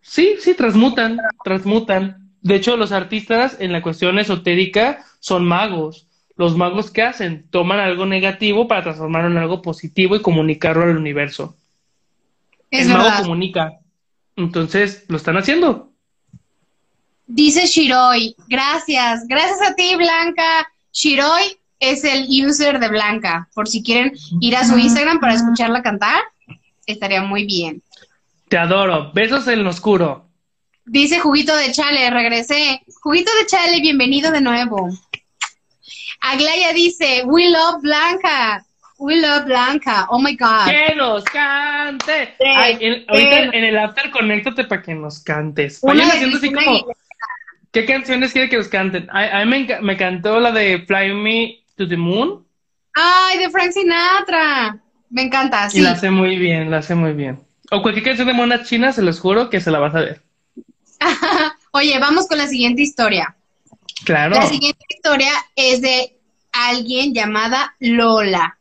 Sí, 0.01 0.35
sí, 0.39 0.53
transmutan, 0.53 1.17
transmutan. 1.43 2.29
De 2.41 2.55
hecho, 2.55 2.75
los 2.75 2.91
artistas 2.91 3.57
en 3.59 3.71
la 3.71 3.81
cuestión 3.81 4.19
esotérica 4.19 5.05
son 5.19 5.45
magos 5.45 6.10
los 6.41 6.57
magos 6.57 6.89
¿qué 6.89 7.03
hacen? 7.03 7.45
Toman 7.51 7.80
algo 7.80 8.07
negativo 8.07 8.68
para 8.68 8.81
transformarlo 8.81 9.30
en 9.30 9.38
algo 9.38 9.61
positivo 9.61 10.15
y 10.15 10.23
comunicarlo 10.23 10.81
al 10.81 10.97
universo. 10.97 11.55
el 12.72 12.89
mago 12.89 13.22
comunica. 13.22 13.77
Entonces, 14.35 15.05
lo 15.07 15.18
están 15.18 15.38
haciendo. 15.38 15.91
Dice 17.27 17.68
Shiroi, 17.68 18.35
gracias, 18.47 19.27
gracias 19.27 19.61
a 19.61 19.76
ti, 19.76 19.95
Blanca. 19.95 20.68
Shiroi 20.91 21.59
es 21.80 22.03
el 22.03 22.27
user 22.27 22.80
de 22.80 22.89
Blanca. 22.89 23.47
Por 23.53 23.68
si 23.68 23.84
quieren 23.84 24.11
ir 24.39 24.55
a 24.55 24.65
su 24.65 24.80
Instagram 24.80 25.19
para 25.19 25.35
escucharla 25.35 25.84
cantar, 25.84 26.23
estaría 26.88 27.22
muy 27.22 27.45
bien. 27.45 27.84
Te 28.49 28.57
adoro. 28.57 29.11
Besos 29.13 29.47
en 29.47 29.63
lo 29.63 29.69
oscuro. 29.69 30.26
Dice 30.85 31.19
Juguito 31.19 31.55
de 31.55 31.72
Chale, 31.72 32.09
regresé. 32.09 32.81
Juguito 33.03 33.30
de 33.39 33.45
Chale, 33.45 33.80
bienvenido 33.80 34.31
de 34.31 34.41
nuevo. 34.41 34.89
Aglaya 36.22 36.73
dice, 36.73 37.23
we 37.26 37.49
love 37.49 37.81
Blanca. 37.81 38.64
We 38.98 39.19
love 39.19 39.45
Blanca. 39.45 40.07
Oh 40.10 40.19
my 40.19 40.35
God. 40.35 40.68
Que 40.68 40.95
nos 40.95 41.23
cante. 41.26 42.35
ahorita 43.07 43.39
en 43.57 43.64
el 43.64 43.77
after, 43.77 44.11
conéctate 44.11 44.64
para 44.65 44.81
que 44.81 44.93
nos 44.93 45.23
cantes. 45.23 45.81
Vayan 45.81 46.11
haciendo 46.11 46.38
así 46.38 46.52
como. 46.53 46.85
¿Qué 47.72 47.85
canciones 47.85 48.34
quiere 48.34 48.49
que 48.49 48.57
nos 48.57 48.68
canten? 48.68 49.07
A, 49.11 49.43
mí 49.45 49.65
me, 49.65 49.81
me, 49.81 49.98
cantó 49.98 50.39
la 50.39 50.52
de 50.52 50.84
Fly 50.85 51.14
Me 51.14 51.64
to 51.77 51.88
the 51.88 51.98
Moon. 51.98 52.45
Ay, 52.93 53.39
de 53.39 53.49
Frank 53.49 53.72
Sinatra. 53.72 54.77
Me 55.10 55.23
encanta, 55.23 55.69
sí. 55.69 55.80
Y 55.80 55.81
la 55.81 55.91
hace 55.91 56.11
muy 56.11 56.38
bien, 56.38 56.69
la 56.69 56.77
hace 56.77 56.95
muy 56.95 57.14
bien. 57.14 57.39
O 57.72 57.81
cualquier 57.81 58.06
canción 58.06 58.27
de 58.27 58.34
mona 58.34 58.64
china, 58.64 58.91
se 58.91 59.02
los 59.02 59.19
juro 59.19 59.49
que 59.49 59.61
se 59.61 59.72
la 59.72 59.80
vas 59.80 59.95
a 59.95 60.02
ver. 60.02 60.22
Oye, 61.72 61.98
vamos 61.99 62.27
con 62.27 62.38
la 62.38 62.48
siguiente 62.48 62.81
historia. 62.81 63.35
Claro. 64.05 64.35
La 64.35 64.47
siguiente 64.47 64.85
historia 64.89 65.31
es 65.55 65.81
de 65.81 66.17
alguien 66.51 67.13
llamada 67.13 67.75
Lola, 67.79 68.57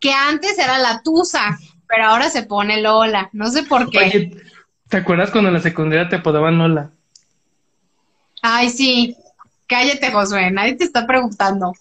que 0.00 0.12
antes 0.12 0.58
era 0.58 0.78
la 0.78 1.02
Tusa, 1.02 1.58
pero 1.88 2.06
ahora 2.06 2.30
se 2.30 2.44
pone 2.44 2.80
Lola. 2.80 3.28
No 3.32 3.50
sé 3.50 3.64
por 3.64 3.90
qué. 3.90 4.30
¿te 4.88 4.96
acuerdas 4.98 5.30
cuando 5.30 5.48
en 5.48 5.54
la 5.54 5.60
secundaria 5.60 6.08
te 6.08 6.16
apodaban 6.16 6.58
Lola? 6.58 6.90
Ay, 8.42 8.70
sí. 8.70 9.16
Cállate, 9.66 10.10
Josué, 10.10 10.50
nadie 10.50 10.74
te 10.74 10.84
está 10.84 11.06
preguntando. 11.06 11.72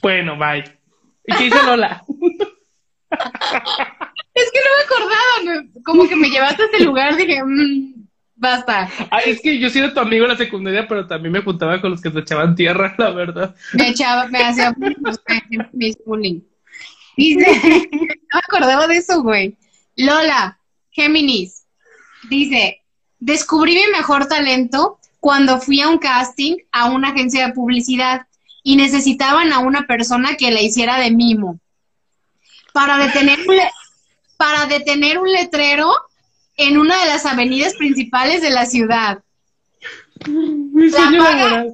Bueno, 0.00 0.38
bye. 0.38 0.62
¿Y 1.26 1.34
qué 1.34 1.44
dice 1.44 1.62
Lola? 1.64 2.04
es 4.34 4.50
que 4.52 4.60
no 4.60 4.70
me 4.76 4.82
acordaba, 4.84 5.64
como 5.84 6.08
que 6.08 6.16
me 6.16 6.28
llevaste 6.28 6.62
a 6.62 6.66
ese 6.66 6.84
lugar, 6.84 7.16
dije, 7.16 7.42
mmm, 7.42 7.93
Basta. 8.36 8.90
Ay, 9.10 9.30
es 9.30 9.40
que 9.40 9.58
yo 9.58 9.70
sí 9.70 9.78
era 9.78 9.94
tu 9.94 10.00
amigo 10.00 10.24
en 10.24 10.30
la 10.30 10.36
secundaria, 10.36 10.88
pero 10.88 11.06
también 11.06 11.32
me 11.32 11.42
juntaba 11.42 11.80
con 11.80 11.92
los 11.92 12.00
que 12.00 12.10
te 12.10 12.20
echaban 12.20 12.54
tierra, 12.54 12.94
la 12.98 13.10
verdad. 13.10 13.54
Me 13.74 13.88
echaba, 13.88 14.26
me 14.26 14.38
hacía 14.42 14.74
mis 15.72 15.96
bullying. 16.04 16.40
Dice, 17.16 17.46
no 17.92 18.00
me 18.00 18.40
acordaba 18.42 18.86
de 18.86 18.96
eso, 18.96 19.22
güey. 19.22 19.56
Lola, 19.96 20.58
Géminis, 20.90 21.66
dice, 22.28 22.82
descubrí 23.20 23.74
mi 23.74 23.86
mejor 23.92 24.26
talento 24.26 24.98
cuando 25.20 25.60
fui 25.60 25.80
a 25.80 25.88
un 25.88 25.98
casting 25.98 26.56
a 26.72 26.90
una 26.90 27.10
agencia 27.10 27.46
de 27.46 27.52
publicidad 27.52 28.26
y 28.62 28.76
necesitaban 28.76 29.52
a 29.52 29.60
una 29.60 29.86
persona 29.86 30.36
que 30.36 30.50
la 30.50 30.60
hiciera 30.60 30.98
de 30.98 31.10
mimo. 31.10 31.60
Para 32.72 32.98
detener 32.98 33.38
para 34.36 34.66
detener 34.66 35.18
un 35.18 35.30
letrero 35.30 35.92
en 36.56 36.78
una 36.78 37.00
de 37.00 37.06
las 37.06 37.26
avenidas 37.26 37.74
principales 37.74 38.42
de 38.42 38.50
la 38.50 38.66
ciudad. 38.66 39.22
la, 40.26 41.66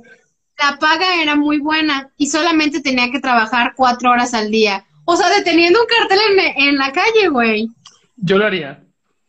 paga, 0.78 1.22
era 1.22 1.36
muy 1.36 1.58
buena 1.58 2.10
y 2.16 2.28
solamente 2.28 2.80
tenía 2.80 3.10
que 3.10 3.20
trabajar 3.20 3.74
cuatro 3.76 4.10
horas 4.10 4.34
al 4.34 4.50
día. 4.50 4.84
O 5.04 5.16
sea, 5.16 5.28
deteniendo 5.30 5.80
un 5.80 5.86
cartel 5.86 6.18
en, 6.30 6.68
en 6.68 6.76
la 6.76 6.92
calle, 6.92 7.28
güey. 7.28 7.68
Yo 8.16 8.38
lo 8.38 8.46
haría. 8.46 8.82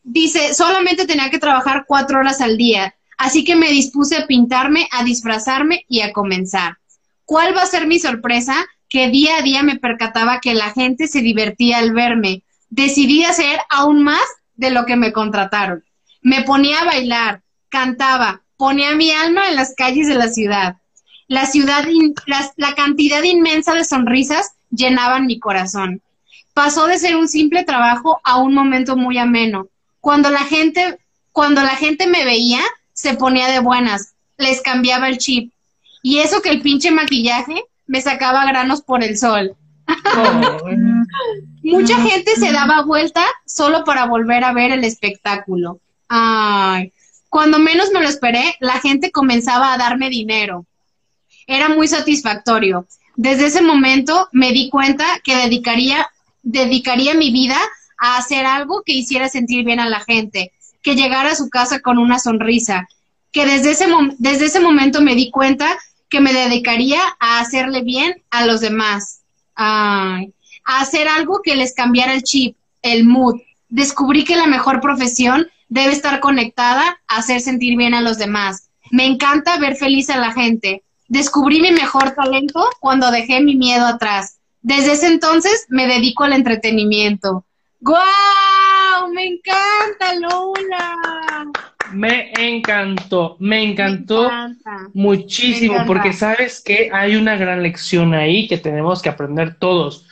Dice, 0.04 0.54
solamente 0.54 1.06
tenía 1.06 1.30
que 1.30 1.40
trabajar 1.40 1.86
cuatro 1.88 2.20
horas 2.20 2.42
al 2.42 2.58
día. 2.58 2.96
Así 3.18 3.44
que 3.44 3.56
me 3.56 3.70
dispuse 3.70 4.18
a 4.18 4.28
pintarme, 4.28 4.88
a 4.92 5.04
disfrazarme 5.04 5.86
y 5.88 6.02
a 6.02 6.12
comenzar. 6.12 6.78
¿Cuál 7.26 7.56
va 7.56 7.62
a 7.62 7.68
ser 7.68 7.88
mi 7.88 8.00
sorpresa? 8.00 8.56
Que 8.90 9.10
día 9.10 9.38
a 9.38 9.42
día 9.42 9.64
me 9.64 9.78
percataba 9.78 10.40
que 10.42 10.54
la 10.54 10.72
gente 10.72 11.08
se 11.08 11.22
divertía 11.22 11.78
al 11.78 11.94
verme. 11.94 12.44
Decidí 12.70 13.24
hacer 13.24 13.60
aún 13.70 14.04
más 14.04 14.24
de 14.62 14.70
lo 14.70 14.86
que 14.86 14.96
me 14.96 15.12
contrataron. 15.12 15.84
Me 16.22 16.44
ponía 16.44 16.80
a 16.80 16.86
bailar, 16.86 17.42
cantaba, 17.70 18.44
ponía 18.58 18.96
mi 18.96 19.12
alma 19.12 19.50
en 19.50 19.56
las 19.56 19.74
calles 19.76 20.08
de 20.08 20.14
la 20.14 20.28
ciudad. 20.28 20.78
La 21.28 21.48
ciudad, 21.48 21.84
la, 22.58 22.76
cantidad 22.76 23.24
inmensa 23.24 23.74
de 23.74 23.84
sonrisas 23.84 24.52
llenaban 24.70 25.26
mi 25.26 25.40
corazón. 25.40 26.02
Pasó 26.54 26.86
de 26.86 27.00
ser 27.00 27.16
un 27.16 27.28
simple 27.28 27.64
trabajo 27.64 28.22
a 28.24 28.38
un 28.38 28.54
momento 28.54 28.96
muy 28.96 29.18
ameno. 29.18 29.68
Cuando 30.00 30.30
la 30.30 30.44
gente, 30.44 31.00
cuando 31.32 31.62
la 31.62 31.76
gente 31.76 32.06
me 32.06 32.24
veía, 32.24 32.62
se 32.94 33.16
ponía 33.16 33.48
de 33.48 33.60
buenas, 33.62 34.14
les 34.38 34.62
cambiaba 34.62 35.10
el 35.10 35.18
chip. 35.18 35.52
Y 36.04 36.20
eso 36.20 36.44
que 36.44 36.50
el 36.50 36.62
pinche 36.62 36.92
maquillaje 36.92 37.64
me 37.88 38.02
sacaba 38.02 38.46
granos 38.46 38.84
por 38.84 39.04
el 39.04 39.18
sol. 39.18 39.56
Mucha 41.64 42.02
gente 42.02 42.36
se 42.36 42.52
daba 42.52 42.84
vuelta 42.84 43.24
solo 43.46 43.84
para 43.84 44.06
volver 44.06 44.44
a 44.44 44.54
ver 44.54 44.72
el 44.72 44.84
espectáculo. 44.84 45.80
Ay, 46.08 46.92
cuando 47.30 47.60
menos 47.60 47.92
me 47.92 48.02
lo 48.02 48.10
esperé, 48.10 48.56
la 48.60 48.80
gente 48.80 49.12
comenzaba 49.12 49.74
a 49.74 49.78
darme 49.78 50.10
dinero. 50.10 50.66
Era 51.48 51.70
muy 51.70 51.88
satisfactorio. 51.88 52.88
Desde 53.16 53.46
ese 53.46 53.62
momento 53.62 54.28
me 54.32 54.52
di 54.52 54.70
cuenta 54.70 55.06
que 55.24 55.36
dedicaría, 55.36 56.10
dedicaría 56.42 57.14
mi 57.14 57.32
vida 57.32 57.58
a 57.98 58.18
hacer 58.18 58.46
algo 58.46 58.84
que 58.86 58.94
hiciera 58.94 59.30
sentir 59.30 59.64
bien 59.64 59.80
a 59.80 59.90
la 59.90 60.00
gente, 60.02 60.52
que 60.82 60.96
llegara 60.96 61.32
a 61.32 61.36
su 61.36 61.50
casa 61.50 61.80
con 61.80 62.00
una 62.00 62.20
sonrisa, 62.20 62.88
que 63.32 63.46
desde 63.46 63.72
ese, 63.72 63.88
desde 64.18 64.46
ese 64.46 64.60
momento 64.60 65.02
me 65.02 65.16
di 65.16 65.30
cuenta 65.30 65.78
que 66.10 66.20
me 66.20 66.34
dedicaría 66.34 67.00
a 67.20 67.40
hacerle 67.40 67.84
bien 67.84 68.22
a 68.32 68.46
los 68.46 68.60
demás 68.60 69.22
a 70.72 70.80
hacer 70.80 71.10
algo 71.10 71.42
que 71.44 71.56
les 71.56 71.74
cambiara 71.74 72.14
el 72.14 72.24
chip, 72.24 72.56
el 72.82 73.04
mood. 73.04 73.42
Descubrí 73.68 74.24
que 74.24 74.38
la 74.38 74.48
mejor 74.48 74.80
profesión 74.80 75.48
debe 75.68 75.92
estar 75.92 76.22
conectada 76.22 77.02
a 77.08 77.18
hacer 77.18 77.42
sentir 77.42 77.78
bien 77.78 77.94
a 77.94 78.02
los 78.02 78.18
demás. 78.18 78.70
Me 78.90 79.06
encanta 79.06 79.60
ver 79.60 79.76
feliz 79.76 80.10
a 80.10 80.18
la 80.18 80.32
gente. 80.32 80.84
Descubrí 81.10 81.62
mi 81.62 81.72
mejor 81.72 82.12
talento 82.12 82.70
cuando 82.80 83.12
dejé 83.12 83.42
mi 83.42 83.56
miedo 83.56 83.86
atrás. 83.86 84.38
Desde 84.62 84.94
ese 84.94 85.08
entonces 85.08 85.66
me 85.68 85.88
dedico 85.88 86.24
al 86.24 86.34
entretenimiento. 86.34 87.44
¡Guau! 87.82 89.12
¡Me 89.14 89.26
encanta, 89.26 90.16
Lola! 90.22 90.96
Me 91.92 92.32
encantó, 92.38 93.36
me 93.40 93.62
encantó 93.62 94.30
muchísimo, 94.94 95.84
porque 95.86 96.14
sabes 96.14 96.62
que 96.62 96.90
hay 96.94 97.18
una 97.18 97.36
gran 97.36 97.62
lección 97.62 98.14
ahí 98.14 98.48
que 98.48 98.58
tenemos 98.58 99.02
que 99.02 99.10
aprender 99.10 99.56
todos. 99.56 100.06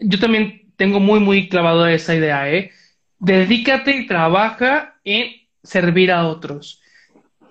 Yo 0.00 0.18
también 0.18 0.72
tengo 0.76 1.00
muy, 1.00 1.20
muy 1.20 1.48
clavado 1.48 1.86
esa 1.86 2.14
idea, 2.14 2.50
¿eh? 2.50 2.72
Dedícate 3.18 3.96
y 3.96 4.06
trabaja 4.06 4.98
en 5.04 5.30
servir 5.62 6.10
a 6.10 6.26
otros. 6.26 6.80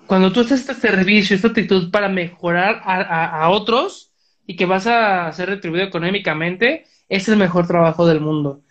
Cuando 0.07 0.31
tú 0.31 0.41
haces 0.41 0.61
este 0.61 0.73
servicio, 0.73 1.35
esta 1.35 1.49
actitud 1.49 1.91
para 1.91 2.09
mejorar 2.09 2.81
a, 2.83 3.43
a 3.43 3.49
otros 3.49 4.11
y 4.47 4.55
que 4.55 4.65
vas 4.65 4.87
a 4.87 5.31
ser 5.31 5.49
retribuido 5.49 5.85
económicamente, 5.85 6.85
es 7.07 7.27
el 7.29 7.37
mejor 7.37 7.67
trabajo 7.67 8.07
del 8.07 8.19
mundo. 8.19 8.61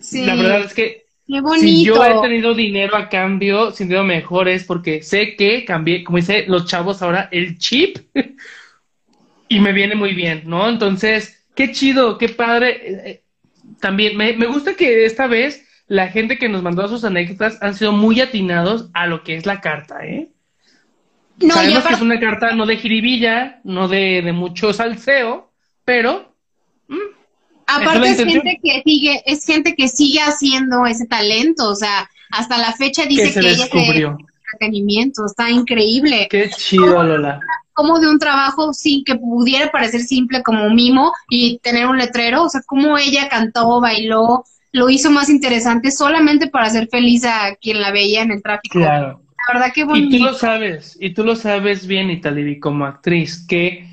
Sí. 0.00 0.24
La 0.24 0.34
verdad 0.34 0.62
es 0.62 0.74
que 0.74 1.08
si 1.60 1.84
yo 1.84 2.02
he 2.02 2.20
tenido 2.22 2.54
dinero 2.54 2.96
a 2.96 3.08
cambio, 3.08 3.70
sintiendo 3.70 4.04
mejor 4.04 4.48
es 4.48 4.64
porque 4.64 5.02
sé 5.02 5.36
que 5.36 5.64
cambié, 5.64 6.02
como 6.02 6.16
dice 6.16 6.44
los 6.46 6.64
chavos 6.64 7.02
ahora, 7.02 7.28
el 7.30 7.58
chip 7.58 7.98
y 9.48 9.60
me 9.60 9.72
viene 9.72 9.94
muy 9.94 10.14
bien, 10.14 10.42
¿no? 10.46 10.68
Entonces, 10.68 11.37
qué 11.58 11.72
chido, 11.72 12.18
qué 12.18 12.28
padre. 12.28 12.70
Eh, 12.70 13.02
eh, 13.04 13.22
también 13.80 14.16
me, 14.16 14.32
me 14.34 14.46
gusta 14.46 14.74
que 14.74 15.04
esta 15.04 15.26
vez 15.26 15.66
la 15.88 16.06
gente 16.06 16.38
que 16.38 16.48
nos 16.48 16.62
mandó 16.62 16.86
sus 16.86 17.02
anécdotas 17.02 17.58
han 17.60 17.74
sido 17.74 17.90
muy 17.90 18.20
atinados 18.20 18.88
a 18.94 19.08
lo 19.08 19.24
que 19.24 19.34
es 19.34 19.44
la 19.44 19.60
carta, 19.60 20.06
¿eh? 20.06 20.28
No, 21.38 21.54
Sabemos 21.54 21.84
que 21.84 21.94
es 21.94 22.00
una 22.00 22.20
carta 22.20 22.52
no 22.52 22.64
de 22.64 22.76
jiribilla, 22.76 23.60
no 23.64 23.88
de, 23.88 24.22
de 24.22 24.32
mucho 24.32 24.72
salseo, 24.72 25.52
pero 25.84 26.32
mm, 26.88 26.96
Aparte 27.66 28.10
es, 28.10 28.16
gente 28.18 28.60
que 28.62 28.82
sigue, 28.84 29.22
es 29.26 29.44
gente 29.44 29.74
que 29.74 29.88
sigue 29.88 30.20
haciendo 30.20 30.86
ese 30.86 31.06
talento, 31.06 31.68
o 31.68 31.74
sea, 31.74 32.08
hasta 32.30 32.58
la 32.58 32.72
fecha 32.72 33.04
dice 33.04 33.32
que, 33.32 33.50
ella 33.50 33.68
ella 33.72 34.16
entretenimiento, 34.52 35.26
está 35.26 35.50
increíble. 35.50 36.28
Qué 36.30 36.50
chido, 36.50 37.02
Lola. 37.02 37.40
Como 37.72 38.00
de 38.00 38.08
un 38.08 38.18
trabajo 38.18 38.72
sin 38.72 39.04
que 39.04 39.14
pudiera 39.14 39.70
parecer 39.70 40.00
simple 40.00 40.42
como 40.42 40.68
mimo 40.70 41.12
y 41.28 41.58
tener 41.58 41.86
un 41.86 41.98
letrero, 41.98 42.44
o 42.44 42.48
sea, 42.48 42.60
como 42.66 42.98
ella 42.98 43.28
cantó, 43.28 43.80
bailó, 43.80 44.44
lo 44.72 44.90
hizo 44.90 45.10
más 45.10 45.28
interesante 45.28 45.90
solamente 45.90 46.48
para 46.48 46.66
hacer 46.66 46.88
feliz 46.90 47.24
a 47.24 47.54
quien 47.60 47.80
la 47.80 47.92
veía 47.92 48.22
en 48.22 48.32
el 48.32 48.42
tráfico. 48.42 48.78
Claro. 48.78 49.22
La 49.46 49.54
verdad 49.54 49.72
que 49.72 49.84
bonito. 49.84 50.16
Y 50.16 50.18
tú 50.18 50.24
lo 50.24 50.34
sabes, 50.34 50.96
y 51.00 51.14
tú 51.14 51.24
lo 51.24 51.36
sabes 51.36 51.86
bien, 51.86 52.10
Italibi, 52.10 52.58
como 52.58 52.84
actriz, 52.84 53.46
que 53.46 53.88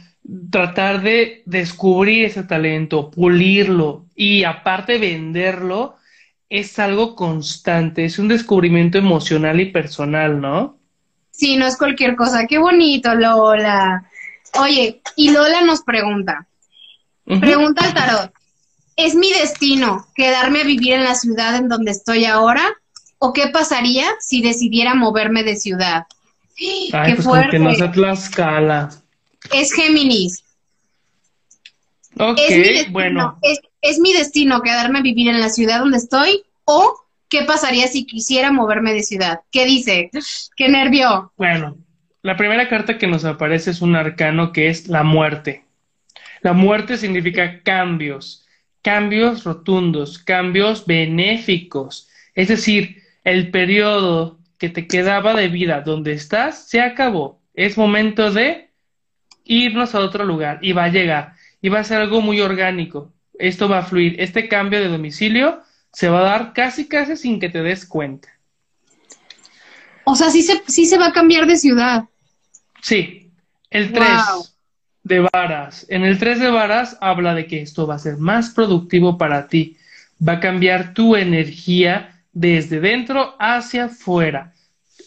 tratar 0.52 1.02
de 1.02 1.44
descubrir 1.45 2.26
ese 2.26 2.44
talento, 2.44 3.11
pulirlo 3.11 4.06
y 4.15 4.44
aparte 4.44 4.98
venderlo 4.98 5.95
es 6.57 6.80
algo 6.80 7.15
constante, 7.15 8.06
es 8.06 8.19
un 8.19 8.27
descubrimiento 8.27 8.98
emocional 8.98 9.60
y 9.60 9.72
personal, 9.72 10.40
¿no? 10.40 10.77
Sí, 11.32 11.57
no 11.57 11.65
es 11.65 11.77
cualquier 11.77 12.15
cosa. 12.15 12.45
Qué 12.48 12.57
bonito, 12.57 13.14
Lola. 13.14 14.10
Oye, 14.60 15.02
y 15.15 15.32
Lola 15.32 15.61
nos 15.61 15.82
pregunta, 15.82 16.48
pregunta 17.26 17.86
al 17.86 17.94
tarot, 17.94 18.34
¿es 18.95 19.15
mi 19.15 19.32
destino 19.34 20.07
quedarme 20.15 20.61
a 20.61 20.65
vivir 20.65 20.94
en 20.94 21.03
la 21.03 21.15
ciudad 21.15 21.56
en 21.56 21.68
donde 21.68 21.91
estoy 21.91 22.26
ahora? 22.26 22.64
¿O 23.18 23.34
qué 23.34 23.48
pasaría 23.48 24.07
si 24.19 24.41
decidiera 24.41 24.94
moverme 24.94 25.44
de 25.44 25.56
ciudad? 25.56 26.06
Ay, 26.57 26.90
qué 26.91 27.15
pues 27.15 27.26
fuerte. 27.26 27.52
que 27.52 27.60
no 27.60 27.73
sea 27.76 27.91
Tlaxcala 27.91 28.90
es 29.52 29.73
Géminis. 29.73 30.44
Ok, 32.18 32.40
bueno. 32.91 33.38
Es, 33.41 33.60
mi 33.99 34.14
destino 34.14 34.62
quedarme 34.62 34.99
a 34.99 35.03
vivir 35.03 35.30
en 35.30 35.40
la 35.40 35.49
ciudad 35.49 35.80
donde 35.80 35.98
estoy 35.98 36.44
o 36.66 36.95
qué 37.30 37.44
pasaría 37.44 37.88
si 37.88 38.06
quisiera 38.06 38.52
moverme 38.52 38.94
de 38.94 39.03
ciudad. 39.03 39.41
¿Qué 39.52 39.66
dice? 39.66 40.10
¿Qué 40.56 40.70
nervio? 40.70 41.32
Bueno, 41.38 41.78
la 42.22 42.36
primera 42.38 42.68
carta 42.68 42.98
que 42.98 43.07
nos 43.07 43.26
aparece 43.26 43.72
es 43.72 43.82
un 43.82 43.95
arcano 43.95 44.52
que 44.52 44.70
es 44.70 44.88
la 44.88 45.03
muerte. 45.03 45.64
La 46.41 46.53
muerte 46.53 46.98
significa 46.98 47.62
cambios, 47.62 48.45
cambios 48.82 49.44
rotundos, 49.44 50.20
cambios 50.20 50.86
benéficos. 50.86 52.10
Es 52.34 52.48
decir, 52.48 53.03
el 53.24 53.52
periodo 53.52 54.40
que 54.57 54.70
te 54.70 54.88
quedaba 54.88 55.34
de 55.34 55.48
vida 55.48 55.82
donde 55.82 56.14
estás 56.14 56.68
se 56.68 56.82
acabó. 56.82 57.40
Es 57.53 57.78
momento 57.78 58.32
de 58.32 58.70
irnos 59.44 59.95
a 59.95 59.99
otro 59.99 60.26
lugar 60.26 60.60
y 60.62 60.74
va 60.74 60.86
a 60.86 60.90
llegar 60.90 61.34
y 61.62 61.70
va 61.70 61.80
a 61.80 61.84
ser 61.84 62.02
algo 62.02 62.22
muy 62.22 62.41
orgánico. 62.41 63.12
Esto 63.40 63.68
va 63.68 63.80
a 63.80 63.84
fluir. 63.84 64.16
Este 64.20 64.48
cambio 64.48 64.80
de 64.80 64.88
domicilio 64.88 65.62
se 65.91 66.10
va 66.10 66.20
a 66.20 66.24
dar 66.24 66.53
casi, 66.53 66.88
casi 66.88 67.16
sin 67.16 67.40
que 67.40 67.49
te 67.49 67.62
des 67.62 67.86
cuenta. 67.86 68.30
O 70.03 70.16
sea, 70.16 70.30
sí 70.30 70.41
se, 70.41 70.62
sí 70.68 70.86
se 70.86 70.98
va 70.98 71.07
a 71.07 71.14
cambiar 71.14 71.48
de 71.48 71.57
ciudad. 71.57 72.06
Sí. 72.82 73.32
El 73.70 73.91
3 73.91 74.07
de 75.03 75.28
varas. 75.34 75.86
En 75.90 76.03
el 76.03 76.18
3 76.18 76.40
de 76.40 76.49
varas 76.49 76.98
habla 77.02 77.34
de 77.34 77.48
que 77.48 77.62
esto 77.62 77.88
va 77.88 77.95
a 77.95 77.99
ser 77.99 78.18
más 78.18 78.52
productivo 78.52 79.18
para 79.18 79.48
ti. 79.48 79.78
Va 80.26 80.34
a 80.34 80.40
cambiar 80.40 80.94
tu 80.94 81.16
energía 81.16 82.24
desde 82.32 82.80
dentro 82.80 83.36
hacia 83.40 83.86
afuera. 83.86 84.53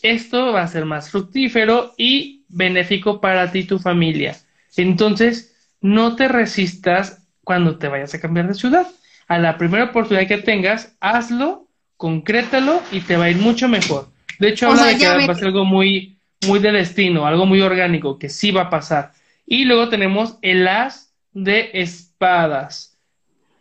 Esto 0.03 0.53
va 0.53 0.63
a 0.63 0.69
ser 0.69 0.85
más 0.85 1.11
fructífero 1.11 1.95
y 1.97 2.45
benéfico 2.49 3.21
para 3.21 3.51
ti 3.51 3.61
y 3.61 3.65
tu 3.65 3.79
familia. 3.79 4.37
Entonces, 4.77 5.55
no 5.81 6.17
te 6.17 6.29
resistas 6.29 7.28
cuando 7.49 7.79
te 7.79 7.89
vayas 7.89 8.13
a 8.13 8.21
cambiar 8.21 8.47
de 8.47 8.53
ciudad. 8.53 8.87
A 9.27 9.39
la 9.39 9.57
primera 9.57 9.85
oportunidad 9.85 10.29
que 10.29 10.37
tengas, 10.37 10.95
hazlo, 11.01 11.67
concrétalo 11.97 12.83
y 12.93 13.01
te 13.01 13.17
va 13.17 13.25
a 13.25 13.31
ir 13.31 13.39
mucho 13.39 13.71
mejor. 13.71 14.09
De 14.39 14.51
hecho, 14.51 14.69
habla 14.69 14.85
de 14.85 14.99
que 14.99 15.07
va 15.07 15.33
a 15.33 15.35
ser 15.35 15.47
algo 15.47 15.65
muy, 15.65 16.19
muy 16.47 16.59
de 16.59 16.73
destino, 16.73 17.25
algo 17.25 17.47
muy 17.47 17.63
orgánico, 17.63 18.19
que 18.19 18.29
sí 18.29 18.51
va 18.51 18.65
a 18.65 18.71
pasar. 18.71 19.13
Y 19.47 19.65
luego 19.65 19.89
tenemos 19.89 20.37
el 20.43 20.69
as 20.69 21.15
de 21.33 21.71
espadas. 21.73 22.99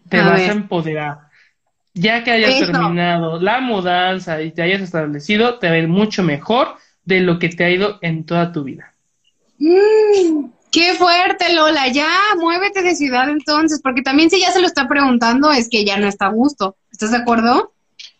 Te 0.09 0.17
vas 0.17 0.41
a 0.41 0.51
empoderar. 0.51 1.19
Ya 1.93 2.25
que 2.25 2.31
hayas 2.31 2.59
terminado 2.59 3.39
la 3.39 3.61
mudanza 3.61 4.41
y 4.41 4.51
te 4.51 4.63
hayas 4.63 4.81
establecido, 4.81 5.59
te 5.59 5.69
va 5.69 5.75
a 5.75 5.77
ir 5.77 5.87
mucho 5.87 6.23
mejor 6.23 6.75
de 7.05 7.21
lo 7.21 7.39
que 7.39 7.47
te 7.47 7.63
ha 7.63 7.69
ido 7.69 7.99
en 8.01 8.25
toda 8.25 8.51
tu 8.51 8.65
vida. 8.65 8.93
Mm, 9.59 10.56
qué 10.71 10.93
fuerte, 10.95 11.53
Lola. 11.53 11.87
Ya, 11.87 12.09
muévete 12.37 12.81
de 12.81 12.95
ciudad 12.95 13.29
entonces, 13.29 13.81
porque 13.81 14.01
también 14.01 14.29
si 14.29 14.39
ya 14.39 14.51
se 14.51 14.61
lo 14.61 14.67
está 14.67 14.87
preguntando 14.87 15.51
es 15.51 15.69
que 15.69 15.85
ya 15.85 15.97
no 15.97 16.07
está 16.07 16.27
a 16.27 16.31
gusto. 16.31 16.77
¿Estás 16.91 17.11
de 17.11 17.17
acuerdo? 17.17 17.73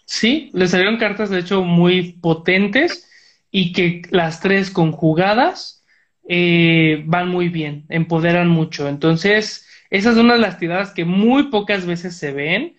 Sí, 0.06 0.50
le 0.54 0.68
salieron 0.68 0.98
cartas 0.98 1.30
de 1.30 1.40
hecho 1.40 1.62
muy 1.64 2.14
potentes 2.14 3.10
y 3.52 3.74
que 3.74 4.02
las 4.10 4.40
tres 4.40 4.72
conjugadas 4.72 5.84
eh, 6.28 7.04
van 7.06 7.30
muy 7.30 7.50
bien, 7.50 7.86
empoderan 7.90 8.50
mucho. 8.50 8.88
Entonces, 8.88 9.66
esa 9.90 10.12
es 10.12 10.18
una 10.18 10.34
de 10.34 10.40
las 10.40 10.60
tiradas 10.60 10.92
que 10.92 11.06
muy 11.06 11.44
pocas 11.50 11.86
veces 11.86 12.18
se 12.18 12.32
ven, 12.34 12.78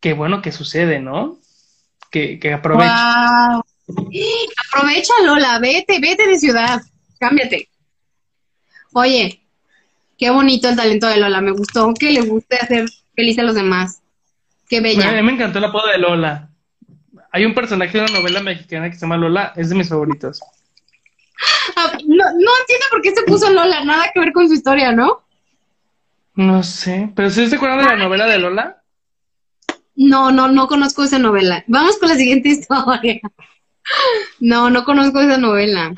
que 0.00 0.12
bueno 0.12 0.42
que 0.42 0.52
sucede, 0.52 1.00
¿no? 1.00 1.38
Que, 2.10 2.38
que 2.38 2.52
aprovecha. 2.52 3.56
Aprovecha, 3.56 5.12
Lola, 5.24 5.58
vete, 5.58 5.98
vete 6.00 6.26
de 6.26 6.38
ciudad, 6.38 6.80
cámbiate. 7.18 7.69
Oye, 8.92 9.40
qué 10.18 10.30
bonito 10.30 10.68
el 10.68 10.76
talento 10.76 11.06
de 11.06 11.18
Lola, 11.18 11.40
me 11.40 11.52
gustó 11.52 11.92
que 11.94 12.10
le 12.10 12.22
guste 12.22 12.56
hacer 12.56 12.88
feliz 13.14 13.38
a 13.38 13.42
los 13.42 13.54
demás. 13.54 14.02
Qué 14.68 14.80
bella. 14.80 15.08
A 15.08 15.12
mí 15.12 15.22
me 15.22 15.32
encantó 15.32 15.58
el 15.58 15.64
apodo 15.64 15.88
de 15.88 15.98
Lola. 15.98 16.50
Hay 17.32 17.44
un 17.44 17.54
personaje 17.54 17.96
de 17.96 18.04
una 18.04 18.18
novela 18.18 18.40
mexicana 18.40 18.88
que 18.90 18.96
se 18.96 19.02
llama 19.02 19.16
Lola, 19.16 19.52
es 19.56 19.68
de 19.68 19.74
mis 19.76 19.88
favoritos. 19.88 20.40
Ah, 21.76 21.92
no, 22.06 22.24
no 22.24 22.50
entiendo 22.60 22.86
por 22.90 23.02
qué 23.02 23.14
se 23.14 23.22
puso 23.22 23.50
Lola, 23.50 23.84
nada 23.84 24.10
que 24.12 24.20
ver 24.20 24.32
con 24.32 24.48
su 24.48 24.54
historia, 24.54 24.92
¿no? 24.92 25.22
No 26.34 26.62
sé, 26.62 27.10
pero 27.14 27.30
¿sí 27.30 27.48
se 27.48 27.56
acuerdan 27.56 27.78
de 27.78 27.84
la 27.84 27.96
novela 27.96 28.26
de 28.26 28.38
Lola? 28.38 28.82
No, 29.94 30.30
no, 30.30 30.48
no 30.48 30.66
conozco 30.66 31.04
esa 31.04 31.18
novela. 31.18 31.64
Vamos 31.66 31.98
con 31.98 32.08
la 32.08 32.16
siguiente 32.16 32.48
historia. 32.48 33.20
No, 34.38 34.70
no 34.70 34.84
conozco 34.84 35.20
esa 35.20 35.36
novela. 35.36 35.92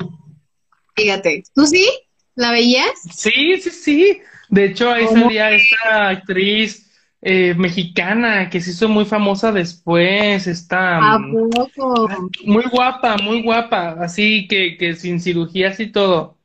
Fíjate, 0.95 1.43
¿tú 1.53 1.65
sí? 1.65 1.87
¿La 2.35 2.51
veías? 2.51 2.91
Sí, 3.13 3.57
sí, 3.61 3.69
sí. 3.69 4.21
De 4.49 4.65
hecho, 4.65 4.91
ahí 4.91 5.07
salía 5.07 5.51
esta 5.51 6.09
actriz 6.09 6.91
eh, 7.21 7.53
mexicana 7.55 8.49
que 8.49 8.59
se 8.61 8.71
hizo 8.71 8.89
muy 8.89 9.05
famosa 9.05 9.51
después. 9.51 10.47
Está 10.47 10.97
¿A 10.97 11.19
mm, 11.19 11.49
poco? 11.49 12.09
muy 12.45 12.65
guapa, 12.65 13.17
muy 13.17 13.41
guapa. 13.41 13.95
Así 13.99 14.47
que, 14.47 14.77
que 14.77 14.95
sin 14.95 15.19
cirugías 15.19 15.79
y 15.79 15.87
todo. 15.87 16.37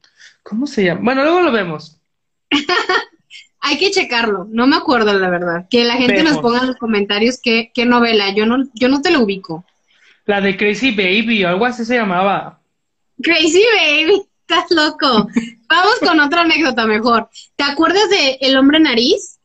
¿Cómo 0.43 0.67
se 0.67 0.85
llama? 0.85 1.01
Bueno, 1.03 1.23
luego 1.23 1.43
lo 1.43 1.53
vemos. 1.53 1.99
Hay 3.61 3.77
que 3.77 3.91
checarlo. 3.91 4.47
No 4.51 4.67
me 4.67 4.77
acuerdo, 4.77 5.13
la 5.13 5.29
verdad. 5.29 5.67
Que 5.69 5.85
la 5.85 5.97
gente 5.97 6.23
nos 6.23 6.39
ponga 6.39 6.61
en 6.61 6.69
los 6.69 6.77
comentarios 6.77 7.41
qué, 7.43 7.71
qué 7.75 7.85
novela. 7.85 8.33
Yo 8.35 8.47
no, 8.47 8.65
yo 8.75 8.89
no 8.89 9.03
te 9.03 9.11
lo 9.11 9.21
ubico. 9.21 9.65
La 10.25 10.41
de 10.41 10.57
Crazy 10.57 10.93
Baby, 10.93 11.45
o 11.45 11.49
algo 11.49 11.67
así 11.67 11.85
se 11.85 11.97
llamaba. 11.97 12.61
Crazy 13.23 13.63
Baby, 13.77 14.23
estás 14.49 14.71
loco. 14.71 15.29
Vamos 15.69 15.95
con 16.01 16.19
otra 16.21 16.43
anécdota 16.43 16.87
mejor. 16.87 17.29
¿Te 17.57 17.65
acuerdas 17.65 18.09
de 18.09 18.39
El 18.41 18.57
hombre 18.57 18.81
nariz? 18.81 19.39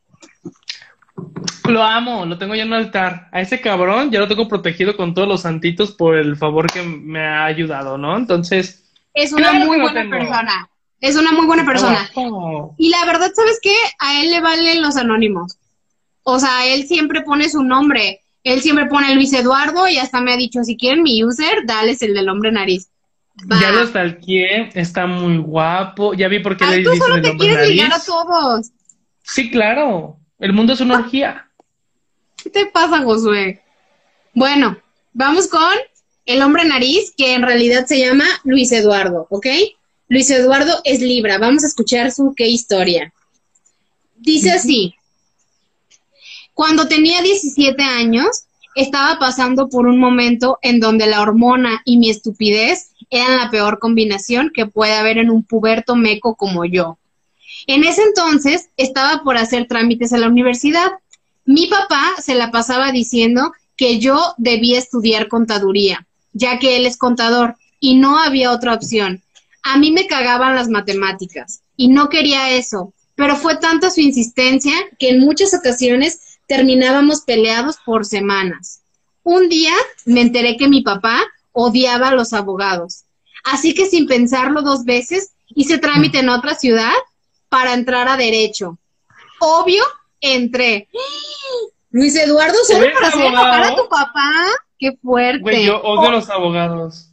Lo 1.68 1.82
amo, 1.82 2.24
lo 2.24 2.38
tengo 2.38 2.54
ya 2.54 2.62
en 2.62 2.68
un 2.68 2.74
altar. 2.74 3.28
A 3.32 3.40
ese 3.40 3.60
cabrón 3.60 4.10
ya 4.10 4.20
lo 4.20 4.28
tengo 4.28 4.48
protegido 4.48 4.96
con 4.96 5.14
todos 5.14 5.28
los 5.28 5.42
santitos 5.42 5.92
por 5.92 6.16
el 6.16 6.36
favor 6.36 6.70
que 6.70 6.82
me 6.82 7.20
ha 7.20 7.44
ayudado, 7.44 7.98
¿no? 7.98 8.16
Entonces. 8.16 8.84
Es 9.12 9.32
una 9.32 9.52
muy 9.52 9.80
buena 9.80 10.08
persona. 10.08 10.70
Es 11.00 11.16
una 11.16 11.32
muy 11.32 11.46
buena 11.46 11.64
persona. 11.66 12.10
Y 12.78 12.88
la 12.88 13.04
verdad, 13.04 13.30
¿sabes 13.34 13.58
qué? 13.62 13.74
A 13.98 14.22
él 14.22 14.30
le 14.30 14.40
valen 14.40 14.82
los 14.82 14.96
anónimos. 14.96 15.58
O 16.22 16.38
sea, 16.38 16.66
él 16.66 16.86
siempre 16.86 17.20
pone 17.22 17.50
su 17.50 17.62
nombre. 17.62 18.20
Él 18.42 18.60
siempre 18.60 18.86
pone 18.86 19.14
Luis 19.14 19.32
Eduardo 19.32 19.86
y 19.88 19.98
hasta 19.98 20.20
me 20.20 20.32
ha 20.32 20.36
dicho, 20.36 20.62
si 20.64 20.76
quieren 20.76 21.02
mi 21.02 21.22
user, 21.24 21.64
dales 21.66 22.02
el 22.02 22.14
del 22.14 22.28
hombre 22.28 22.52
nariz. 22.52 22.88
Ya 23.60 23.72
lo 23.72 23.86
stalkeé, 23.86 24.70
está 24.74 25.06
muy 25.06 25.38
guapo. 25.38 26.14
Ya 26.14 26.28
vi 26.28 26.38
por 26.38 26.56
qué 26.56 26.66
le 26.66 26.78
dice 26.78 26.92
el 26.92 26.98
nombre 26.98 27.36
quieres 27.36 27.68
ligar 27.68 27.92
a 27.92 28.00
todos. 28.00 28.70
Sí, 29.22 29.50
claro. 29.50 30.18
El 30.38 30.52
mundo 30.52 30.72
es 30.72 30.80
una 30.80 30.98
orgía. 30.98 31.48
¿Qué 32.36 32.50
te 32.50 32.66
pasa, 32.66 33.02
Josué? 33.02 33.62
Bueno, 34.34 34.78
vamos 35.12 35.48
con 35.48 35.72
el 36.26 36.42
hombre 36.42 36.64
nariz, 36.64 37.12
que 37.16 37.34
en 37.34 37.42
realidad 37.42 37.86
se 37.86 37.98
llama 37.98 38.24
Luis 38.44 38.70
Eduardo, 38.72 39.26
¿ok? 39.30 39.46
Luis 40.08 40.30
Eduardo 40.30 40.80
es 40.84 41.00
Libra. 41.00 41.38
Vamos 41.38 41.64
a 41.64 41.68
escuchar 41.68 42.12
su 42.12 42.34
qué 42.36 42.46
historia. 42.46 43.12
Dice 44.16 44.52
así. 44.52 44.94
Cuando 46.52 46.86
tenía 46.86 47.20
17 47.20 47.82
años, 47.82 48.44
estaba 48.74 49.18
pasando 49.18 49.68
por 49.68 49.86
un 49.86 49.98
momento 49.98 50.58
en 50.62 50.80
donde 50.80 51.06
la 51.06 51.20
hormona 51.20 51.82
y 51.84 51.96
mi 51.96 52.10
estupidez 52.10 52.90
eran 53.10 53.36
la 53.36 53.50
peor 53.50 53.78
combinación 53.78 54.50
que 54.54 54.66
puede 54.66 54.94
haber 54.94 55.18
en 55.18 55.30
un 55.30 55.44
puberto 55.44 55.96
meco 55.96 56.34
como 56.36 56.64
yo. 56.64 56.98
En 57.66 57.84
ese 57.84 58.02
entonces 58.02 58.68
estaba 58.76 59.22
por 59.22 59.36
hacer 59.36 59.66
trámites 59.66 60.12
a 60.12 60.18
la 60.18 60.28
universidad. 60.28 60.92
Mi 61.44 61.66
papá 61.66 62.14
se 62.18 62.34
la 62.34 62.50
pasaba 62.50 62.92
diciendo 62.92 63.52
que 63.76 63.98
yo 63.98 64.34
debía 64.38 64.78
estudiar 64.78 65.28
contaduría, 65.28 66.06
ya 66.32 66.58
que 66.58 66.76
él 66.76 66.86
es 66.86 66.96
contador 66.96 67.56
y 67.80 67.96
no 67.96 68.18
había 68.18 68.52
otra 68.52 68.74
opción. 68.74 69.22
A 69.62 69.78
mí 69.78 69.90
me 69.90 70.06
cagaban 70.06 70.54
las 70.54 70.68
matemáticas 70.68 71.62
y 71.76 71.88
no 71.88 72.08
quería 72.08 72.50
eso, 72.50 72.92
pero 73.14 73.36
fue 73.36 73.56
tanta 73.56 73.90
su 73.90 74.00
insistencia 74.00 74.74
que 74.98 75.10
en 75.10 75.20
muchas 75.20 75.54
ocasiones 75.54 76.38
terminábamos 76.46 77.22
peleados 77.22 77.76
por 77.84 78.04
semanas. 78.04 78.80
Un 79.22 79.48
día 79.48 79.72
me 80.04 80.20
enteré 80.20 80.56
que 80.56 80.68
mi 80.68 80.82
papá 80.82 81.22
odiaba 81.54 82.08
a 82.08 82.14
los 82.14 82.34
abogados, 82.34 83.04
así 83.44 83.72
que 83.72 83.86
sin 83.86 84.06
pensarlo 84.06 84.60
dos 84.60 84.84
veces 84.84 85.32
hice 85.48 85.78
trámite 85.78 86.18
en 86.18 86.28
otra 86.28 86.54
ciudad 86.54 86.92
para 87.48 87.72
entrar 87.72 88.08
a 88.08 88.16
derecho. 88.16 88.78
Obvio, 89.40 89.84
entré. 90.20 90.88
Luis 91.90 92.16
Eduardo, 92.16 92.56
solo 92.66 92.86
para 92.92 93.08
hacer 93.08 93.34
a 93.34 93.76
tu 93.76 93.88
papá. 93.88 94.30
Qué 94.78 94.96
fuerte. 95.00 95.40
Güey, 95.40 95.66
yo 95.66 95.80
odio 95.80 96.08
a 96.08 96.12
los 96.12 96.28
abogados. 96.28 97.10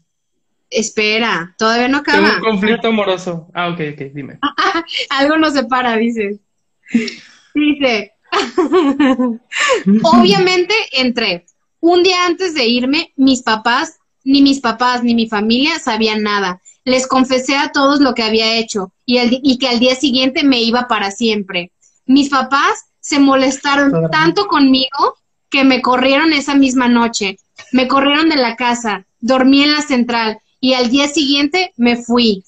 Espera, 0.69 1.53
todavía 1.57 1.88
no 1.88 1.99
acaba. 1.99 2.18
Tengo 2.18 2.38
un 2.38 2.41
conflicto 2.41 2.88
amoroso. 2.88 3.47
Ah, 3.53 3.69
ok, 3.69 3.80
ok, 3.93 4.01
dime. 4.13 4.39
Algo 5.09 5.38
nos 5.38 5.53
separa, 5.53 5.95
dice. 5.97 6.39
Dice. 7.53 8.13
Obviamente 10.03 10.73
entré. 10.93 11.45
Un 11.80 12.03
día 12.03 12.26
antes 12.26 12.53
de 12.53 12.65
irme, 12.65 13.13
mis 13.15 13.43
papás, 13.43 13.99
ni 14.23 14.41
mis 14.41 14.60
papás, 14.60 15.03
ni 15.03 15.15
mi 15.15 15.27
familia 15.27 15.80
sabían 15.80 16.23
nada. 16.23 16.61
Les 16.84 17.07
confesé 17.07 17.56
a 17.56 17.72
todos 17.72 17.99
lo 17.99 18.14
que 18.14 18.23
había 18.23 18.57
hecho 18.57 18.91
y, 19.06 19.19
y 19.19 19.57
que 19.57 19.68
al 19.68 19.80
día 19.80 19.95
siguiente 19.95 20.43
me 20.43 20.61
iba 20.61 20.88
para 20.88 21.11
siempre. 21.11 21.72
Mis 22.06 22.30
papás 22.30 22.85
se 22.99 23.19
molestaron 23.19 24.10
tanto 24.11 24.48
conmigo 24.48 25.15
que 25.49 25.64
me 25.64 25.81
corrieron 25.81 26.34
esa 26.34 26.56
misma 26.56 26.88
noche. 26.88 27.38
Me 27.72 27.88
corrieron 27.88 28.30
de 28.30 28.38
la 28.38 28.56
casa, 28.56 29.06
dormí 29.19 29.64
en 29.64 29.73
la 29.73 29.81
central 29.81 30.39
y 30.60 30.73
al 30.73 30.89
día 30.89 31.07
siguiente 31.07 31.73
me 31.77 31.98
fui. 31.98 32.43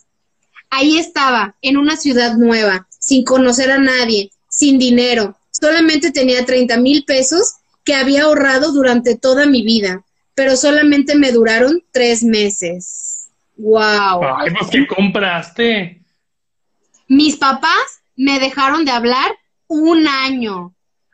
Ahí 0.70 0.98
estaba, 0.98 1.56
en 1.62 1.78
una 1.78 1.98
ciudad 1.98 2.36
nueva, 2.36 2.88
sin 2.98 3.24
conocer 3.24 3.72
a 3.72 3.78
nadie, 3.78 4.32
sin 4.50 4.80
dinero. 4.80 5.38
Solamente 5.52 6.12
tenía 6.12 6.46
30 6.46 6.78
mil 6.78 7.04
pesos 7.06 7.56
que 7.84 7.94
había 7.94 8.24
ahorrado 8.24 8.72
durante 8.72 9.16
toda 9.16 9.46
mi 9.46 9.64
vida, 9.64 10.04
pero 10.36 10.56
solamente 10.56 11.16
me 11.16 11.32
duraron 11.32 11.84
tres 11.92 12.24
meses. 12.24 13.30
¡Wow! 13.58 14.22
Pues, 14.58 14.70
¿Qué 14.72 14.88
compraste? 14.88 16.02
Mis 17.08 17.38
papás 17.38 18.02
me 18.16 18.40
dejaron 18.40 18.86
de 18.86 18.92
hablar 18.92 19.32
un 19.68 20.08
año, 20.08 20.74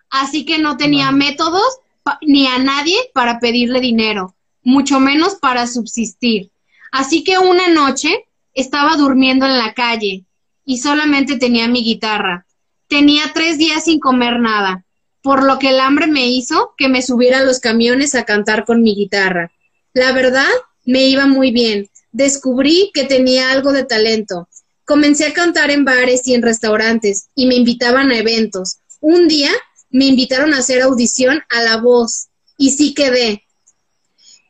así 0.10 0.46
que 0.46 0.60
no 0.60 0.78
tenía 0.78 1.12
métodos 1.12 1.80
ni 2.22 2.48
a 2.48 2.58
nadie 2.60 2.96
para 3.14 3.40
pedirle 3.40 3.80
dinero, 3.80 4.36
mucho 4.64 5.00
menos 5.00 5.36
para 5.36 5.68
subsistir. 5.68 6.52
Así 6.92 7.24
que 7.24 7.38
una 7.38 7.68
noche 7.70 8.26
estaba 8.54 8.96
durmiendo 8.96 9.46
en 9.46 9.58
la 9.58 9.74
calle 9.74 10.26
y 10.66 10.78
solamente 10.80 11.38
tenía 11.38 11.68
mi 11.68 11.84
guitarra. 11.84 12.46
Tenía 12.88 13.32
tres 13.34 13.58
días 13.58 13.86
sin 13.86 14.00
comer 14.00 14.40
nada, 14.40 14.86
por 15.22 15.44
lo 15.44 15.60
que 15.60 15.70
el 15.70 15.80
hambre 15.80 16.08
me 16.08 16.28
hizo 16.28 16.74
que 16.78 16.88
me 16.88 17.02
subiera 17.02 17.40
a 17.40 17.44
los 17.44 17.60
camiones 17.60 18.16
a 18.16 18.26
cantar 18.26 18.66
con 18.66 18.82
mi 18.82 18.96
guitarra. 18.96 19.52
La 19.94 20.12
verdad, 20.12 20.48
me 20.86 21.06
iba 21.06 21.26
muy 21.26 21.52
bien. 21.52 21.90
Descubrí 22.12 22.92
que 22.94 23.04
tenía 23.04 23.52
algo 23.52 23.72
de 23.72 23.84
talento. 23.84 24.48
Comencé 24.86 25.26
a 25.26 25.34
cantar 25.34 25.72
en 25.72 25.86
bares 25.86 26.28
y 26.28 26.34
en 26.34 26.42
restaurantes 26.42 27.28
y 27.36 27.46
me 27.46 27.56
invitaban 27.56 28.12
a 28.12 28.18
eventos. 28.18 28.78
Un 29.00 29.28
día 29.28 29.52
me 29.90 30.06
invitaron 30.06 30.54
a 30.54 30.60
hacer 30.60 30.82
audición 30.82 31.42
a 31.50 31.62
La 31.62 31.78
Voz 31.78 32.28
y 32.58 32.72
sí 32.72 32.94
quedé. 32.94 33.44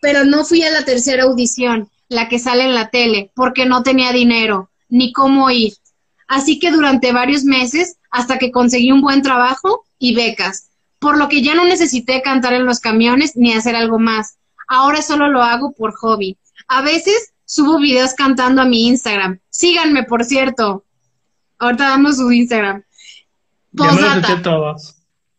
Pero 0.01 0.23
no 0.23 0.45
fui 0.45 0.63
a 0.63 0.71
la 0.71 0.85
tercera 0.85 1.23
audición 1.23 1.89
la 2.09 2.27
que 2.27 2.39
sale 2.39 2.63
en 2.63 2.73
la 2.73 2.89
tele, 2.89 3.31
porque 3.35 3.65
no 3.65 3.83
tenía 3.83 4.11
dinero, 4.11 4.71
ni 4.89 5.13
cómo 5.13 5.51
ir. 5.51 5.73
Así 6.27 6.59
que 6.59 6.71
durante 6.71 7.11
varios 7.11 7.43
meses, 7.43 7.97
hasta 8.11 8.37
que 8.37 8.51
conseguí 8.51 8.91
un 8.91 9.01
buen 9.01 9.21
trabajo 9.21 9.85
y 9.97 10.15
becas, 10.15 10.69
por 10.99 11.17
lo 11.17 11.29
que 11.29 11.41
ya 11.41 11.55
no 11.55 11.65
necesité 11.65 12.21
cantar 12.21 12.53
en 12.53 12.65
los 12.65 12.79
camiones 12.79 13.35
ni 13.35 13.53
hacer 13.53 13.75
algo 13.75 13.99
más. 13.99 14.37
Ahora 14.67 15.01
solo 15.01 15.29
lo 15.29 15.41
hago 15.41 15.71
por 15.71 15.93
hobby. 15.95 16.37
A 16.67 16.81
veces 16.81 17.33
subo 17.45 17.79
videos 17.79 18.13
cantando 18.13 18.61
a 18.61 18.65
mi 18.65 18.87
Instagram. 18.87 19.39
Síganme, 19.49 20.03
por 20.03 20.23
cierto. 20.23 20.85
Ahorita 21.57 21.89
damos 21.89 22.17
su 22.17 22.31
Instagram. 22.31 22.83
Postdata. 23.75 24.75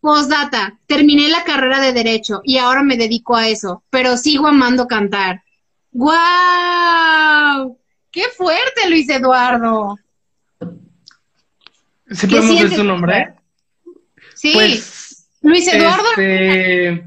Postdata. 0.00 0.78
Terminé 0.86 1.28
la 1.28 1.44
carrera 1.44 1.80
de 1.80 1.92
Derecho 1.92 2.40
y 2.44 2.58
ahora 2.58 2.82
me 2.82 2.96
dedico 2.96 3.36
a 3.36 3.48
eso, 3.48 3.82
pero 3.90 4.16
sigo 4.16 4.46
amando 4.46 4.86
cantar. 4.86 5.42
¡Guau! 5.92 7.78
¡Qué 8.10 8.24
fuerte, 8.36 8.88
Luis 8.88 9.08
Eduardo! 9.08 9.96
¿Sí 12.10 12.26
podemos 12.26 12.60
ver 12.60 12.74
su 12.74 12.84
nombre? 12.84 13.34
Sí. 14.34 14.52
Pues, 14.52 15.28
Luis 15.42 15.66
Eduardo. 15.68 16.08
Este, 16.10 17.04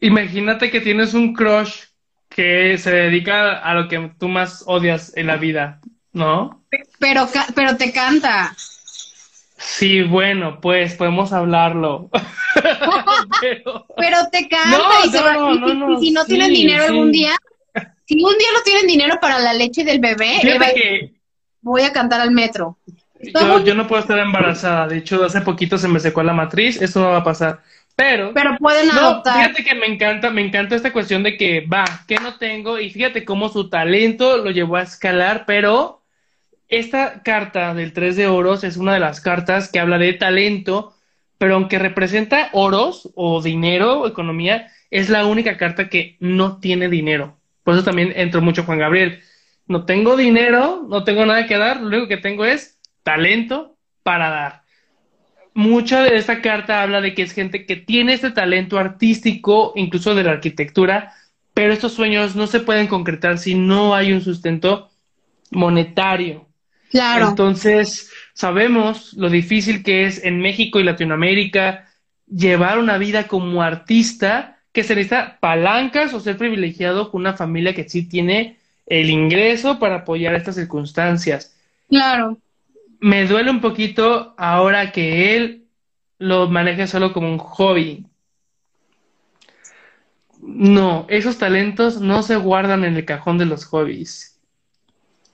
imagínate 0.00 0.70
que 0.70 0.80
tienes 0.80 1.14
un 1.14 1.34
crush 1.34 1.84
que 2.28 2.78
se 2.78 2.90
dedica 2.90 3.58
a 3.58 3.74
lo 3.74 3.88
que 3.88 4.10
tú 4.18 4.28
más 4.28 4.64
odias 4.66 5.16
en 5.16 5.28
la 5.28 5.36
vida, 5.36 5.80
¿no? 6.12 6.64
Pero, 6.98 7.28
pero 7.54 7.76
te 7.76 7.92
canta. 7.92 8.54
Sí, 9.56 10.02
bueno, 10.02 10.60
pues 10.60 10.94
podemos 10.94 11.32
hablarlo. 11.32 12.10
pero, 13.96 14.28
te 14.30 14.48
canta 14.48 15.06
y, 15.06 15.10
se 15.10 15.20
va, 15.20 15.36
si 16.00 16.10
no 16.10 16.24
tienen 16.24 16.52
dinero 16.52 16.84
algún 16.84 17.12
día, 17.12 17.36
si 18.04 18.22
un 18.22 18.36
día 18.36 18.48
no 18.52 18.62
tienen 18.62 18.86
dinero 18.86 19.18
para 19.20 19.38
la 19.38 19.54
leche 19.54 19.84
del 19.84 20.00
bebé, 20.00 21.12
voy 21.60 21.82
a 21.82 21.92
cantar 21.92 22.20
al 22.20 22.30
metro. 22.30 22.78
Yo, 23.64 23.74
no 23.74 23.86
puedo 23.86 24.02
estar 24.02 24.18
embarazada. 24.18 24.88
De 24.88 24.98
hecho, 24.98 25.24
hace 25.24 25.40
poquito 25.40 25.78
se 25.78 25.88
me 25.88 26.00
secó 26.00 26.22
la 26.22 26.32
matriz. 26.32 26.80
Eso 26.80 27.00
no 27.00 27.10
va 27.10 27.18
a 27.18 27.24
pasar. 27.24 27.60
Pero. 27.96 28.32
Pero 28.34 28.56
pueden 28.58 28.90
adoptar. 28.90 29.36
fíjate 29.36 29.64
que 29.64 29.74
me 29.74 29.86
encanta, 29.86 30.30
me 30.30 30.44
encanta 30.44 30.74
esta 30.74 30.92
cuestión 30.92 31.22
de 31.22 31.36
que 31.36 31.60
va, 31.60 31.84
que 32.06 32.16
no 32.16 32.36
tengo. 32.36 32.78
Y 32.78 32.90
fíjate 32.90 33.24
cómo 33.24 33.48
su 33.48 33.68
talento 33.68 34.38
lo 34.38 34.50
llevó 34.50 34.76
a 34.76 34.82
escalar. 34.82 35.44
Pero 35.46 36.02
esta 36.68 37.22
carta 37.22 37.74
del 37.74 37.92
3 37.92 38.16
de 38.16 38.26
oros 38.26 38.64
es 38.64 38.76
una 38.76 38.94
de 38.94 39.00
las 39.00 39.20
cartas 39.20 39.70
que 39.70 39.80
habla 39.80 39.98
de 39.98 40.12
talento. 40.12 40.94
Pero 41.38 41.54
aunque 41.54 41.78
representa 41.78 42.48
oros 42.52 43.10
o 43.14 43.42
dinero 43.42 44.00
o 44.00 44.06
economía, 44.06 44.68
es 44.90 45.08
la 45.10 45.26
única 45.26 45.56
carta 45.56 45.88
que 45.88 46.16
no 46.20 46.58
tiene 46.58 46.88
dinero. 46.88 47.36
Por 47.64 47.74
eso 47.74 47.82
también 47.82 48.12
entró 48.14 48.40
mucho 48.40 48.62
Juan 48.62 48.78
Gabriel. 48.78 49.20
No 49.66 49.86
tengo 49.86 50.16
dinero, 50.16 50.86
no 50.88 51.04
tengo 51.04 51.24
nada 51.24 51.46
que 51.46 51.56
dar, 51.56 51.80
lo 51.80 51.88
único 51.88 52.06
que 52.06 52.18
tengo 52.18 52.44
es 52.44 52.73
talento 53.04 53.76
para 54.02 54.28
dar. 54.30 54.64
Mucha 55.54 56.02
de 56.02 56.16
esta 56.16 56.42
carta 56.42 56.82
habla 56.82 57.00
de 57.00 57.14
que 57.14 57.22
es 57.22 57.32
gente 57.32 57.64
que 57.64 57.76
tiene 57.76 58.14
este 58.14 58.32
talento 58.32 58.76
artístico, 58.76 59.72
incluso 59.76 60.16
de 60.16 60.24
la 60.24 60.32
arquitectura, 60.32 61.12
pero 61.54 61.72
estos 61.72 61.92
sueños 61.92 62.34
no 62.34 62.48
se 62.48 62.58
pueden 62.58 62.88
concretar 62.88 63.38
si 63.38 63.54
no 63.54 63.94
hay 63.94 64.12
un 64.12 64.20
sustento 64.20 64.90
monetario. 65.52 66.48
Claro. 66.90 67.28
Entonces, 67.28 68.10
sabemos 68.32 69.12
lo 69.14 69.30
difícil 69.30 69.84
que 69.84 70.06
es 70.06 70.24
en 70.24 70.40
México 70.40 70.80
y 70.80 70.84
Latinoamérica 70.84 71.88
llevar 72.26 72.78
una 72.78 72.98
vida 72.98 73.28
como 73.28 73.62
artista, 73.62 74.58
que 74.72 74.82
se 74.82 74.96
necesita 74.96 75.38
palancas 75.40 76.12
o 76.14 76.20
ser 76.20 76.36
privilegiado 76.36 77.12
con 77.12 77.20
una 77.20 77.34
familia 77.34 77.74
que 77.74 77.88
sí 77.88 78.08
tiene 78.08 78.58
el 78.86 79.08
ingreso 79.10 79.78
para 79.78 79.96
apoyar 79.96 80.34
estas 80.34 80.56
circunstancias. 80.56 81.54
Claro. 81.88 82.38
Me 83.04 83.26
duele 83.26 83.50
un 83.50 83.60
poquito 83.60 84.32
ahora 84.38 84.90
que 84.90 85.36
él 85.36 85.66
lo 86.18 86.48
maneja 86.48 86.86
solo 86.86 87.12
como 87.12 87.30
un 87.30 87.36
hobby. 87.36 88.06
No, 90.40 91.04
esos 91.10 91.36
talentos 91.36 92.00
no 92.00 92.22
se 92.22 92.36
guardan 92.36 92.82
en 92.82 92.96
el 92.96 93.04
cajón 93.04 93.36
de 93.36 93.44
los 93.44 93.66
hobbies. 93.66 94.40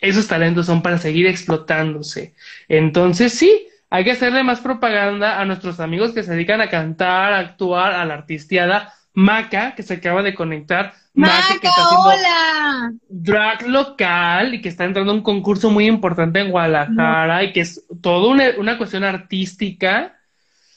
Esos 0.01 0.27
talentos 0.27 0.67
son 0.67 0.83
para 0.83 0.99
seguir 0.99 1.29
explotándose. 1.29 2.35
Entonces, 2.67 3.35
sí, 3.35 3.69
hay 3.89 4.03
que 4.03 4.11
hacerle 4.11 4.43
más 4.43 4.61
propaganda 4.61 5.41
a 5.41 5.45
nuestros 5.45 5.79
amigos 5.79 6.11
que 6.11 6.25
se 6.25 6.33
dedican 6.33 6.61
a 6.61 6.71
cantar, 6.71 7.33
a 7.33 7.39
actuar, 7.39 7.93
a 7.93 8.05
la 8.05 8.15
artisteada. 8.15 8.95
Maca, 9.15 9.75
que 9.75 9.83
se 9.83 9.95
acaba 9.95 10.23
de 10.23 10.35
conectar. 10.35 10.95
Maca, 11.15 11.59
que 11.61 11.67
está 11.67 11.89
hola. 11.89 12.93
drag 13.09 13.67
local 13.67 14.55
y 14.55 14.61
que 14.61 14.69
está 14.69 14.85
entrando 14.85 15.13
a 15.13 15.15
un 15.15 15.23
concurso 15.23 15.71
muy 15.71 15.87
importante 15.87 16.41
en 16.41 16.51
Guadalajara 16.51 17.45
y 17.45 17.53
que 17.53 17.61
es 17.61 17.85
toda 18.01 18.29
una, 18.57 18.79
cuestión 18.79 19.05
artística. 19.05 20.17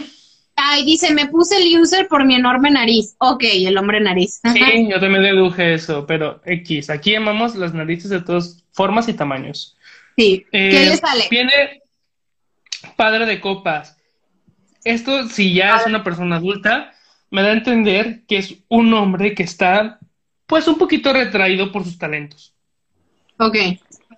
Ay, 0.55 0.83
dice, 0.85 1.13
me 1.13 1.27
puse 1.27 1.57
el 1.57 1.79
user 1.79 2.07
por 2.07 2.25
mi 2.25 2.35
enorme 2.35 2.71
nariz. 2.71 3.15
Ok, 3.19 3.43
el 3.43 3.77
hombre 3.77 3.99
nariz. 3.99 4.41
Sí, 4.53 4.87
yo 4.89 4.99
también 4.99 5.23
deduje 5.23 5.75
eso, 5.75 6.05
pero 6.07 6.41
X. 6.45 6.89
Aquí 6.89 7.11
llamamos 7.11 7.55
las 7.55 7.73
narices 7.73 8.09
de 8.09 8.21
todas 8.21 8.65
formas 8.71 9.07
y 9.07 9.13
tamaños. 9.13 9.77
Sí. 10.17 10.45
¿Qué 10.51 10.71
le 10.71 10.93
eh, 10.93 10.97
sale? 10.97 11.25
Viene 11.29 11.83
padre 12.95 13.27
de 13.27 13.39
copas 13.39 13.96
esto, 14.83 15.27
si 15.27 15.53
ya 15.53 15.75
es 15.75 15.85
una 15.85 16.03
persona 16.03 16.37
adulta, 16.37 16.93
me 17.29 17.41
da 17.41 17.49
a 17.49 17.53
entender 17.53 18.21
que 18.27 18.37
es 18.37 18.55
un 18.69 18.93
hombre 18.93 19.33
que 19.35 19.43
está, 19.43 19.99
pues, 20.45 20.67
un 20.67 20.77
poquito 20.77 21.13
retraído 21.13 21.71
por 21.71 21.83
sus 21.83 21.97
talentos. 21.97 22.53
Ok. 23.37 23.55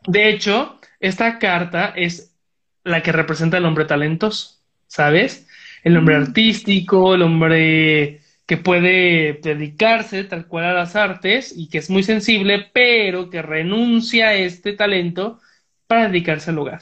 De 0.08 0.30
hecho, 0.30 0.80
esta 1.00 1.40
carta 1.40 1.94
es 1.96 2.36
la 2.84 3.02
que 3.04 3.12
representa 3.12 3.58
al 3.58 3.66
hombre 3.66 3.86
talentos, 3.86 4.62
¿sabes? 4.88 5.48
El 5.84 5.98
hombre 5.98 6.18
mm. 6.18 6.22
artístico, 6.24 7.16
el 7.16 7.22
hombre 7.22 8.22
que 8.46 8.58
puede 8.58 9.40
dedicarse 9.44 10.24
tal 10.24 10.48
cual 10.48 10.66
a 10.66 10.74
las 10.74 10.96
artes 10.96 11.54
y 11.56 11.70
que 11.70 11.78
es 11.78 11.90
muy 11.90 12.02
sensible, 12.04 12.68
pero 12.74 13.30
que 13.30 13.42
renuncia 13.44 14.30
a 14.30 14.34
este 14.34 14.74
talento 14.74 15.40
para 15.86 16.08
dedicarse 16.08 16.50
al 16.50 16.58
hogar. 16.58 16.82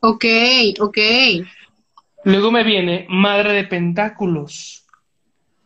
Ok, 0.00 0.24
ok. 0.78 0.98
Luego 2.24 2.50
me 2.50 2.64
viene 2.64 3.06
Madre 3.08 3.52
de 3.52 3.64
Pentáculos. 3.64 4.84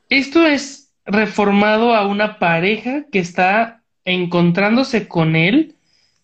Esto 0.08 0.46
es 0.46 0.90
reformado 1.04 1.94
a 1.94 2.06
una 2.06 2.38
pareja 2.38 3.04
que 3.10 3.18
está 3.18 3.82
encontrándose 4.04 5.08
con 5.08 5.36
él 5.36 5.76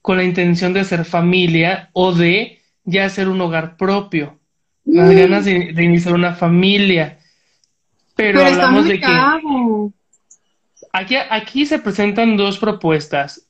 con 0.03 0.19
la 0.19 0.25
intención 0.25 0.73
de 0.73 0.81
hacer 0.81 1.05
familia 1.05 1.89
o 1.93 2.13
de 2.13 2.61
ya 2.85 3.07
hacer 3.07 3.29
un 3.29 3.41
hogar 3.41 3.77
propio. 3.77 4.39
Las 4.85 5.11
mm. 5.11 5.17
ganas 5.17 5.45
de, 5.47 5.83
iniciar 5.83 6.15
una 6.15 6.35
familia. 6.35 7.19
Pero, 8.15 8.45
hablamos 8.45 8.87
de 8.87 9.01
que 9.01 9.07
aquí, 10.93 11.17
aquí 11.17 11.65
se 11.65 11.79
presentan 11.79 12.37
dos 12.37 12.59
propuestas. 12.59 13.47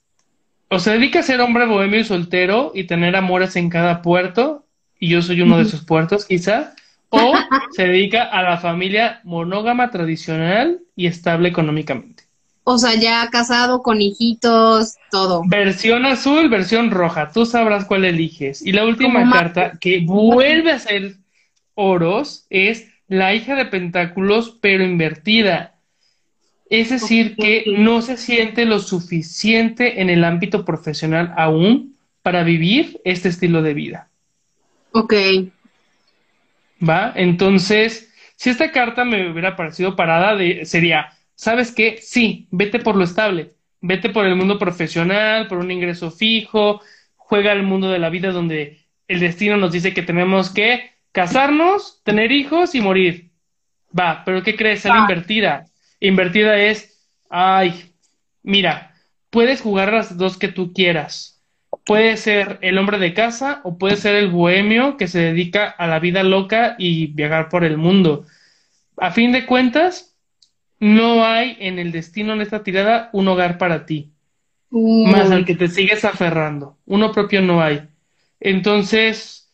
O 0.68 0.78
se 0.78 0.92
dedica 0.92 1.20
a 1.20 1.24
ser 1.24 1.40
hombre 1.40 1.66
bohemio 1.66 2.00
y 2.00 2.04
soltero 2.04 2.72
y 2.74 2.84
tener 2.84 3.16
amores 3.16 3.56
en 3.56 3.68
cada 3.68 4.00
puerto, 4.00 4.64
y 4.98 5.08
yo 5.08 5.22
soy 5.22 5.40
uno 5.40 5.56
de 5.56 5.64
esos 5.64 5.84
puertos, 5.84 6.24
quizá, 6.24 6.73
o 7.14 7.32
se 7.70 7.86
dedica 7.86 8.24
a 8.24 8.42
la 8.42 8.58
familia 8.58 9.20
monógama 9.24 9.90
tradicional 9.90 10.80
y 10.96 11.06
estable 11.06 11.48
económicamente. 11.48 12.24
O 12.66 12.78
sea, 12.78 12.94
ya 12.94 13.28
casado 13.30 13.82
con 13.82 14.00
hijitos, 14.00 14.94
todo. 15.10 15.42
Versión 15.46 16.06
azul, 16.06 16.48
versión 16.48 16.90
roja. 16.90 17.30
Tú 17.30 17.44
sabrás 17.44 17.84
cuál 17.84 18.06
eliges. 18.06 18.62
Y 18.64 18.72
la 18.72 18.86
última 18.86 19.30
carta 19.30 19.72
que 19.78 20.00
vuelve 20.00 20.72
a 20.72 20.78
ser 20.78 21.16
oros 21.74 22.46
es 22.48 22.88
la 23.06 23.34
hija 23.34 23.54
de 23.54 23.66
pentáculos, 23.66 24.56
pero 24.62 24.82
invertida. 24.82 25.74
Es 26.70 26.88
decir, 26.88 27.36
que 27.36 27.64
no 27.76 28.00
se 28.00 28.16
siente 28.16 28.64
lo 28.64 28.78
suficiente 28.78 30.00
en 30.00 30.08
el 30.08 30.24
ámbito 30.24 30.64
profesional 30.64 31.34
aún 31.36 31.96
para 32.22 32.42
vivir 32.42 32.98
este 33.04 33.28
estilo 33.28 33.60
de 33.60 33.74
vida. 33.74 34.08
Ok. 34.92 35.12
¿Va? 36.88 37.12
Entonces, 37.16 38.12
si 38.36 38.50
esta 38.50 38.72
carta 38.72 39.04
me 39.04 39.30
hubiera 39.30 39.56
parecido 39.56 39.96
parada, 39.96 40.36
de, 40.36 40.64
sería, 40.64 41.12
¿sabes 41.34 41.72
qué? 41.72 41.98
Sí, 42.00 42.48
vete 42.50 42.78
por 42.78 42.96
lo 42.96 43.04
estable, 43.04 43.52
vete 43.80 44.10
por 44.10 44.26
el 44.26 44.36
mundo 44.36 44.58
profesional, 44.58 45.48
por 45.48 45.58
un 45.58 45.70
ingreso 45.70 46.10
fijo, 46.10 46.80
juega 47.16 47.52
el 47.52 47.62
mundo 47.62 47.90
de 47.90 47.98
la 47.98 48.10
vida 48.10 48.32
donde 48.32 48.86
el 49.08 49.20
destino 49.20 49.56
nos 49.56 49.72
dice 49.72 49.94
que 49.94 50.02
tenemos 50.02 50.50
que 50.50 50.92
casarnos, 51.12 52.02
tener 52.04 52.32
hijos 52.32 52.74
y 52.74 52.80
morir. 52.80 53.30
Va, 53.96 54.22
pero 54.24 54.42
¿qué 54.42 54.56
crees? 54.56 54.80
Sale 54.80 55.00
invertida. 55.00 55.66
Invertida 56.00 56.58
es, 56.58 57.08
ay, 57.30 57.94
mira, 58.42 58.94
puedes 59.30 59.60
jugar 59.60 59.92
las 59.92 60.16
dos 60.18 60.36
que 60.36 60.48
tú 60.48 60.72
quieras 60.72 61.33
puede 61.84 62.16
ser 62.16 62.58
el 62.62 62.78
hombre 62.78 62.98
de 62.98 63.14
casa 63.14 63.60
o 63.62 63.78
puede 63.78 63.96
ser 63.96 64.16
el 64.16 64.30
bohemio 64.30 64.96
que 64.96 65.06
se 65.06 65.20
dedica 65.20 65.68
a 65.68 65.86
la 65.86 66.00
vida 66.00 66.22
loca 66.22 66.76
y 66.78 67.08
viajar 67.08 67.48
por 67.48 67.64
el 67.64 67.76
mundo. 67.76 68.26
A 68.96 69.10
fin 69.10 69.32
de 69.32 69.46
cuentas, 69.46 70.16
no 70.80 71.24
hay 71.24 71.56
en 71.60 71.78
el 71.78 71.92
destino 71.92 72.32
en 72.32 72.40
esta 72.40 72.62
tirada 72.62 73.10
un 73.12 73.28
hogar 73.28 73.58
para 73.58 73.86
ti, 73.86 74.12
más 74.70 75.30
al 75.30 75.44
que 75.44 75.54
te 75.54 75.68
sigues 75.68 76.04
aferrando. 76.04 76.76
Uno 76.86 77.12
propio 77.12 77.40
no 77.42 77.62
hay. 77.62 77.82
Entonces, 78.40 79.50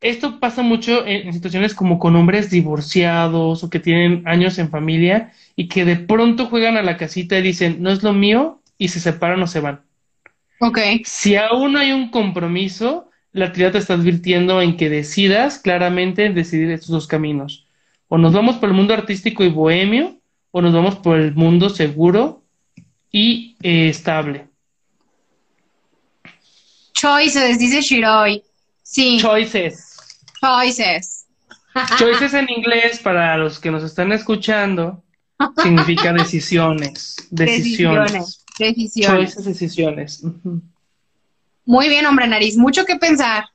esto 0.00 0.40
pasa 0.40 0.62
mucho 0.62 1.06
en, 1.06 1.32
situaciones 1.32 1.74
como 1.74 1.98
con 1.98 2.16
hombres 2.16 2.50
divorciados 2.50 3.64
o 3.64 3.70
que 3.70 3.80
tienen 3.80 4.22
años 4.26 4.58
en 4.58 4.70
familia 4.70 5.32
y 5.56 5.68
que 5.68 5.84
de 5.84 5.96
pronto 5.96 6.46
juegan 6.46 6.76
a 6.76 6.82
la 6.82 6.96
casita 6.96 7.38
y 7.38 7.42
dicen, 7.42 7.78
no 7.80 7.90
es 7.90 8.02
lo 8.02 8.12
mío, 8.12 8.60
y 8.76 8.88
se 8.88 9.00
separan 9.00 9.42
o 9.42 9.46
se 9.46 9.60
van. 9.60 9.80
Si 11.04 11.36
aún 11.36 11.72
no 11.72 11.78
hay 11.78 11.92
un 11.92 12.10
compromiso, 12.10 13.10
la 13.32 13.46
actividad 13.46 13.72
te 13.72 13.78
está 13.78 13.94
advirtiendo 13.94 14.62
en 14.62 14.76
que 14.76 14.88
decidas 14.88 15.58
claramente 15.58 16.30
decidir 16.30 16.70
estos 16.70 16.90
dos 16.90 17.06
caminos. 17.06 17.66
O 18.08 18.18
nos 18.18 18.32
vamos 18.32 18.56
por 18.56 18.68
el 18.68 18.74
mundo 18.74 18.94
artístico 18.94 19.42
y 19.42 19.48
bohemio, 19.48 20.18
o 20.52 20.62
nos 20.62 20.72
vamos 20.72 20.96
por 20.96 21.18
el 21.18 21.34
mundo 21.34 21.68
seguro 21.68 22.42
y 23.10 23.56
eh, 23.62 23.88
estable. 23.88 24.46
Choices, 26.92 27.58
dice 27.58 27.80
Shiroi. 27.80 28.42
Sí. 28.82 29.18
Choices. 29.20 29.96
Choices. 30.40 31.26
Choices 31.98 32.34
en 32.34 32.48
inglés, 32.50 33.00
para 33.00 33.36
los 33.36 33.58
que 33.58 33.72
nos 33.72 33.82
están 33.82 34.12
escuchando, 34.12 35.02
significa 35.60 36.12
decisiones. 36.14 37.16
Decisiones. 37.30 38.12
Decisiones. 38.12 38.43
Choices, 38.56 39.44
decisiones. 39.44 40.22
Muy 41.64 41.88
bien, 41.88 42.06
hombre 42.06 42.28
nariz. 42.28 42.56
Mucho 42.56 42.84
que 42.84 42.96
pensar. 42.96 43.46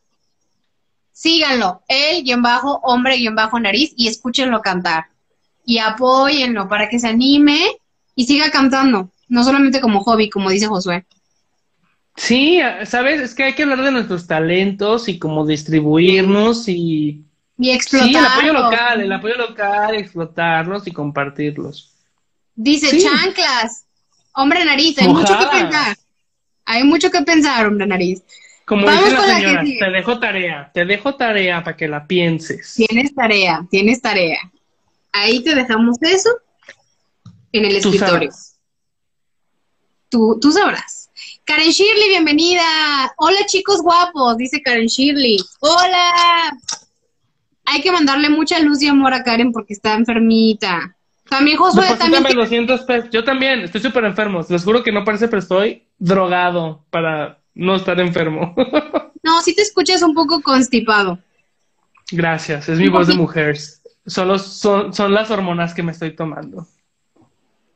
Síganlo. 1.11 1.81
El 1.88 2.23
guion 2.23 2.41
bajo, 2.41 2.80
hombre 2.84 3.17
guion 3.17 3.35
bajo 3.35 3.59
nariz 3.59 3.93
y 3.95 4.07
escúchenlo 4.07 4.61
cantar. 4.61 5.05
Y 5.65 5.77
apóyenlo 5.77 6.67
para 6.67 6.89
que 6.89 6.99
se 6.99 7.07
anime 7.07 7.59
y 8.15 8.26
siga 8.26 8.51
cantando. 8.51 9.09
No 9.27 9.43
solamente 9.43 9.80
como 9.80 10.01
hobby, 10.01 10.30
como 10.30 10.49
dice 10.49 10.67
Josué. 10.67 11.05
Sí, 12.15 12.59
sabes, 12.85 13.21
es 13.21 13.34
que 13.34 13.43
hay 13.43 13.55
que 13.55 13.63
hablar 13.63 13.81
de 13.81 13.91
nuestros 13.91 14.27
talentos 14.27 15.07
y 15.07 15.17
como 15.19 15.45
distribuirnos 15.45 16.67
y... 16.67 17.23
Y 17.57 17.71
explotarlos. 17.71 18.11
Sí, 18.11 18.17
el 18.17 18.26
apoyo 18.26 18.53
local, 18.53 19.01
el 19.01 19.11
apoyo 19.11 19.35
local, 19.35 19.95
explotarlos 19.95 20.88
y 20.88 20.91
compartirlos. 20.91 21.93
Dice 22.55 22.97
chanclas, 22.97 23.85
hombre 24.34 24.65
nariz, 24.65 24.97
hay 24.99 25.07
mucho 25.07 25.38
que 25.38 25.45
pensar. 25.45 25.97
Hay 26.65 26.84
mucho 26.84 27.10
que 27.10 27.22
pensar, 27.22 27.65
hombre 27.65 27.88
nariz. 27.88 28.22
Como 28.65 28.89
dice 28.89 29.11
la 29.11 29.23
señora, 29.23 29.64
te 29.64 29.89
dejo 29.89 30.19
tarea, 30.19 30.72
te 30.72 30.85
dejo 30.85 31.15
tarea 31.15 31.64
para 31.64 31.76
que 31.76 31.88
la 31.88 32.06
pienses. 32.06 32.76
Tienes 32.76 33.15
tarea, 33.15 33.65
tienes 33.72 33.99
tarea. 33.99 34.39
Ahí 35.11 35.43
te 35.43 35.56
dejamos 35.56 35.97
eso 36.01 36.30
en 37.51 37.65
el 37.65 37.76
escritorio. 37.77 38.30
Tú, 40.10 40.38
tú 40.39 40.51
sabrás. 40.51 41.10
Karen 41.45 41.72
Shirley, 41.72 42.10
bienvenida. 42.10 42.64
Hola 43.18 43.39
chicos 43.47 43.81
guapos, 43.81 44.38
dice 44.38 44.61
Karen 44.61 44.85
Shirley. 44.85 45.38
Hola. 45.61 46.56
Hay 47.65 47.81
que 47.81 47.91
mandarle 47.91 48.30
mucha 48.30 48.60
luz 48.60 48.81
y 48.84 48.88
amor 48.88 49.15
a 49.15 49.23
Karen 49.23 49.51
porque 49.51 49.73
está 49.73 49.95
enfermita. 49.95 50.95
También 51.30 51.57
Josué 51.57 51.85
también. 51.97 52.68
Yo 53.11 53.23
también, 53.23 53.61
estoy 53.61 53.81
súper 53.81 54.03
enfermo. 54.06 54.45
Les 54.49 54.64
juro 54.64 54.84
que 54.84 54.91
no 54.91 55.03
parece, 55.03 55.27
pero 55.27 55.39
estoy 55.39 55.88
drogado 55.97 56.85
para 56.89 57.39
no 57.53 57.76
estar 57.76 57.99
enfermo. 57.99 58.56
no, 59.23 59.41
sí 59.41 59.56
te 59.56 59.61
escuchas 59.61 60.01
un 60.01 60.14
poco 60.14 60.41
constipado. 60.41 61.19
Gracias, 62.11 62.69
es 62.69 62.80
mi 62.80 62.89
voz 62.89 63.07
de 63.07 63.14
mujer. 63.14 63.57
Solo 64.06 64.39
son, 64.39 64.93
son 64.93 65.14
las 65.14 65.30
hormonas 65.30 65.73
que 65.73 65.84
me 65.84 65.91
estoy 65.91 66.15
tomando. 66.15 66.68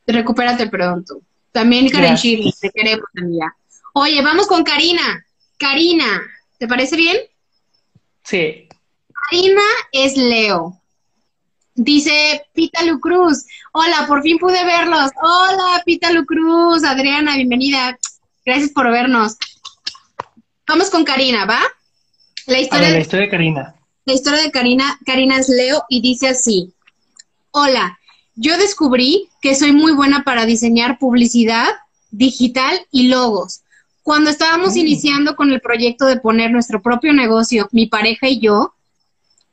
Recupérate 0.07 0.67
pronto. 0.67 1.21
También 1.51 1.87
Karen 1.89 2.15
Shirley, 2.15 2.51
te 2.59 2.71
queremos, 2.71 3.05
amiga. 3.15 3.55
Oye, 3.93 4.21
vamos 4.23 4.47
con 4.47 4.63
Karina. 4.63 5.23
Karina, 5.59 6.23
¿te 6.57 6.67
parece 6.67 6.95
bien? 6.95 7.17
Sí. 8.23 8.67
Karina 9.29 9.61
es 9.91 10.17
Leo. 10.17 10.81
Dice 11.75 12.45
Pita 12.53 12.83
Lucruz. 12.83 13.45
Hola, 13.71 14.05
por 14.07 14.21
fin 14.21 14.37
pude 14.37 14.63
verlos. 14.63 15.11
Hola, 15.21 15.81
Pita 15.85 16.11
Lucruz. 16.11 16.83
Adriana, 16.83 17.35
bienvenida. 17.35 17.97
Gracias 18.45 18.71
por 18.71 18.91
vernos. 18.91 19.37
Vamos 20.67 20.89
con 20.89 21.03
Karina, 21.03 21.45
¿va? 21.45 21.59
La 22.45 22.59
historia, 22.59 22.89
la 22.89 22.99
historia 22.99 23.25
de 23.25 23.31
Karina. 23.31 23.75
La 24.05 24.13
historia 24.13 24.41
de 24.41 24.51
Karina, 24.51 24.99
Karina 25.05 25.37
es 25.37 25.49
Leo 25.49 25.83
y 25.89 26.01
dice 26.01 26.27
así. 26.27 26.73
Hola, 27.51 27.97
yo 28.35 28.57
descubrí 28.57 29.29
que 29.41 29.55
soy 29.55 29.71
muy 29.71 29.93
buena 29.93 30.23
para 30.23 30.45
diseñar 30.45 30.99
publicidad 30.99 31.69
digital 32.11 32.85
y 32.91 33.07
logos. 33.07 33.61
Cuando 34.03 34.29
estábamos 34.29 34.75
mm. 34.75 34.77
iniciando 34.77 35.35
con 35.35 35.51
el 35.51 35.61
proyecto 35.61 36.05
de 36.05 36.19
poner 36.19 36.51
nuestro 36.51 36.81
propio 36.81 37.13
negocio, 37.13 37.67
mi 37.71 37.87
pareja 37.87 38.27
y 38.27 38.39
yo, 38.39 38.75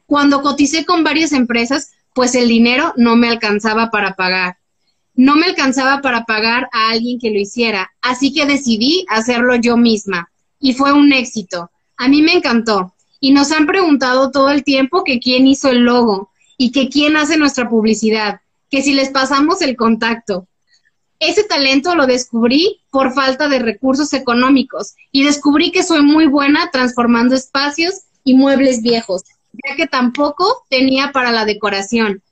cuando 0.07 0.43
coticé 0.43 0.85
con 0.85 1.05
varias 1.05 1.33
empresas, 1.33 1.93
pues 2.15 2.35
el 2.35 2.49
dinero 2.49 2.93
no 2.97 3.17
me 3.17 3.29
alcanzaba 3.29 3.91
para 3.91 4.15
pagar. 4.15 4.57
No 5.15 5.37
me 5.37 5.47
alcanzaba 5.47 6.01
para 6.01 6.25
pagar 6.25 6.69
a 6.73 6.91
alguien 6.91 7.19
que 7.19 7.31
lo 7.31 7.39
hiciera, 7.39 7.91
así 8.01 8.33
que 8.33 8.47
decidí 8.47 9.05
hacerlo 9.09 9.57
yo 9.57 9.77
misma. 9.77 10.31
Y 10.59 10.75
fue 10.75 10.93
un 10.93 11.13
éxito. 11.13 11.71
A 11.97 12.09
mí 12.09 12.23
me 12.23 12.33
encantó. 12.35 12.95
Y 13.21 13.33
nos 13.33 13.53
han 13.53 13.67
preguntado 13.67 14.31
todo 14.31 14.51
el 14.51 14.65
tiempo 14.65 15.05
que 15.05 15.19
quién 15.21 15.47
hizo 15.47 15.69
el 15.69 15.81
logo 15.81 16.31
y 16.57 16.73
que 16.73 16.89
quién 16.89 17.17
hace 17.17 17.37
nuestra 17.37 17.69
publicidad, 17.69 18.41
que 18.71 18.83
si 18.83 18.95
les 18.95 19.11
pasamos 19.11 19.63
el 19.63 19.77
contacto. 19.77 20.47
Ese 21.19 21.45
talento 21.45 21.95
lo 21.95 22.07
descubrí 22.07 22.81
por 22.91 23.13
falta 23.13 23.49
de 23.49 23.59
recursos 23.59 24.15
económicos 24.15 24.95
y 25.13 25.25
descubrí 25.25 25.71
que 25.71 25.83
soy 25.83 26.03
muy 26.03 26.27
buena 26.27 26.71
transformando 26.71 27.35
espacios 27.35 28.03
y 28.25 28.35
muebles 28.35 28.81
viejos, 28.81 29.25
ya 29.53 29.77
que 29.77 29.87
tampoco 29.87 30.65
tenía 30.69 31.13
para 31.13 31.31
la 31.33 31.45
decoración. 31.45 32.23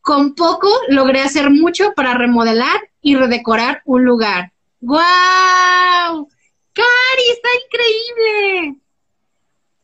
Con 0.00 0.34
poco 0.34 0.68
logré 0.88 1.20
hacer 1.20 1.50
mucho 1.50 1.92
para 1.94 2.14
remodelar 2.14 2.90
y 3.00 3.16
redecorar 3.16 3.82
un 3.84 4.04
lugar. 4.04 4.52
¡Guau! 4.80 6.28
¡Cari, 6.72 7.22
está 7.32 7.48
increíble! 7.64 8.80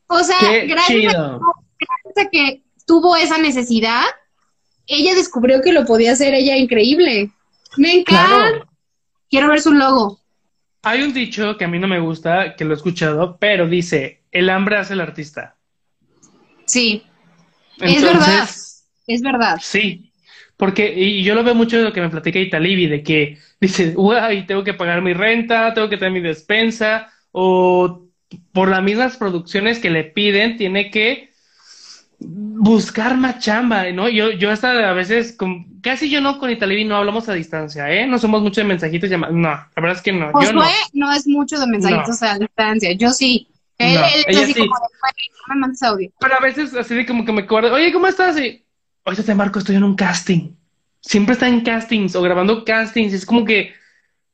O 0.07 0.23
sea, 0.23 0.39
gracias 0.67 1.15
a, 1.17 2.31
que 2.31 2.63
tuvo 2.87 3.17
esa 3.17 3.39
necesidad, 3.39 4.05
ella 4.87 5.15
descubrió 5.15 5.63
que 5.63 5.73
lo 5.73 5.87
podía 5.87 6.13
hacer 6.13 6.35
ella 6.35 6.57
increíble. 6.57 7.31
Me 7.77 7.95
encanta. 7.95 8.67
Quiero 9.31 9.49
ver 9.49 9.61
su 9.61 9.73
logo. 9.73 10.21
Hay 10.83 11.03
un 11.03 11.15
dicho 11.15 11.57
que 11.57 11.65
a 11.65 11.69
mí 11.69 11.79
no 11.79 11.89
me 11.89 12.01
gusta, 12.01 12.55
que 12.57 12.65
lo 12.65 12.75
he 12.75 12.77
escuchado, 12.77 13.39
pero 13.39 13.67
dice, 13.67 14.23
el 14.31 14.51
hambre 14.51 14.77
hace 14.77 14.93
el 14.93 15.01
artista. 15.01 15.57
Sí. 16.67 17.03
es 17.81 18.03
verdad. 18.03 18.49
Es 19.07 19.21
verdad. 19.23 19.59
Sí. 19.61 20.13
Porque, 20.57 20.95
y 20.95 21.25
yo 21.25 21.35
lo 21.35 21.43
veo 21.43 21.55
mucho 21.55 21.77
de 21.77 21.83
lo 21.83 21.93
que 21.93 22.01
me 22.01 22.09
platica 22.09 22.39
Italibi, 22.39 22.87
de 22.87 23.03
que 23.03 23.39
dice, 23.61 23.95
uy, 23.97 24.47
tengo 24.47 24.63
que 24.63 24.75
pagar 24.75 25.03
mi 25.03 25.13
renta, 25.13 25.75
tengo 25.75 25.89
que 25.89 25.97
tener 25.97 26.13
mi 26.13 26.21
despensa, 26.21 27.11
o 27.33 28.07
por 28.53 28.69
las 28.69 28.83
mismas 28.83 29.17
producciones 29.17 29.81
que 29.81 29.91
le 29.91 30.05
piden, 30.05 30.57
tiene 30.57 30.91
que 30.91 31.33
buscar 32.25 33.17
más 33.17 33.41
chamba, 33.41 33.91
¿no? 33.91 34.09
Yo, 34.09 34.31
yo 34.31 34.51
hasta 34.51 34.89
a 34.89 34.93
veces, 34.93 35.33
con, 35.37 35.81
casi 35.81 36.09
yo 36.09 36.21
no 36.21 36.39
con 36.39 36.51
Italibi 36.51 36.85
no 36.85 36.97
hablamos 36.97 37.29
a 37.29 37.35
distancia, 37.35 37.91
¿eh? 37.91 38.07
No 38.07 38.19
somos 38.19 38.43
mucho 38.43 38.61
de 38.61 38.69
mensajitos 38.69 39.11
llamados, 39.11 39.35
no, 39.35 39.49
la 39.49 39.71
verdad 39.75 39.97
es 39.97 40.03
que 40.03 40.13
no. 40.13 40.31
yo 40.41 40.53
no. 40.53 40.63
no 40.93 41.13
es 41.13 41.27
mucho 41.27 41.59
de 41.59 41.67
mensajitos 41.67 42.23
a 42.23 42.39
distancia, 42.39 42.93
yo 42.93 43.11
sí. 43.11 43.49
Él, 43.79 43.99
así 43.99 44.55
como 44.55 44.75
no 44.75 45.55
me 45.55 45.61
mandes 45.61 45.83
audio. 45.83 46.11
Pero 46.21 46.35
a 46.35 46.41
veces 46.41 46.75
así 46.75 46.95
de 46.95 47.07
como 47.07 47.25
que 47.25 47.33
me 47.33 47.43
acuerdo, 47.43 47.75
oye, 47.75 47.93
¿cómo 47.93 48.07
estás? 48.07 48.39
Y, 48.41 48.65
oye, 49.05 49.23
te 49.23 49.35
marco, 49.35 49.59
estoy 49.59 49.77
en 49.77 49.85
un 49.85 49.97
casting. 49.97 50.55
Siempre 51.01 51.33
está 51.33 51.49
en 51.49 51.63
castings 51.63 52.15
o 52.15 52.23
grabando 52.23 52.65
castings, 52.65 53.13
es 53.13 53.27
como 53.27 53.45
que, 53.45 53.73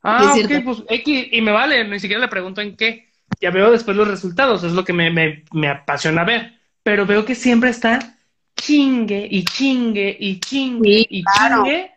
ah, 0.02 0.34
ok, 0.34 0.64
pues 0.64 0.82
X, 0.88 1.28
y 1.32 1.40
me 1.40 1.52
vale, 1.52 1.88
ni 1.88 1.98
siquiera 1.98 2.20
le 2.20 2.28
pregunto 2.28 2.60
en 2.60 2.76
qué. 2.76 3.08
Ya 3.40 3.50
veo 3.50 3.70
después 3.70 3.96
los 3.96 4.08
resultados, 4.08 4.64
es 4.64 4.72
lo 4.72 4.84
que 4.84 4.92
me, 4.92 5.10
me, 5.10 5.44
me 5.52 5.68
apasiona 5.68 6.24
ver 6.24 6.58
pero 6.88 7.04
veo 7.04 7.22
que 7.26 7.34
siempre 7.34 7.68
está 7.68 8.16
chingue 8.56 9.28
y 9.30 9.44
chingue 9.44 10.16
y 10.18 10.40
chingue 10.40 11.06
y 11.10 11.22
chingue 11.22 11.92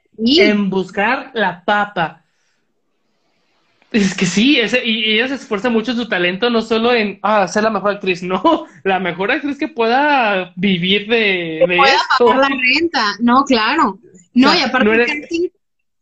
en 0.50 0.70
buscar 0.70 1.32
la 1.34 1.64
papa. 1.64 2.20
Es 3.92 4.16
que 4.16 4.26
sí, 4.26 4.58
ese, 4.58 4.86
y 4.86 5.14
ella 5.14 5.28
se 5.28 5.36
esfuerza 5.36 5.70
mucho 5.70 5.94
su 5.94 6.08
talento, 6.08 6.50
no 6.50 6.62
solo 6.62 6.94
en 6.94 7.20
ah, 7.24 7.48
ser 7.48 7.64
la 7.64 7.70
mejor 7.70 7.92
actriz, 7.92 8.24
no, 8.24 8.66
la 8.84 9.00
mejor 9.00 9.32
actriz 9.32 9.58
que 9.58 9.68
pueda 9.68 10.54
vivir 10.56 11.08
de, 11.08 11.66
de 11.68 11.78
pueda 11.78 12.00
pagar 12.18 12.38
la 12.38 12.50
renta, 12.50 13.16
no, 13.20 13.44
claro. 13.44 14.00
No, 14.34 14.56
y 14.56 14.62
aparte 14.62 15.52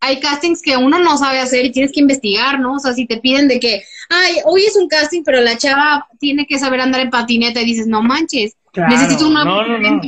hay 0.02 0.20
castings 0.20 0.62
que 0.62 0.78
uno 0.78 1.00
no 1.00 1.18
sabe 1.18 1.40
hacer 1.40 1.66
y 1.66 1.72
tienes 1.72 1.92
que 1.92 2.00
investigar, 2.00 2.60
¿no? 2.60 2.76
O 2.76 2.80
sea, 2.80 2.94
si 2.94 3.06
te 3.06 3.18
piden 3.18 3.48
de 3.48 3.60
que, 3.60 3.84
ay, 4.10 4.36
hoy 4.46 4.64
es 4.64 4.76
un 4.76 4.88
casting, 4.88 5.24
pero 5.24 5.42
la 5.42 5.58
chava 5.58 6.08
tiene 6.20 6.46
que 6.46 6.58
saber 6.58 6.82
andar 6.82 7.02
en 7.02 7.10
patineta 7.10 7.62
y 7.62 7.66
dices, 7.66 7.88
no 7.88 8.02
manches, 8.02 8.56
necesito 8.88 9.28
una... 9.28 9.44
No, 9.44 9.66
no, 9.66 9.78
no. 9.78 10.02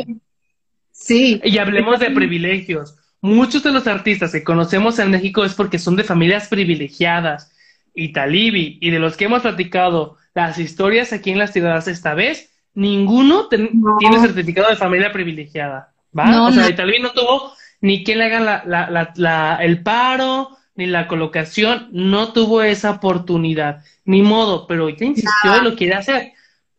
Sí. 0.92 1.42
Y 1.44 1.58
hablemos 1.58 2.00
de 2.00 2.12
privilegios. 2.12 2.96
Muchos 3.22 3.64
de 3.64 3.72
los 3.72 3.86
artistas 3.88 4.32
que 4.32 4.44
conocemos 4.44 4.98
en 5.00 5.12
México 5.12 5.44
es 5.44 5.54
porque 5.54 5.78
son 5.78 5.96
de 5.96 6.04
familias 6.04 6.48
privilegiadas. 6.48 7.52
Y 7.94 8.14
Talibi, 8.14 8.78
y 8.82 8.90
de 8.90 9.00
los 9.00 9.18
que 9.18 9.26
hemos 9.26 9.42
platicado 9.42 10.18
las 10.34 10.58
historias 10.58 11.12
aquí 11.14 11.32
en 11.32 11.40
las 11.40 11.52
ciudades 11.52 11.88
esta 11.88 12.14
vez, 12.14 12.54
ninguno 12.74 13.48
tiene 13.50 14.20
certificado 14.20 14.70
de 14.70 14.76
familia 14.76 15.12
privilegiada. 15.12 15.94
¿Va? 16.18 16.48
o 16.48 16.52
sea, 16.52 16.74
Talibi 16.76 17.02
no 17.02 17.12
tuvo 17.12 17.54
ni 17.82 18.04
quien 18.04 18.20
le 18.20 18.26
haga 18.26 18.40
la, 18.40 18.64
la, 18.66 19.12
la, 19.16 19.58
el 19.62 19.82
paro, 19.82 20.58
ni 20.76 20.86
la 20.86 21.08
colocación, 21.08 21.90
no 21.92 22.32
tuvo 22.32 22.62
esa 22.62 22.92
oportunidad, 22.92 23.84
ni 24.06 24.22
modo, 24.22 24.68
pero 24.68 24.90
ya 24.90 25.06
insistió 25.06 25.58
y 25.60 25.64
lo 25.64 25.76
quiere 25.76 25.96
hacer. 25.96 26.34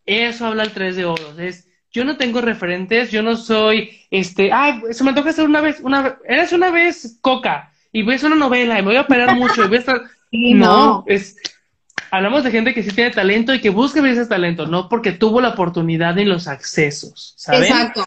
Eso 0.06 0.46
habla 0.46 0.62
el 0.64 0.72
3 0.72 0.96
de 0.96 1.04
oros, 1.04 1.38
es, 1.38 1.68
yo 1.90 2.04
no 2.04 2.16
tengo 2.16 2.40
referentes, 2.40 3.10
yo 3.10 3.22
no 3.22 3.36
soy, 3.36 4.00
este, 4.10 4.50
ay, 4.52 4.80
se 4.92 5.04
me 5.04 5.12
toca 5.12 5.30
hacer 5.30 5.44
una 5.44 5.60
vez, 5.60 5.80
una 5.80 6.18
eres 6.26 6.52
una 6.52 6.70
vez 6.70 7.18
coca, 7.20 7.71
y 7.92 8.02
voy 8.02 8.14
a 8.14 8.16
hacer 8.16 8.32
una 8.32 8.46
novela 8.46 8.78
y 8.78 8.82
me 8.82 8.88
voy 8.88 8.96
a 8.96 9.02
operar 9.02 9.36
mucho 9.36 9.64
y 9.64 9.68
voy 9.68 9.76
a 9.76 9.80
estar... 9.80 10.02
no, 10.30 11.04
es... 11.06 11.36
Hablamos 12.10 12.44
de 12.44 12.50
gente 12.50 12.74
que 12.74 12.82
sí 12.82 12.90
tiene 12.90 13.10
talento 13.10 13.54
y 13.54 13.60
que 13.60 13.70
busca 13.70 14.06
ese 14.06 14.26
talento, 14.26 14.66
no 14.66 14.88
porque 14.88 15.12
tuvo 15.12 15.40
la 15.40 15.50
oportunidad 15.50 16.14
y 16.16 16.26
los 16.26 16.46
accesos. 16.46 17.34
Exacto. 17.50 18.04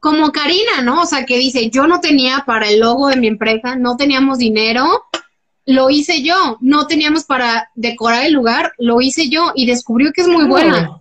Como 0.00 0.32
Karina, 0.32 0.82
¿no? 0.82 1.02
O 1.02 1.06
sea, 1.06 1.24
que 1.24 1.38
dice, 1.38 1.70
yo 1.70 1.86
no 1.86 2.00
tenía 2.00 2.42
para 2.46 2.68
el 2.68 2.80
logo 2.80 3.08
de 3.08 3.16
mi 3.16 3.28
empresa, 3.28 3.76
no 3.76 3.96
teníamos 3.96 4.38
dinero, 4.38 5.04
lo 5.66 5.88
hice 5.88 6.22
yo, 6.22 6.58
no 6.60 6.88
teníamos 6.88 7.24
para 7.24 7.70
decorar 7.76 8.26
el 8.26 8.32
lugar, 8.32 8.72
lo 8.78 9.00
hice 9.00 9.28
yo 9.28 9.52
y 9.54 9.66
descubrió 9.66 10.12
que 10.12 10.22
es 10.22 10.28
muy 10.28 10.46
buena. 10.46 11.00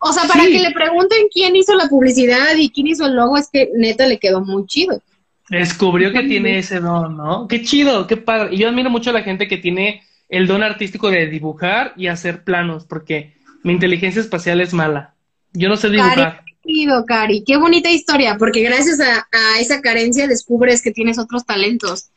O 0.00 0.12
sea, 0.12 0.24
para 0.24 0.44
que 0.44 0.60
le 0.60 0.72
pregunten 0.72 1.28
quién 1.32 1.56
hizo 1.56 1.74
la 1.74 1.88
publicidad 1.88 2.56
y 2.56 2.70
quién 2.70 2.88
hizo 2.88 3.06
el 3.06 3.14
logo, 3.14 3.36
es 3.36 3.48
que 3.50 3.70
neta 3.74 4.06
le 4.06 4.18
quedó 4.18 4.40
muy 4.40 4.66
chido. 4.66 5.00
Descubrió 5.50 6.12
que 6.12 6.24
tiene 6.24 6.58
ese 6.58 6.80
don, 6.80 7.16
¿no? 7.16 7.48
Qué 7.48 7.62
chido, 7.62 8.06
qué 8.06 8.16
padre. 8.16 8.54
Y 8.54 8.58
yo 8.58 8.68
admiro 8.68 8.90
mucho 8.90 9.10
a 9.10 9.14
la 9.14 9.22
gente 9.22 9.48
que 9.48 9.56
tiene 9.56 10.02
el 10.28 10.46
don 10.46 10.62
artístico 10.62 11.10
de 11.10 11.26
dibujar 11.26 11.94
y 11.96 12.08
hacer 12.08 12.44
planos, 12.44 12.84
porque 12.84 13.34
mi 13.62 13.72
inteligencia 13.72 14.20
espacial 14.20 14.60
es 14.60 14.74
mala. 14.74 15.14
Yo 15.52 15.68
no 15.68 15.76
sé 15.76 15.88
dibujar. 15.88 16.44
Cari, 16.62 16.86
Cari, 17.06 17.44
qué 17.46 17.56
bonita 17.56 17.90
historia, 17.90 18.36
porque 18.38 18.62
gracias 18.62 19.00
a, 19.00 19.26
esa 19.58 19.80
carencia 19.80 20.26
descubres 20.26 20.82
que 20.82 20.90
tienes 20.90 21.18
otros 21.18 21.46
talentos. 21.46 22.10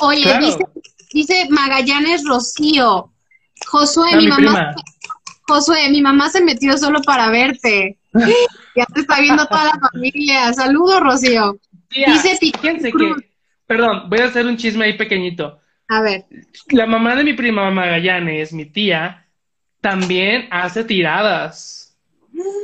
Oye, 0.00 0.38
dice, 0.38 0.58
dice, 1.12 1.46
Magallanes 1.48 2.24
Rocío, 2.24 3.10
Josué, 3.66 4.10
ah, 4.12 4.16
mi, 4.16 4.28
mamá, 4.28 4.74
Josué, 5.48 5.88
mi 5.90 6.02
mamá 6.02 6.28
se 6.28 6.42
metió 6.42 6.76
solo 6.76 7.00
para 7.02 7.30
verte. 7.30 7.96
ya 8.76 8.84
te 8.92 9.00
está 9.00 9.20
viendo 9.20 9.46
toda 9.46 9.64
la 9.64 9.88
familia. 9.90 10.52
Saludos, 10.52 11.00
Rocío. 11.00 11.58
Dice 12.04 12.36
fíjense 12.38 12.92
que, 12.92 13.14
perdón, 13.66 14.08
voy 14.08 14.20
a 14.20 14.26
hacer 14.26 14.46
un 14.46 14.56
chisme 14.56 14.84
ahí 14.84 14.96
pequeñito. 14.96 15.60
A 15.88 16.02
ver. 16.02 16.24
La 16.70 16.86
mamá 16.86 17.14
de 17.14 17.24
mi 17.24 17.32
prima 17.34 17.70
Magallanes, 17.70 18.52
mi 18.52 18.66
tía, 18.66 19.26
también 19.80 20.48
hace 20.50 20.84
tiradas. 20.84 21.96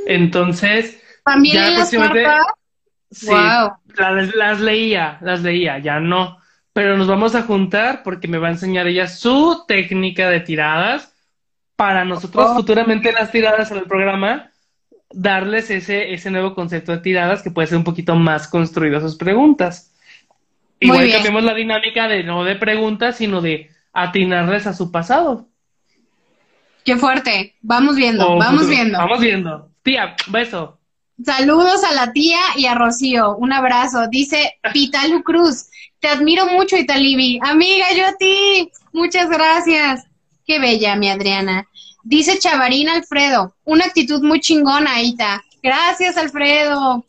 Entonces, 0.07 1.01
también 1.23 1.55
ya 1.55 1.69
las 1.71 1.89
Sí, 3.11 3.27
las, 3.95 4.33
las 4.35 4.59
leía, 4.59 5.19
las 5.21 5.41
leía, 5.41 5.77
ya 5.77 5.99
no. 5.99 6.39
Pero 6.73 6.97
nos 6.97 7.07
vamos 7.07 7.35
a 7.35 7.43
juntar 7.43 8.01
porque 8.01 8.27
me 8.27 8.39
va 8.39 8.47
a 8.47 8.51
enseñar 8.51 8.87
ella 8.87 9.07
su 9.07 9.65
técnica 9.67 10.29
de 10.29 10.39
tiradas 10.39 11.13
para 11.75 12.05
nosotros 12.05 12.49
oh. 12.49 12.55
futuramente 12.55 13.11
las 13.11 13.31
tiradas 13.31 13.69
en 13.69 13.77
el 13.77 13.83
programa 13.83 14.51
darles 15.13 15.69
ese, 15.69 16.13
ese 16.13 16.31
nuevo 16.31 16.53
concepto 16.55 16.91
de 16.91 16.99
tiradas 16.99 17.41
que 17.41 17.51
puede 17.51 17.67
ser 17.67 17.77
un 17.77 17.83
poquito 17.83 18.15
más 18.15 18.47
construido 18.47 18.97
a 18.97 19.01
sus 19.01 19.15
preguntas. 19.15 19.93
Igual 20.79 21.09
cambiamos 21.11 21.43
la 21.43 21.53
dinámica 21.53 22.07
de 22.07 22.23
no 22.23 22.43
de 22.43 22.55
preguntas, 22.55 23.17
sino 23.17 23.41
de 23.41 23.69
atinarles 23.93 24.67
a 24.67 24.73
su 24.73 24.91
pasado. 24.91 25.47
Qué 26.83 26.97
fuerte. 26.97 27.55
Vamos 27.61 27.95
viendo, 27.95 28.37
vamos 28.37 28.67
viendo. 28.67 28.97
Vamos 28.97 29.21
viendo. 29.21 29.69
Tía, 29.83 30.15
beso. 30.27 30.79
Saludos 31.23 31.83
a 31.83 31.93
la 31.93 32.11
tía 32.11 32.39
y 32.57 32.65
a 32.65 32.75
Rocío. 32.75 33.35
Un 33.37 33.53
abrazo. 33.53 34.07
Dice 34.09 34.57
Pitalu 34.73 35.23
Cruz. 35.23 35.67
Te 35.99 36.09
admiro 36.09 36.47
mucho, 36.47 36.75
Italibi. 36.75 37.39
Amiga, 37.41 37.85
yo 37.95 38.05
a 38.05 38.13
ti. 38.17 38.69
Muchas 38.91 39.29
gracias. 39.29 40.05
Qué 40.45 40.59
bella, 40.59 40.95
mi 40.97 41.09
Adriana. 41.09 41.67
Dice 42.03 42.37
Chavarín 42.37 42.89
Alfredo, 42.89 43.55
una 43.63 43.85
actitud 43.85 44.21
muy 44.21 44.41
chingona, 44.41 45.01
Ita. 45.01 45.41
Gracias, 45.61 46.17
Alfredo. 46.17 47.05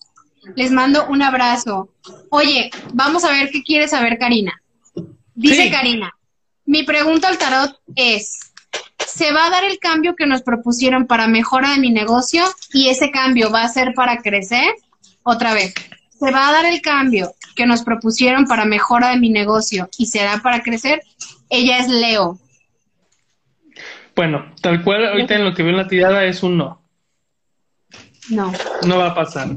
Les 0.54 0.70
mando 0.70 1.06
un 1.08 1.20
abrazo. 1.20 1.88
Oye, 2.30 2.70
vamos 2.92 3.24
a 3.24 3.30
ver 3.30 3.50
qué 3.50 3.62
quiere 3.62 3.88
saber 3.88 4.18
Karina. 4.18 4.60
Dice 5.34 5.68
Karina, 5.70 6.14
mi 6.64 6.84
pregunta 6.84 7.28
al 7.28 7.38
tarot 7.38 7.76
es, 7.96 8.52
¿se 9.04 9.32
va 9.32 9.46
a 9.46 9.50
dar 9.50 9.64
el 9.64 9.78
cambio 9.80 10.14
que 10.14 10.26
nos 10.26 10.42
propusieron 10.42 11.06
para 11.06 11.26
mejora 11.26 11.70
de 11.70 11.78
mi 11.78 11.90
negocio 11.90 12.44
y 12.72 12.88
ese 12.88 13.10
cambio 13.10 13.50
va 13.50 13.62
a 13.62 13.68
ser 13.68 13.94
para 13.94 14.18
crecer? 14.22 14.74
Otra 15.24 15.54
vez, 15.54 15.74
¿se 16.18 16.30
va 16.30 16.48
a 16.48 16.52
dar 16.52 16.66
el 16.66 16.80
cambio 16.82 17.34
que 17.56 17.66
nos 17.66 17.82
propusieron 17.82 18.44
para 18.44 18.64
mejora 18.64 19.10
de 19.10 19.18
mi 19.18 19.30
negocio 19.30 19.88
y 19.98 20.06
será 20.06 20.40
para 20.40 20.62
crecer? 20.62 21.02
Ella 21.50 21.78
es 21.78 21.88
Leo. 21.88 22.38
Bueno, 24.14 24.52
tal 24.60 24.82
cual 24.82 25.06
ahorita 25.06 25.34
en 25.34 25.44
lo 25.44 25.54
que 25.54 25.62
veo 25.62 25.72
en 25.72 25.78
la 25.78 25.88
tirada 25.88 26.24
es 26.24 26.42
un 26.42 26.56
no. 26.56 26.82
No. 28.30 28.52
No 28.86 28.98
va 28.98 29.08
a 29.08 29.14
pasar. 29.14 29.48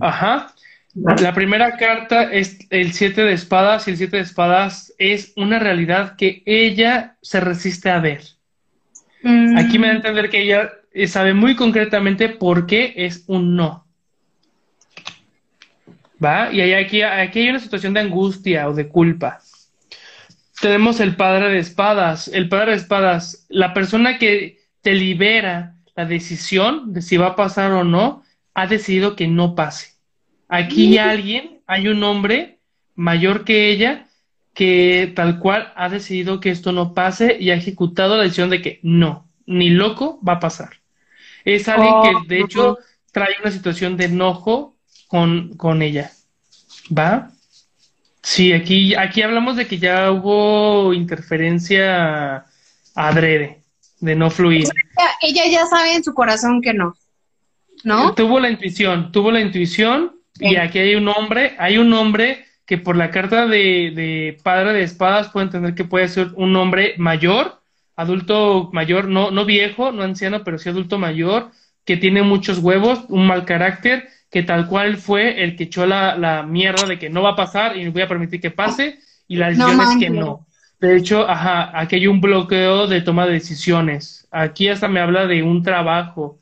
Ajá. 0.00 0.52
La 0.94 1.32
primera 1.32 1.76
carta 1.76 2.24
es 2.24 2.66
el 2.70 2.92
siete 2.92 3.22
de 3.22 3.32
espadas 3.32 3.86
y 3.86 3.92
el 3.92 3.96
siete 3.96 4.16
de 4.16 4.24
espadas 4.24 4.92
es 4.98 5.32
una 5.36 5.60
realidad 5.60 6.16
que 6.16 6.42
ella 6.44 7.16
se 7.22 7.40
resiste 7.40 7.90
a 7.90 8.00
ver. 8.00 8.22
Mm. 9.22 9.56
Aquí 9.56 9.78
me 9.78 9.86
da 9.86 9.92
a 9.92 9.96
entender 9.96 10.28
que 10.28 10.42
ella 10.42 10.72
sabe 11.06 11.32
muy 11.32 11.54
concretamente 11.54 12.28
por 12.28 12.66
qué 12.66 12.92
es 12.96 13.24
un 13.28 13.54
no. 13.54 13.86
¿Va? 16.22 16.52
Y 16.52 16.60
aquí, 16.74 17.02
aquí 17.02 17.40
hay 17.40 17.50
una 17.50 17.60
situación 17.60 17.94
de 17.94 18.00
angustia 18.00 18.68
o 18.68 18.74
de 18.74 18.88
culpa 18.88 19.40
tenemos 20.60 21.00
el 21.00 21.16
padre 21.16 21.48
de 21.48 21.58
espadas. 21.58 22.28
El 22.28 22.48
padre 22.48 22.72
de 22.72 22.76
espadas, 22.76 23.46
la 23.48 23.74
persona 23.74 24.18
que 24.18 24.60
te 24.82 24.94
libera 24.94 25.76
la 25.96 26.04
decisión 26.04 26.92
de 26.92 27.02
si 27.02 27.16
va 27.16 27.28
a 27.28 27.36
pasar 27.36 27.72
o 27.72 27.84
no, 27.84 28.22
ha 28.54 28.66
decidido 28.66 29.16
que 29.16 29.26
no 29.26 29.54
pase. 29.54 29.94
Aquí 30.48 30.98
hay 30.98 30.98
alguien, 30.98 31.60
hay 31.66 31.88
un 31.88 32.02
hombre 32.02 32.58
mayor 32.94 33.44
que 33.44 33.70
ella 33.70 34.06
que 34.52 35.12
tal 35.14 35.38
cual 35.38 35.72
ha 35.76 35.88
decidido 35.88 36.40
que 36.40 36.50
esto 36.50 36.72
no 36.72 36.92
pase 36.92 37.36
y 37.38 37.50
ha 37.50 37.54
ejecutado 37.54 38.16
la 38.16 38.24
decisión 38.24 38.50
de 38.50 38.60
que 38.60 38.80
no, 38.82 39.28
ni 39.46 39.70
loco 39.70 40.20
va 40.26 40.34
a 40.34 40.40
pasar. 40.40 40.70
Es 41.44 41.68
alguien 41.68 41.94
que 42.02 42.34
de 42.34 42.40
hecho 42.42 42.78
trae 43.12 43.34
una 43.40 43.50
situación 43.50 43.96
de 43.96 44.06
enojo 44.06 44.76
con, 45.06 45.56
con 45.56 45.82
ella. 45.82 46.10
¿Va? 46.96 47.30
Sí, 48.22 48.52
aquí, 48.52 48.94
aquí 48.94 49.22
hablamos 49.22 49.56
de 49.56 49.66
que 49.66 49.78
ya 49.78 50.10
hubo 50.10 50.92
interferencia 50.92 52.44
adrede, 52.94 53.62
de 54.00 54.14
no 54.14 54.30
fluir. 54.30 54.66
ella, 55.22 55.46
ya 55.50 55.66
sabe 55.66 55.94
en 55.94 56.04
su 56.04 56.12
corazón 56.12 56.60
que 56.60 56.74
no, 56.74 56.94
¿no? 57.84 58.14
Tuvo 58.14 58.40
la 58.40 58.50
intuición, 58.50 59.10
tuvo 59.10 59.30
la 59.30 59.40
intuición 59.40 60.16
y 60.38 60.56
aquí 60.56 60.78
hay 60.78 60.94
un 60.94 61.08
hombre, 61.08 61.54
hay 61.58 61.78
un 61.78 61.92
hombre 61.92 62.44
que 62.66 62.78
por 62.78 62.96
la 62.96 63.10
carta 63.10 63.46
de, 63.46 63.92
de 63.94 64.38
padre 64.42 64.72
de 64.74 64.82
espadas 64.82 65.30
puede 65.30 65.46
entender 65.46 65.74
que 65.74 65.84
puede 65.84 66.08
ser 66.08 66.28
un 66.34 66.54
hombre 66.56 66.94
mayor, 66.98 67.60
adulto 67.96 68.70
mayor, 68.72 69.08
no, 69.08 69.30
no 69.30 69.44
viejo, 69.44 69.92
no 69.92 70.02
anciano, 70.02 70.44
pero 70.44 70.58
sí 70.58 70.68
adulto 70.68 70.98
mayor, 70.98 71.50
que 71.84 71.96
tiene 71.96 72.22
muchos 72.22 72.58
huevos, 72.58 73.00
un 73.08 73.26
mal 73.26 73.44
carácter 73.44 74.08
que 74.30 74.42
tal 74.42 74.68
cual 74.68 74.96
fue 74.96 75.42
el 75.42 75.56
que 75.56 75.64
echó 75.64 75.86
la, 75.86 76.16
la 76.16 76.42
mierda 76.42 76.86
de 76.86 76.98
que 76.98 77.10
no 77.10 77.22
va 77.22 77.30
a 77.30 77.36
pasar 77.36 77.76
y 77.76 77.84
no 77.84 77.92
voy 77.92 78.02
a 78.02 78.08
permitir 78.08 78.40
que 78.40 78.50
pase, 78.50 78.98
y 79.26 79.36
la 79.36 79.48
decisión 79.48 79.80
es 79.80 79.96
que 79.98 80.10
no. 80.10 80.46
De 80.80 80.96
hecho, 80.96 81.28
ajá, 81.28 81.78
aquí 81.78 81.96
hay 81.96 82.06
un 82.06 82.20
bloqueo 82.20 82.86
de 82.86 83.02
toma 83.02 83.26
de 83.26 83.34
decisiones. 83.34 84.26
Aquí 84.30 84.68
hasta 84.68 84.88
me 84.88 85.00
habla 85.00 85.26
de 85.26 85.42
un 85.42 85.62
trabajo 85.62 86.40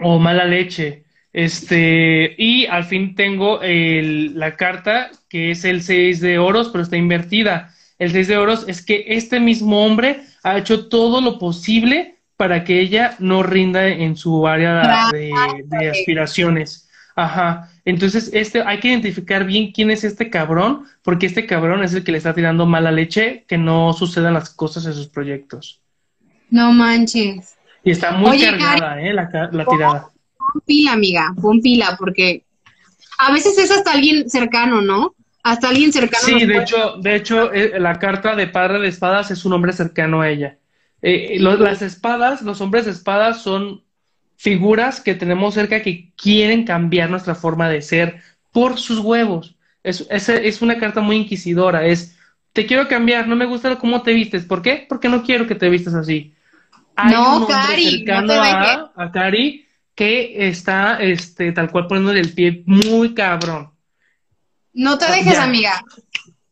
o 0.00 0.18
mala 0.18 0.44
leche. 0.44 1.04
Este, 1.32 2.34
y 2.38 2.66
al 2.66 2.84
fin 2.84 3.14
tengo 3.14 3.60
el, 3.62 4.38
la 4.38 4.56
carta 4.56 5.10
que 5.28 5.50
es 5.50 5.64
el 5.64 5.82
6 5.82 6.20
de 6.20 6.38
oros, 6.38 6.70
pero 6.70 6.84
está 6.84 6.96
invertida. 6.96 7.74
El 7.98 8.12
6 8.12 8.28
de 8.28 8.36
oros 8.38 8.64
es 8.66 8.84
que 8.84 9.04
este 9.08 9.40
mismo 9.40 9.84
hombre 9.84 10.22
ha 10.42 10.58
hecho 10.58 10.88
todo 10.88 11.20
lo 11.20 11.38
posible 11.38 12.16
para 12.42 12.64
que 12.64 12.80
ella 12.80 13.14
no 13.20 13.44
rinda 13.44 13.86
en 13.86 14.16
su 14.16 14.48
área 14.48 15.12
de, 15.12 15.88
aspiraciones. 15.88 16.90
Ajá. 17.14 17.70
Entonces, 17.84 18.30
este, 18.32 18.62
hay 18.62 18.80
que 18.80 18.88
identificar 18.88 19.44
bien 19.44 19.70
quién 19.70 19.92
es 19.92 20.02
este 20.02 20.28
cabrón, 20.28 20.86
porque 21.02 21.26
este 21.26 21.46
cabrón 21.46 21.84
es 21.84 21.94
el 21.94 22.02
que 22.02 22.10
le 22.10 22.18
está 22.18 22.34
tirando 22.34 22.66
mala 22.66 22.90
leche, 22.90 23.44
que 23.46 23.58
no 23.58 23.92
sucedan 23.92 24.34
las 24.34 24.50
cosas 24.50 24.86
en 24.86 24.94
sus 24.94 25.06
proyectos. 25.06 25.80
No 26.50 26.72
manches. 26.72 27.54
Y 27.84 27.92
está 27.92 28.10
muy 28.10 28.40
cargada, 28.40 29.00
¿eh? 29.00 29.14
La, 29.14 29.28
tirada. 29.28 30.10
Pon 30.36 30.62
pila, 30.66 30.94
amiga, 30.94 31.32
pon 31.40 31.60
pila, 31.60 31.94
porque 31.96 32.42
a 33.18 33.30
veces 33.30 33.56
es 33.56 33.70
hasta 33.70 33.92
alguien 33.92 34.28
cercano, 34.28 34.82
¿no? 34.82 35.14
Hasta 35.44 35.68
alguien 35.68 35.92
cercano. 35.92 36.24
Sí, 36.24 36.44
de 36.44 36.58
hecho, 36.58 36.96
de 36.96 37.14
hecho, 37.14 37.52
eh, 37.52 37.78
la 37.78 38.00
carta 38.00 38.34
de 38.34 38.48
padre 38.48 38.80
de 38.80 38.88
espadas 38.88 39.30
es 39.30 39.44
un 39.44 39.52
hombre 39.52 39.72
cercano 39.72 40.22
a 40.22 40.28
ella. 40.28 40.58
Eh, 41.02 41.38
las 41.40 41.82
espadas, 41.82 42.42
los 42.42 42.60
hombres 42.60 42.84
de 42.84 42.92
espadas 42.92 43.42
son 43.42 43.82
figuras 44.36 45.00
que 45.00 45.14
tenemos 45.14 45.54
cerca 45.54 45.82
que 45.82 46.12
quieren 46.16 46.64
cambiar 46.64 47.10
nuestra 47.10 47.34
forma 47.34 47.68
de 47.68 47.82
ser 47.82 48.22
por 48.52 48.78
sus 48.78 48.98
huevos. 48.98 49.56
Es, 49.82 50.06
es, 50.10 50.62
una 50.62 50.78
carta 50.78 51.00
muy 51.00 51.16
inquisidora. 51.16 51.84
Es, 51.86 52.16
te 52.52 52.66
quiero 52.66 52.86
cambiar, 52.86 53.26
no 53.26 53.34
me 53.34 53.46
gusta 53.46 53.78
cómo 53.78 54.02
te 54.02 54.12
vistes. 54.12 54.44
¿Por 54.44 54.62
qué? 54.62 54.86
Porque 54.88 55.08
no 55.08 55.24
quiero 55.24 55.46
que 55.46 55.56
te 55.56 55.68
vistas 55.68 55.94
así. 55.94 56.34
Hay 56.94 57.12
no, 57.12 57.38
un 57.38 57.46
Cari, 57.46 57.98
cercano 57.98 58.32
a, 58.34 58.92
a, 58.94 59.12
Cari 59.12 59.66
que 59.94 60.48
está 60.48 61.00
este, 61.00 61.52
tal 61.52 61.70
cual 61.70 61.86
poniendo 61.86 62.12
el 62.12 62.32
pie 62.32 62.62
muy 62.66 63.14
cabrón. 63.14 63.70
No 64.72 64.98
te 64.98 65.10
dejes, 65.10 65.38
amiga. 65.38 65.82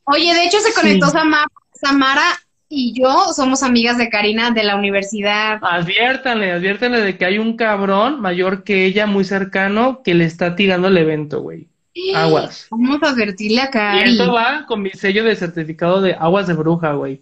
Oye, 0.05 0.35
de 0.35 0.45
hecho 0.45 0.59
se 0.61 0.75
conectó 0.75 1.09
Samara, 1.09 1.47
Samara 1.73 2.41
y 2.73 2.93
yo 2.93 3.33
somos 3.35 3.65
amigas 3.65 3.99
de 3.99 4.09
Karina 4.09 4.53
de 4.53 4.63
la 4.63 4.77
universidad. 4.77 5.59
Adviértanle, 5.61 6.53
adviértanle 6.53 7.01
de 7.01 7.19
que 7.19 7.25
hay 7.25 7.39
un 7.39 7.57
cabrón 7.57 8.21
mayor 8.21 8.63
que 8.63 8.87
ella, 8.87 9.07
muy 9.07 9.25
cercano, 9.25 10.03
que 10.05 10.15
le 10.15 10.25
está 10.25 10.55
tirando 10.55 10.87
el 10.87 10.97
evento, 10.97 11.43
güey. 11.43 11.69
Aguas. 12.15 12.69
Vamos 12.71 13.03
a 13.03 13.09
advertirle 13.09 13.61
a 13.61 13.71
Karina. 13.71 14.07
Y 14.07 14.13
esto 14.13 14.33
va 14.33 14.67
con 14.67 14.83
mi 14.83 14.91
sello 14.91 15.25
de 15.25 15.35
certificado 15.35 16.01
de 16.01 16.15
aguas 16.15 16.47
de 16.47 16.55
bruja, 16.55 16.93
güey. 16.93 17.21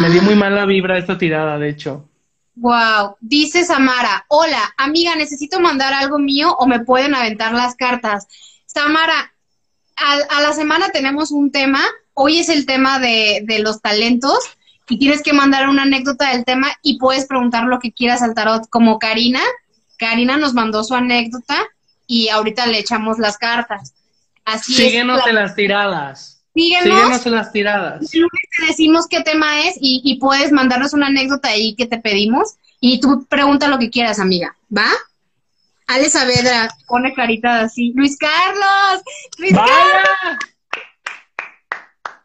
Me 0.00 0.10
dio 0.10 0.20
muy 0.20 0.34
mala 0.34 0.66
vibra 0.66 0.98
esta 0.98 1.16
tirada, 1.16 1.58
de 1.58 1.70
hecho. 1.70 2.06
Wow, 2.56 3.16
dice 3.20 3.64
Samara, 3.64 4.26
hola, 4.28 4.74
amiga, 4.76 5.16
necesito 5.16 5.60
mandar 5.60 5.94
algo 5.94 6.18
mío 6.18 6.54
o 6.58 6.66
me 6.66 6.80
pueden 6.80 7.14
aventar 7.14 7.54
las 7.54 7.74
cartas. 7.74 8.28
Samara, 8.66 9.32
a, 9.96 10.42
la 10.42 10.52
semana 10.52 10.90
tenemos 10.90 11.30
un 11.32 11.50
tema, 11.50 11.80
hoy 12.12 12.38
es 12.38 12.50
el 12.50 12.66
tema 12.66 12.98
de, 12.98 13.40
de, 13.44 13.60
los 13.60 13.80
talentos 13.80 14.38
y 14.88 14.98
tienes 14.98 15.22
que 15.22 15.32
mandar 15.32 15.68
una 15.68 15.82
anécdota 15.82 16.30
del 16.30 16.44
tema 16.44 16.68
y 16.82 16.98
puedes 16.98 17.26
preguntar 17.26 17.64
lo 17.64 17.78
que 17.78 17.92
quieras 17.92 18.22
al 18.22 18.34
tarot, 18.34 18.68
como 18.68 18.98
Karina. 18.98 19.40
Karina 19.98 20.36
nos 20.36 20.54
mandó 20.54 20.84
su 20.84 20.94
anécdota 20.94 21.56
y 22.06 22.28
ahorita 22.28 22.66
le 22.66 22.78
echamos 22.78 23.18
las 23.18 23.38
cartas. 23.38 23.94
Así 24.44 24.74
Síguenos 24.74 25.26
en 25.26 25.34
las 25.36 25.54
tiradas. 25.54 26.42
Síguenos, 26.54 27.26
en 27.26 27.32
las 27.32 27.52
tiradas. 27.52 28.14
El 28.14 28.20
lunes 28.20 28.42
te 28.56 28.66
decimos 28.66 29.06
qué 29.08 29.22
tema 29.22 29.66
es 29.66 29.76
y, 29.80 30.18
puedes 30.20 30.52
mandarnos 30.52 30.92
una 30.92 31.08
anécdota 31.08 31.48
ahí 31.48 31.74
que 31.74 31.86
te 31.86 31.98
pedimos 31.98 32.54
y 32.78 33.00
tú 33.00 33.26
pregunta 33.28 33.66
lo 33.66 33.78
que 33.78 33.90
quieras, 33.90 34.20
amiga, 34.20 34.54
¿va? 34.74 34.86
Ale 35.86 36.08
Saavedra 36.08 36.68
pone 36.86 37.12
carita 37.12 37.60
así. 37.60 37.92
Luis 37.96 38.16
Carlos, 38.16 39.02
Luis 39.38 39.54
Carlos. 39.54 40.38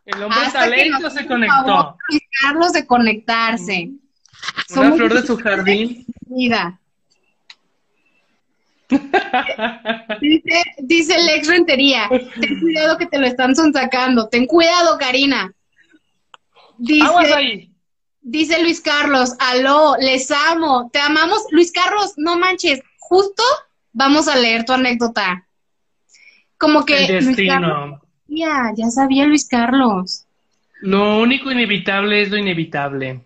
El 0.09 0.23
hombre 0.23 0.39
talento 0.51 1.09
se 1.11 1.27
conectó. 1.27 1.95
Luis 2.09 2.23
Carlos 2.41 2.73
de 2.73 2.85
conectarse. 2.87 3.91
Una 4.75 4.93
flor 4.93 5.13
de 5.13 5.21
su 5.21 5.37
jardín. 5.37 6.05
Mira. 6.27 6.79
dice, 10.19 10.63
dice 10.79 11.15
el 11.15 11.29
ex 11.29 11.47
Rentería, 11.47 12.09
ten 12.09 12.59
cuidado 12.59 12.97
que 12.97 13.05
te 13.05 13.19
lo 13.19 13.27
están 13.27 13.55
sonsacando, 13.55 14.29
ten 14.29 14.47
cuidado, 14.47 14.97
Karina. 14.97 15.53
Dice, 16.79 17.69
dice 18.21 18.63
Luis 18.63 18.81
Carlos, 18.81 19.35
aló, 19.37 19.95
les 19.99 20.31
amo, 20.31 20.89
te 20.91 20.99
amamos. 20.99 21.43
Luis 21.51 21.71
Carlos, 21.71 22.13
no 22.17 22.35
manches, 22.39 22.81
justo 22.97 23.43
vamos 23.93 24.27
a 24.27 24.35
leer 24.35 24.65
tu 24.65 24.73
anécdota. 24.73 25.45
Como 26.57 26.83
que... 26.83 27.05
El 27.05 27.25
destino. 27.27 28.01
Ya, 28.29 28.71
ya 28.75 28.89
sabía 28.89 29.25
Luis 29.25 29.47
Carlos. 29.47 30.25
Lo 30.81 31.19
único 31.19 31.51
inevitable 31.51 32.21
es 32.21 32.29
lo 32.29 32.37
inevitable. 32.37 33.21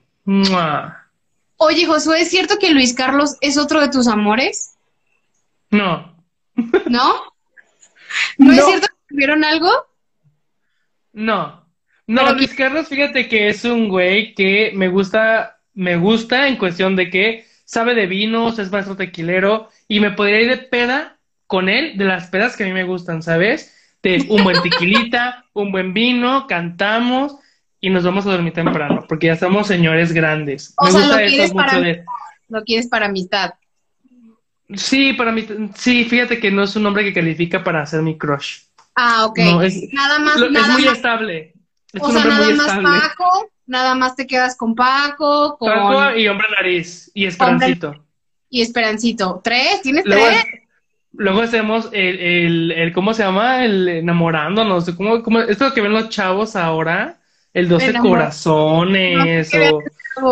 Oye, 1.57 1.85
Josué, 1.85 2.21
¿es 2.21 2.29
cierto 2.29 2.57
que 2.59 2.71
Luis 2.71 2.93
Carlos 2.93 3.37
es 3.41 3.57
otro 3.57 3.81
de 3.81 3.89
tus 3.89 4.07
amores? 4.07 4.75
No. 5.69 6.15
¿No? 6.87 7.15
¿No, 8.37 8.53
es 8.53 8.65
cierto 8.65 8.87
que 8.87 9.13
tuvieron 9.13 9.43
algo? 9.43 9.69
No. 11.13 11.63
No, 12.05 12.33
Luis 12.33 12.53
Carlos, 12.53 12.87
fíjate 12.87 13.29
que 13.29 13.49
es 13.49 13.63
un 13.63 13.87
güey 13.87 14.33
que 14.33 14.71
me 14.75 14.89
gusta, 14.89 15.59
me 15.73 15.95
gusta 15.95 16.47
en 16.47 16.57
cuestión 16.57 16.95
de 16.95 17.09
que 17.09 17.45
sabe 17.65 17.95
de 17.95 18.07
vinos, 18.07 18.59
es 18.59 18.71
maestro 18.71 18.97
tequilero 18.97 19.69
y 19.87 19.99
me 19.99 20.11
podría 20.11 20.41
ir 20.41 20.49
de 20.49 20.57
peda 20.57 21.17
con 21.47 21.69
él 21.69 21.97
de 21.97 22.05
las 22.05 22.27
pedas 22.27 22.57
que 22.57 22.63
a 22.63 22.67
mí 22.67 22.73
me 22.73 22.83
gustan, 22.83 23.23
¿sabes? 23.23 23.73
De 24.03 24.25
un 24.29 24.43
buen 24.43 24.61
tequilita, 24.61 25.45
un 25.53 25.71
buen 25.71 25.93
vino, 25.93 26.45
cantamos 26.45 27.37
y 27.79 27.89
nos 27.89 28.03
vamos 28.03 28.25
a 28.25 28.31
dormir 28.31 28.53
temprano, 28.53 29.05
porque 29.07 29.27
ya 29.27 29.35
somos 29.35 29.67
señores 29.67 30.11
grandes. 30.11 30.75
me 30.81 30.91
gusta 30.91 31.23
eso 31.23 31.53
mucho 31.53 31.81
de... 31.81 32.05
Lo 32.49 32.63
quieres 32.63 32.87
para 32.87 33.07
amistad. 33.07 33.55
Sí, 34.75 35.13
para 35.13 35.31
mí, 35.31 35.45
sí, 35.75 36.05
fíjate 36.05 36.39
que 36.39 36.51
no 36.51 36.63
es 36.63 36.75
un 36.75 36.83
nombre 36.83 37.03
que 37.03 37.13
califica 37.13 37.63
para 37.63 37.85
ser 37.85 38.01
mi 38.01 38.17
crush. 38.17 38.59
Ah, 38.95 39.25
ok. 39.25 39.39
nada 39.91 40.19
más. 40.19 40.37
es 40.37 40.69
muy 40.69 40.87
estable. 40.87 41.53
o 41.99 42.11
sea, 42.11 42.25
nada 42.25 42.49
más 42.51 42.79
Paco, 42.79 43.51
nada 43.65 43.95
más 43.95 44.15
te 44.15 44.27
quedas 44.27 44.55
con 44.55 44.75
Paco, 44.75 45.57
con... 45.57 45.69
Paco 45.69 46.17
y 46.17 46.27
Hombre 46.27 46.47
Nariz, 46.51 47.11
y 47.13 47.25
Esperancito. 47.25 48.05
Y 48.49 48.61
Esperancito. 48.61 49.41
¿Tres? 49.43 49.81
¿Tienes 49.81 50.03
tres? 50.03 50.45
Luego 51.13 51.41
hacemos 51.41 51.89
el, 51.91 52.71
el, 52.71 52.93
¿cómo 52.93 53.13
se 53.13 53.23
llama? 53.23 53.63
El 53.63 53.87
enamorándonos. 53.87 54.89
¿Cómo, 54.91 55.21
cómo, 55.21 55.39
esto 55.41 55.73
que 55.73 55.81
ven 55.81 55.93
los 55.93 56.09
chavos 56.09 56.55
ahora, 56.55 57.17
el 57.53 57.69
12 57.69 57.93
corazones, 57.99 59.51
o... 59.71 59.81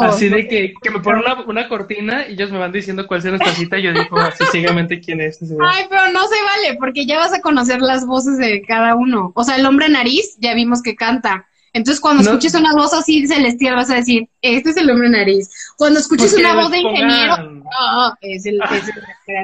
Así 0.02 0.30
de 0.30 0.48
que, 0.48 0.74
que 0.80 0.92
me 0.92 1.00
ponen 1.00 1.24
una, 1.24 1.42
una, 1.42 1.68
cortina 1.68 2.28
y 2.28 2.34
ellos 2.34 2.52
me 2.52 2.60
van 2.60 2.72
diciendo 2.72 3.08
cuál 3.08 3.20
es 3.20 3.26
nuestra 3.26 3.52
cita 3.54 3.80
y 3.80 3.84
yo 3.84 3.94
digo 3.94 4.16
así 4.18 4.44
ciegamente 4.52 5.00
quién 5.02 5.22
es. 5.22 5.40
Ay, 5.42 5.86
pero 5.90 6.12
no 6.12 6.28
se 6.28 6.36
vale, 6.44 6.78
porque 6.80 7.08
ya 7.08 7.18
vas 7.18 7.34
a 7.34 7.42
conocer 7.42 7.82
las 7.82 8.06
voces 8.06 8.38
de 8.38 8.62
cada 8.62 8.96
uno. 8.96 9.32
O 9.36 9.44
sea, 9.44 9.56
el 9.56 9.66
hombre 9.66 9.90
nariz, 9.90 10.36
ya 10.38 10.54
vimos 10.54 10.84
que 10.84 10.96
canta. 10.96 11.48
Entonces, 11.74 12.02
cuando 12.02 12.22
escuches 12.22 12.54
una 12.54 12.74
voz 12.74 12.94
así 12.94 13.26
celestial, 13.28 13.76
vas 13.76 13.90
a 13.90 13.96
decir, 13.96 14.28
este 14.42 14.72
es 14.72 14.78
el 14.78 14.90
hombre 14.90 15.10
nariz. 15.10 15.50
Cuando 15.78 16.00
escuches 16.00 16.34
una 16.34 16.54
voz 16.54 16.70
de 16.70 16.80
ingeniero, 16.80 17.38
no, 17.38 18.18
es 18.22 18.46
el, 18.46 18.62
es 18.62 18.88
el 18.88 19.36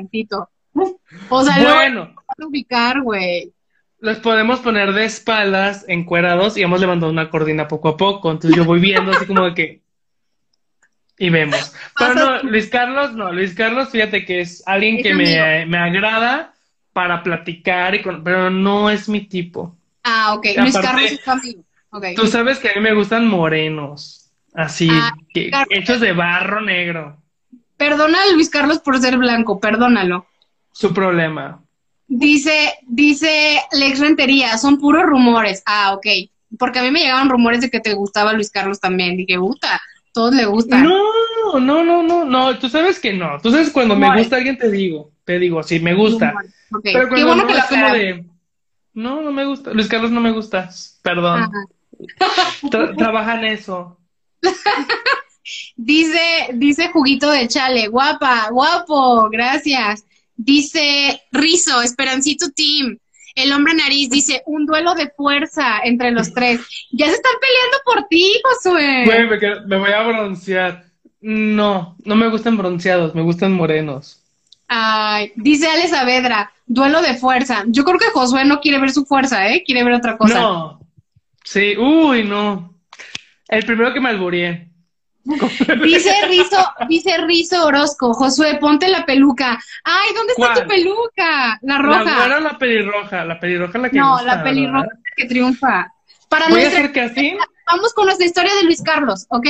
O 1.29 1.43
sea, 1.43 1.73
bueno. 1.75 2.15
ubicar, 2.39 3.01
güey. 3.01 3.51
Los 3.99 4.19
podemos 4.19 4.59
poner 4.59 4.93
de 4.93 5.05
espaldas, 5.05 5.85
encuerados, 5.87 6.57
y 6.57 6.63
vamos 6.63 6.79
levantando 6.79 7.11
una 7.11 7.29
cortina 7.29 7.67
poco 7.67 7.89
a 7.89 7.97
poco. 7.97 8.31
Entonces 8.31 8.55
yo 8.55 8.65
voy 8.65 8.79
viendo 8.79 9.11
así 9.11 9.25
como 9.25 9.45
de 9.45 9.53
que 9.53 9.81
y 11.17 11.29
vemos. 11.29 11.73
Pero 11.97 12.13
no, 12.13 12.43
Luis 12.43 12.69
Carlos, 12.69 13.13
no, 13.13 13.31
Luis 13.31 13.55
Carlos, 13.55 13.89
fíjate 13.89 14.25
que 14.25 14.41
es 14.41 14.63
alguien 14.65 15.01
que 15.01 15.13
me, 15.13 15.65
me, 15.65 15.77
agrada 15.77 16.53
para 16.93 17.23
platicar, 17.23 17.95
y 17.95 18.03
pero 18.23 18.49
no 18.49 18.89
es 18.89 19.09
mi 19.09 19.21
tipo. 19.21 19.75
Ah, 20.03 20.35
ok. 20.35 20.45
Luis 20.57 20.77
Carlos 20.77 21.11
es 21.11 21.23
tu 21.23 21.31
amigo. 21.31 21.63
Okay. 21.89 22.15
Tú 22.15 22.27
sabes 22.27 22.59
que 22.59 22.69
a 22.69 22.75
mí 22.75 22.81
me 22.81 22.93
gustan 22.93 23.27
morenos, 23.27 24.31
así, 24.53 24.89
ah, 24.91 25.13
hechos 25.69 25.99
de 25.99 26.13
barro 26.13 26.61
negro. 26.61 27.17
Perdona 27.77 28.17
a 28.23 28.33
Luis 28.33 28.49
Carlos 28.49 28.79
por 28.79 28.99
ser 28.99 29.17
blanco, 29.17 29.59
perdónalo. 29.59 30.27
Su 30.77 30.93
problema. 30.93 31.59
Dice, 32.07 32.75
dice 32.85 33.59
Lex 33.71 33.99
Rentería, 33.99 34.59
son 34.59 34.77
puros 34.77 35.05
rumores. 35.07 35.63
Ah, 35.65 35.95
ok. 35.95 36.05
Porque 36.59 36.77
a 36.77 36.83
mí 36.83 36.91
me 36.91 36.99
llegaban 36.99 37.29
rumores 37.29 37.61
de 37.61 37.71
que 37.71 37.79
te 37.79 37.95
gustaba 37.95 38.33
Luis 38.33 38.51
Carlos 38.51 38.79
también. 38.79 39.17
Dije, 39.17 39.39
puta, 39.39 39.81
todos 40.13 40.35
le 40.35 40.45
gustan. 40.45 40.83
No, 40.83 41.59
no, 41.59 41.83
no, 41.83 42.03
no, 42.03 42.25
no, 42.25 42.59
tú 42.59 42.69
sabes 42.69 42.99
que 42.99 43.11
no. 43.11 43.39
Tú 43.41 43.49
sabes 43.49 43.71
cuando 43.71 43.95
me 43.95 44.19
gusta 44.19 44.35
alguien 44.35 44.55
te 44.55 44.69
digo, 44.69 45.13
te 45.25 45.39
digo, 45.39 45.63
sí, 45.63 45.79
me 45.79 45.95
gusta. 45.95 46.35
Pero 46.83 47.09
cuando 47.09 47.35
no 47.37 47.49
es 47.49 47.65
como 47.65 47.93
de, 47.93 48.25
no, 48.93 49.21
no 49.23 49.31
me 49.31 49.45
gusta. 49.45 49.73
Luis 49.73 49.87
Carlos 49.87 50.11
no 50.11 50.21
me 50.21 50.31
gusta, 50.31 50.69
perdón. 51.01 51.49
trabaja 52.97 53.39
en 53.39 53.45
eso. 53.45 53.97
dice, 55.75 56.49
dice 56.53 56.89
Juguito 56.89 57.31
de 57.31 57.47
Chale, 57.47 57.87
guapa, 57.87 58.49
guapo, 58.51 59.27
gracias. 59.31 60.05
Dice 60.37 61.21
Rizo, 61.31 61.81
Esperancito 61.81 62.51
Team. 62.55 62.97
El 63.35 63.51
hombre 63.51 63.73
nariz 63.73 64.09
dice, 64.09 64.41
un 64.45 64.65
duelo 64.65 64.95
de 64.95 65.09
fuerza 65.09 65.79
entre 65.83 66.11
los 66.11 66.33
tres. 66.33 66.61
Ya 66.91 67.07
se 67.07 67.13
están 67.13 67.33
peleando 67.39 67.77
por 67.85 68.07
ti, 68.07 68.33
Josué. 68.43 69.05
me, 69.67 69.77
voy 69.77 69.91
a 69.91 70.03
broncear. 70.03 70.85
No, 71.21 71.95
no 72.03 72.15
me 72.15 72.29
gustan 72.29 72.57
bronceados, 72.57 73.13
me 73.13 73.21
gustan 73.21 73.53
morenos. 73.53 74.23
Ay, 74.67 75.31
dice 75.35 75.67
Ale 75.67 75.87
Saavedra, 75.87 76.51
duelo 76.65 77.01
de 77.01 77.15
fuerza. 77.15 77.63
Yo 77.67 77.83
creo 77.83 77.99
que 77.99 78.09
Josué 78.09 78.45
no 78.45 78.59
quiere 78.59 78.79
ver 78.79 78.91
su 78.91 79.05
fuerza, 79.05 79.47
¿eh? 79.49 79.63
Quiere 79.65 79.83
ver 79.83 79.93
otra 79.93 80.17
cosa. 80.17 80.39
No. 80.39 80.79
Sí, 81.43 81.75
uy, 81.77 82.23
no. 82.23 82.75
El 83.47 83.65
primero 83.65 83.93
que 83.93 84.01
me 84.01 84.09
albureé. 84.09 84.66
Dice 85.83 86.13
Rizo, 86.27 86.57
dice 86.87 87.17
Rizo 87.25 87.65
Orozco, 87.65 88.13
Josué, 88.13 88.57
ponte 88.59 88.87
la 88.87 89.05
peluca. 89.05 89.59
Ay, 89.83 90.13
¿dónde 90.15 90.33
está 90.37 90.61
tu 90.61 90.67
peluca? 90.67 91.59
La 91.61 91.77
roja. 91.79 92.27
La 92.27 92.39
la 92.39 92.57
pelirroja, 92.57 93.25
la 93.25 93.39
pelirroja 93.39 93.77
la 93.77 93.89
que 93.89 93.97
No, 93.97 94.21
la 94.23 94.43
pelirroja 94.43 94.87
que 95.15 95.25
triunfa. 95.25 95.91
Para 96.29 96.47
voy 96.47 96.63
a 96.63 96.67
hacer 96.67 96.91
casting. 96.91 97.35
Vamos 97.67 97.93
con 97.93 98.05
nuestra 98.05 98.25
historia 98.25 98.55
de 98.55 98.63
Luis 98.63 98.81
Carlos, 98.81 99.25
¿ok? 99.29 99.47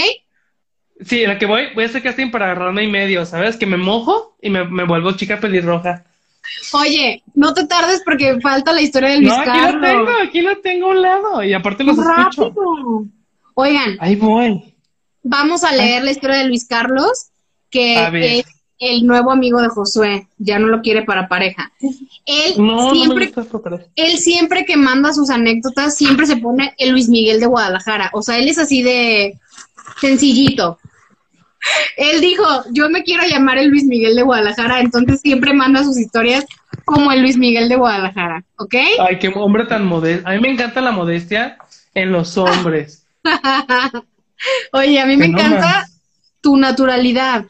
Sí, 1.06 1.28
la 1.28 1.38
que 1.38 1.46
voy, 1.46 1.68
voy 1.76 1.84
a 1.84 1.88
hacer 1.88 2.02
casting 2.02 2.32
para 2.32 2.46
agarrarme 2.46 2.84
y 2.84 2.88
medio, 2.88 3.26
¿sabes? 3.28 3.58
Que 3.58 3.68
me 3.68 3.78
mojo 3.78 4.36
y 4.42 4.50
me, 4.50 4.64
me 4.64 4.86
vuelvo 4.86 5.12
chica 5.12 5.40
pelirroja. 5.40 6.06
Oye, 6.74 7.22
no 7.36 7.54
te 7.54 7.68
tardes 7.68 8.02
porque 8.04 8.40
falta 8.42 8.74
la 8.74 8.82
historia 8.82 9.10
de 9.10 9.20
Luis 9.20 9.34
Carlos. 9.46 9.56
Aquí 9.56 9.76
lo 9.76 9.82
tengo, 9.82 10.12
aquí 10.24 10.42
lo 10.42 10.58
tengo 10.58 10.88
a 10.88 10.90
un 10.90 11.02
lado 11.04 11.44
y 11.44 11.54
aparte 11.54 11.84
los 11.84 12.00
escucho. 12.00 12.54
Oigan. 13.54 13.98
Ahí 14.00 14.16
voy 14.16 14.74
vamos 15.24 15.64
a 15.64 15.72
leer 15.72 16.04
la 16.04 16.12
historia 16.12 16.38
de 16.38 16.48
Luis 16.48 16.66
Carlos, 16.68 17.28
que 17.70 18.40
es 18.40 18.46
el 18.80 19.08
nuevo 19.08 19.32
amigo 19.32 19.62
de 19.62 19.70
Josué, 19.70 20.28
ya 20.38 20.60
no 20.60 20.68
lo 20.68 20.82
quiere 20.82 21.04
para 21.04 21.28
pareja. 21.28 21.72
Él 22.26 22.56
siempre, 22.92 23.32
él 23.96 24.18
siempre 24.18 24.66
que 24.66 24.78
manda 24.78 25.14
sus 25.14 25.30
anécdotas, 25.30 25.96
siempre 25.96 26.26
se 26.26 26.38
pone 26.38 26.74
el 26.78 26.92
Luis 26.92 27.10
Miguel 27.10 27.40
de 27.40 27.48
Guadalajara. 27.48 28.12
O 28.14 28.22
sea, 28.22 28.38
él 28.38 28.48
es 28.48 28.58
así 28.58 28.84
de 28.84 29.40
sencillito. 30.00 30.78
Él 31.98 32.22
dijo, 32.22 32.44
yo 32.72 32.90
me 32.90 33.04
quiero 33.04 33.24
llamar 33.26 33.58
el 33.58 33.70
Luis 33.70 33.86
Miguel 33.86 34.16
de 34.16 34.24
Guadalajara, 34.24 34.80
entonces 34.80 35.22
siempre 35.22 35.54
manda 35.54 35.84
sus 35.84 35.98
historias 35.98 36.46
como 36.86 37.12
el 37.12 37.22
Luis 37.22 37.38
Miguel 37.38 37.68
de 37.68 37.76
Guadalajara, 37.76 38.44
¿ok? 38.58 38.76
Ay, 39.00 39.20
qué 39.20 39.30
hombre 39.36 39.66
tan 39.66 39.86
modesto. 39.86 40.28
A 40.28 40.34
mí 40.34 40.40
me 40.40 40.52
encanta 40.52 40.82
la 40.82 40.92
modestia 40.92 41.58
en 41.94 42.12
los 42.12 42.38
hombres. 42.38 43.06
Oye, 44.74 45.00
a 45.00 45.06
mí 45.06 45.18
me 45.18 45.28
encanta 45.28 45.88
tu 46.42 46.58
naturalidad. 46.58 47.46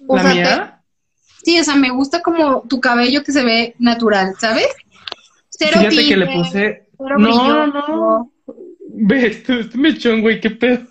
¿La 0.00 0.22
mía? 0.22 0.82
sí, 1.42 1.58
o 1.58 1.64
sea, 1.64 1.76
me 1.76 1.90
gusta 1.90 2.20
como 2.22 2.62
tu 2.68 2.80
cabello 2.80 3.22
que 3.22 3.32
se 3.32 3.44
ve 3.44 3.74
natural, 3.78 4.34
¿sabes? 4.38 4.68
Cero 5.50 5.78
Fíjate 5.78 6.08
que 6.08 6.16
le 6.16 6.26
puse... 6.26 6.88
No, 6.98 7.66
no. 7.66 8.32
Ve, 8.90 9.26
este, 9.26 9.60
este 9.60 9.78
mechón, 9.78 10.20
güey, 10.20 10.40
qué 10.40 10.50
pedo. 10.50 10.86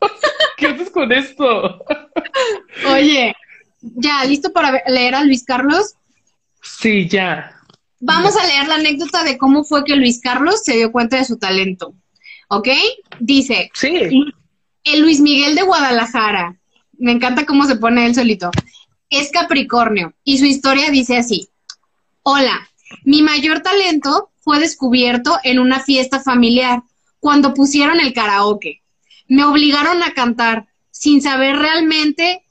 ¿Qué 0.56 0.66
haces 0.66 0.90
con 0.90 1.12
esto? 1.12 1.84
Oye, 2.92 3.34
¿ya 3.80 4.24
listo 4.24 4.52
para 4.52 4.82
leer 4.86 5.14
a 5.14 5.24
Luis 5.24 5.44
Carlos? 5.44 5.94
Sí, 6.62 7.08
ya. 7.08 7.52
Vamos 8.00 8.36
a 8.36 8.46
leer 8.46 8.68
la 8.68 8.76
anécdota 8.76 9.24
de 9.24 9.38
cómo 9.38 9.64
fue 9.64 9.84
que 9.84 9.96
Luis 9.96 10.20
Carlos 10.20 10.62
se 10.64 10.74
dio 10.74 10.92
cuenta 10.92 11.16
de 11.16 11.24
su 11.24 11.38
talento. 11.38 11.94
¿Ok? 12.48 12.68
Dice. 13.20 13.70
Sí. 13.74 14.32
El 14.84 15.00
Luis 15.00 15.20
Miguel 15.20 15.54
de 15.54 15.62
Guadalajara. 15.62 16.56
Me 16.98 17.12
encanta 17.12 17.44
cómo 17.44 17.66
se 17.66 17.76
pone 17.76 18.06
él 18.06 18.14
solito. 18.14 18.50
Es 19.10 19.30
Capricornio 19.30 20.14
y 20.24 20.38
su 20.38 20.46
historia 20.46 20.90
dice 20.90 21.16
así. 21.16 21.48
Hola, 22.22 22.68
mi 23.04 23.22
mayor 23.22 23.60
talento 23.60 24.30
fue 24.40 24.60
descubierto 24.60 25.38
en 25.42 25.58
una 25.58 25.80
fiesta 25.80 26.20
familiar 26.20 26.82
cuando 27.20 27.54
pusieron 27.54 28.00
el 28.00 28.12
karaoke. 28.12 28.82
Me 29.28 29.44
obligaron 29.44 30.02
a 30.02 30.14
cantar 30.14 30.66
sin 30.90 31.20
saber 31.20 31.56
realmente 31.56 32.44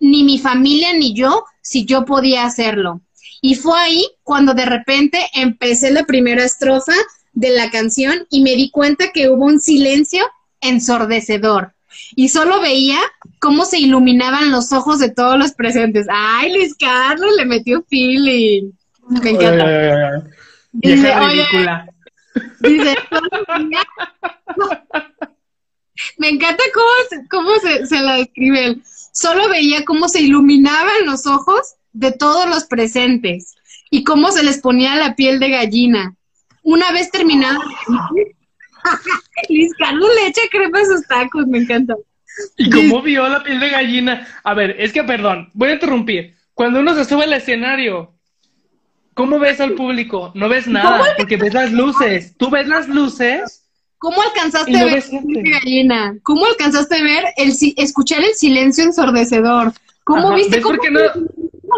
ni 0.00 0.24
mi 0.24 0.38
familia 0.38 0.92
ni 0.92 1.14
yo 1.14 1.44
si 1.62 1.84
yo 1.84 2.04
podía 2.04 2.44
hacerlo. 2.44 3.02
Y 3.40 3.54
fue 3.54 3.78
ahí 3.78 4.06
cuando 4.22 4.54
de 4.54 4.66
repente 4.66 5.24
empecé 5.32 5.90
la 5.92 6.04
primera 6.04 6.44
estrofa 6.44 6.94
de 7.32 7.50
la 7.50 7.70
canción 7.70 8.26
y 8.30 8.42
me 8.42 8.54
di 8.54 8.70
cuenta 8.70 9.10
que 9.12 9.28
hubo 9.28 9.46
un 9.46 9.60
silencio 9.60 10.24
ensordecedor. 10.60 11.74
Y 12.14 12.28
solo 12.28 12.60
veía 12.60 12.98
cómo 13.38 13.64
se 13.64 13.78
iluminaban 13.78 14.50
los 14.50 14.72
ojos 14.72 14.98
de 14.98 15.10
todos 15.10 15.38
los 15.38 15.52
presentes. 15.52 16.06
Ay, 16.10 16.52
Luis 16.52 16.74
Carlos 16.74 17.30
le 17.36 17.44
metió 17.44 17.84
feeling. 17.88 18.72
Me 19.08 19.30
encanta. 19.30 20.22
Dice, 20.72 21.14
oye, 21.14 21.44
dice, 22.60 22.96
me 26.16 26.30
encanta 26.30 26.62
cómo, 26.72 26.86
se, 27.10 27.28
cómo 27.28 27.50
se, 27.58 27.86
se 27.86 28.00
la 28.00 28.16
describe 28.16 28.66
él. 28.66 28.82
Solo 29.12 29.50
veía 29.50 29.84
cómo 29.84 30.08
se 30.08 30.22
iluminaban 30.22 31.04
los 31.04 31.26
ojos 31.26 31.74
de 31.92 32.12
todos 32.12 32.48
los 32.48 32.64
presentes 32.64 33.54
y 33.90 34.04
cómo 34.04 34.32
se 34.32 34.42
les 34.42 34.58
ponía 34.58 34.96
la 34.96 35.14
piel 35.14 35.38
de 35.38 35.50
gallina. 35.50 36.16
Una 36.62 36.92
vez 36.92 37.10
terminado, 37.10 37.60
Luis 39.48 39.72
Carlos 39.78 40.10
le 40.14 40.28
echa 40.28 40.42
crema 40.50 40.80
a 40.80 40.84
sus 40.84 41.06
tacos, 41.06 41.46
me 41.46 41.58
encanta. 41.58 41.94
¿Y 42.56 42.70
cómo 42.70 43.02
vio 43.02 43.28
la 43.28 43.42
piel 43.42 43.60
de 43.60 43.70
gallina? 43.70 44.26
A 44.42 44.54
ver, 44.54 44.76
es 44.78 44.92
que, 44.92 45.04
perdón, 45.04 45.50
voy 45.52 45.70
a 45.70 45.74
interrumpir. 45.74 46.36
Cuando 46.54 46.80
uno 46.80 46.94
se 46.94 47.04
sube 47.04 47.24
al 47.24 47.32
escenario, 47.32 48.14
¿cómo 49.14 49.38
ves 49.38 49.60
al 49.60 49.72
público? 49.72 50.32
No 50.34 50.48
ves 50.48 50.66
nada, 50.66 51.14
porque 51.16 51.36
ves 51.36 51.52
las 51.52 51.72
luces. 51.72 52.36
¿Tú 52.36 52.50
ves 52.50 52.68
las 52.68 52.88
luces? 52.88 53.62
¿Cómo 53.98 54.20
alcanzaste 54.20 54.76
a 54.76 54.84
ver 54.84 55.04
gallina? 55.10 56.16
¿Cómo 56.22 56.46
alcanzaste 56.46 56.96
a 56.96 57.02
ver 57.02 57.24
el 57.36 57.52
escuchar 57.76 58.20
el 58.20 58.34
silencio 58.34 58.84
ensordecedor? 58.84 59.72
¿Cómo 60.04 60.34
viste 60.34 60.56
¿Ves 60.56 60.64
cómo 60.64 60.78
no? 60.90 61.00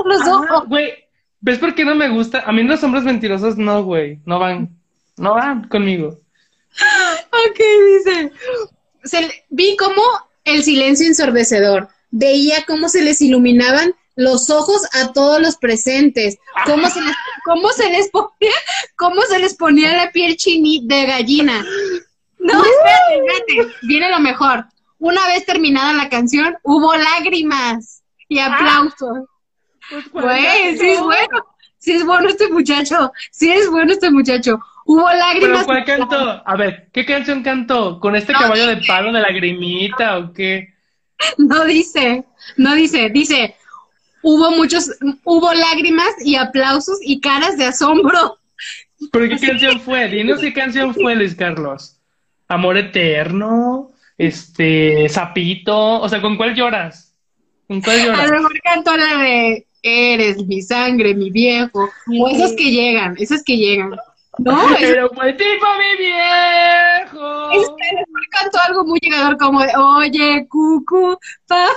Los 0.06 0.68
Güey, 0.68 1.03
¿ves 1.44 1.58
por 1.58 1.74
qué 1.74 1.84
no 1.84 1.94
me 1.94 2.08
gusta? 2.08 2.40
A 2.40 2.52
mí 2.52 2.62
los 2.62 2.82
hombres 2.82 3.04
mentirosos 3.04 3.58
no, 3.58 3.84
güey, 3.84 4.18
no 4.24 4.38
van, 4.38 4.70
no 5.18 5.34
van 5.34 5.68
conmigo. 5.68 6.18
ok, 7.30 7.60
dice. 7.98 8.32
vi 9.50 9.76
cómo 9.76 10.02
el 10.44 10.64
silencio 10.64 11.06
ensordecedor. 11.06 11.88
Veía 12.10 12.64
cómo 12.66 12.88
se 12.88 13.02
les 13.02 13.20
iluminaban 13.20 13.94
los 14.16 14.48
ojos 14.48 14.82
a 14.94 15.12
todos 15.12 15.40
los 15.42 15.56
presentes, 15.56 16.38
cómo 16.64 16.88
se 16.88 17.02
les, 17.02 17.16
cómo 17.44 17.68
se 17.70 17.90
les 17.90 18.08
ponía, 18.10 18.54
cómo 18.96 19.20
se 19.22 19.38
les 19.40 19.54
ponía 19.54 19.96
la 19.96 20.12
piel 20.12 20.36
chini 20.36 20.86
de 20.86 21.06
gallina, 21.06 21.64
no, 22.38 22.62
espérate, 22.62 23.26
espérate. 23.26 23.76
Viene 23.82 24.10
lo 24.10 24.20
mejor. 24.20 24.66
Una 24.98 25.26
vez 25.26 25.46
terminada 25.46 25.94
la 25.94 26.08
canción, 26.08 26.56
hubo 26.62 26.94
lágrimas 26.94 28.02
y 28.28 28.38
ah. 28.38 28.54
aplausos. 28.54 29.26
Pues, 29.90 30.10
Güey, 30.10 30.78
sí 30.78 30.88
es 30.90 31.00
bueno. 31.00 31.46
Sí 31.78 31.92
es 31.92 32.06
bueno 32.06 32.28
este 32.28 32.48
muchacho. 32.48 33.12
Sí 33.30 33.50
es 33.50 33.70
bueno 33.70 33.92
este 33.92 34.10
muchacho. 34.10 34.58
Hubo 34.86 35.06
lágrimas. 35.10 35.64
¿Pero 35.64 35.66
cuál 35.66 35.84
cantó? 35.84 36.42
A 36.46 36.56
ver, 36.56 36.88
¿qué 36.92 37.04
canción 37.04 37.42
cantó? 37.42 38.00
¿Con 38.00 38.16
este 38.16 38.32
caballo 38.32 38.66
de 38.66 38.78
palo 38.86 39.12
de 39.12 39.20
lagrimita 39.20 40.18
o 40.18 40.32
qué? 40.32 40.72
No 41.38 41.64
dice, 41.64 42.24
no 42.56 42.74
dice, 42.74 43.08
dice, 43.08 43.54
hubo 44.22 44.50
muchos, 44.50 44.90
hubo 45.22 45.54
lágrimas 45.54 46.12
y 46.24 46.34
aplausos 46.36 46.98
y 47.02 47.20
caras 47.20 47.56
de 47.56 47.66
asombro. 47.66 48.38
¿Pero 49.12 49.28
qué 49.28 49.38
canción 49.46 49.80
fue? 49.80 50.08
Dinos 50.08 50.40
qué 50.40 50.52
canción 50.52 50.92
fue, 50.92 51.14
Luis 51.14 51.34
Carlos. 51.34 52.00
Amor 52.48 52.76
eterno, 52.76 53.92
este, 54.18 55.08
sapito, 55.08 56.00
o 56.00 56.08
sea, 56.08 56.20
¿con 56.20 56.36
cuál 56.36 56.54
lloras? 56.54 57.14
¿Con 57.68 57.80
cuál 57.80 58.04
lloras? 58.04 58.20
A 58.20 58.26
lo 58.26 58.32
mejor 58.32 58.60
canto 58.62 58.96
la 58.96 59.18
de 59.22 59.66
Eres 59.86 60.46
mi 60.46 60.62
sangre, 60.62 61.14
mi 61.14 61.30
viejo, 61.30 61.90
o 62.18 62.28
esas 62.28 62.52
que 62.52 62.70
llegan, 62.70 63.16
esas 63.18 63.42
que 63.44 63.58
llegan. 63.58 63.90
No, 64.38 64.56
pero 64.80 65.10
pues 65.10 65.36
tipo 65.36 65.66
mi 65.78 66.04
viejo. 66.06 67.50
Es 67.50 67.68
que 67.68 68.04
canto 68.30 68.58
algo 68.66 68.84
muy 68.86 68.98
llegador 69.02 69.36
como 69.36 69.60
de 69.60 69.72
Oye, 69.76 70.46
cucu, 70.48 71.18
papá 71.46 71.68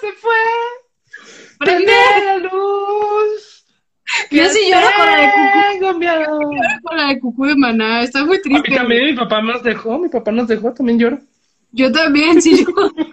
se 0.00 0.12
fue. 0.12 0.36
Prende 1.58 1.92
la 2.24 2.36
luz. 2.38 3.64
Yo 4.30 4.48
sí 4.50 4.70
lloro 4.70 4.86
con 4.96 5.06
la 5.06 5.16
de 5.16 5.80
Cucú. 5.80 6.00
Lloro 6.00 6.38
con 6.84 6.96
la 6.96 7.06
de 7.08 7.20
Cucú 7.20 7.46
de 7.46 7.56
Maná. 7.56 8.02
Está 8.02 8.24
muy 8.24 8.40
triste. 8.40 8.68
A 8.68 8.70
mí 8.70 8.76
también 8.76 9.04
mi 9.06 9.14
papá 9.14 9.42
nos 9.42 9.64
dejó. 9.64 9.98
Mi 9.98 10.08
papá 10.08 10.30
nos 10.30 10.46
dejó. 10.46 10.72
También 10.72 11.00
lloro. 11.00 11.18
Yo 11.72 11.90
también, 11.90 12.40
sí 12.40 12.64
lloro. 12.64 12.92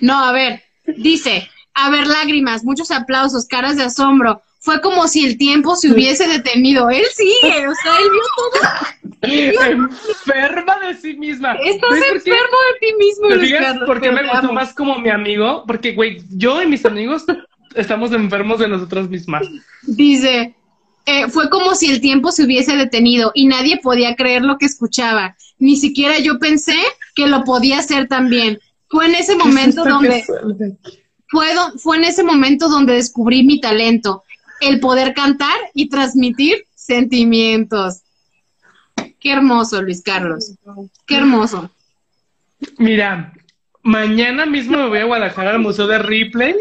no, 0.00 0.24
a 0.24 0.32
ver. 0.32 0.62
Dice, 0.86 1.48
a 1.74 1.90
ver, 1.90 2.06
lágrimas, 2.06 2.64
muchos 2.64 2.90
aplausos, 2.90 3.46
caras 3.46 3.76
de 3.76 3.84
asombro. 3.84 4.42
Fue 4.60 4.80
como 4.80 5.06
si 5.06 5.24
el 5.24 5.38
tiempo 5.38 5.76
se 5.76 5.92
hubiese 5.92 6.26
detenido. 6.26 6.90
Él 6.90 7.04
sigue, 7.14 7.68
o 7.68 7.74
sea, 7.82 7.96
él 7.98 8.10
vio 8.10 8.22
todo. 8.36 8.88
Enferma 9.22 10.78
de 10.80 10.96
sí 10.96 11.14
misma. 11.14 11.54
Estás 11.54 11.90
enfermo 11.92 12.56
de 12.72 12.78
ti 12.80 12.94
mismo, 12.98 13.30
Luis 13.30 13.52
¿Por 13.84 14.00
qué 14.00 14.12
me 14.12 14.28
gustó 14.28 14.52
más 14.52 14.72
como 14.74 14.98
mi 14.98 15.10
amigo? 15.10 15.64
Porque, 15.66 15.92
güey, 15.92 16.22
yo 16.30 16.62
y 16.62 16.66
mis 16.66 16.84
amigos 16.84 17.24
estamos 17.74 18.12
enfermos 18.12 18.60
de 18.60 18.68
nosotras 18.68 19.08
mismas. 19.08 19.46
Dice, 19.82 20.54
eh, 21.06 21.28
fue 21.28 21.50
como 21.50 21.74
si 21.74 21.90
el 21.90 22.00
tiempo 22.00 22.30
se 22.32 22.44
hubiese 22.44 22.76
detenido 22.76 23.32
y 23.34 23.46
nadie 23.46 23.78
podía 23.82 24.14
creer 24.14 24.42
lo 24.42 24.58
que 24.58 24.66
escuchaba. 24.66 25.36
Ni 25.58 25.76
siquiera 25.76 26.18
yo 26.18 26.38
pensé 26.38 26.76
que 27.14 27.26
lo 27.26 27.44
podía 27.44 27.78
hacer 27.78 28.08
también. 28.08 28.60
Fue 28.88 29.06
en 29.06 29.14
ese 29.14 29.36
momento 29.36 29.84
donde 29.84 30.24
fue, 31.28 31.46
fue 31.76 31.96
en 31.96 32.04
ese 32.04 32.24
momento 32.24 32.68
donde 32.68 32.94
descubrí 32.94 33.42
mi 33.44 33.60
talento, 33.60 34.24
el 34.60 34.80
poder 34.80 35.14
cantar 35.14 35.56
y 35.74 35.88
transmitir 35.88 36.64
sentimientos. 36.74 38.02
Qué 39.20 39.32
hermoso, 39.32 39.82
Luis 39.82 40.02
Carlos. 40.02 40.54
Qué 41.06 41.16
hermoso. 41.16 41.70
Mira, 42.78 43.32
mañana 43.82 44.46
mismo 44.46 44.78
me 44.78 44.88
voy 44.88 44.98
a 44.98 45.04
Guadalajara 45.04 45.50
al 45.50 45.58
Museo 45.58 45.86
de 45.86 45.98
Ripley 45.98 46.54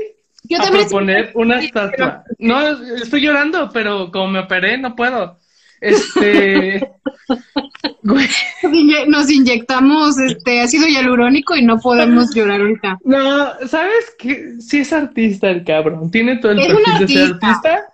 yo 0.44 0.62
a 0.62 0.70
proponer 0.70 1.32
una 1.34 1.60
estatua. 1.60 2.24
No, 2.40 2.62
estoy 2.96 3.22
llorando, 3.22 3.70
pero 3.72 4.12
como 4.12 4.28
me 4.30 4.40
operé, 4.40 4.78
no 4.78 4.96
puedo. 4.96 5.38
Este. 5.82 6.92
Nos 9.08 9.30
inyectamos 9.30 10.18
este 10.18 10.62
ácido 10.62 10.88
hialurónico 10.88 11.56
y 11.56 11.64
no 11.64 11.80
podemos 11.80 12.34
llorar 12.34 12.62
ahorita. 12.62 13.00
No, 13.04 13.54
¿sabes 13.68 14.16
qué? 14.18 14.56
Sí 14.60 14.80
es 14.80 14.94
artista 14.94 15.50
el 15.50 15.64
cabrón. 15.64 16.10
Tiene 16.10 16.38
todo 16.38 16.54
el 16.54 16.58
perfil 16.58 17.00
de 17.00 17.08
ser 17.08 17.32
artista 17.34 17.86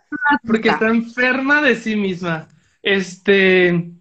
porque 0.45 0.69
está 0.69 0.87
enferma 0.87 1.61
de 1.61 1.75
sí 1.75 1.95
misma. 1.95 2.47
Este. 2.81 3.91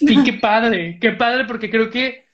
Y 0.00 0.22
qué 0.24 0.32
padre, 0.34 0.98
qué 1.00 1.12
padre, 1.12 1.44
porque 1.44 1.70
creo 1.70 1.90
que 1.90 2.26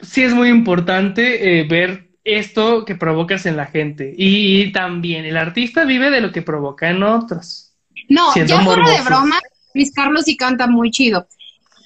sí 0.00 0.22
es 0.22 0.34
muy 0.34 0.48
importante 0.48 1.60
eh, 1.60 1.64
ver 1.64 2.10
esto 2.24 2.84
que 2.84 2.94
provocas 2.94 3.46
en 3.46 3.56
la 3.56 3.66
gente. 3.66 4.14
Y, 4.16 4.72
también 4.72 5.24
el 5.24 5.36
artista 5.36 5.84
vive 5.84 6.10
de 6.10 6.20
lo 6.20 6.32
que 6.32 6.42
provoca 6.42 6.90
en 6.90 7.02
otros. 7.02 7.72
No, 8.08 8.34
ya 8.34 8.60
fuera 8.60 8.88
de 8.88 9.02
broma, 9.02 9.38
Luis 9.74 9.92
Carlos 9.92 10.24
sí 10.24 10.36
canta 10.36 10.66
muy 10.66 10.90
chido. 10.90 11.26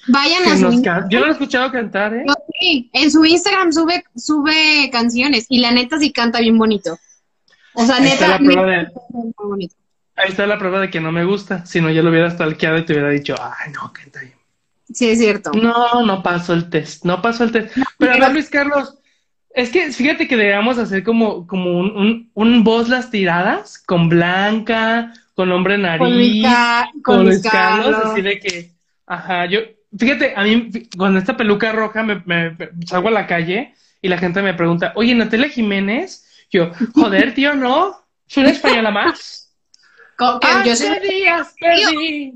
Vayan 0.07 0.43
a 0.43 0.57
su 0.57 0.83
Yo 1.09 1.19
lo 1.19 1.27
he 1.27 1.31
escuchado 1.31 1.71
cantar, 1.71 2.13
¿eh? 2.13 2.25
sí, 2.59 2.89
en 2.93 3.09
su 3.09 3.25
Instagram 3.25 3.71
sube, 3.71 4.03
sube 4.15 4.89
canciones 4.91 5.45
y 5.49 5.59
la 5.59 5.71
neta 5.71 5.97
sí 5.97 6.11
canta 6.11 6.39
bien 6.39 6.57
bonito. 6.57 6.97
O 7.73 7.85
sea, 7.85 7.99
neta. 7.99 8.39
Ahí 10.17 10.29
está 10.29 10.47
la 10.47 10.57
prueba 10.57 10.79
de 10.79 10.89
que 10.89 11.01
no 11.01 11.11
me 11.11 11.25
gusta. 11.25 11.65
Si 11.65 11.81
no, 11.81 11.89
ya 11.89 12.01
lo 12.01 12.09
hubiera 12.09 12.29
stalkeado 12.29 12.77
y 12.77 12.85
te 12.85 12.93
hubiera 12.93 13.09
dicho, 13.09 13.35
ay, 13.39 13.71
no, 13.73 13.91
canta 13.91 14.21
bien. 14.21 14.35
Sí, 14.93 15.09
es 15.09 15.19
cierto. 15.19 15.51
No, 15.51 16.05
no 16.05 16.21
pasó 16.21 16.53
el 16.53 16.69
test, 16.69 17.03
no 17.03 17.21
pasó 17.21 17.43
el 17.43 17.51
test. 17.51 17.75
pero 17.97 18.13
a 18.13 18.17
ver, 18.17 18.31
Luis 18.31 18.49
Carlos, 18.49 18.99
es 19.49 19.69
que 19.69 19.91
fíjate 19.91 20.27
que 20.27 20.37
deberíamos 20.37 20.77
hacer 20.77 21.03
como, 21.03 21.47
como 21.47 21.79
un, 21.79 21.97
un, 21.97 22.31
un 22.33 22.63
voz 22.63 22.87
las 22.87 23.09
tiradas 23.09 23.79
con 23.79 24.07
Blanca, 24.09 25.11
con 25.35 25.51
Hombre 25.51 25.77
Nariz, 25.77 26.45
con, 27.03 27.25
Luis 27.25 27.43
Carlos, 27.43 27.95
así 28.05 28.21
de 28.21 28.39
que, 28.39 28.71
ajá, 29.05 29.45
yo, 29.45 29.59
fíjate, 29.97 30.33
a 30.35 30.43
mí 30.43 30.71
con 30.97 31.17
esta 31.17 31.35
peluca 31.35 31.71
roja 31.71 32.03
me, 32.03 32.23
me, 32.25 32.57
salgo 32.85 33.09
a 33.09 33.11
la 33.11 33.27
calle 33.27 33.73
y 34.01 34.07
la 34.07 34.17
gente 34.17 34.41
me 34.41 34.53
pregunta, 34.53 34.93
oye, 34.95 35.13
Natalia 35.13 35.49
Jiménez, 35.49 36.25
yo, 36.49 36.71
joder, 36.93 37.33
tío, 37.33 37.53
no, 37.53 37.97
soy 38.27 38.43
una 38.43 38.51
española 38.51 38.91
más. 38.91 39.51
Días 41.03 41.53
perdí 41.59 42.33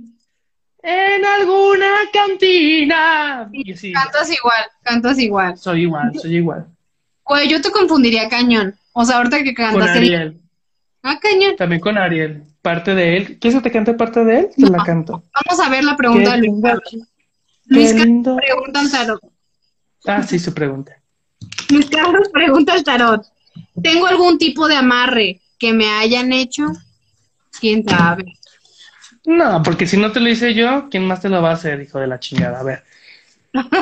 en 0.84 1.26
alguna 1.26 1.92
cantina. 2.12 3.50
Cantas 3.94 4.30
igual, 4.32 4.66
cantas 4.84 5.20
igual. 5.20 5.58
Soy 5.58 5.84
igual, 5.84 6.12
soy 6.20 6.36
igual. 6.36 6.68
Oye, 7.24 7.48
yo 7.48 7.62
te 7.62 7.72
confundiría 7.72 8.28
cañón. 8.28 8.76
O 8.92 9.06
sea, 9.06 9.18
ahorita 9.18 9.44
que 9.44 9.54
cantas. 9.54 9.88
Con 9.88 9.90
Ariel. 9.90 10.42
Ah, 11.04 11.20
cañón. 11.22 11.56
También 11.58 11.82
con 11.82 11.98
Ariel. 11.98 12.44
Parte 12.62 12.94
de 12.94 13.18
él. 13.18 13.40
¿Quieres 13.40 13.60
que 13.60 13.70
te 13.70 13.72
cante 13.72 13.94
parte 13.94 14.24
de 14.26 14.40
él? 14.40 14.50
Te 14.56 14.70
la 14.70 14.84
canto. 14.84 15.24
Vamos 15.34 15.66
a 15.66 15.70
ver 15.70 15.84
la 15.84 15.96
pregunta 15.96 16.32
de 16.34 16.38
Luis 16.40 16.62
Carlos. 16.62 16.98
Luis 17.66 17.94
Carlos 17.94 18.38
pregunta 18.38 18.80
al 18.82 18.92
tarot. 18.92 19.22
Ah, 20.06 20.24
sí, 20.24 20.40
su 20.40 20.54
pregunta. 20.54 20.94
Luis 21.70 21.90
Carlos 21.90 22.30
pregunta 22.34 22.74
al 22.74 22.84
tarot. 22.84 23.26
¿Tengo 23.82 24.08
algún 24.08 24.38
tipo 24.38 24.68
de 24.68 24.76
amarre 24.76 25.42
que 25.58 25.74
me 25.74 25.90
hayan 25.90 26.34
hecho? 26.34 26.64
¿Quién 27.60 27.88
sabe? 27.88 28.26
No, 29.26 29.62
porque 29.64 29.86
si 29.86 29.98
no 29.98 30.12
te 30.12 30.20
lo 30.20 30.30
hice 30.30 30.54
yo, 30.54 30.90
¿quién 30.90 31.06
más 31.06 31.22
te 31.22 31.30
lo 31.30 31.42
va 31.42 31.52
a 31.52 31.54
hacer, 31.54 31.82
hijo 31.82 32.00
de 32.00 32.08
la 32.08 32.20
chingada? 32.20 32.60
A 32.60 32.64
ver. 32.64 32.84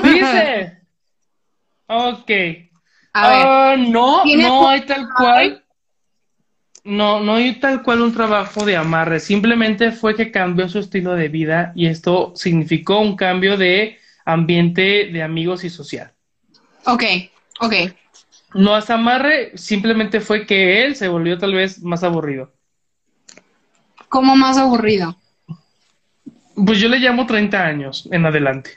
Dice. 0.03 0.81
ok. 1.88 2.31
A 3.14 3.30
ver. 3.30 3.45
Ah, 3.45 3.76
no, 3.77 4.23
no 4.26 4.68
hay 4.68 4.81
tal 4.81 5.07
cual. 5.15 5.64
No, 6.88 7.20
no 7.20 7.36
hay 7.36 7.60
tal 7.60 7.84
cual 7.84 8.02
un 8.02 8.14
trabajo 8.14 8.64
de 8.64 8.78
amarre. 8.78 9.20
Simplemente 9.20 9.92
fue 9.92 10.16
que 10.16 10.32
cambió 10.32 10.70
su 10.70 10.80
estilo 10.80 11.16
de 11.16 11.28
vida 11.28 11.74
y 11.76 11.88
esto 11.88 12.32
significó 12.34 13.00
un 13.00 13.18
cambio 13.18 13.58
de 13.58 13.98
ambiente 14.24 15.10
de 15.12 15.22
amigos 15.22 15.66
y 15.66 15.70
social. 15.70 16.14
Ok, 16.86 17.04
ok. 17.60 17.74
No 18.54 18.78
es 18.78 18.90
amarre, 18.90 19.52
simplemente 19.58 20.22
fue 20.22 20.46
que 20.46 20.86
él 20.86 20.96
se 20.96 21.10
volvió 21.10 21.38
tal 21.38 21.54
vez 21.54 21.84
más 21.84 22.04
aburrido. 22.04 22.54
¿Cómo 24.08 24.38
más 24.38 24.58
aburrido? 24.58 25.18
Pues 26.56 26.80
yo 26.80 26.88
le 26.88 27.00
llamo 27.00 27.26
30 27.26 27.66
años 27.66 28.08
en 28.14 28.26
adelante. 28.26 28.72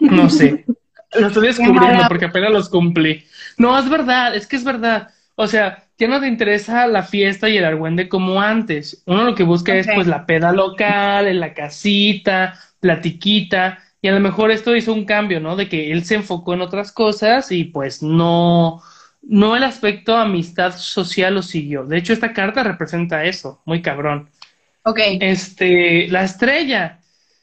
No 0.00 0.28
sé. 0.28 0.64
Lo 1.12 1.28
estoy 1.28 1.46
descubriendo 1.46 2.02
porque 2.08 2.24
apenas 2.24 2.50
los 2.50 2.68
cumplí. 2.68 3.24
No, 3.58 3.78
es 3.78 3.88
verdad, 3.88 4.34
es 4.34 4.48
que 4.48 4.56
es 4.56 4.64
verdad. 4.64 5.10
O 5.36 5.46
sea, 5.46 5.84
ya 6.00 6.08
no 6.08 6.18
te 6.18 6.28
interesa 6.28 6.86
la 6.86 7.02
fiesta 7.02 7.50
y 7.50 7.58
el 7.58 7.64
argüende 7.64 8.08
como 8.08 8.40
antes. 8.40 9.02
Uno 9.04 9.22
lo 9.22 9.34
que 9.34 9.42
busca 9.42 9.76
es 9.76 9.86
pues 9.94 10.06
la 10.06 10.24
peda 10.24 10.50
local, 10.50 11.26
en 11.26 11.40
la 11.40 11.52
casita, 11.52 12.58
platiquita. 12.80 13.78
Y 14.00 14.08
a 14.08 14.12
lo 14.12 14.20
mejor 14.20 14.50
esto 14.50 14.74
hizo 14.74 14.94
un 14.94 15.04
cambio, 15.04 15.40
¿no? 15.40 15.56
De 15.56 15.68
que 15.68 15.92
él 15.92 16.04
se 16.04 16.14
enfocó 16.14 16.54
en 16.54 16.62
otras 16.62 16.90
cosas 16.90 17.52
y 17.52 17.64
pues 17.64 18.02
no, 18.02 18.82
no 19.20 19.56
el 19.56 19.62
aspecto 19.62 20.16
amistad 20.16 20.74
social 20.74 21.34
lo 21.34 21.42
siguió. 21.42 21.84
De 21.84 21.98
hecho, 21.98 22.14
esta 22.14 22.32
carta 22.32 22.62
representa 22.62 23.26
eso, 23.26 23.60
muy 23.66 23.82
cabrón. 23.82 24.30
Ok. 24.84 25.00
Este, 25.20 26.08
la 26.08 26.24
estrella. 26.24 27.00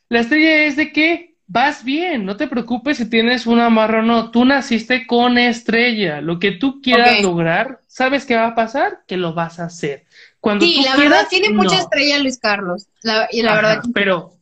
La 0.10 0.22
estrella 0.22 0.66
es 0.66 0.76
de 0.78 0.92
que 0.92 1.37
vas 1.48 1.84
bien, 1.84 2.26
no 2.26 2.36
te 2.36 2.48
preocupes 2.48 2.98
si 2.98 3.10
tienes 3.10 3.48
una 3.48 3.68
amarra 3.68 4.00
o 4.00 4.04
no. 4.04 4.32
Tú 4.32 4.46
naciste 4.46 5.08
con 5.08 5.38
estrella. 5.38 6.22
Lo 6.22 6.40
que 6.40 6.52
tú 6.52 6.82
quieras 6.82 7.22
lograr, 7.22 7.80
¿sabes 7.88 8.26
qué 8.26 8.36
va 8.36 8.48
a 8.48 8.56
pasar? 8.56 9.00
Que 9.08 9.18
lo 9.18 9.34
vas 9.34 9.60
a 9.60 9.66
hacer. 9.66 10.06
Cuando 10.40 10.66
sí, 10.66 10.84
la 10.84 10.96
verdad 10.96 11.28
tiene 11.30 11.50
mucha 11.50 11.80
estrella 11.80 12.20
Luis 12.20 12.38
Carlos. 12.38 12.88
La, 13.02 13.28
y 13.32 13.42
la 13.42 13.56
verdad. 13.56 13.84
Pero 13.94 14.34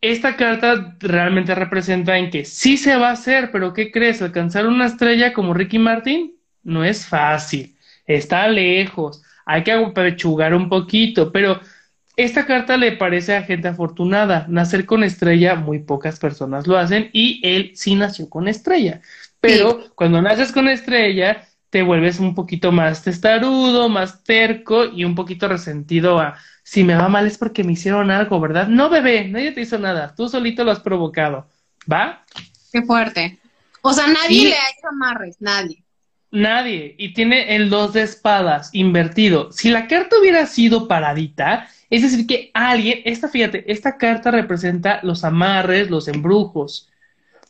esta 0.00 0.36
carta 0.36 0.96
realmente 0.98 1.54
representa 1.54 2.18
en 2.18 2.28
que 2.28 2.44
sí 2.44 2.76
se 2.76 2.96
va 2.96 3.10
a 3.10 3.12
hacer, 3.12 3.50
pero 3.52 3.72
¿qué 3.72 3.92
crees? 3.92 4.20
Alcanzar 4.20 4.66
una 4.66 4.86
estrella 4.86 5.32
como 5.32 5.54
Ricky 5.54 5.78
Martin 5.78 6.34
no 6.64 6.84
es 6.84 7.06
fácil, 7.06 7.76
está 8.06 8.46
lejos, 8.48 9.22
hay 9.44 9.62
que 9.62 9.72
apechugar 9.72 10.54
un 10.54 10.68
poquito, 10.68 11.32
pero 11.32 11.60
esta 12.22 12.46
carta 12.46 12.76
le 12.76 12.92
parece 12.92 13.36
a 13.36 13.42
gente 13.42 13.68
afortunada. 13.68 14.46
Nacer 14.48 14.86
con 14.86 15.04
estrella, 15.04 15.54
muy 15.54 15.80
pocas 15.80 16.18
personas 16.18 16.66
lo 16.66 16.78
hacen 16.78 17.10
y 17.12 17.40
él 17.44 17.72
sí 17.74 17.94
nació 17.94 18.28
con 18.28 18.48
estrella. 18.48 19.00
Pero 19.40 19.94
cuando 19.94 20.22
naces 20.22 20.52
con 20.52 20.68
estrella, 20.68 21.46
te 21.70 21.82
vuelves 21.82 22.20
un 22.20 22.34
poquito 22.34 22.70
más 22.70 23.02
testarudo, 23.02 23.88
más 23.88 24.22
terco 24.24 24.84
y 24.84 25.04
un 25.04 25.14
poquito 25.14 25.48
resentido 25.48 26.20
a 26.20 26.36
si 26.62 26.84
me 26.84 26.94
va 26.94 27.08
mal 27.08 27.26
es 27.26 27.38
porque 27.38 27.64
me 27.64 27.72
hicieron 27.72 28.10
algo, 28.10 28.38
¿verdad? 28.40 28.68
No, 28.68 28.88
bebé, 28.88 29.26
nadie 29.28 29.52
te 29.52 29.62
hizo 29.62 29.78
nada, 29.78 30.14
tú 30.14 30.28
solito 30.28 30.64
lo 30.64 30.70
has 30.70 30.80
provocado. 30.80 31.48
¿Va? 31.90 32.24
Qué 32.70 32.82
fuerte. 32.82 33.38
O 33.82 33.92
sea, 33.92 34.06
nadie 34.06 34.44
le 34.44 34.54
ha 34.54 34.70
hecho 34.70 34.88
amarres, 34.88 35.36
nadie. 35.40 35.82
Nadie. 36.30 36.94
Y 36.98 37.12
tiene 37.12 37.56
el 37.56 37.68
dos 37.68 37.92
de 37.92 38.02
espadas 38.02 38.70
invertido. 38.72 39.50
Si 39.52 39.70
la 39.70 39.86
carta 39.88 40.16
hubiera 40.18 40.46
sido 40.46 40.88
paradita, 40.88 41.68
es 41.96 42.02
decir, 42.02 42.26
que 42.26 42.50
alguien, 42.54 43.00
esta, 43.04 43.28
fíjate, 43.28 43.70
esta 43.70 43.98
carta 43.98 44.30
representa 44.30 45.00
los 45.02 45.24
amarres, 45.24 45.90
los 45.90 46.08
embrujos, 46.08 46.88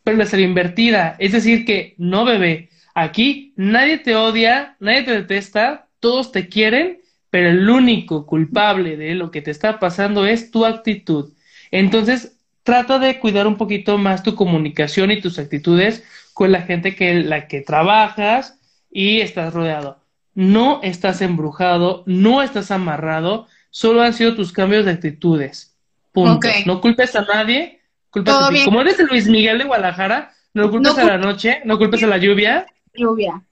pero 0.05 0.17
la 0.17 0.27
serie 0.27 0.47
invertida. 0.47 1.17
Es 1.19 1.33
decir, 1.33 1.65
que 1.65 1.95
no, 1.99 2.25
bebé. 2.25 2.71
Aquí 2.95 3.53
nadie 3.57 3.99
te 3.99 4.17
odia, 4.17 4.77
nadie 4.81 5.05
te 5.05 5.13
detesta, 5.13 5.89
todos 6.01 6.33
te 6.33 6.49
quieren, 6.49 7.01
pero 7.31 7.51
el 7.51 7.69
único 7.71 8.27
culpable 8.27 8.97
de 8.97 9.15
lo 9.15 9.31
que 9.31 9.43
te 9.43 9.51
está 9.51 9.79
pasando 9.79 10.27
es 10.27 10.51
tu 10.51 10.67
actitud. 10.67 11.33
Entonces, 11.71 12.37
trata 12.65 12.99
de 12.99 13.19
cuidar 13.19 13.47
un 13.47 13.57
poquito 13.57 13.97
más 13.99 14.23
tu 14.23 14.35
comunicación 14.35 15.11
y 15.11 15.21
tus 15.21 15.39
actitudes 15.39 16.05
con 16.35 16.53
la 16.53 16.63
gente 16.63 16.97
que 16.97 17.15
la 17.15 17.47
que 17.47 17.61
trabajas, 17.61 18.59
y 18.93 19.21
estás 19.21 19.55
rodeado. 19.55 19.99
No 20.35 20.81
estás 20.83 21.23
embrujado, 21.23 22.05
no 22.07 22.43
estás 22.43 22.71
amarrado, 22.71 23.49
solo 23.73 24.03
han 24.03 24.13
sido 24.13 24.37
tus 24.37 24.53
cambios 24.53 24.85
de 24.85 24.93
actitudes. 24.93 25.75
Punto. 26.13 26.47
No 26.67 26.81
culpes 26.81 27.17
a 27.17 27.23
nadie, 27.23 27.81
culpes 28.11 28.35
a 28.35 28.51
ti. 28.51 28.65
Como 28.65 28.83
eres 28.83 29.01
el 29.01 29.07
Luis 29.07 29.27
Miguel 29.27 29.59
de 29.59 29.65
Guadalajara, 29.65 30.33
no 30.53 30.71
culpes 30.71 30.97
a 30.99 31.05
la 31.05 31.17
noche, 31.17 31.63
no 31.65 31.79
culpes 31.79 32.03
a 32.05 32.07
la 32.07 32.19
lluvia. 32.19 32.67
Lluvia. 32.93 33.43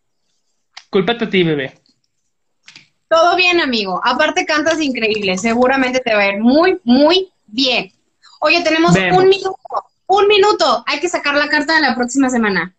Cúlpate 0.91 1.25
a 1.25 1.31
ti, 1.31 1.43
bebé. 1.43 1.81
Todo 3.09 3.35
bien, 3.35 3.61
amigo. 3.61 4.01
Aparte 4.05 4.45
cantas 4.45 4.81
increíble. 4.81 5.39
Seguramente 5.39 6.01
te 6.01 6.15
va 6.15 6.21
a 6.21 6.29
ir 6.29 6.39
muy, 6.39 6.79
muy 6.85 7.33
bien. 7.47 7.91
Oye, 8.41 8.63
tenemos 8.63 8.95
un 8.95 9.29
minuto. 9.29 9.59
Un 10.07 10.29
minuto. 10.29 10.85
Hay 10.87 11.01
que 11.01 11.09
sacar 11.09 11.35
la 11.35 11.49
carta 11.49 11.75
de 11.75 11.81
la 11.81 11.95
próxima 11.95 12.29
semana. 12.29 12.75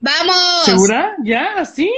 ¡Vamos! 0.00 0.64
¿Segura? 0.64 1.16
¿Ya? 1.22 1.64
¿Sí? 1.64 1.92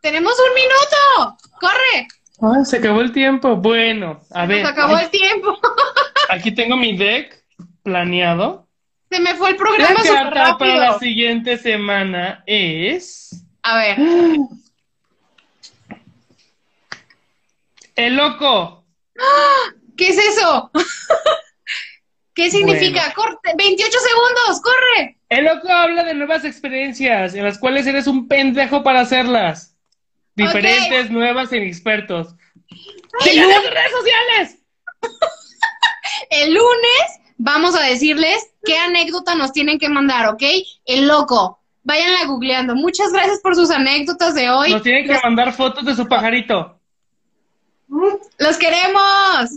¡Tenemos 0.00 0.32
un 0.38 0.54
minuto! 0.54 1.38
¡Corre! 1.60 2.08
Ah, 2.40 2.64
se 2.64 2.76
acabó 2.76 3.00
el 3.00 3.12
tiempo. 3.12 3.56
Bueno, 3.56 4.20
a 4.30 4.46
ver. 4.46 4.62
Se 4.62 4.68
acabó 4.68 4.96
el 4.98 5.10
tiempo. 5.10 5.58
aquí 6.30 6.52
tengo 6.52 6.76
mi 6.76 6.96
deck 6.96 7.44
planeado. 7.82 8.68
Se 9.10 9.20
me 9.20 9.34
fue 9.34 9.50
el 9.50 9.56
programa 9.56 10.00
La 10.04 10.30
carta 10.30 10.58
para 10.58 10.76
la 10.76 10.98
siguiente 10.98 11.56
semana 11.56 12.42
es. 12.46 13.44
A 13.62 13.78
ver. 13.78 13.98
¡El 17.96 18.14
loco! 18.14 18.84
¿Qué 19.96 20.08
es 20.08 20.18
eso? 20.18 20.70
¿Qué 22.34 22.50
significa? 22.52 23.12
¡Corte! 23.14 23.50
¡28 23.56 23.76
segundos! 23.76 24.62
¡Corre! 24.62 25.18
El 25.28 25.46
loco 25.46 25.68
habla 25.68 26.04
de 26.04 26.14
nuevas 26.14 26.44
experiencias 26.44 27.34
en 27.34 27.42
las 27.42 27.58
cuales 27.58 27.84
eres 27.88 28.06
un 28.06 28.28
pendejo 28.28 28.84
para 28.84 29.00
hacerlas. 29.00 29.76
Diferentes, 30.38 31.10
nuevas 31.10 31.52
e 31.52 31.58
expertos. 31.58 32.34
¡Síganme 33.20 33.54
en 33.54 33.62
sus 33.62 33.70
redes 33.70 33.92
sociales! 33.92 34.58
El 36.30 36.54
lunes 36.54 37.20
vamos 37.38 37.74
a 37.74 37.82
decirles 37.82 38.50
qué 38.64 38.78
anécdota 38.78 39.34
nos 39.34 39.52
tienen 39.52 39.78
que 39.78 39.88
mandar, 39.88 40.28
¿ok? 40.28 40.42
El 40.84 41.08
loco. 41.08 41.58
Váyanla 41.82 42.26
googleando. 42.26 42.74
Muchas 42.74 43.12
gracias 43.12 43.40
por 43.40 43.54
sus 43.54 43.70
anécdotas 43.70 44.34
de 44.34 44.50
hoy. 44.50 44.72
Nos 44.72 44.82
tienen 44.82 45.06
que 45.06 45.18
mandar 45.22 45.52
fotos 45.54 45.84
de 45.84 45.94
su 45.94 46.06
pajarito. 46.06 46.78
¡Los 48.38 48.58
queremos! 48.58 49.50